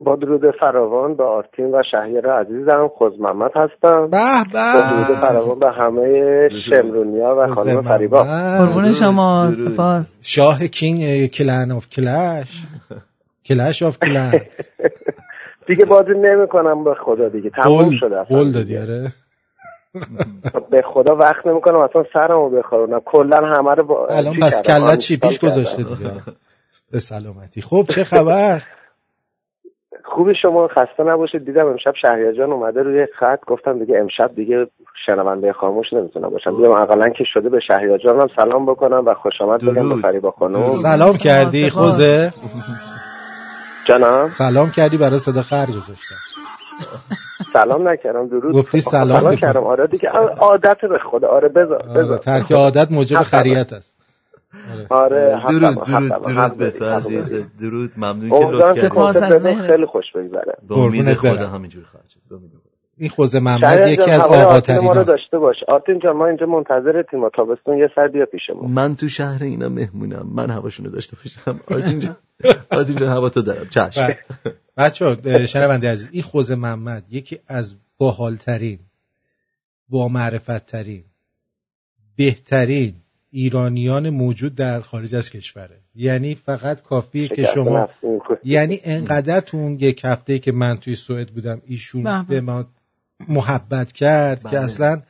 با 0.00 0.16
درود 0.16 0.54
فراوان 0.60 1.14
به 1.14 1.24
آرتین 1.24 1.74
و 1.74 1.82
شهیر 1.90 2.26
عزیزم. 2.32 2.90
خوز 2.98 3.20
محمد 3.20 3.50
هستم. 3.56 4.10
به 4.10 4.18
به. 4.52 4.72
با 4.74 4.80
درود 4.90 5.18
فراوان 5.18 5.58
به 5.58 5.70
همه 5.70 6.48
شمرونیا 6.70 7.36
و 7.38 7.54
خانم 7.54 7.82
فریبا. 7.82 8.22
قربون 8.58 8.92
شما 8.92 9.50
سپاس. 9.50 10.18
شاه 10.22 10.66
کینگ 10.66 11.26
کلن 11.26 11.70
آف 11.70 11.88
کلش. 11.88 12.62
کلش 13.44 13.82
آف 13.82 13.98
کلن. 13.98 14.32
دیگه 15.68 15.84
بازی 15.84 16.10
نمی 16.10 16.48
کنم 16.48 16.84
به 16.84 16.94
خدا 16.94 17.28
دیگه. 17.28 17.50
تموم 17.50 17.90
شده 17.90 18.22
قول 18.22 18.52
دادی 18.52 18.78
آره. 18.78 19.12
به 20.70 20.82
خدا 20.94 21.16
وقت 21.16 21.46
نمی 21.46 21.60
کنم 21.60 21.78
اصلا 21.78 22.04
سرمو 22.12 22.50
بخورونم. 22.50 23.00
کلا 23.04 23.36
همه 23.36 23.74
رو 23.74 23.84
با 23.84 24.06
الان 24.06 24.40
بس 24.42 24.62
کلت 24.62 24.98
چی 24.98 25.16
پیش 25.16 25.38
گذاشته 25.38 25.82
دیگه. 25.82 26.10
به 26.92 26.98
سلامتی. 26.98 27.62
خب 27.62 27.84
چه 27.88 28.04
خبر؟ 28.04 28.62
خوبی 30.14 30.34
شما 30.42 30.68
خسته 30.68 31.02
نباشید. 31.02 31.44
دیدم 31.46 31.66
امشب 31.66 31.92
شهریار 32.02 32.32
جان 32.32 32.52
اومده 32.52 32.82
روی 32.82 33.06
خط. 33.18 33.38
گفتم 33.46 33.78
دیگه 33.78 33.98
امشب 33.98 34.34
دیگه 34.34 34.66
شنونده 35.06 35.52
خاموش 35.52 35.92
نمی‌تونم 35.92 36.30
باشم. 36.30 36.56
بیام 36.56 36.72
اقلا 36.72 37.08
که 37.08 37.24
شده 37.34 37.48
به 37.48 37.60
شهریار 37.68 37.98
جانم 37.98 38.26
سلام 38.36 38.66
بکنم 38.66 39.06
و 39.06 39.14
خوش 39.14 39.32
آمد 39.40 39.60
بگم 39.60 39.88
به 39.88 39.94
فریبا 39.94 40.30
خانم. 40.30 40.62
سلام 40.62 41.16
کردی 41.16 41.70
خوزه؟ 41.70 42.32
جانم؟ 43.88 44.28
سلام 44.28 44.70
کردی 44.70 44.96
برای 44.96 45.18
صدا 45.18 45.42
خر 45.42 45.66
گذاشتم 45.66 46.14
سلام 47.52 47.88
نکردم 47.88 48.28
درود. 48.28 48.54
گفتی 48.54 48.80
سلام, 48.80 49.20
سلام 49.20 49.36
کردم. 49.36 49.64
آره 49.64 49.86
دیگه 49.86 50.08
عادت 50.38 50.80
به 50.80 50.98
خدا. 51.10 51.28
آره 51.28 51.48
بذار 51.48 51.82
آره، 51.82 52.02
بذار. 52.02 52.18
ترک 52.18 52.52
عادت 52.52 52.92
موجب 52.92 53.16
خریت 53.16 53.72
است. 53.72 53.99
آره, 54.90 55.36
آره، 55.36 55.42
درود 55.48 55.84
درود 55.84 56.22
درود 56.22 56.56
به 56.56 56.70
تو 56.70 56.84
عزیز. 56.84 57.44
درود 57.60 57.90
ممنون 57.96 58.30
که 58.30 58.46
لطف 58.46 58.80
کردی. 59.20 59.66
خیلی 59.66 59.86
خوش 59.86 60.04
بگذره. 60.14 60.56
به 60.68 60.78
امید 60.78 61.12
خدا 61.14 61.48
همینجوری 61.48 61.84
خواهد 61.84 62.06
این 62.96 63.08
خوزه 63.08 63.40
محمد 63.40 63.88
یکی 63.88 64.10
از 64.10 64.20
آقا 64.20 64.82
ما 64.82 64.92
رو 64.92 65.04
داشته 65.04 65.38
باش. 65.38 65.56
آرتین 65.68 65.98
جان 65.98 66.16
ما 66.16 66.26
اینجا 66.26 66.46
منتظر 66.46 67.02
تیم 67.02 67.28
تابستون 67.28 67.78
یه 67.78 67.90
سر 67.94 68.08
بیا 68.08 68.26
پیشمون 68.26 68.70
من 68.70 68.96
تو 68.96 69.08
شهر 69.08 69.42
اینا 69.42 69.68
مهمونم. 69.68 70.30
من 70.34 70.50
هواشون 70.50 70.86
رو 70.86 70.92
داشته 70.92 71.16
باشم. 71.16 71.60
آرتین 71.70 72.00
جان. 72.00 72.16
آرتین 72.78 72.96
جان 72.96 73.08
هوا 73.08 73.28
تو 73.28 73.42
دارم. 73.42 73.66
چشم. 73.70 74.06
بله. 74.06 74.18
بچه 74.76 75.46
شنونده 75.46 75.92
عزیز 75.92 76.10
این 76.12 76.22
خوزه 76.22 76.54
محمد 76.54 77.04
یکی 77.10 77.38
از 77.48 77.76
باحالترین 77.98 78.78
با 79.88 80.08
معرفت 80.08 80.66
ترین 80.66 81.04
بهترین 82.16 82.94
ایرانیان 83.30 84.10
موجود 84.10 84.54
در 84.54 84.80
خارج 84.80 85.14
از 85.14 85.30
کشوره 85.30 85.80
یعنی 85.94 86.34
فقط 86.34 86.82
کافیه 86.82 87.28
که 87.28 87.42
شما 87.54 87.88
یعنی 88.44 88.80
انقدرتون 88.84 89.78
یک 89.80 90.00
هفته 90.04 90.38
که 90.38 90.52
من 90.52 90.76
توی 90.76 90.94
سوئد 90.94 91.28
بودم 91.28 91.62
ایشون 91.66 92.22
به 92.22 92.40
ما 92.40 92.64
محبت 93.28 93.92
کرد 93.92 94.42
که 94.42 94.56
بله. 94.56 95.02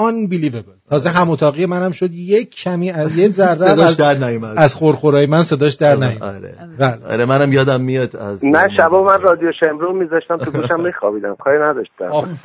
Unbelievable. 0.00 0.90
تازه 0.90 1.10
هم 1.10 1.30
اتاقی 1.30 1.66
منم 1.66 1.92
شد 1.92 2.12
یک 2.12 2.54
کمی 2.54 2.90
از 2.90 3.18
یه 3.18 3.28
ذره 3.38 3.82
از 3.84 3.96
در 3.96 4.16
از 4.56 4.74
خورخورای 4.74 5.26
من 5.26 5.42
صداش 5.42 5.74
در 5.74 5.96
نیومد. 5.96 6.22
آره. 6.22 6.54
بله. 6.78 7.12
آره 7.12 7.24
منم 7.24 7.52
یادم 7.52 7.80
میاد 7.80 8.16
از 8.16 8.44
نه 8.44 8.68
شبا 8.76 9.04
من 9.04 9.20
رادیو 9.20 9.52
شمرو 9.60 9.92
میذاشتم 9.92 10.36
تو 10.36 10.50
گوشم 10.50 10.80
میخوابیدم. 10.80 11.34
کاری 11.34 11.58
نداشتم. 11.58 12.10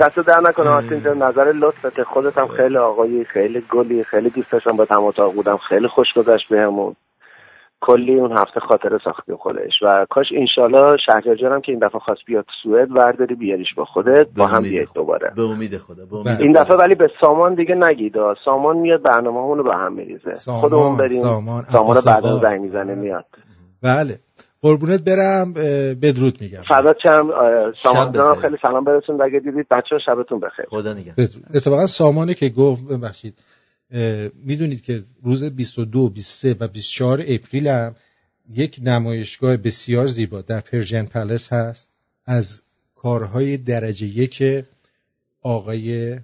دست 0.00 0.18
در 0.18 0.40
نکنه 0.40 0.68
آرتین 0.68 1.02
جان. 1.02 1.22
نظر 1.22 1.52
لطفت 1.52 2.02
خودت 2.02 2.38
هم 2.38 2.48
خیلی 2.48 2.76
آقایی 2.76 3.24
خیلی 3.24 3.62
گلی 3.70 4.04
خیلی 4.04 4.30
دوست 4.30 4.50
داشتم 4.52 4.76
با 4.76 4.86
هم 4.90 5.04
اتاق 5.04 5.34
بودم. 5.34 5.58
خیلی 5.68 5.88
خوش 5.88 6.06
گذشت 6.16 6.48
بهمون. 6.50 6.96
کلی 7.80 8.20
اون 8.20 8.32
هفته 8.32 8.60
خاطره 8.60 8.98
ساختیم 9.04 9.36
خودش. 9.36 9.72
و 9.82 10.06
کاش 10.10 10.26
انشالله 10.36 10.96
شهریار 11.06 11.36
جانم 11.36 11.60
که 11.60 11.72
این 11.72 11.78
دفعه 11.86 12.00
خواست 12.00 12.20
بیاد 12.26 12.44
سوئد 12.62 12.90
ورداری 12.90 13.34
بیاریش 13.34 13.74
با 13.76 13.84
خودت 13.84 14.26
با 14.36 14.46
هم 14.46 14.62
بیاید 14.62 14.88
دوباره. 14.94 15.32
به 15.36 15.42
امید 15.42 15.78
خدا 15.78 16.06
به 16.06 16.16
امید 16.16 16.40
این 16.40 16.52
دفعه 16.52 16.76
ولی 16.76 16.94
به 16.94 17.10
سامان 17.20 17.54
دیگه 17.54 17.74
نگید. 17.74 18.14
سامان 18.44 18.76
میاد 18.76 19.02
برنامه 19.02 19.56
رو 19.56 19.64
به 19.64 19.74
هم 19.74 19.92
میریزه. 19.92 20.30
خودمون 20.52 20.96
بریم. 20.96 21.22
سامان, 21.22 21.64
سامان 21.72 21.96
بعدا 22.06 22.38
زنگ 22.38 22.60
می‌زنه 22.60 22.94
میاد. 22.94 23.24
بله. 23.82 24.18
قربونت 24.62 25.04
برم 25.04 25.52
بدرود 26.02 26.38
میگم. 26.40 26.62
فدات 26.68 26.96
شم 27.02 27.30
سامان 27.74 28.12
جان 28.12 28.34
خیلی 28.34 28.56
سلام 28.62 28.84
برسون 28.84 29.22
اگه 29.22 29.38
دیدید. 29.38 29.66
بچه 29.70 29.98
شبتون 30.06 30.40
بخیر. 30.40 30.66
خدا 30.68 30.92
نگه 30.94 31.14
اتفاقا 31.54 31.86
سامانه 31.86 32.34
که 32.34 32.48
گفت 32.48 32.84
ببخشید. 32.88 33.34
می‌دونید 34.34 34.82
که 34.82 35.02
روز 35.22 35.44
22 35.44 36.08
23 36.08 36.56
و 36.60 36.68
24 36.68 37.24
April 37.26 37.66
هم 37.66 37.96
یک 38.50 38.80
نمایشگاه 38.82 39.56
بسیار 39.56 40.06
زیبا 40.06 40.42
در 40.42 40.60
Persian 40.60 41.04
Palace 41.04 41.52
هست. 41.52 41.88
از 42.24 42.62
کارهای 42.94 43.56
درجه 43.56 44.06
یک 44.06 44.64
آقای 45.42 46.18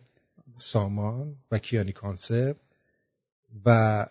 سامان 0.56 1.36
و 1.50 1.58
کیانی 1.58 1.92
کانسر 1.92 2.54
و 3.66 4.06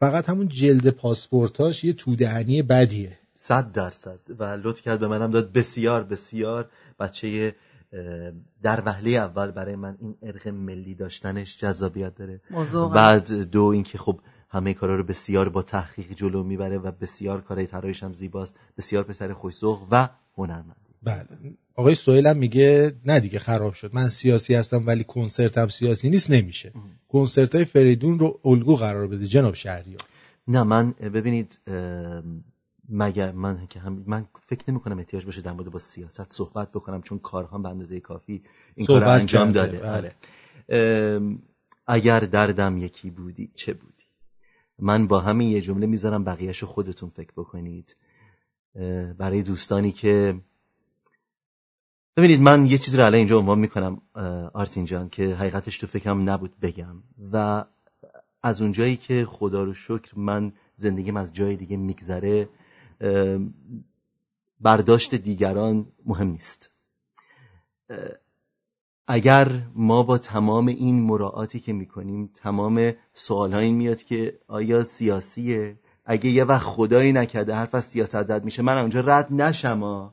فقط 0.00 0.28
همون 0.28 0.48
جلد 0.48 0.88
پاسپورتاش 0.90 1.84
یه 1.84 1.92
تودهنی 1.92 2.62
بدیه. 2.62 3.18
صد 3.38 3.72
درصد. 3.72 4.18
و 4.38 4.44
لطف 4.44 4.82
کرد 4.82 5.00
به 5.00 5.08
منم 5.08 5.30
داد 5.30 5.52
بسیار 5.52 6.04
بسیار. 6.04 6.70
بچه 7.00 7.54
در 8.62 8.82
وهله 8.86 9.10
اول 9.10 9.50
برای 9.50 9.76
من 9.76 9.96
این 10.00 10.14
ارق 10.22 10.48
ملی 10.48 10.94
داشتنش 10.94 11.58
جذابیت 11.58 12.14
داره. 12.14 12.40
بعد 12.94 13.32
دو 13.32 13.64
اینکه 13.64 13.98
خب 13.98 14.20
همه 14.50 14.74
کارا 14.74 14.96
رو 14.96 15.04
بسیار 15.04 15.48
با 15.48 15.62
تحقیق 15.62 16.12
جلو 16.12 16.42
می‌بره 16.42 16.78
و 16.78 16.90
بسیار 16.90 17.40
کارهای 17.40 17.66
طراحیش 17.66 18.02
هم 18.02 18.12
زیباست 18.12 18.56
بسیار 18.78 19.04
پسر 19.04 19.32
خوشسوق 19.32 19.88
و 19.90 20.08
هنرمند. 20.36 20.76
بله. 21.02 21.26
آقای 21.74 21.94
سویل 21.94 22.26
هم 22.26 22.36
میگه 22.36 22.92
نه 23.04 23.20
دیگه 23.20 23.38
خراب 23.38 23.74
شد. 23.74 23.90
من 23.94 24.08
سیاسی 24.08 24.54
هستم 24.54 24.86
ولی 24.86 25.04
کنسرتم 25.04 25.68
سیاسی 25.68 26.10
نیست 26.10 26.30
نمیشه. 26.30 26.72
کنسرت 27.08 27.54
های 27.54 27.64
فریدون 27.64 28.18
رو 28.18 28.40
الگو 28.44 28.76
قرار 28.76 29.06
بده 29.06 29.26
جناب 29.26 29.54
شهریار. 29.54 30.00
نه 30.48 30.62
من 30.62 30.90
ببینید 30.92 31.58
مگر 32.88 33.32
من 33.32 33.66
که 33.66 33.80
هم 33.80 34.04
من 34.06 34.26
فکر 34.46 34.70
نمی 34.70 34.80
کنم 34.80 34.98
احتیاج 34.98 35.24
باشه 35.24 35.40
در 35.40 35.52
مورد 35.52 35.70
با 35.70 35.78
سیاست 35.78 36.32
صحبت 36.32 36.70
بکنم 36.72 37.02
چون 37.02 37.18
کارها 37.18 37.58
به 37.58 37.68
اندازه 37.68 38.00
کافی 38.00 38.42
این 38.74 38.86
کار 38.86 39.04
انجام 39.04 39.52
داده. 39.52 39.78
بله. 39.78 39.90
آره. 39.90 40.14
اگر 41.86 42.20
دردم 42.20 42.78
یکی 42.78 43.10
بودی 43.10 43.50
چه 43.54 43.72
بودی؟ 43.72 44.04
من 44.78 45.06
با 45.06 45.20
همین 45.20 45.48
یه 45.48 45.60
جمله 45.60 45.86
می‌ذارم 45.86 46.24
بقیهش 46.24 46.64
خودتون 46.64 47.10
فکر 47.10 47.32
بکنید. 47.36 47.96
برای 49.18 49.42
دوستانی 49.42 49.92
که 49.92 50.40
ببینید 52.16 52.40
من 52.40 52.66
یه 52.66 52.78
چیزی 52.78 52.96
رو 52.96 53.04
الان 53.04 53.14
اینجا 53.14 53.38
عنوان 53.38 53.58
می‌کنم 53.58 54.02
آرتین 54.54 54.84
جان 54.84 55.08
که 55.08 55.34
حقیقتش 55.34 55.78
تو 55.78 55.86
فکرم 55.86 56.30
نبود 56.30 56.60
بگم. 56.62 57.02
و 57.32 57.64
از 58.42 58.62
اونجایی 58.62 58.96
که 58.96 59.26
خدا 59.28 59.64
رو 59.64 59.74
شکر 59.74 60.18
من 60.18 60.52
زندگیم 60.76 61.16
از 61.16 61.32
جای 61.32 61.56
دیگه 61.56 61.76
میگذره 61.76 62.48
برداشت 64.60 65.14
دیگران 65.14 65.86
مهم 66.06 66.28
نیست. 66.28 66.70
اگر 69.06 69.62
ما 69.74 70.02
با 70.02 70.18
تمام 70.18 70.66
این 70.66 71.02
مراعاتی 71.02 71.60
که 71.60 71.72
می‌کنیم 71.72 72.30
تمام 72.34 72.92
سوال 73.14 73.54
این 73.54 73.74
میاد 73.74 74.02
که 74.02 74.38
آیا 74.48 74.84
سیاسیه؟ 74.84 75.76
اگه 76.04 76.30
یه 76.30 76.44
وقت 76.44 76.62
خدایی 76.62 77.12
نکرده 77.12 77.54
حرف 77.54 77.74
از 77.74 77.84
سیاست 77.84 78.26
زد 78.26 78.44
میشه 78.44 78.62
من 78.62 78.78
اونجا 78.78 79.00
رد 79.00 79.32
نشم 79.32 80.12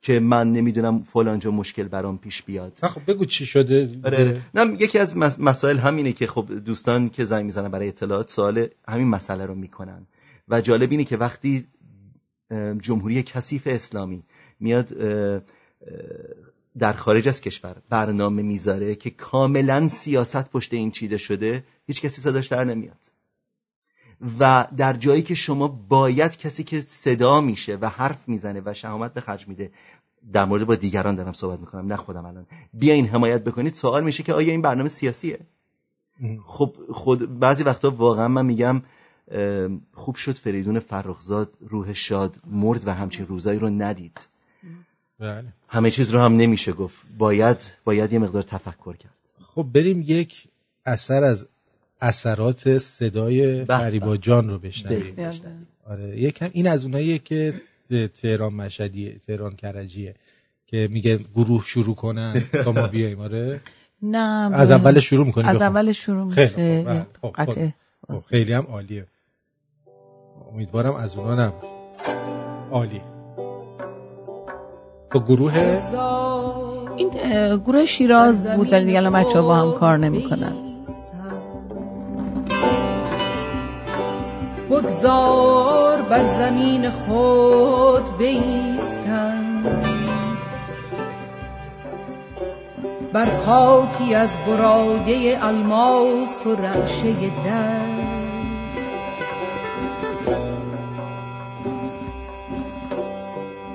که 0.00 0.20
من 0.20 0.52
نمی‌دونم 0.52 1.02
فلانجا 1.02 1.50
مشکل 1.50 1.88
برام 1.88 2.18
پیش 2.18 2.42
بیاد. 2.42 2.78
خب 2.82 3.00
بگو 3.06 3.24
چی 3.24 3.46
شده. 3.46 4.00
آره. 4.04 4.42
نه 4.54 4.82
یکی 4.82 4.98
از 4.98 5.16
مسائل 5.18 5.78
همینه 5.78 6.12
که 6.12 6.26
خب 6.26 6.52
دوستان 6.64 7.08
که 7.08 7.24
زنگ 7.24 7.44
می‌زنن 7.44 7.68
برای 7.68 7.88
اطلاعات 7.88 8.30
سوال 8.30 8.66
همین 8.88 9.08
مسئله 9.08 9.46
رو 9.46 9.54
می‌کنن. 9.54 10.06
و 10.48 10.60
جالب 10.60 10.90
اینه 10.90 11.04
که 11.04 11.16
وقتی 11.16 11.66
جمهوری 12.80 13.22
کثیف 13.22 13.62
اسلامی 13.66 14.22
میاد 14.60 14.92
در 16.78 16.92
خارج 16.92 17.28
از 17.28 17.40
کشور 17.40 17.76
برنامه 17.88 18.42
می‌ذاره 18.42 18.94
که 18.94 19.10
کاملا 19.10 19.88
سیاست 19.88 20.50
پشت 20.50 20.74
این 20.74 20.90
چیده 20.90 21.18
شده 21.18 21.64
هیچ 21.86 22.02
کسی 22.02 22.22
صداش 22.22 22.46
در 22.46 22.64
نمیاد. 22.64 22.98
و 24.40 24.66
در 24.76 24.92
جایی 24.92 25.22
که 25.22 25.34
شما 25.34 25.68
باید 25.68 26.36
کسی 26.36 26.64
که 26.64 26.80
صدا 26.80 27.40
میشه 27.40 27.78
و 27.80 27.88
حرف 27.88 28.28
می‌زنه 28.28 28.62
و 28.64 28.74
شهامت 28.74 29.14
به 29.14 29.20
خرج 29.20 29.48
میده 29.48 29.70
در 30.32 30.44
مورد 30.44 30.66
با 30.66 30.74
دیگران 30.74 31.14
دارم 31.14 31.32
صحبت 31.32 31.60
می‌کنم 31.60 31.86
نه 31.86 31.96
خودم 31.96 32.24
الان. 32.24 32.46
بیاین 32.74 33.06
حمایت 33.06 33.44
بکنید 33.44 33.74
سوال 33.74 34.04
میشه 34.04 34.22
که 34.22 34.34
آیا 34.34 34.50
این 34.50 34.62
برنامه 34.62 34.88
سیاسیه؟ 34.88 35.38
خب 36.46 36.76
خود 36.92 37.38
بعضی 37.38 37.62
وقتا 37.62 37.90
واقعا 37.90 38.28
من 38.28 38.46
میگم 38.46 38.82
خوب 39.92 40.16
شد 40.16 40.38
فریدون 40.38 40.78
فرخزاد 40.78 41.52
روح 41.68 41.92
شاد 41.92 42.36
مرد 42.46 42.86
و 42.88 42.94
همچین 42.94 43.26
روزایی 43.26 43.58
رو 43.58 43.70
ندید. 43.70 44.26
بله. 45.18 45.44
همه 45.68 45.90
چیز 45.90 46.10
رو 46.10 46.20
هم 46.20 46.36
نمیشه 46.36 46.72
گفت. 46.72 47.02
باید 47.18 47.70
باید 47.84 48.12
یه 48.12 48.18
مقدار 48.18 48.42
تفکر 48.42 48.96
کرد. 48.96 49.14
خب 49.54 49.66
بریم 49.74 50.04
یک 50.06 50.44
اثر 50.86 51.24
از 51.24 51.48
اثرات 52.00 52.78
صدای 52.78 53.64
فریبا 53.64 54.16
جان 54.16 54.50
رو 54.50 54.58
بشنویم. 54.58 55.30
آره 55.86 56.20
یکم 56.20 56.50
این 56.52 56.66
از 56.66 56.84
اوناییه 56.84 57.18
که 57.18 57.60
تهران 58.14 58.54
مشهدیه 58.54 59.20
تهران 59.26 59.56
کرجیه 59.56 60.14
که 60.66 60.88
میگه 60.90 61.18
گروه 61.34 61.64
شروع 61.66 61.94
کنن 61.94 62.42
تا 62.64 62.72
ما 62.72 62.86
بیایم. 62.86 63.20
آره. 63.20 63.60
نه 64.02 64.54
از 64.54 64.70
اول 64.70 65.00
شروع 65.00 65.26
می‌کنیم 65.26 65.48
از 65.48 65.62
اول 65.62 65.92
شروع 65.92 66.24
میشه. 66.24 66.46
خب، 67.22 67.32
خب، 67.36 67.72
خب، 68.08 68.24
خیلی 68.28 68.52
هم 68.52 68.62
عالیه. 68.62 69.06
امیدوارم 70.54 70.94
از 70.94 71.16
اونا 71.16 71.34
نم 71.34 71.52
عالی. 72.72 73.00
با 75.14 75.20
گروه؟ 75.20 75.52
این 76.96 77.10
گروه 77.56 77.84
شیراز 77.84 78.56
بود 78.56 78.72
ولی 78.72 78.84
دیگه 78.84 78.98
الان 78.98 79.12
بچه 79.12 79.40
با 79.40 79.54
هم 79.54 79.72
کار 79.72 79.96
نمی‌کنن. 79.96 80.52
بگذار 84.70 86.02
بر 86.02 86.24
زمین 86.24 86.90
خود 86.90 88.18
بیستم. 88.18 89.62
بر 93.12 93.26
خاکی 93.26 94.14
از 94.14 94.36
براده 94.46 95.38
الماس 95.42 96.46
و 96.46 96.54
رعشه 96.56 97.12
در 97.44 98.01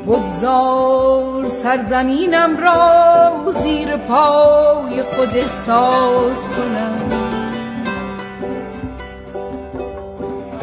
بگذار 0.08 1.50
سرزمینم 1.50 2.58
را 2.58 3.52
زیر 3.64 3.98
پای 3.98 5.04
خود 5.04 5.38
احساس 5.38 6.50
کنم. 6.50 7.28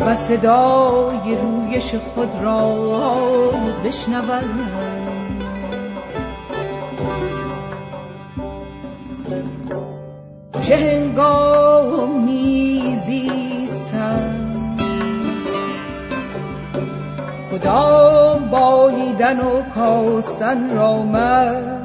و 0.07 0.15
صدای 0.15 1.37
رویش 1.43 1.95
خود 1.95 2.31
را 2.43 2.75
بشنوم. 3.85 4.71
چه 10.63 10.77
هنگامی 10.77 12.74
کدام 17.55 18.49
بالیدن 18.51 19.41
و 19.41 19.63
کاستن 19.75 20.77
را 20.77 21.03
من؟ 21.03 21.81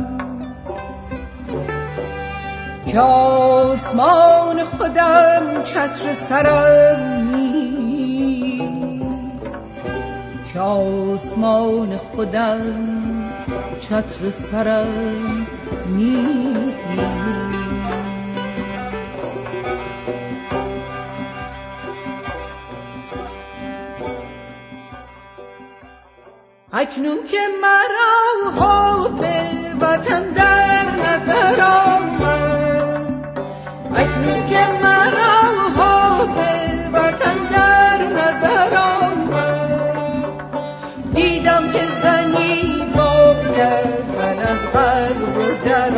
که 2.85 2.99
آسمان 2.99 4.63
خودم 4.63 5.63
چتر 5.63 6.13
سرم 6.13 7.29
نیست. 7.35 8.79
که 10.53 10.59
آسمان 10.59 11.97
خودم 11.97 12.61
چتر 13.79 14.29
سرم 14.29 15.47
نیست. 15.87 17.58
اکنون 26.73 27.23
که 27.23 27.37
مرا 27.61 29.07
به 29.07 29.41
وطن 29.81 30.29
در 30.29 30.85
نظر 30.91 31.61
آمد. 31.61 33.13
اکنون 33.95 34.49
که 34.49 34.67
مرا 34.83 36.25
به 36.25 36.99
وطن 36.99 37.35
در 37.51 38.03
نظر 38.03 38.77
آمد. 38.77 39.93
دیدم 41.13 41.71
که 41.71 41.81
زنی 42.03 42.85
با 42.97 43.33
من 44.17 44.39
از 44.39 44.65
قلب 44.73 45.63
در 45.65 45.89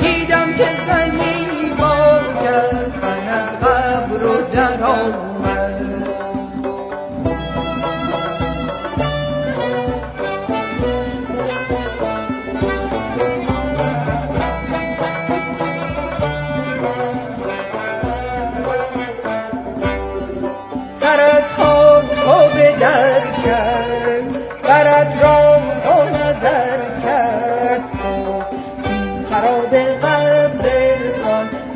دیدم 0.00 0.52
که 0.52 0.68
زنی 0.88 1.72
با 1.78 2.20
من 3.02 3.28
از 3.28 3.50
قبر 3.60 4.40
در 4.52 4.84
آمد. 4.84 5.27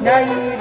dan. 0.04 0.51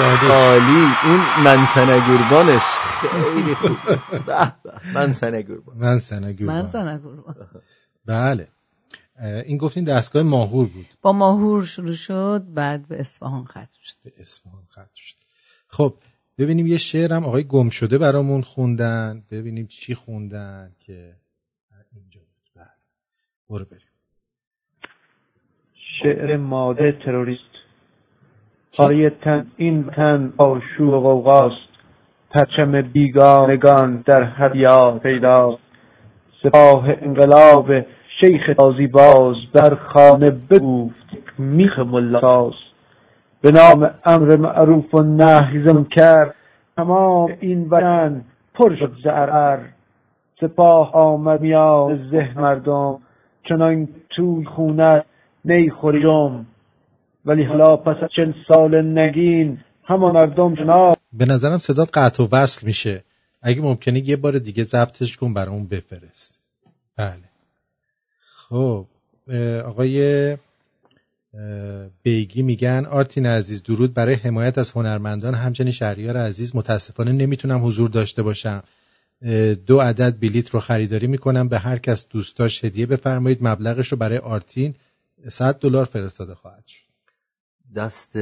عالی. 0.00 0.26
عالی. 0.26 0.84
اون 1.04 1.20
منسنه 1.44 2.00
گربانش 2.08 2.62
خیلی 3.10 3.54
خوب. 3.54 3.76
منسنه 4.94 5.42
گربان 5.42 5.76
منسنه 5.76 6.32
گربان 6.32 6.56
منسنه 6.56 6.98
گربان 6.98 7.62
بله. 8.06 8.48
این 9.46 9.58
گفتین 9.58 9.84
دستگاه 9.84 10.22
ماهور 10.22 10.66
بود. 10.68 10.86
با 11.02 11.12
ماهور 11.12 11.64
شروع 11.64 11.94
شد 11.94 12.44
بعد 12.54 12.88
به 12.88 13.00
اصفهان 13.00 13.44
ختم 13.44 13.68
شد. 13.82 13.94
به 14.04 14.12
اصفهان 14.18 14.62
ختم 14.70 14.90
شد. 14.94 15.16
خب 15.68 15.94
ببینیم 16.38 16.66
یه 16.66 16.76
شعرم 16.76 17.24
آقای 17.24 17.44
گم 17.44 17.70
شده 17.70 17.98
برامون 17.98 18.42
خوندن. 18.42 19.24
ببینیم 19.30 19.66
چی 19.66 19.94
خوندن 19.94 20.72
که 20.80 21.16
اینجا 21.92 22.20
بود. 22.20 22.50
بله. 22.56 22.66
برو 23.48 23.64
بریم. 23.64 23.88
شعر 26.02 26.36
ماده 26.36 26.98
تروریست 27.04 27.53
آیه 28.78 29.10
تن 29.10 29.46
این 29.56 29.84
تن 29.84 30.32
آشوب 30.36 30.88
و 30.88 31.00
غوغاست 31.00 31.68
پرچم 32.30 32.82
بیگانگان 32.82 34.02
در 34.06 34.22
هر 34.22 34.98
پیداست 34.98 35.58
سپاه 36.42 36.88
انقلاب 37.02 37.70
شیخ 38.20 38.50
تازی 38.58 38.86
باز 38.86 39.36
بر 39.52 39.74
خانه 39.74 40.30
بگفت 40.30 41.38
میخ 41.38 41.78
ملاست 41.78 42.64
به 43.42 43.52
نام 43.52 43.90
امر 44.04 44.36
معروف 44.36 44.94
و 44.94 45.02
نهی 45.02 45.84
کرد 45.90 46.34
تمام 46.76 47.32
این 47.40 47.68
بدن 47.68 48.24
پر 48.54 48.76
شد 48.76 48.92
زعرر 49.04 49.58
سپاه 50.40 50.92
آمد 50.92 51.40
میان 51.40 52.08
زه 52.10 52.30
مردم 52.36 52.98
چنان 53.48 53.88
توی 54.10 54.44
خونت 54.44 55.04
نیخوری 55.44 56.02
ولی 57.24 57.44
حالا 57.44 57.76
پس 57.76 57.96
از 58.02 58.10
چل 58.16 58.32
سال 58.48 58.98
نگین 58.98 59.58
همان 59.84 60.12
مردم 60.12 60.54
جناب. 60.54 60.98
به 61.12 61.26
نظرم 61.26 61.58
صدات 61.58 61.98
قطع 61.98 62.22
و 62.22 62.28
وصل 62.32 62.66
میشه. 62.66 63.04
اگه 63.42 63.60
ممکنه 63.60 64.08
یه 64.08 64.16
بار 64.16 64.38
دیگه 64.38 64.64
ضبطش 64.64 65.16
کن 65.16 65.34
برامون 65.34 65.66
بفرست. 65.66 66.40
بله. 66.96 67.28
خب 68.36 68.86
آقای 69.64 70.36
بیگی 72.02 72.42
میگن 72.42 72.86
آرتین 72.90 73.26
عزیز 73.26 73.62
درود 73.62 73.94
برای 73.94 74.14
حمایت 74.14 74.58
از 74.58 74.70
هنرمندان. 74.70 75.34
همچنین 75.34 75.72
شهریار 75.72 76.16
عزیز 76.16 76.56
متاسفانه 76.56 77.12
نمی‌تونم 77.12 77.66
حضور 77.66 77.88
داشته 77.88 78.22
باشم. 78.22 78.62
دو 79.66 79.80
عدد 79.80 80.20
بلیت 80.20 80.50
رو 80.50 80.60
خریداری 80.60 81.06
می‌کنم. 81.06 81.48
به 81.48 81.58
هر 81.58 81.78
کس 81.78 82.08
دوست 82.08 82.36
داشت 82.36 82.64
هدیه 82.64 82.86
بفرمایید. 82.86 83.38
مبلغش 83.42 83.88
رو 83.88 83.98
برای 83.98 84.18
آرتین 84.18 84.74
100 85.28 85.58
دلار 85.58 85.84
فرستاده 85.84 86.34
خواهد 86.34 86.64
شد. 86.66 86.83
دست 87.74 88.16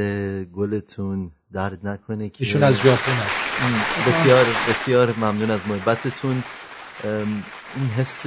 گلتون 0.45 1.31
درد 1.53 1.87
نکنه 1.87 2.29
که 2.29 2.45
ایشون 2.45 2.63
از 2.63 2.75
ژاپن 2.75 3.13
است. 3.13 4.09
بسیار 4.09 4.45
بسیار 4.69 5.15
ممنون 5.17 5.51
از 5.51 5.61
محبتتون. 5.69 6.43
این 7.77 7.89
حس 7.97 8.27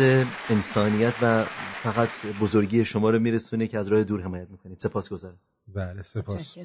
انسانیت 0.49 1.13
و 1.21 1.43
فقط 1.83 2.09
بزرگی 2.41 2.85
شما 2.85 3.09
رو 3.09 3.19
میرسونه 3.19 3.67
که 3.67 3.77
از 3.77 3.87
راه 3.87 4.03
دور 4.03 4.21
حمایت 4.21 4.49
می‌کنید. 4.49 4.79
سپاس 4.79 5.09
گذارم. 5.09 5.39
بله 5.67 6.03
سپاس. 6.03 6.57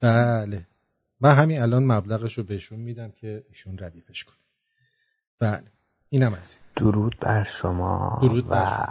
بله. 0.00 0.66
من 1.20 1.34
همین 1.34 1.62
الان 1.62 1.84
مبلغش 1.84 2.38
رو 2.38 2.44
بهشون 2.44 2.78
میدم 2.78 3.10
که 3.10 3.44
ایشون 3.48 3.78
ردیفش 3.78 4.24
کنه. 4.24 4.36
بله. 5.38 5.64
اینم 6.08 6.34
از 6.34 6.56
درود 6.76 7.16
بر 7.20 7.44
شما 7.44 8.18
درود 8.22 8.46
و 8.50 8.86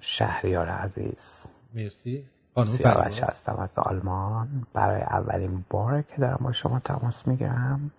شهریار 0.00 0.68
عزیز. 0.68 1.46
مرسی. 1.74 2.24
سیاوش 2.56 3.20
هستم 3.20 3.56
از 3.56 3.78
آلمان. 3.78 4.66
برای 4.74 5.02
اولین 5.02 5.64
باره 5.70 6.02
که 6.02 6.20
دارم 6.20 6.40
با 6.42 6.52
شما 6.52 6.80
تماس 6.84 7.28
می‌گیرم. 7.28 7.90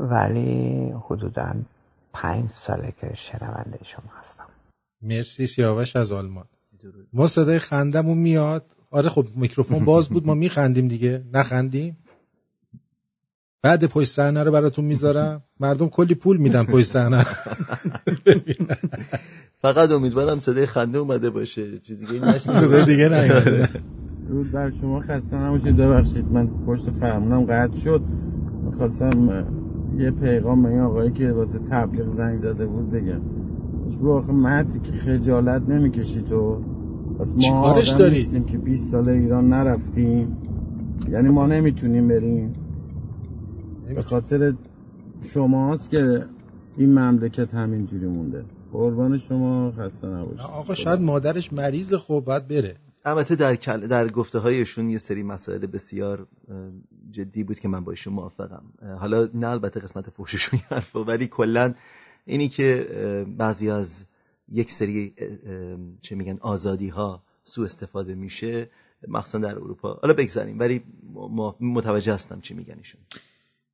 ولی 0.00 0.94
حدودا 1.04 1.54
پنج 2.12 2.50
ساله 2.50 2.92
که 3.00 3.14
شنونده 3.14 3.78
شما 3.84 4.12
هستم. 4.20 4.46
مرسی 5.02 5.46
سیاوش 5.46 5.96
از 5.96 6.12
آلمان. 6.12 6.44
ما 7.12 7.26
صدای 7.26 7.58
خندمون 7.58 8.18
میاد. 8.18 8.64
آره 8.90 9.08
خب 9.08 9.26
میکروفون 9.34 9.84
باز 9.84 10.08
بود. 10.08 10.26
ما 10.26 10.34
میخندیم 10.34 10.88
دیگه. 10.88 11.24
نخندیم؟ 11.32 11.96
بعد 13.62 13.84
پشت 13.84 14.10
صحنه 14.12 14.42
رو 14.42 14.52
براتون 14.52 14.84
می‌ذارم. 14.84 15.42
مردم 15.60 15.88
کلی 15.88 16.14
پول 16.14 16.36
میدن 16.36 16.64
پشت 16.64 16.86
صحنه 16.86 17.26
فقط 19.62 19.90
امیدوارم 19.90 20.38
صدای 20.38 20.66
خنده 20.66 20.98
اومده 20.98 21.30
باشه. 21.30 21.78
چیز 21.78 21.98
دیگه 21.98 22.24
نشد. 22.24 22.52
صدای 22.52 22.84
دیگه 22.84 23.08
نیومده. 23.08 23.68
درود 24.28 24.52
بر 24.52 24.70
شما. 24.70 25.00
خسته 25.00 25.36
نباشید. 25.36 25.76
ببخشید. 25.76 26.32
من 26.32 26.50
پشت 26.66 26.90
فرمونم 26.90 27.44
قطع 27.44 27.76
شد. 27.76 28.02
می‌خواستم 28.64 29.46
یه 29.98 30.10
پیغام 30.10 30.62
به 30.62 30.68
این 30.68 30.80
آقایی 30.80 31.10
که 31.10 31.32
واسه 31.32 31.58
تبلیغ 31.58 32.06
زنگ 32.16 32.38
زده 32.38 32.66
بود 32.66 32.90
بگم. 32.90 33.20
بگو 33.86 34.12
آخه 34.12 34.32
مردی 34.32 34.78
که 34.78 34.92
خجالت 34.92 35.62
نمی‌کشی 35.68 36.22
تو. 36.22 36.62
پس 37.20 37.34
ما 37.36 37.60
آدم 37.60 37.98
دارید؟ 37.98 38.46
که 38.46 38.58
20 38.58 38.92
سال 38.92 39.08
ایران 39.08 39.48
نرفتیم. 39.48 40.36
یعنی 41.10 41.28
ما 41.28 41.46
نمی‌تونیم 41.46 42.08
بریم. 42.08 42.54
به 43.94 44.02
خاطر 44.02 44.54
شماست 45.24 45.90
که 45.90 46.26
این 46.76 46.98
مملکت 46.98 47.54
همینجوری 47.54 48.06
مونده. 48.06 48.44
قربان 48.72 49.18
شما 49.18 49.72
خسته 49.72 50.06
نباشید. 50.06 50.40
آقا 50.40 50.74
شاید 50.74 51.00
مادرش 51.00 51.52
مریض 51.52 51.94
خوب 51.94 52.24
باید 52.24 52.48
بره. 52.48 52.76
البته 53.04 53.34
در 53.34 53.54
در 53.76 54.08
گفته 54.08 54.38
هایشون 54.38 54.90
یه 54.90 54.98
سری 54.98 55.22
مسائل 55.22 55.66
بسیار 55.66 56.26
جدی 57.10 57.44
بود 57.44 57.60
که 57.60 57.68
من 57.68 57.84
با 57.84 57.92
ایشون 57.92 58.12
موافقم. 58.12 58.62
حالا 58.98 59.28
نه 59.34 59.48
البته 59.48 59.80
قسمت 59.80 60.10
فوششون 60.10 60.60
حرف 60.70 60.96
ولی 60.96 61.26
کلا 61.26 61.74
اینی 62.26 62.48
که 62.48 62.86
بعضی 63.38 63.70
از 63.70 64.04
یک 64.48 64.70
سری 64.70 65.14
چه 66.02 66.14
میگن 66.14 66.38
آزادی 66.40 66.88
ها 66.88 67.22
سوء 67.44 67.64
استفاده 67.64 68.14
میشه 68.14 68.68
مخصوصا 69.08 69.38
در 69.38 69.54
اروپا. 69.54 69.98
حالا 70.02 70.14
بگذاریم 70.14 70.58
ولی 70.58 70.82
متوجه 71.60 72.14
هستم 72.14 72.40
چی 72.40 72.54
میگن 72.54 72.74
ایشون. 72.78 73.00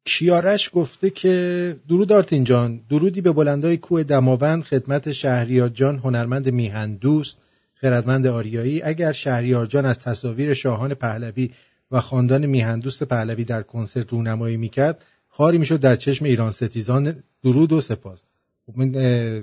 کیارش 0.05 0.71
گفته 0.73 1.11
که 1.11 1.77
درود 1.89 2.13
آرتین 2.13 2.45
جان 2.45 2.81
درودی 2.91 3.21
به 3.21 3.33
بلندای 3.33 3.77
کوه 3.77 4.03
دماوند 4.03 4.65
خدمت 4.65 5.13
شهریار 5.13 5.69
جان 5.69 5.99
هنرمند 5.99 6.49
میهن 6.49 6.95
دوست 6.95 7.39
خردمند 7.75 8.27
آریایی. 8.27 8.83
اگر 8.83 9.13
شهریار 9.13 9.67
جان 9.67 9.87
از 9.87 9.99
تصاویر 9.99 10.55
شاهان 10.55 10.95
پهلوی 10.95 11.51
و 11.91 12.01
خاندان 12.01 12.47
میهندوست 12.47 13.03
پهلوی 13.03 13.45
در 13.45 13.63
کنسرت 13.63 14.13
رونمایی 14.13 14.57
می‌کرد 14.57 15.05
خاری 15.29 15.59
می‌شد 15.59 15.81
در 15.81 15.97
چشم 15.97 16.25
ایران 16.25 16.51
ستیزان. 16.51 17.23
درود 17.45 17.73
و 17.73 17.81
سپاس. 17.81 18.23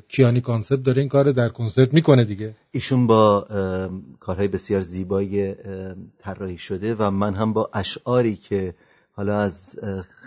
کیانی 0.09 0.41
کانسپت 0.41 0.83
داره 0.83 0.99
این 0.99 1.09
کار 1.09 1.31
در 1.31 1.49
کنسرت 1.49 1.93
می‌کنه 1.93 2.23
دیگه. 2.23 2.55
ایشون 2.71 3.07
با 3.07 3.47
کارهای 4.19 4.47
بسیار 4.47 4.81
زیبای 4.81 5.55
طراحی 6.19 6.57
شده 6.57 6.95
و 6.95 7.11
من 7.11 7.33
هم 7.33 7.53
با 7.53 7.69
اشعاری 7.73 8.35
که 8.35 8.73
حالا 9.15 9.39
از 9.39 9.79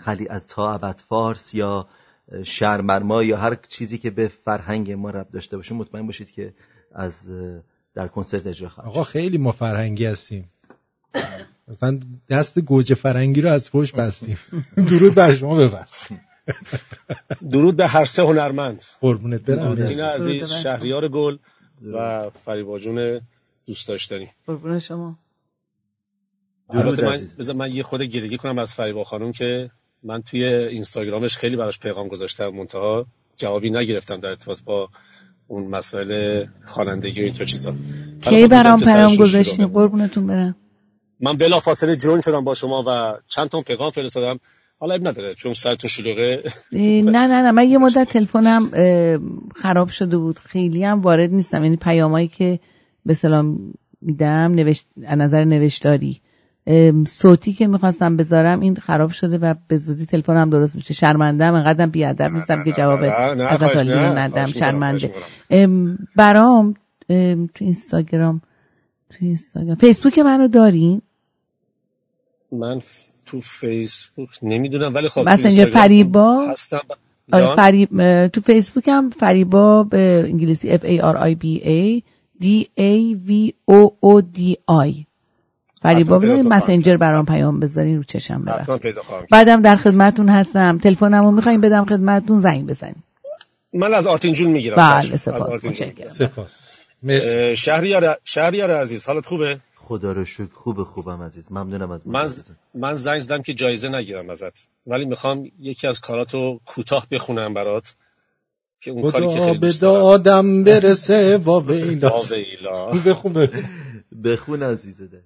خلی 0.05 0.27
از 0.27 0.47
تا 0.47 0.73
ابد 0.73 1.01
فارس 1.09 1.53
یا 1.53 1.87
شرمرما 2.43 3.23
یا 3.23 3.37
هر 3.37 3.57
چیزی 3.69 3.97
که 3.97 4.09
به 4.09 4.31
فرهنگ 4.45 4.91
ما 4.91 5.09
رب 5.09 5.29
داشته 5.31 5.57
باشه 5.57 5.75
مطمئن 5.75 6.05
باشید 6.05 6.31
که 6.31 6.53
از 6.91 7.29
در 7.93 8.07
کنسرت 8.07 8.47
اجرا 8.47 8.69
خواهد 8.69 8.89
آقا 8.89 9.03
خیلی 9.03 9.37
ما 9.37 9.51
فرهنگی 9.51 10.05
هستیم. 10.05 10.51
مثلا 11.67 11.99
دست 12.29 12.59
گوجه 12.59 12.95
فرنگی 12.95 13.41
رو 13.41 13.49
از 13.49 13.71
پشت 13.71 13.95
بستیم. 13.95 14.37
درود 14.89 15.15
بر 15.15 15.33
شما 15.33 15.55
ببر 15.55 15.87
درود 17.51 17.75
به 17.75 17.87
هر 17.87 18.05
سه 18.05 18.23
هنرمند. 18.23 18.83
قربونت 19.01 19.41
برم. 19.41 20.03
عزیز 20.03 20.53
شهریار 20.53 21.07
گل 21.07 21.37
و 21.93 22.29
فریبا 22.29 22.79
جون 22.79 23.21
دوست 23.65 23.87
داشتنی. 23.87 24.29
قربون 24.47 24.79
شما. 24.79 25.19
درود 26.73 27.01
من, 27.01 27.19
بذار 27.39 27.55
من 27.55 27.73
یه 27.73 27.83
خود 27.83 28.01
گریگی 28.01 28.37
کنم 28.37 28.59
از 28.59 28.75
فریبا 28.75 29.03
خانم 29.03 29.31
که 29.31 29.69
من 30.03 30.21
توی 30.21 30.43
اینستاگرامش 30.43 31.37
خیلی 31.37 31.55
براش 31.55 31.79
پیغام 31.79 32.07
گذاشتم 32.07 32.47
منتها 32.47 33.05
جوابی 33.37 33.69
نگرفتم 33.69 34.19
در 34.19 34.29
ارتباط 34.29 34.61
با 34.65 34.89
اون 35.47 35.67
مسائل 35.67 36.45
خوانندگی 36.65 37.21
و 37.21 37.23
اینطور 37.23 37.45
چیزا. 37.45 37.73
کی 38.21 38.47
برام 38.47 38.79
پیغام 38.79 39.15
گذاشتین 39.15 39.67
قربونتون 39.67 40.27
برم. 40.27 40.55
من 41.19 41.37
بلا 41.37 41.59
فاصله 41.59 41.95
جوین 41.95 42.21
شدم 42.21 42.43
با 42.43 42.53
شما 42.53 42.83
و 42.87 43.17
چند 43.27 43.49
تا 43.49 43.61
پیغام 43.61 43.91
فرستادم. 43.91 44.39
حالا 44.79 44.95
اب 44.95 45.07
نداره 45.07 45.35
چون 45.35 45.53
تو 45.53 45.87
شلوغه. 45.87 46.43
نه 46.71 47.01
نه 47.01 47.27
نه 47.27 47.51
من 47.51 47.69
یه 47.69 47.77
مدت 47.77 48.09
تلفنم 48.09 48.71
خراب 49.55 49.89
شده 49.89 50.17
بود. 50.17 50.39
خیلی 50.39 50.83
هم 50.83 51.01
وارد 51.01 51.29
نیستم. 51.31 51.63
یعنی 51.63 51.75
پیامایی 51.75 52.27
که 52.27 52.59
به 53.05 53.13
سلام 53.13 53.73
میدم 54.01 54.53
نوشت... 54.55 54.85
نظر 54.97 55.43
نوشتاری. 55.43 56.21
صوتی 57.07 57.53
که 57.53 57.67
می‌خواستم 57.67 58.17
بذارم 58.17 58.59
این 58.59 58.75
خراب 58.75 59.11
شده 59.11 59.37
و 59.37 59.55
به 59.67 59.77
زودی 59.77 60.05
تلفنم 60.05 60.49
درست 60.49 60.75
میشه. 60.75 60.93
شرمندم 60.93 61.53
انقدر 61.53 61.85
بیادب 61.85 62.31
نیستم 62.33 62.63
که 62.63 62.71
جواب 62.71 62.99
از 63.03 63.63
رو 63.63 64.17
ندم 64.17 64.45
شرمنده. 64.45 65.13
برام 66.15 66.73
تو 67.53 67.65
اینستاگرام 67.65 68.41
تو 69.09 69.15
اینستاگرام. 69.19 69.75
فیسبوک 69.75 70.19
منو 70.19 70.47
دارین؟ 70.47 71.01
من 72.51 72.81
تو 73.25 73.39
فیسبوک 73.41 74.29
نمی‌دونم 74.43 74.95
ولی 74.95 75.09
خب 75.09 75.29
مثلا 75.29 75.65
فریبا؟ 75.71 76.47
هستم. 76.47 76.81
آره 77.33 77.55
فریب 77.55 78.27
تو 78.27 78.41
فیسبوک 78.41 78.87
هم 78.87 79.09
فریبا 79.09 79.83
به 79.83 80.23
انگلیسی 80.27 80.77
F 80.77 80.81
A 80.81 81.01
R 81.01 81.15
I 81.15 81.35
B 81.43 81.63
A 81.63 82.01
D 82.43 82.65
A 82.79 83.15
V 83.27 83.51
O 83.71 83.91
O 84.03 84.21
D 84.37 84.39
I. 84.87 85.08
فریبا 85.81 86.19
مسنجر 86.45 86.97
برام 86.97 87.25
پیام 87.25 87.59
بذارین 87.59 87.97
رو 87.97 88.03
چشم 88.03 88.41
ببخشید. 88.41 88.95
بعدم 89.31 89.61
در 89.61 89.75
خدمتون 89.75 90.29
هستم. 90.29 90.77
تلفنمو 90.77 91.31
می‌خواین 91.31 91.61
بدم 91.61 91.85
خدمتون 91.85 92.39
زنگ 92.39 92.67
بزنین. 92.67 93.03
من 93.73 93.93
از 93.93 94.07
آرتین 94.07 94.33
جون 94.33 94.51
می‌گیرم. 94.51 94.75
بله 94.75 95.17
سپاس 95.17 95.65
سپاس. 96.09 96.79
شهریار 97.55 98.17
شهریار 98.23 98.77
عزیز 98.77 99.05
حالت 99.05 99.25
خوبه؟ 99.25 99.59
خدا 99.75 100.11
رو 100.11 100.25
شکر 100.25 100.53
خوب 100.53 100.83
خوبم 100.83 101.21
عزیز. 101.21 101.51
ممنونم 101.51 101.91
از 101.91 102.07
من 102.07 102.29
من 102.75 102.93
زنگ 102.93 103.19
زدم 103.19 103.41
که 103.41 103.53
جایزه 103.53 103.89
نگیرم 103.89 104.29
ازت. 104.29 104.53
ولی 104.87 105.05
می‌خوام 105.05 105.51
یکی 105.59 105.87
از 105.87 106.01
کاراتو 106.01 106.59
کوتاه 106.65 107.07
بخونم 107.11 107.53
برات 107.53 107.95
که 108.81 108.91
اون 108.91 109.11
کاری 109.11 109.27
که 109.27 109.39
خیلی 109.39 109.57
به 109.57 109.71
دادم 109.81 110.63
برسه 110.63 111.37
وا 111.37 111.59
ویلا 111.59 112.09
بخون 113.05 113.47
بخون 114.23 114.63
عزیزه 114.63 115.07
ده 115.07 115.23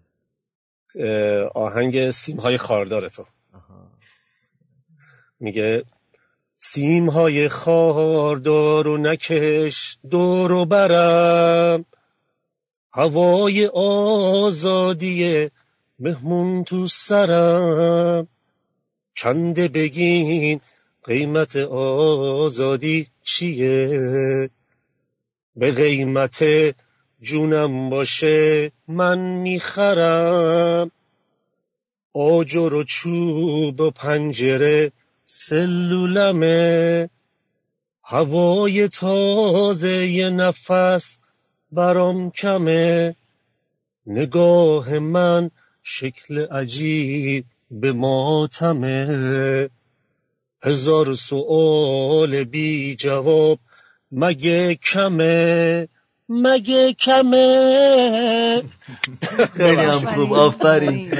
آهنگ 1.55 2.09
سیم 2.09 2.39
های 2.39 2.57
خاردار 2.57 3.07
تو. 3.07 3.25
میگه 5.39 5.83
سیم 6.55 7.09
های 7.09 7.49
خاردار 7.49 8.87
و 8.87 8.97
نکش 8.97 9.97
دور 10.09 10.51
و 10.51 10.65
برم. 10.65 11.85
هوای 12.93 13.67
آزادی 13.73 15.49
مهمون 15.99 16.63
تو 16.63 16.87
سرم. 16.87 18.27
چنده 19.15 19.67
بگین 19.67 20.61
قیمت 21.03 21.55
آزادی 21.55 23.07
چیه؟ 23.23 24.49
به 25.55 25.71
قیمت 25.71 26.43
جونم 27.23 27.89
باشه 27.89 28.71
من 28.87 29.19
می‌خرم. 29.19 30.91
آجر 32.13 32.73
و 32.73 32.83
چوب 32.83 33.81
و 33.81 33.91
پنجره 33.91 34.91
سلولمه. 35.25 37.09
هوای 38.03 38.87
تازه 38.87 40.07
ی 40.07 40.29
نفس 40.29 41.19
برام 41.71 42.31
کمه. 42.31 43.15
نگاه 44.07 44.99
من 44.99 45.51
شکل 45.83 46.45
عجیب 46.45 47.45
به 47.71 47.93
ماتمه. 47.93 49.69
هزار 50.63 51.13
سؤال 51.13 52.43
بی 52.43 52.95
جواب 52.95 53.59
مگه 54.11 54.75
کمه؟ 54.75 55.87
مگه 56.41 56.93
کمه؟ 56.93 58.63
خیلی 59.57 59.81
هم 59.81 60.13
خوب 60.13 60.33
آفرین. 60.33 61.11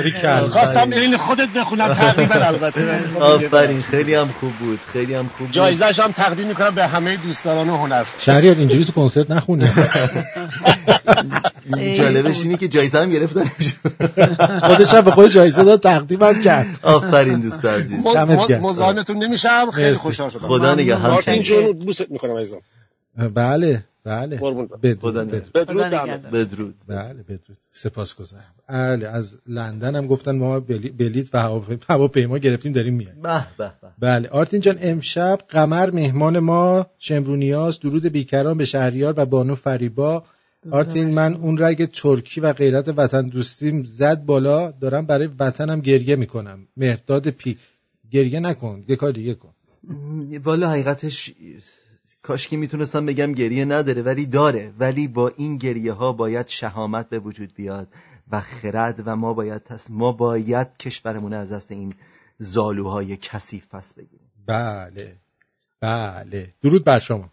خواستم 0.52 0.92
این 0.92 1.18
خودت 1.18 1.50
بخونم 1.50 1.94
تقریبا 2.04 2.36
البته. 2.36 3.00
آفرین. 3.20 3.82
خیلی 3.82 4.14
هم 4.14 4.30
خوب 4.40 4.54
بود 4.54 4.80
خیلی 4.94 5.14
هم 5.14 5.30
خوب 5.38 5.52
جایزش 5.52 6.00
هم 6.00 6.12
تقدیم 6.12 6.48
می‌کنم 6.48 6.76
به 6.76 6.88
همه 6.88 7.18
دوستان 7.18 7.70
هنر. 7.70 8.04
شهریار 8.18 8.56
اینجوری 8.56 8.86
تو 8.86 8.92
کنسرت 8.92 9.32
نخونه 9.32 9.74
جالبش 11.98 12.42
اینه 12.42 12.58
که 12.58 12.68
جایزه 12.68 13.02
هم 13.02 13.10
گرفتن. 13.10 13.52
خودش 14.68 14.94
هم 14.94 15.02
به 15.02 15.12
خود 15.12 15.28
جایزه 15.28 15.64
داد 15.64 15.82
تقدیم 15.82 16.24
هم 16.24 16.42
کرد. 16.42 16.68
آفرین 16.84 17.40
دوست 17.40 17.66
عزیز. 17.66 18.00
مزاحمتون 18.62 19.24
نمیشم. 19.24 19.72
خیلی 19.72 19.94
خوشحال 19.94 20.30
شدم. 20.30 20.48
خدا 20.48 20.76
نگه 20.76 20.98
هم 20.98 21.42
جون 21.42 21.72
بوست 21.72 22.12
می‌کنم 22.12 22.38
عزیزم. 22.38 22.58
بله 23.18 23.84
بله. 24.04 24.38
بدرود 24.38 24.82
بدرود. 24.82 25.52
بدرود 26.34 26.76
بله 26.88 27.24
بدرود. 27.24 27.58
سپاسگزارم. 27.72 28.54
بله 28.70 29.08
از 29.08 29.38
لندن 29.48 29.96
هم 29.96 30.08
گفتن 30.08 30.36
ما 30.36 30.60
بلیت 30.98 31.36
و 31.36 31.62
هواپیما 31.90 32.38
گرفتیم 32.38 32.72
داریم 32.72 32.94
میایم. 32.94 33.22
به 33.22 33.46
به 33.58 33.72
بله 34.00 34.30
آرتین 34.30 34.60
جان 34.60 34.78
امشب 34.82 35.40
قمر 35.50 35.92
مهمان 35.92 36.40
ما 36.40 36.86
شمرونیاس 37.00 37.80
درود 37.80 38.06
بیکران 38.06 38.58
به 38.58 38.66
شهریار 38.66 39.14
و 39.18 39.26
بانو 39.26 39.56
فریبا. 39.56 40.24
آرتین 40.72 41.14
من 41.14 41.34
اون 41.34 41.58
رگ 41.58 41.86
ترکی 41.86 42.42
و 42.42 42.54
غیرت 42.54 42.90
وطن 42.98 43.28
دوستیم 43.28 43.84
زد 43.84 44.26
بالا. 44.26 44.72
دارم 44.72 45.06
برای 45.06 45.30
وطنم 45.40 45.82
گریه 45.82 46.16
می‌کنم. 46.16 46.68
مهرداد 46.78 47.30
پی. 47.30 47.58
گریه 48.12 48.40
نکن. 48.40 48.84
یه 48.88 48.96
کار 48.96 49.12
دیگه 49.12 49.34
کن. 49.34 49.54
والا 50.44 50.70
حقیقتش 50.70 51.34
کاش 52.24 52.48
که 52.48 52.58
می‌تونستم 52.58 53.06
بگم 53.06 53.32
گریه 53.32 53.66
نداره 53.66 54.02
ولی 54.02 54.26
داره. 54.26 54.74
ولی 54.80 55.08
با 55.08 55.28
این 55.28 55.58
گریه 55.58 55.94
ها 55.94 56.12
باید 56.12 56.48
شهامت 56.48 57.10
به 57.10 57.20
وجود 57.20 57.54
بیاد 57.54 57.88
و 58.32 58.42
خرد 58.42 59.04
و 59.06 59.16
ما 59.16 59.34
باید 59.34 59.64
تس... 59.64 59.92
ما 59.92 60.12
باید 60.12 60.78
کشورمون 60.78 61.34
از 61.34 61.52
دست 61.52 61.72
این 61.72 61.96
زالوهای 62.38 63.18
کثیف 63.18 63.68
پس 63.68 63.94
بگیریم. 63.94 64.32
بله. 64.46 65.16
بله. 65.80 66.54
درود 66.62 66.84
بر 66.84 67.00
شما. 67.00 67.30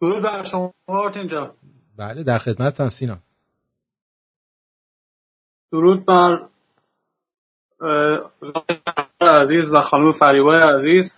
درود 0.00 0.22
بر 0.22 0.44
شما 0.44 0.74
آرتین 0.86 1.28
جان. 1.28 1.50
بله 1.96 2.22
در 2.22 2.38
خدمتم 2.38 2.90
سینا. 2.90 3.18
درود 5.72 6.06
بر 6.06 6.38
عزیز 9.20 9.72
و 9.72 9.80
خانم 9.80 10.12
فریبای 10.12 10.62
عزیز. 10.62 11.14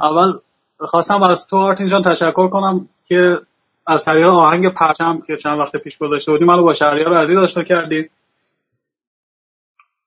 اول 0.00 0.38
خواستم 0.78 1.22
از 1.22 1.46
تو 1.46 1.56
آرتین 1.56 1.86
جان 1.86 2.02
تشکر 2.02 2.48
کنم 2.48 2.88
که 3.08 3.40
از 3.86 4.04
شهریار 4.04 4.30
آهنگ 4.30 4.68
پرچم 4.68 5.20
که 5.26 5.36
چند 5.36 5.58
وقت 5.58 5.76
پیش 5.76 5.98
گذاشته 5.98 6.32
بودیم 6.32 6.46
منو 6.46 6.62
با 6.62 6.74
شهریار 6.74 7.14
عزیز 7.14 7.36
آشنا 7.36 7.64
کردی. 7.64 8.10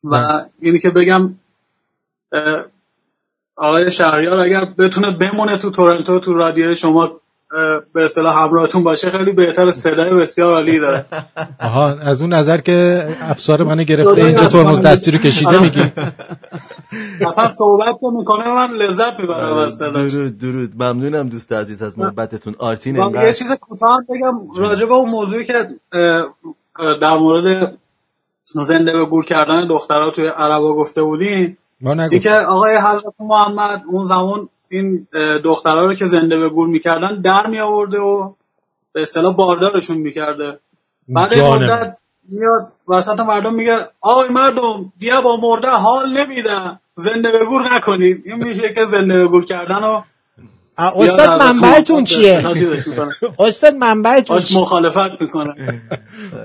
و 0.04 0.46
اینی 0.60 0.80
که 0.80 0.90
بگم 0.90 1.40
آقای 3.56 3.92
شهریار 3.92 4.40
اگر 4.40 4.66
بتونه 4.66 5.18
بمونه 5.18 5.58
تو 5.58 5.72
تورنتو 5.72 6.20
تو 6.20 6.34
رادیو 6.34 6.76
شما 6.76 7.22
به 7.94 8.04
اصطلاح 8.04 8.44
همراهتون 8.44 8.84
باشه 8.84 9.12
خیلی 9.12 9.32
بهتر 9.32 9.72
صدای 9.72 10.14
بسیار 10.14 10.54
عالی 10.54 10.80
داره. 10.80 11.06
آها 11.68 11.88
از 11.88 12.22
اون 12.22 12.34
نظر 12.34 12.58
که 12.58 13.08
افسار 13.22 13.64
منو 13.64 13.84
گرفته 13.84 14.26
اینجا 14.26 14.48
ترمز 14.48 14.82
دستی 14.82 15.12
رو 15.12 15.18
کشیده 15.18 15.62
میگی؟ 15.62 15.82
اصلا 17.30 17.50
صحبت 17.50 17.96
که 18.02 18.08
می‌کنه 18.18 18.56
من 18.56 18.72
لذت 18.72 19.20
می‌برم 19.20 19.54
از 19.54 19.80
درود 19.80 20.38
درود. 20.38 20.84
ممنونم 20.84 21.30
دوست 21.30 21.54
عزیز 21.54 21.84
از 21.84 22.00
محبتتون. 22.00 22.56
آرتین 22.60 22.96
یه 22.96 23.34
چیز 23.34 23.52
کوتاه 23.52 24.02
بگم 24.10 24.62
راجع 24.62 24.86
به 24.86 24.94
اون 24.94 25.10
موضوعی 25.10 25.46
که 25.46 25.68
در 27.02 27.18
مورد 27.18 27.78
زنده 28.46 28.94
به 28.94 29.06
گور 29.06 29.26
کردن 29.26 29.68
دخترها 29.68 30.12
توی 30.12 30.28
عربا 30.28 30.76
گفته 30.76 31.02
بودین 31.04 31.58
که 32.22 32.32
آقای 32.32 32.78
حضرت 32.78 33.14
محمد 33.20 33.82
اون 33.88 34.06
زمان 34.06 34.50
این 34.72 35.08
دخترها 35.44 35.86
رو 35.86 35.94
که 35.94 36.06
زنده 36.06 36.38
به 36.38 36.50
گور 36.50 36.68
می‌کردن 36.68 37.22
در 37.22 37.48
می 37.48 37.60
آورده 37.60 38.00
و 38.00 38.34
به 38.94 39.02
اصطلاح 39.02 39.36
باردارشون 39.36 39.98
می‌کرده. 39.98 40.60
بعد 41.08 41.40
مدت 41.40 41.98
میاد 42.30 42.72
وسط 42.88 43.20
مردم 43.20 43.54
میگه 43.54 43.78
آقای 44.02 44.30
مردم 44.30 44.94
بیا 45.00 45.22
با 45.22 45.38
مرده 45.38 45.70
حال 45.70 46.18
نمیدن 46.18 46.80
زنده 46.96 47.32
به 47.32 47.46
گور 47.46 47.76
نکنید. 47.76 48.24
این 48.26 48.44
میشه 48.44 48.74
که 48.74 48.86
زنده 48.86 49.18
به 49.18 49.28
گور 49.28 49.46
کردن 49.46 49.84
و 49.84 50.02
استاد 50.96 51.42
منبعتون 51.42 52.04
چیه؟ 52.04 52.44
استاد 53.40 53.76
منبعتون 53.76 54.40
چیه؟ 54.40 54.58
مخالفت 54.60 55.22
می‌کنه. 55.22 55.82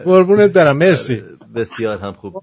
قربونت 0.04 0.52
برم 0.52 0.76
مرسی. 0.76 1.22
بسیار 1.54 1.98
هم 1.98 2.12
خوب. 2.12 2.42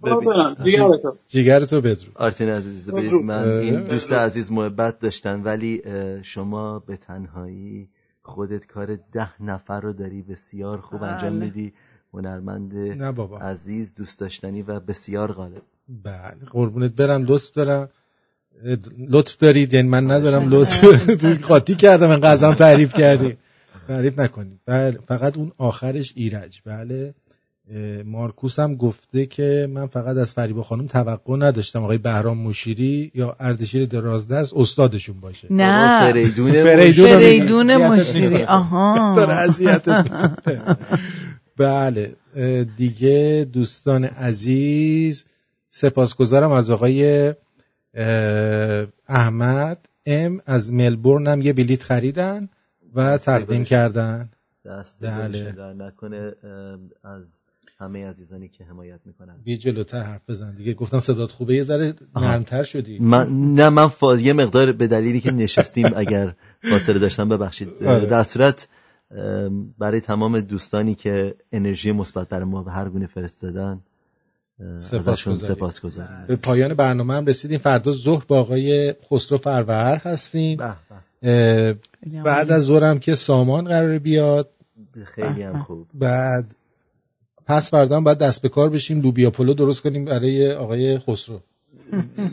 جیگر 1.27 1.63
تو 1.63 1.81
بدرو. 1.81 2.09
آرتین 2.15 2.49
عزیز 2.49 2.89
من 3.23 3.47
این 3.49 3.83
دوست 3.83 4.13
عزیز 4.13 4.51
محبت 4.51 4.99
داشتن 4.99 5.41
ولی 5.43 5.81
شما 6.23 6.79
به 6.79 6.97
تنهایی 6.97 7.89
خودت 8.21 8.67
کار 8.67 8.99
ده 9.13 9.43
نفر 9.43 9.81
رو 9.81 9.93
داری 9.93 10.21
بسیار 10.21 10.81
خوب 10.81 11.03
انجام 11.03 11.39
بله. 11.39 11.45
میدی. 11.45 11.73
هنرمند 12.13 12.73
عزیز 13.41 13.93
دوست 13.95 14.19
داشتنی 14.19 14.61
و 14.61 14.79
بسیار 14.79 15.31
غالب. 15.31 15.61
بله. 16.03 16.45
قربونت 16.51 16.91
برم 16.91 17.23
دوست 17.23 17.55
دارم. 17.55 17.89
لطف 19.09 19.37
دارید؟ 19.37 19.73
یعنی 19.73 19.87
من 19.87 20.11
ندارم 20.11 20.49
لطف. 20.49 20.81
تو 21.21 21.47
قاطی 21.47 21.75
کردم 21.75 22.07
من 22.07 22.19
قضا 22.21 22.53
تعریف 22.53 22.93
کردی. 22.93 23.37
تعریف 23.87 24.19
نکنید. 24.19 24.59
بله 24.65 24.99
فقط 25.07 25.37
اون 25.37 25.51
آخرش 25.57 26.13
ایرج. 26.15 26.61
بله. 26.65 27.13
مارکوس 28.05 28.59
هم 28.59 28.75
گفته 28.75 29.25
که 29.25 29.67
من 29.69 29.87
فقط 29.87 30.17
از 30.17 30.33
فریبا 30.33 30.63
خانم 30.63 30.87
توقع 30.87 31.37
نداشتم 31.37 31.83
آقای 31.83 31.97
بهرام 31.97 32.37
مشیری 32.37 33.11
یا 33.15 33.35
اردشیر 33.39 33.85
درازدست 33.85 34.53
استادشون 34.53 35.19
باشه. 35.19 35.47
نه. 35.53 36.11
فریدون, 36.11 36.51
فریدون 36.63 37.77
مشیری. 37.77 38.43
آها. 38.43 39.15
بله. 41.57 42.15
دیگه 42.77 43.47
دوستان 43.53 44.03
عزیز 44.03 45.25
سپاسگزارم 45.69 46.51
از 46.51 46.69
آقای 46.69 47.33
احمد 49.07 49.89
ام. 50.05 50.41
از 50.45 50.73
ملبورن 50.73 51.27
هم 51.27 51.41
یه 51.41 51.53
بلیت 51.53 51.83
خریدن 51.83 52.49
و 52.95 53.17
تقدیم 53.17 53.63
کردن. 53.63 54.29
دست 54.65 54.99
بله. 55.01 55.53
نکنه 55.77 56.33
از 57.03 57.42
همه 57.83 58.07
عزیزانی 58.07 58.49
که 58.49 58.63
حمایت 58.63 58.99
می‌کنن 59.05 59.37
بیا 59.43 59.55
جلوتر 59.55 60.03
حرف 60.03 60.21
بزن 60.27 60.55
دیگه. 60.55 60.73
گفتم 60.73 60.99
صدات 60.99 61.31
خوبه. 61.31 61.55
یه 61.55 61.63
ذره 61.63 61.93
نرمتر 62.15 62.63
شدی. 62.63 62.99
من 62.99 63.53
نه 63.53 63.69
من 63.69 63.87
فاز... 63.87 64.21
یه 64.21 64.33
مقدار 64.33 64.71
به 64.71 64.87
دلیلی 64.87 65.21
که 65.21 65.31
نشستیم 65.31 65.91
اگر 65.95 66.33
فاصله 66.69 66.99
داشتم 66.99 67.29
ببخشید. 67.29 67.69
آره. 67.85 68.05
در 68.05 68.23
صورت 68.23 68.67
برای 69.77 70.01
تمام 70.01 70.39
دوستانی 70.39 70.95
که 70.95 71.35
انرژی 71.51 71.91
مثبت 71.91 72.29
برای 72.29 72.45
ما 72.45 72.63
به 72.63 72.71
هر 72.71 72.89
گونه 72.89 73.07
فرستادن 73.07 73.79
ازشون 74.93 75.35
سپاس 75.35 75.81
گذارم 75.81 76.25
به 76.27 76.35
پایان 76.35 76.73
برنامه 76.73 77.13
هم 77.13 77.25
رسیدیم. 77.25 77.57
فردا 77.57 77.91
ظهر 77.91 78.23
با 78.27 78.39
آقای 78.39 78.93
خسرو 79.11 79.37
فرور 79.37 80.01
هستیم. 80.03 80.57
بعد 82.25 82.51
از 82.51 82.63
ظهرم 82.63 82.99
که 82.99 83.15
سامان 83.15 83.65
قرار 83.65 83.99
بیاد. 83.99 84.49
خیلی 85.05 85.43
هم 85.43 85.63
خوب. 85.63 85.87
بعد 85.93 86.55
پس 87.45 87.71
فردا 87.71 88.01
باید 88.01 88.17
دست 88.17 88.41
به 88.41 88.49
کار 88.49 88.69
بشیم. 88.69 89.01
لوبیا 89.01 89.31
پلو 89.31 89.53
درست 89.53 89.81
کنیم 89.81 90.05
برای 90.05 90.53
آقای 90.53 90.99
خسرو. 90.99 91.39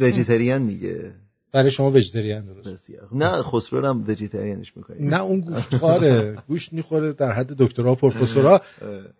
وجیتریان 0.00 0.66
دیگه. 0.66 1.12
برای 1.52 1.70
شما 1.70 1.90
وجیتریان 1.90 2.44
درست. 2.44 2.90
نه 3.12 3.28
خسرو 3.28 3.86
هم 3.86 4.04
وجیتریانش 4.08 4.76
می‌کنیم. 4.76 5.08
نه 5.08 5.22
اون 5.22 5.40
گوشت 5.40 5.76
خاره 5.76 6.36
گوشت 6.48 6.72
می‌خوره 6.72 7.12
در 7.12 7.32
حد 7.32 7.52
دکترا 7.58 7.94
پروفسورا. 7.94 8.60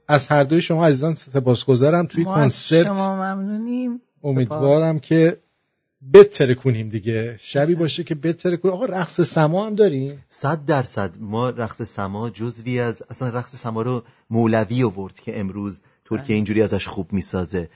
از 0.09 0.29
هر 0.29 0.43
دوی 0.43 0.61
شما 0.63 0.87
عزیزان 0.87 1.15
سپاسگزارم 1.15 2.07
توی 2.07 2.25
کنسرت. 2.25 2.87
شما 2.87 3.17
ممنونیم. 3.17 4.01
امیدوارم 4.25 4.99
که 4.99 5.37
بتره 6.15 6.55
کنیم 6.55 6.89
دیگه. 6.89 7.37
شبی 7.41 7.75
باشه 7.75 8.05
که 8.05 8.15
بتره 8.15 8.57
کنیم 8.57 8.75
آقا 8.75 8.85
رقص 8.85 9.21
سما 9.21 9.67
هم 9.67 9.75
داریم؟ 9.75 10.25
صد 10.29 10.65
درصد. 10.65 11.11
ما 11.21 11.51
رقص 11.51 11.83
سما 11.83 12.31
جزوی 12.31 12.81
از 12.81 13.03
اصلا 13.11 13.29
رقص 13.29 13.57
سما 13.57 13.83
رو 13.83 14.03
مولوی 14.31 14.83
آورد 14.83 15.21
که 15.21 15.41
امروز 15.41 15.81
ترکیه 16.05 16.27
بله. 16.27 16.35
اینجوری 16.35 16.63
ازش 16.63 16.87
خوب 16.87 17.13
می‌سازه. 17.13 17.71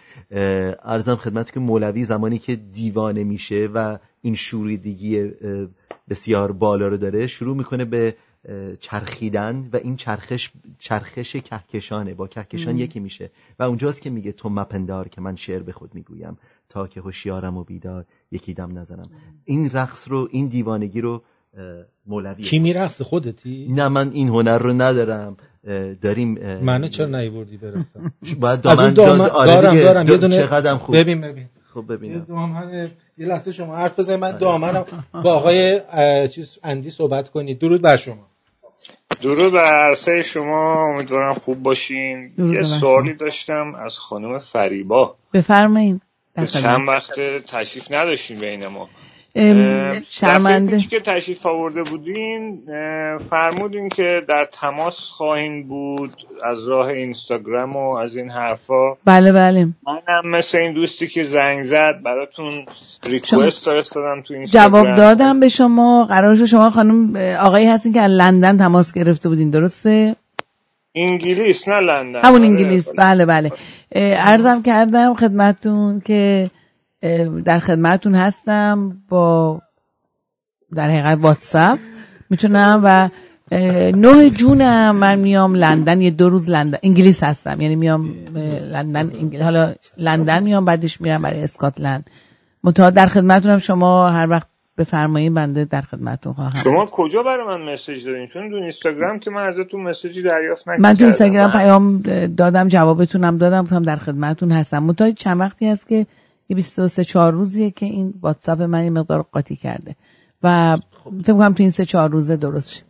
ارزم 0.84 1.16
خدمت 1.16 1.52
که 1.52 1.60
مولوی 1.60 2.04
زمانی 2.04 2.38
که 2.38 2.56
دیوانه 2.56 3.24
میشه 3.24 3.68
و 3.74 3.98
این 4.22 4.34
شوریدگی 4.34 5.30
بسیار 6.08 6.52
بالا 6.52 6.88
رو 6.88 6.96
داره 6.96 7.26
شروع 7.26 7.56
می‌کنه 7.56 7.84
به 7.84 8.16
چرخیدن 8.80 9.68
و 9.72 9.76
این 9.76 9.96
چرخش 9.96 10.50
چرخش 10.78 11.36
کهکشانه. 11.36 12.14
با 12.14 12.26
کهکشان 12.26 12.78
یکی 12.78 13.00
میشه. 13.00 13.30
و 13.58 13.62
اونجاست 13.62 14.02
که 14.02 14.10
میگه 14.10 14.32
تو 14.32 14.48
مپندار 14.48 15.08
که 15.08 15.20
من 15.20 15.36
شعر 15.36 15.62
به 15.62 15.72
خود 15.72 15.94
می‌گویم. 15.94 16.38
تا 16.68 16.86
که 16.86 17.00
هوشیارم 17.00 17.56
و 17.56 17.64
بیدار 17.64 18.04
یکی 18.32 18.54
دم 18.54 18.78
نزنم. 18.78 19.10
این 19.44 19.70
رقص 19.70 20.08
رو 20.08 20.28
این 20.30 20.46
دیوانگی 20.46 21.00
رو 21.00 21.22
مولوی 22.06 22.42
کی 22.42 22.58
میرقص؟ 22.58 23.02
خودتی؟ 23.02 23.68
نه 23.70 23.88
من 23.88 24.10
این 24.10 24.28
هنر 24.28 24.58
رو 24.58 24.72
ندارم. 24.72 25.36
داریم 26.02 26.58
منو 26.58 26.88
چرا 26.88 27.06
نیوردی 27.06 27.56
برقصم 27.56 28.12
باید 28.40 28.60
دامن, 28.60 28.94
دامن 28.94 29.20
آره 29.20 29.52
دارم 29.52 29.78
دارم. 29.78 30.08
یه 30.08 30.16
دونه 30.16 30.36
چقدرم 30.36 30.78
خوب. 30.78 30.96
ببین 30.96 31.20
ببین. 31.20 31.46
خب 31.74 31.84
ببینم. 31.88 32.26
یه 33.18 33.26
لحظه 33.26 33.52
شما 33.52 33.76
حرف 33.76 33.98
بزنید. 33.98 34.20
من 34.20 34.38
دامنم 34.38 34.84
با 35.12 35.34
آقای 35.34 35.80
چیز 36.28 36.58
اندی 36.62 36.90
صحبت 36.90 37.30
کنید. 37.30 37.58
درود 37.58 37.82
بر 37.82 37.96
شما. 37.96 38.26
درود 39.22 39.52
بر 39.52 39.64
عرصه 39.64 40.22
شما. 40.22 40.92
امیدوارم 40.94 41.34
خوب 41.34 41.62
باشین. 41.62 42.32
یه 42.38 42.62
سوالی 42.62 43.14
داشتم 43.14 43.74
از 43.74 43.98
خانم 43.98 44.38
فریبا. 44.38 45.16
بفرمایید 45.34 46.02
چند 46.52 46.88
وقت 46.88 47.20
تشریف 47.46 47.92
نداشتیم 47.92 48.38
بین 48.38 48.66
ما؟ 48.66 48.88
شرمنده. 50.10 50.80
که 50.80 51.00
تشریف 51.00 51.46
آورده 51.46 51.82
بودین 51.82 52.62
فرمودین 53.30 53.88
که 53.88 54.22
در 54.28 54.48
تماس 54.52 54.98
خواهیم 54.98 55.68
بود 55.68 56.12
از 56.44 56.68
راه 56.68 56.86
اینستاگرام 56.86 57.76
و 57.76 57.96
از 57.96 58.16
این 58.16 58.30
حرفا. 58.30 58.96
بله 59.04 59.32
بله. 59.32 59.68
منم 59.86 60.30
مثل 60.30 60.58
این 60.58 60.72
دوستی 60.74 61.08
که 61.08 61.22
زنگ 61.22 61.62
زد 61.62 61.94
براتون 62.04 62.64
ریکوست 63.06 63.70
فرستادم 63.70 64.22
تو 64.22 64.34
اینستاگرام. 64.34 64.84
جواب 64.84 64.96
دادم 64.96 65.40
به 65.40 65.48
شما. 65.48 66.04
قرار 66.04 66.46
شما 66.46 66.70
خانم 66.70 67.16
آقایی 67.40 67.66
هستین 67.66 67.92
که 67.92 68.00
از 68.00 68.10
لندن 68.10 68.58
تماس 68.58 68.92
گرفته 68.92 69.28
بودین 69.28 69.50
درسته؟ 69.50 70.16
انگلیس 70.94 71.68
نه 71.68 71.80
لندن. 71.80 72.20
همون 72.20 72.40
آره، 72.40 72.50
انگلیس. 72.50 72.88
بله 72.98 73.26
بله. 73.26 73.52
ارزم 73.92 74.62
کردم 74.62 75.14
خدمتون 75.14 76.00
که 76.00 76.50
در 77.44 77.58
خدمتون 77.58 78.14
هستم 78.14 78.96
با 79.08 79.60
در 80.74 80.90
حقیقت 80.90 81.18
واتساپ 81.20 81.78
می‌تونم 82.30 82.80
و 82.84 83.08
نه 83.96 84.30
جونم 84.30 84.96
من 84.96 85.18
میام 85.18 85.54
لندن 85.54 86.00
یه 86.00 86.10
دو 86.10 86.28
روز 86.28 86.50
لندن 86.50 86.78
انگلیس 86.82 87.22
هستم 87.22 87.60
یعنی 87.60 87.76
میام 87.76 88.14
لندن 88.72 89.10
انگلیس 89.10 89.42
حالا 89.42 89.74
لندن 89.98 90.42
میام 90.42 90.64
بعدش 90.64 91.00
میرم 91.00 91.22
برای 91.22 91.42
اسکاتلند. 91.42 92.10
متها 92.64 92.90
در 92.90 93.06
خدمتونم 93.06 93.58
شما 93.58 94.08
هر 94.08 94.30
وقت 94.30 94.48
بفرمایید 94.78 95.34
بنده 95.34 95.64
در 95.64 95.80
خدمتتون 95.80 96.32
خواهم. 96.32 96.54
شما 96.54 96.86
کجا 96.86 97.22
برای 97.22 97.46
من 97.46 97.72
مسیج 97.72 98.06
دادین 98.06 98.26
چون 98.26 98.50
تو 98.50 98.56
اینستاگرام 98.56 99.18
که 99.18 99.30
من 99.30 99.48
ازتون 99.48 99.82
مسیجی 99.82 100.22
دریافت 100.22 100.68
نکردم. 100.68 100.82
من 100.82 100.94
تو 100.94 101.04
اینستاگرام 101.04 101.50
پیام 101.50 102.02
دادم 102.36 102.68
جوابتونم 102.68 103.38
دادم 103.38 103.62
گفتم 103.62 103.82
در 103.82 103.96
خدمتتون 103.96 104.52
هستم. 104.52 104.82
متها 104.82 105.10
چند 105.10 105.40
وقتی 105.40 105.68
هست 105.68 105.88
که 105.88 106.06
یه 106.48 106.56
23 106.56 107.04
4 107.04 107.32
روزیه 107.32 107.70
که 107.70 107.86
این 107.86 108.14
واتساپ 108.20 108.62
من 108.62 108.84
یه 108.84 108.90
مقدار 108.90 109.22
قاطی 109.22 109.56
کرده. 109.56 109.96
و 110.42 110.78
فکر 111.22 111.32
کنم 111.32 111.52
تو 111.54 111.62
این 111.62 111.70
سه 111.70 111.84
چهار 111.84 112.10
روزه 112.10 112.36
درست 112.36 112.84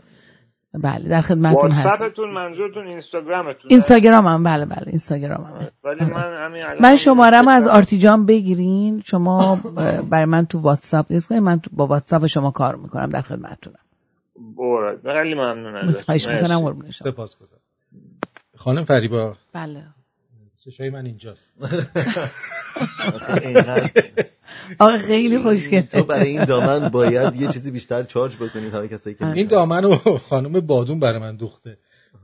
بله 0.74 1.08
در 1.08 1.20
خدمتتون 1.20 1.70
هستم. 1.70 1.88
واتساپتون 1.88 2.30
منظورتون 2.30 2.86
اینستاگرامتون 2.86 3.70
اینستاگرام 3.70 4.26
هم 4.26 4.42
بله 4.42 4.64
بله 4.64 4.84
اینستاگرام 4.86 5.44
هم 5.44 5.68
ولی 5.84 6.04
من 6.04 6.46
همین 6.46 6.64
من 6.80 6.96
شمارم 6.96 7.48
از 7.48 7.68
آرتیجان 7.68 8.26
بگیرین. 8.26 9.02
شما 9.04 9.56
برای 10.10 10.24
من 10.24 10.46
تو 10.46 10.58
واتساپ 10.58 11.06
نیست 11.10 11.28
کنید 11.28 11.42
من 11.42 11.60
با 11.72 11.86
واتساپ 11.86 12.26
شما 12.26 12.50
کار 12.50 12.76
می‌کنم 12.76 13.08
در 13.10 13.22
خدمتتونم. 13.22 13.78
بورد 14.56 15.14
خیلی 15.14 15.34
ممنون 15.34 15.76
ازت. 15.76 16.02
خواهش 16.02 16.28
می‌کنم 16.28 16.60
قربون 16.60 16.90
شما. 16.90 17.10
سپاسگزارم. 17.10 17.60
خانم 18.56 18.84
فریبا. 18.84 19.34
بله. 19.52 19.82
چشای 20.64 20.90
من 20.90 21.06
اینجاست. 21.06 21.52
آقا 24.78 24.98
خیلی 24.98 25.38
خوشگله 25.38 25.82
تو 25.82 26.04
برای 26.04 26.28
این 26.28 26.44
دامن 26.44 26.88
باید 26.88 27.36
یه 27.36 27.48
چیزی 27.48 27.70
بیشتر 27.70 28.02
چارج 28.02 28.36
بکنید 28.36 28.72
تا 28.72 28.86
کسایی 28.86 29.16
که 29.16 29.26
این 29.26 29.46
دامن 29.46 29.82
رو 29.82 29.96
خانم 29.96 30.60
بادون 30.60 31.00
برای 31.00 31.18
من 31.18 31.36
دوخته. 31.36 31.76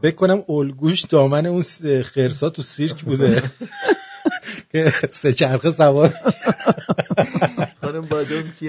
بکنم 0.03 0.43
الگوش 0.49 1.03
دامن 1.05 1.47
اون 1.47 1.63
خرسا 2.03 2.51
تو 2.51 2.63
سیرک 2.63 3.03
بوده. 3.03 3.43
که 4.73 4.93
سه 5.11 5.33
چرخه 5.33 5.71
سوار 5.71 6.15
خانم 7.81 8.09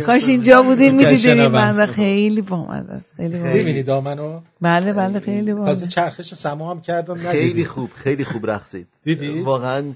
کاش 0.05 0.27
اینجا 0.27 0.61
بودین 0.61 0.95
می‌دیدین 0.95 1.47
من 1.47 1.85
خیلی 1.85 2.41
بامزه 2.41 2.91
است. 2.91 3.13
خیلی 3.17 3.37
ببینید 3.37 3.85
دامنو 3.85 4.41
بله 4.61 4.93
بله 4.93 5.19
خیلی 5.19 5.53
بامزه 5.53 5.87
چرخش 5.87 6.33
سما 6.33 6.71
هم 6.71 6.81
کردم 6.81 7.15
خیلی 7.15 7.65
خوب 7.65 7.91
خیلی 7.95 8.23
خوب 8.23 8.51
رقصید. 8.51 8.87
دیدی؟ 9.03 9.41
واقعا 9.41 9.93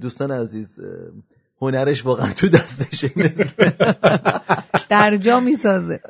دوستان 0.00 0.30
عزیز 0.30 0.80
هنرش 1.60 2.04
واقعا 2.04 2.32
تو 2.32 2.48
دستشه 2.48 3.10
در 4.88 5.16
جا 5.16 5.40
می‌سازه. 5.40 6.00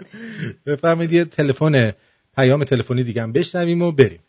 بفرمایید 0.66 1.12
یه 1.12 1.24
تلفن 1.24 1.92
پیام 2.36 2.64
تلفنی 2.64 3.04
دیگه 3.04 3.22
هم 3.22 3.32
بشنویم 3.32 3.82
و 3.82 3.92
بریم. 3.92 4.20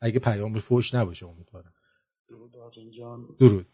اگه 0.00 0.18
پیام 0.18 0.58
فوش 0.58 0.94
نباشه 0.94 1.26
امیدوارم. 1.26 1.72
جان 3.06 3.26
درود. 3.40 3.66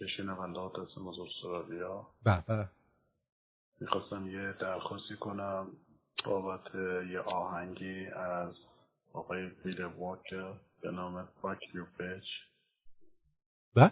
به 0.00 0.06
شنونده 0.16 0.60
هستم 0.60 1.08
از 1.08 1.14
استرالیا 1.18 2.06
به 2.24 2.68
می‌خواستم 3.80 4.26
یه 4.26 4.54
درخواستی 4.60 5.16
کنم 5.16 5.66
بابت 6.26 6.74
یه 7.10 7.20
آهنگی 7.20 8.06
از 8.06 8.54
آقای 9.12 9.46
ویل 9.64 9.82
واکر 9.84 10.52
به 10.80 10.90
نام 10.90 11.28
فاک 11.42 11.58
یو 11.74 11.84
بیچ 11.98 12.24
و 13.76 13.90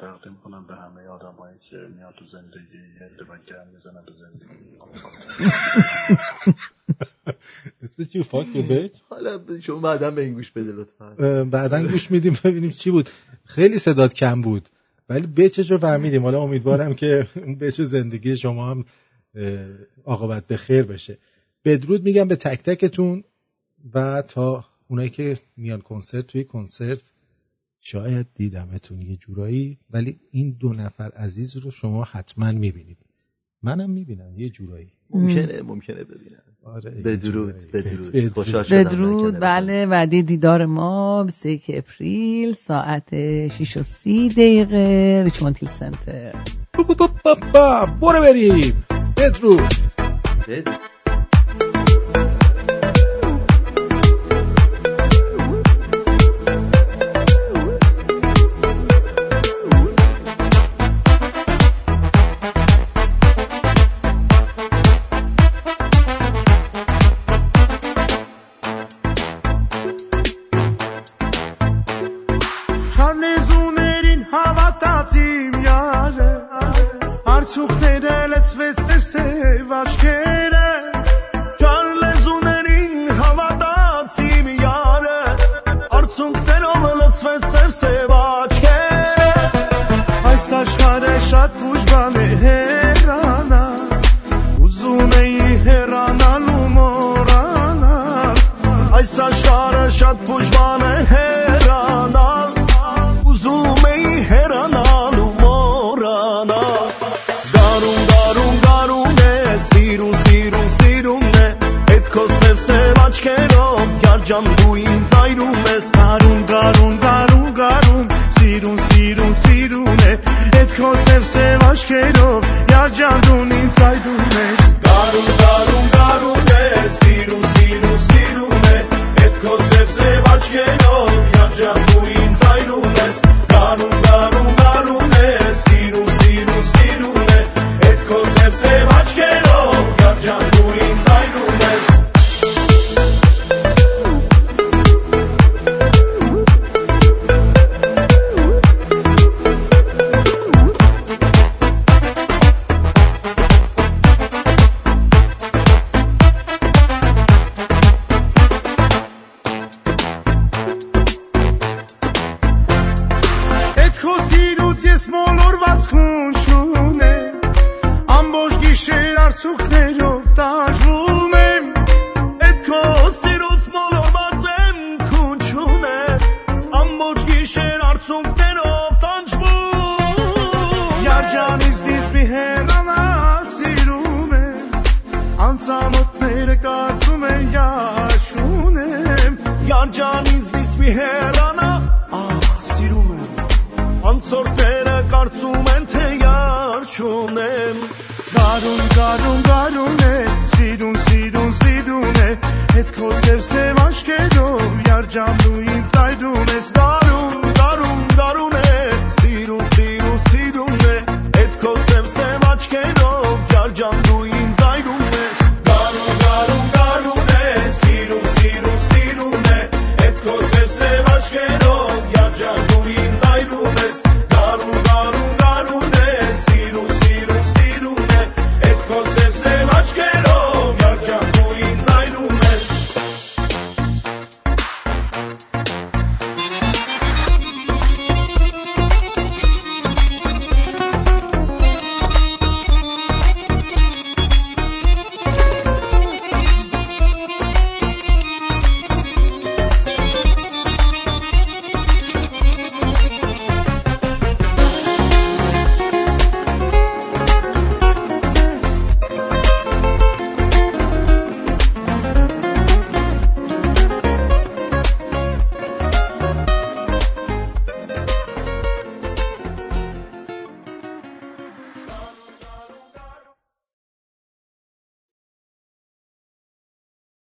تقدیم 0.00 0.36
کنم 0.44 0.66
به 0.66 0.74
همه 0.74 1.06
آدمایی 1.06 1.56
که 1.70 1.76
میاد 1.96 2.14
تو 2.18 2.24
زندگی 2.32 2.78
یه 3.00 3.10
دبن 3.20 3.40
می‌زنه 3.74 4.02
به 4.06 4.12
زندگی. 4.20 4.54
اسمش 7.82 8.08
چی 8.08 8.22
فاک 8.22 8.56
یو 8.56 8.62
بیچ 8.62 8.92
حالا 9.08 9.60
شما 9.60 9.80
بعدا 9.80 10.10
به 10.10 10.22
این 10.22 10.34
گوش 10.34 10.50
بده 10.50 10.72
لطفا. 10.72 11.44
بعدا 11.44 11.86
گوش 11.86 12.10
میدیم 12.10 12.38
ببینیم 12.44 12.70
چی 12.70 12.90
بود. 12.90 13.10
خیلی 13.44 13.78
صدات 13.78 14.14
کم 14.14 14.42
بود 14.42 14.68
ولی 15.08 15.26
بچش 15.26 15.70
رو 15.70 15.78
فهمیدیم. 15.78 16.22
حالا 16.22 16.42
امیدوارم 16.42 16.94
که 16.94 17.28
اون 17.36 17.58
بچ 17.58 17.80
زندگی 17.80 18.36
شما 18.36 18.70
هم 18.70 18.84
عاقبت 20.04 20.46
به 20.46 20.56
خیر 20.56 20.82
بشه. 20.82 21.18
بدرود 21.64 22.02
میگم 22.02 22.28
به 22.28 22.36
تک 22.36 22.62
تکتون 22.62 23.24
و 23.94 24.22
تا 24.22 24.64
اونایی 24.88 25.10
که 25.10 25.38
میان 25.56 25.80
کنسرت 25.80 26.26
توی 26.26 26.44
کنسرت 26.44 27.02
شاید 27.86 28.26
دیدمتون 28.34 29.02
یه 29.02 29.16
جورایی 29.16 29.78
ولی 29.90 30.18
این 30.30 30.56
دو 30.60 30.72
نفر 30.72 31.10
عزیز 31.10 31.56
رو 31.56 31.70
شما 31.70 32.04
حتما 32.04 32.52
می‌بینید. 32.52 32.98
منم 33.62 33.90
می‌بینم 33.90 34.38
یه 34.38 34.50
جورایی. 34.50 34.92
ممکنه 35.10 35.62
ممکنه 35.62 36.04
ببینم 36.04 36.42
آره 36.64 36.90
بدرود 36.90 37.54
بدرود. 37.72 38.12
بدرود. 38.70 39.40
بله 39.40 39.86
وعده 39.86 40.22
دیدار 40.22 40.66
ما 40.66 41.26
3 41.30 41.60
اپریل 41.68 42.52
ساعت 42.52 43.14
6 43.48 43.76
و 43.76 43.82
30 43.82 44.28
دقیقه 44.28 45.22
ریچموند 45.24 45.58
هیل 45.58 45.68
سنتر 45.68 46.32
برو 48.00 48.20
بریم. 48.20 48.84
بدرود. 49.16 49.60
بدرود. 50.48 50.93